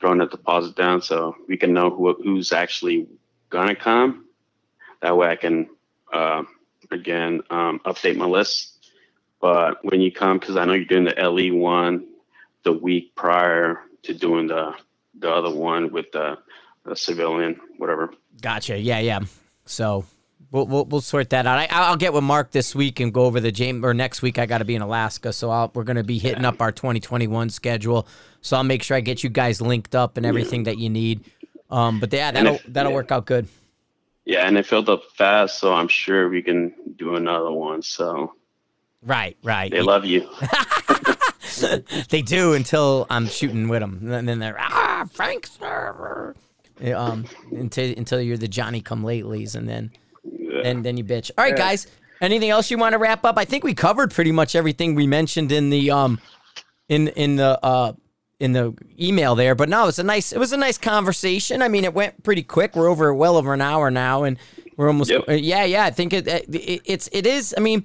throwing 0.00 0.20
a 0.20 0.28
deposit 0.28 0.76
down 0.76 1.00
so 1.00 1.34
we 1.48 1.56
can 1.56 1.72
know 1.72 1.90
who 1.90 2.14
who's 2.22 2.52
actually 2.52 3.08
gonna 3.50 3.74
come. 3.74 4.26
That 5.02 5.16
way, 5.16 5.28
I 5.28 5.36
can 5.36 5.68
uh, 6.12 6.42
again 6.90 7.42
um, 7.50 7.80
update 7.84 8.16
my 8.16 8.26
list. 8.26 8.75
But 9.40 9.84
when 9.84 10.00
you 10.00 10.10
come, 10.10 10.38
because 10.38 10.56
I 10.56 10.64
know 10.64 10.72
you're 10.72 10.84
doing 10.84 11.04
the 11.04 11.14
LE 11.14 11.54
one 11.54 12.06
the 12.64 12.72
week 12.72 13.14
prior 13.14 13.80
to 14.02 14.14
doing 14.14 14.48
the 14.48 14.74
the 15.18 15.30
other 15.30 15.50
one 15.50 15.92
with 15.92 16.12
the 16.12 16.38
a 16.84 16.96
civilian, 16.96 17.60
whatever. 17.78 18.12
Gotcha. 18.40 18.78
Yeah, 18.78 19.00
yeah. 19.00 19.20
So 19.64 20.04
we'll 20.50 20.66
we'll, 20.66 20.84
we'll 20.84 21.00
sort 21.00 21.30
that 21.30 21.46
out. 21.46 21.70
I, 21.70 21.90
will 21.90 21.96
get 21.96 22.12
with 22.12 22.24
Mark 22.24 22.50
this 22.52 22.74
week 22.74 23.00
and 23.00 23.12
go 23.12 23.22
over 23.22 23.40
the 23.40 23.52
James. 23.52 23.84
Or 23.84 23.94
next 23.94 24.22
week, 24.22 24.38
I 24.38 24.46
got 24.46 24.58
to 24.58 24.64
be 24.64 24.74
in 24.74 24.82
Alaska, 24.82 25.32
so 25.32 25.50
I'll, 25.50 25.70
we're 25.74 25.84
going 25.84 25.96
to 25.96 26.04
be 26.04 26.18
hitting 26.18 26.44
up 26.44 26.60
our 26.60 26.72
2021 26.72 27.50
schedule. 27.50 28.06
So 28.40 28.56
I'll 28.56 28.64
make 28.64 28.82
sure 28.82 28.96
I 28.96 29.00
get 29.00 29.24
you 29.24 29.30
guys 29.30 29.60
linked 29.60 29.94
up 29.94 30.16
and 30.16 30.24
everything 30.24 30.60
yeah. 30.60 30.72
that 30.72 30.78
you 30.78 30.90
need. 30.90 31.24
Um, 31.70 31.98
but 31.98 32.12
yeah, 32.12 32.30
that'll 32.30 32.54
if, 32.54 32.64
that'll 32.64 32.92
yeah. 32.92 32.96
work 32.96 33.10
out 33.10 33.26
good. 33.26 33.48
Yeah, 34.24 34.46
and 34.46 34.58
it 34.58 34.66
filled 34.66 34.88
up 34.88 35.04
fast, 35.16 35.58
so 35.58 35.72
I'm 35.72 35.88
sure 35.88 36.28
we 36.28 36.42
can 36.42 36.74
do 36.96 37.16
another 37.16 37.50
one. 37.50 37.82
So. 37.82 38.34
Right, 39.06 39.36
right. 39.44 39.70
They 39.70 39.82
love 39.82 40.04
you. 40.04 40.28
they 42.10 42.22
do 42.22 42.54
until 42.54 43.06
I'm 43.08 43.28
shooting 43.28 43.68
with 43.68 43.80
them, 43.80 44.10
and 44.12 44.28
then 44.28 44.40
they're 44.40 44.56
ah 44.58 45.04
Frank 45.12 45.46
server 45.46 46.34
um, 46.92 47.24
until 47.52 47.94
until 47.96 48.20
you're 48.20 48.36
the 48.36 48.48
Johnny 48.48 48.80
come 48.80 49.04
latelys, 49.04 49.54
and 49.54 49.68
then 49.68 49.92
yeah. 50.24 50.62
then 50.64 50.82
then 50.82 50.96
you 50.96 51.04
bitch. 51.04 51.30
All 51.38 51.44
right, 51.44 51.52
yeah. 51.52 51.56
guys. 51.56 51.86
Anything 52.20 52.50
else 52.50 52.70
you 52.70 52.78
want 52.78 52.94
to 52.94 52.98
wrap 52.98 53.24
up? 53.24 53.38
I 53.38 53.44
think 53.44 53.62
we 53.62 53.74
covered 53.74 54.10
pretty 54.10 54.32
much 54.32 54.56
everything 54.56 54.94
we 54.94 55.06
mentioned 55.06 55.52
in 55.52 55.70
the 55.70 55.90
um 55.90 56.18
in 56.88 57.08
in 57.08 57.36
the 57.36 57.64
uh 57.64 57.92
in 58.40 58.52
the 58.52 58.74
email 58.98 59.36
there. 59.36 59.54
But 59.54 59.68
no, 59.68 59.86
it's 59.86 60.00
a 60.00 60.02
nice 60.02 60.32
it 60.32 60.38
was 60.38 60.52
a 60.52 60.56
nice 60.56 60.78
conversation. 60.78 61.62
I 61.62 61.68
mean, 61.68 61.84
it 61.84 61.94
went 61.94 62.24
pretty 62.24 62.42
quick. 62.42 62.74
We're 62.74 62.88
over 62.88 63.14
well 63.14 63.36
over 63.36 63.54
an 63.54 63.60
hour 63.60 63.90
now, 63.90 64.24
and 64.24 64.36
we're 64.76 64.88
almost 64.88 65.10
yep. 65.10 65.24
yeah 65.28 65.64
yeah. 65.64 65.84
I 65.84 65.90
think 65.90 66.12
it, 66.12 66.26
it 66.26 66.82
it's 66.84 67.08
it 67.12 67.24
is. 67.24 67.54
I 67.56 67.60
mean 67.60 67.84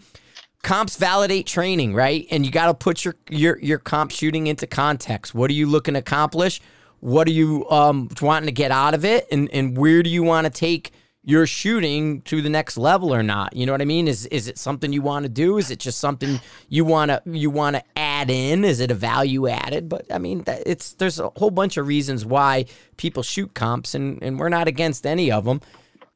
comps 0.63 0.97
validate 0.97 1.47
training, 1.47 1.93
right? 1.93 2.27
And 2.31 2.45
you 2.45 2.51
got 2.51 2.67
to 2.67 2.73
put 2.73 3.03
your 3.03 3.15
your 3.29 3.59
your 3.59 3.79
comp 3.79 4.11
shooting 4.11 4.47
into 4.47 4.67
context. 4.67 5.33
What 5.33 5.49
are 5.49 5.53
you 5.53 5.67
looking 5.67 5.93
to 5.95 5.99
accomplish? 5.99 6.61
What 6.99 7.27
are 7.27 7.31
you 7.31 7.67
um, 7.69 8.09
wanting 8.21 8.47
to 8.47 8.53
get 8.53 8.71
out 8.71 8.93
of 8.93 9.05
it, 9.05 9.27
and 9.31 9.49
and 9.51 9.77
where 9.77 10.03
do 10.03 10.09
you 10.09 10.23
want 10.23 10.45
to 10.45 10.51
take 10.51 10.91
you're 11.23 11.45
shooting 11.45 12.21
to 12.23 12.41
the 12.41 12.49
next 12.49 12.77
level 12.77 13.13
or 13.13 13.21
not. 13.21 13.55
You 13.55 13.65
know 13.65 13.71
what 13.71 13.81
I 13.81 13.85
mean? 13.85 14.07
Is 14.07 14.25
is 14.27 14.47
it 14.47 14.57
something 14.57 14.91
you 14.91 15.01
want 15.01 15.23
to 15.23 15.29
do? 15.29 15.57
Is 15.57 15.69
it 15.69 15.79
just 15.79 15.99
something 15.99 16.39
you 16.67 16.83
want 16.83 17.09
to 17.09 17.21
you 17.25 17.51
want 17.51 17.75
to 17.75 17.83
add 17.95 18.29
in? 18.31 18.65
Is 18.65 18.79
it 18.79 18.89
a 18.89 18.95
value 18.95 19.47
added? 19.47 19.87
But 19.87 20.11
I 20.11 20.17
mean, 20.17 20.43
it's 20.47 20.93
there's 20.93 21.19
a 21.19 21.29
whole 21.35 21.51
bunch 21.51 21.77
of 21.77 21.85
reasons 21.85 22.25
why 22.25 22.65
people 22.97 23.21
shoot 23.21 23.53
comps, 23.53 23.93
and 23.93 24.21
and 24.23 24.39
we're 24.39 24.49
not 24.49 24.67
against 24.67 25.05
any 25.05 25.31
of 25.31 25.45
them, 25.45 25.61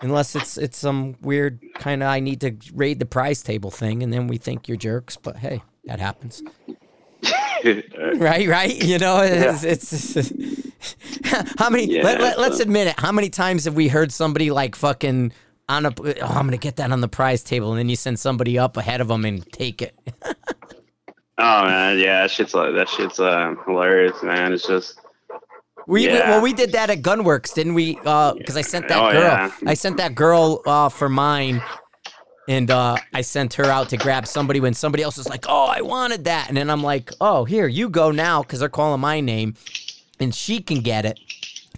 unless 0.01 0.35
it's 0.35 0.57
it's 0.57 0.77
some 0.77 1.15
weird 1.21 1.59
kind 1.75 2.03
of 2.03 2.09
I 2.09 2.19
need 2.19 2.41
to 2.41 2.55
raid 2.73 2.99
the 2.99 3.05
prize 3.05 3.41
table 3.41 3.71
thing, 3.71 4.03
and 4.03 4.11
then 4.13 4.27
we 4.27 4.37
think 4.37 4.67
you're 4.67 4.77
jerks. 4.77 5.17
But 5.17 5.37
hey, 5.37 5.61
that 5.85 5.99
happens. 5.99 6.43
right, 8.17 8.47
right. 8.47 8.83
You 8.83 8.99
know, 8.99 9.21
it's, 9.21 9.63
yeah. 9.63 9.71
it's, 9.71 10.15
it's 10.15 11.53
how 11.57 11.69
many. 11.69 11.85
Yeah, 11.85 12.03
let, 12.03 12.21
us 12.21 12.37
let, 12.37 12.59
admit 12.59 12.87
it. 12.87 12.99
How 12.99 13.11
many 13.11 13.29
times 13.29 13.65
have 13.65 13.75
we 13.75 13.87
heard 13.87 14.11
somebody 14.11 14.51
like 14.51 14.75
fucking 14.75 15.31
on 15.69 15.85
a? 15.85 15.93
Oh, 15.97 16.13
I'm 16.21 16.45
gonna 16.45 16.57
get 16.57 16.75
that 16.77 16.91
on 16.91 17.01
the 17.01 17.07
prize 17.07 17.43
table, 17.43 17.71
and 17.71 17.79
then 17.79 17.89
you 17.89 17.95
send 17.95 18.19
somebody 18.19 18.59
up 18.59 18.77
ahead 18.77 19.01
of 19.01 19.07
them 19.07 19.25
and 19.25 19.45
take 19.51 19.81
it. 19.81 19.97
oh 21.37 21.65
man, 21.65 21.97
yeah, 21.97 22.21
that 22.21 22.31
shit's 22.31 22.53
like 22.53 22.73
that 22.75 22.89
shit's 22.89 23.19
uh, 23.19 23.55
hilarious, 23.65 24.21
man. 24.23 24.53
It's 24.53 24.67
just. 24.67 24.99
We, 25.87 26.07
yeah. 26.07 26.31
well 26.31 26.41
we 26.41 26.53
did 26.53 26.71
that 26.71 26.89
at 26.89 27.01
Gunwerks, 27.01 27.53
didn't 27.53 27.75
we? 27.75 27.95
Because 27.95 28.55
uh, 28.55 28.59
I 28.59 28.61
sent 28.61 28.87
that 28.87 28.97
oh, 28.97 29.11
girl. 29.11 29.21
Yeah. 29.21 29.51
I 29.67 29.73
sent 29.75 29.97
that 29.97 30.15
girl 30.15 30.61
uh, 30.65 30.89
for 30.89 31.09
mine 31.09 31.61
and 32.47 32.69
uh, 32.69 32.97
I 33.13 33.21
sent 33.21 33.53
her 33.55 33.65
out 33.65 33.89
to 33.89 33.97
grab 33.97 34.27
somebody 34.27 34.59
when 34.59 34.73
somebody 34.73 35.03
else 35.03 35.17
was 35.17 35.27
like, 35.27 35.45
"Oh, 35.47 35.65
I 35.65 35.81
wanted 35.81 36.25
that," 36.25 36.47
and 36.47 36.57
then 36.57 36.69
I'm 36.69 36.83
like, 36.83 37.11
"Oh, 37.19 37.45
here 37.45 37.67
you 37.67 37.89
go 37.89 38.11
now," 38.11 38.43
because 38.43 38.59
they're 38.59 38.69
calling 38.69 39.01
my 39.01 39.19
name, 39.19 39.55
and 40.19 40.33
she 40.33 40.61
can 40.61 40.81
get 40.81 41.05
it. 41.05 41.19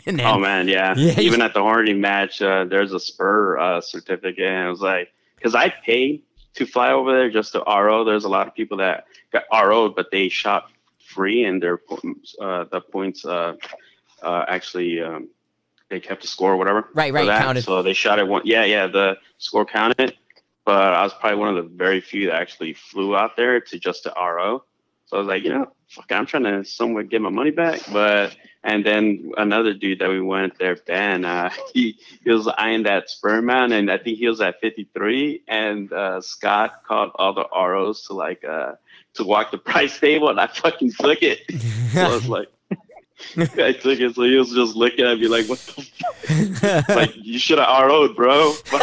Then, 0.06 0.22
oh 0.22 0.40
man, 0.40 0.68
yeah. 0.68 0.94
yeah 0.98 1.20
Even 1.20 1.42
at 1.42 1.54
the 1.54 1.60
Hornady 1.60 1.98
match, 1.98 2.42
uh, 2.42 2.66
there's 2.66 2.94
a 2.94 3.00
Spuhr 3.00 3.60
uh, 3.60 3.82
certificate, 3.82 4.46
and 4.46 4.68
it 4.68 4.70
was 4.70 4.82
like, 4.82 5.12
because 5.36 5.56
I 5.56 5.70
paid 5.70 6.24
to 6.56 6.66
fly 6.66 6.92
over 6.92 7.12
there 7.12 7.30
just 7.30 7.54
to 7.54 7.64
RO. 7.68 8.04
There's 8.04 8.24
a 8.24 8.30
lot 8.30 8.48
of 8.48 8.56
people 8.56 8.78
that 8.78 9.06
got 9.32 9.44
RO, 9.52 9.90
but 9.90 10.12
they 10.12 10.30
shot 10.30 10.70
free, 11.00 11.44
and 11.46 11.62
their 11.62 11.80
uh, 12.42 12.66
the 12.72 12.82
points 12.82 13.26
uh, 14.22 14.46
actually. 14.48 15.02
Um, 15.02 15.30
they 15.90 16.02
kept 16.02 16.22
the 16.22 16.28
score 16.28 16.52
or 16.52 16.58
whatever. 16.58 16.90
Right, 16.94 17.14
right, 17.14 17.30
counted. 17.30 17.64
So 17.64 17.82
they 17.82 17.94
shot 17.94 18.20
it 18.20 18.28
one. 18.28 18.42
Yeah, 18.44 18.66
yeah. 18.66 18.88
The 18.88 19.18
score 19.38 19.64
counted 19.64 20.18
but 20.68 20.94
I 20.94 21.02
was 21.02 21.14
probably 21.14 21.40
one 21.40 21.58
of 21.58 21.64
the 21.64 21.76
very 21.78 22.02
few 22.02 22.26
that 22.28 22.42
actually 22.42 22.74
flew 22.74 23.16
out 23.16 23.38
there 23.38 23.62
to 23.62 23.80
just 23.80 24.04
to 24.04 24.14
RO. 24.20 24.66
So 25.06 25.16
I 25.16 25.20
was 25.22 25.28
like, 25.30 25.44
you 25.46 25.50
know, 25.50 25.72
fuck, 25.88 26.12
I'm 26.12 26.26
trying 26.26 26.44
to 26.44 26.66
somewhat 26.66 27.08
get 27.08 27.22
my 27.22 27.30
money 27.30 27.52
back. 27.52 27.80
But 27.90 28.36
and 28.66 28.86
then 28.86 29.32
another 29.38 29.74
dude 29.74 30.00
that 30.00 30.10
we 30.10 30.20
went 30.20 30.60
there, 30.60 30.76
Ben, 30.76 31.24
uh, 31.24 31.52
he 31.74 31.98
he 32.22 32.30
was 32.30 32.50
eyeing 32.50 32.84
that 32.84 33.10
sperm 33.10 33.46
man, 33.46 33.72
and 33.72 33.90
I 33.90 33.98
think 33.98 34.18
he 34.18 34.28
was 34.28 34.42
at 34.42 34.60
53. 34.60 35.44
And 35.48 35.94
uh, 35.94 36.20
Scott 36.20 36.84
called 36.86 37.12
all 37.16 37.34
the 37.34 37.48
ROs 37.56 38.06
to 38.08 38.14
like 38.14 38.44
uh, 38.44 38.74
to 39.14 39.24
walk 39.24 39.52
the 39.52 39.58
price 39.72 39.98
table, 39.98 40.28
and 40.28 40.38
I 40.38 40.48
fucking 40.48 40.92
took 41.00 41.24
it. 41.24 41.44
so 41.94 42.02
I 42.02 42.10
was 42.10 42.28
like. 42.28 42.50
I 43.38 43.74
took 43.74 44.00
it, 44.00 44.16
so 44.16 44.24
he 44.24 44.36
was 44.36 44.52
just 44.52 44.76
looking 44.76 45.06
at 45.06 45.20
me 45.20 45.28
like, 45.28 45.48
"What 45.48 45.60
the 45.60 45.82
fuck?" 45.82 46.90
like, 46.90 47.16
you 47.16 47.40
should 47.40 47.58
have 47.60 47.88
RO'd, 47.88 48.16
bro. 48.16 48.54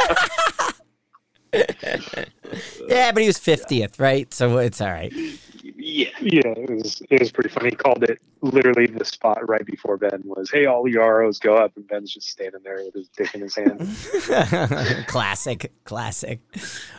yeah, 2.89 3.13
but 3.13 3.23
he 3.23 3.29
was 3.29 3.39
50th, 3.39 4.01
right? 4.01 4.33
So 4.35 4.59
it's 4.59 4.81
all 4.81 4.89
right. 4.89 5.13
Yeah, 5.77 6.09
yeah, 6.21 6.43
it 6.47 6.71
was 6.71 7.03
it 7.11 7.21
was 7.21 7.31
pretty 7.31 7.49
funny. 7.49 7.71
He 7.71 7.77
called 7.77 8.05
it 8.05 8.21
literally 8.43 8.87
the 8.87 9.05
spot 9.05 9.49
right 9.49 9.65
before 9.65 9.97
Ben 9.97 10.23
was, 10.25 10.51
"Hey, 10.51 10.67
all 10.67 10.83
the 10.83 10.97
ROs 10.97 11.39
go 11.39 11.57
up," 11.57 11.73
and 11.77 11.87
Ben's 11.87 12.13
just 12.13 12.29
standing 12.29 12.61
there 12.65 12.83
with 12.85 12.95
his 12.95 13.09
dick 13.09 13.35
in 13.35 13.41
his 13.41 13.55
hand. 13.55 15.07
classic, 15.07 15.73
classic. 15.85 16.41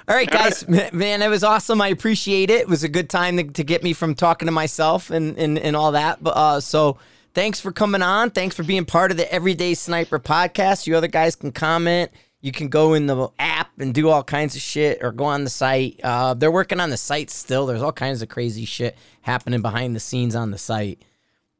All 0.07 0.15
right, 0.15 0.29
guys, 0.29 0.67
man, 0.67 1.21
it 1.21 1.29
was 1.29 1.43
awesome. 1.43 1.81
I 1.81 1.89
appreciate 1.89 2.49
it. 2.49 2.61
It 2.61 2.69
was 2.69 2.83
a 2.83 2.89
good 2.89 3.09
time 3.09 3.37
to, 3.37 3.43
to 3.43 3.63
get 3.63 3.83
me 3.83 3.93
from 3.93 4.15
talking 4.15 4.45
to 4.45 4.51
myself 4.51 5.09
and 5.09 5.37
and, 5.37 5.59
and 5.59 5.75
all 5.75 5.91
that. 5.91 6.23
But 6.23 6.31
uh, 6.31 6.59
so 6.59 6.97
thanks 7.35 7.61
for 7.61 7.71
coming 7.71 8.01
on. 8.01 8.31
Thanks 8.31 8.55
for 8.55 8.63
being 8.63 8.85
part 8.85 9.11
of 9.11 9.17
the 9.17 9.31
Everyday 9.31 9.75
Sniper 9.75 10.19
podcast. 10.19 10.87
You 10.87 10.97
other 10.97 11.07
guys 11.07 11.35
can 11.35 11.51
comment 11.51 12.11
you 12.45 12.51
can 12.51 12.67
go 12.67 12.93
in 12.93 13.07
the 13.07 13.27
app 13.39 13.71
and 13.79 13.91
do 13.91 14.07
all 14.07 14.23
kinds 14.23 14.55
of 14.55 14.61
shit 14.61 14.99
or 15.01 15.11
go 15.11 15.23
on 15.23 15.43
the 15.43 15.49
site. 15.49 15.99
Uh, 16.03 16.35
they're 16.35 16.51
working 16.51 16.79
on 16.79 16.91
the 16.91 16.97
site 16.97 17.31
still. 17.31 17.65
There's 17.65 17.81
all 17.81 17.91
kinds 17.91 18.21
of 18.21 18.29
crazy 18.29 18.65
shit 18.65 18.95
happening 19.21 19.63
behind 19.63 19.95
the 19.95 19.99
scenes 19.99 20.35
on 20.35 20.51
the 20.51 20.59
site. 20.59 21.03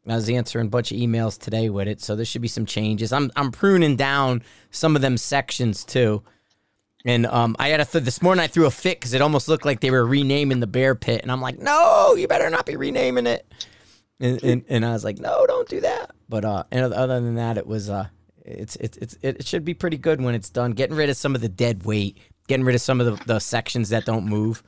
I 0.08 0.14
was 0.14 0.30
answering 0.30 0.68
a 0.68 0.70
bunch 0.70 0.92
of 0.92 1.00
emails 1.00 1.40
today 1.40 1.72
with 1.72 1.88
it, 1.88 2.02
so 2.02 2.16
there 2.16 2.24
should 2.24 2.44
be 2.44 2.48
some 2.48 2.68
changes. 2.68 3.12
I'm 3.12 3.32
I'm 3.36 3.50
pruning 3.52 3.96
down 3.96 4.44
some 4.70 4.96
of 4.96 5.02
them 5.02 5.18
sections 5.18 5.84
too. 5.84 6.22
And 7.04 7.26
um, 7.26 7.56
I 7.58 7.70
had 7.70 7.82
a 7.82 7.86
th- 7.86 8.04
this 8.04 8.22
morning 8.22 8.44
I 8.44 8.48
threw 8.48 8.68
a 8.68 8.72
fit 8.72 9.00
because 9.00 9.16
it 9.16 9.24
almost 9.24 9.48
looked 9.48 9.66
like 9.66 9.80
they 9.80 9.90
were 9.90 10.06
renaming 10.06 10.60
the 10.60 10.68
bear 10.68 10.94
pit, 10.94 11.22
and 11.24 11.32
I'm 11.32 11.42
like, 11.42 11.58
no, 11.58 12.14
you 12.16 12.28
better 12.28 12.52
not 12.52 12.68
be 12.68 12.76
renaming 12.76 13.26
it. 13.26 13.44
And, 14.20 14.42
and, 14.44 14.66
and 14.70 14.86
I 14.86 14.94
was 14.94 15.04
like, 15.04 15.20
no, 15.20 15.46
don't 15.46 15.68
do 15.68 15.82
that. 15.82 16.12
But 16.30 16.46
uh, 16.46 16.64
and 16.72 16.94
other 16.94 17.20
than 17.20 17.36
that, 17.36 17.58
it 17.58 17.68
was 17.68 17.90
uh, 17.90 18.08
it's 18.44 18.76
it's 18.78 18.98
it's 18.98 19.18
it 19.22 19.46
should 19.46 19.66
be 19.66 19.74
pretty 19.74 19.98
good 19.98 20.22
when 20.22 20.36
it's 20.36 20.50
done. 20.50 20.72
Getting 20.72 20.96
rid 20.96 21.10
of 21.10 21.18
some 21.18 21.36
of 21.36 21.42
the 21.42 21.50
dead 21.50 21.84
weight, 21.84 22.18
getting 22.48 22.66
rid 22.66 22.76
of 22.76 22.82
some 22.82 23.02
of 23.02 23.06
the, 23.06 23.26
the 23.26 23.40
sections 23.40 23.90
that 23.90 24.06
don't 24.06 24.26
move. 24.26 24.64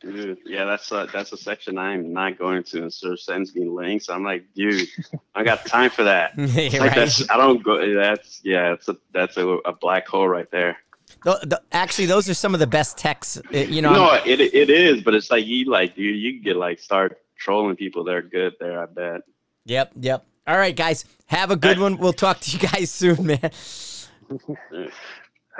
Dude, 0.00 0.38
yeah, 0.44 0.64
that's 0.64 0.90
a, 0.90 1.08
that's 1.12 1.32
a 1.32 1.36
section 1.36 1.78
I'm 1.78 2.12
not 2.12 2.36
going 2.36 2.64
to. 2.64 2.82
And 2.82 2.92
Sir 2.92 3.16
sends 3.16 3.54
me 3.54 3.68
links. 3.68 4.08
I'm 4.08 4.24
like, 4.24 4.44
dude, 4.52 4.88
I 5.34 5.44
got 5.44 5.64
time 5.64 5.90
for 5.90 6.02
that. 6.02 6.32
yeah, 6.36 6.80
like 6.80 6.96
that's, 6.96 7.30
I 7.30 7.36
don't 7.36 7.62
go. 7.62 7.94
That's 7.94 8.40
yeah, 8.42 8.72
it's 8.72 8.88
a 8.88 8.96
that's 9.12 9.36
a, 9.36 9.46
a 9.46 9.72
black 9.72 10.08
hole 10.08 10.28
right 10.28 10.50
there. 10.50 10.76
The, 11.24 11.38
the, 11.42 11.62
actually, 11.70 12.06
those 12.06 12.28
are 12.28 12.34
some 12.34 12.52
of 12.52 12.58
the 12.58 12.66
best 12.66 12.98
texts. 12.98 13.40
Uh, 13.54 13.58
you 13.58 13.80
know, 13.80 13.92
no, 13.92 14.14
it 14.26 14.40
it 14.40 14.70
is, 14.70 15.02
but 15.02 15.14
it's 15.14 15.30
like 15.30 15.46
you 15.46 15.66
like 15.66 15.94
dude, 15.94 16.16
you 16.16 16.42
get 16.42 16.56
like 16.56 16.80
start 16.80 17.18
trolling 17.42 17.76
people. 17.76 18.04
They're 18.04 18.22
good 18.22 18.54
there. 18.60 18.80
I 18.80 18.86
bet. 18.86 19.22
Yep, 19.66 19.92
yep. 20.00 20.24
All 20.46 20.56
right, 20.56 20.74
guys. 20.74 21.04
Have 21.26 21.50
a 21.50 21.56
good 21.56 21.78
one. 21.78 21.98
We'll 21.98 22.12
talk 22.12 22.40
to 22.40 22.50
you 22.50 22.58
guys 22.58 22.90
soon, 23.00 23.26
man. 23.26 23.38
Have 23.42 23.56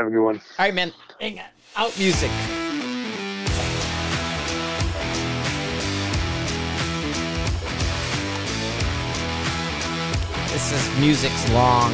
a 0.06 0.10
good 0.10 0.24
one. 0.24 0.36
All 0.36 0.66
right, 0.66 0.74
man. 0.74 0.92
Hang 1.20 1.38
on. 1.38 1.44
Out 1.76 1.98
music. 1.98 2.30
This 10.52 10.72
is 10.72 11.00
music's 11.00 11.50
long. 11.52 11.92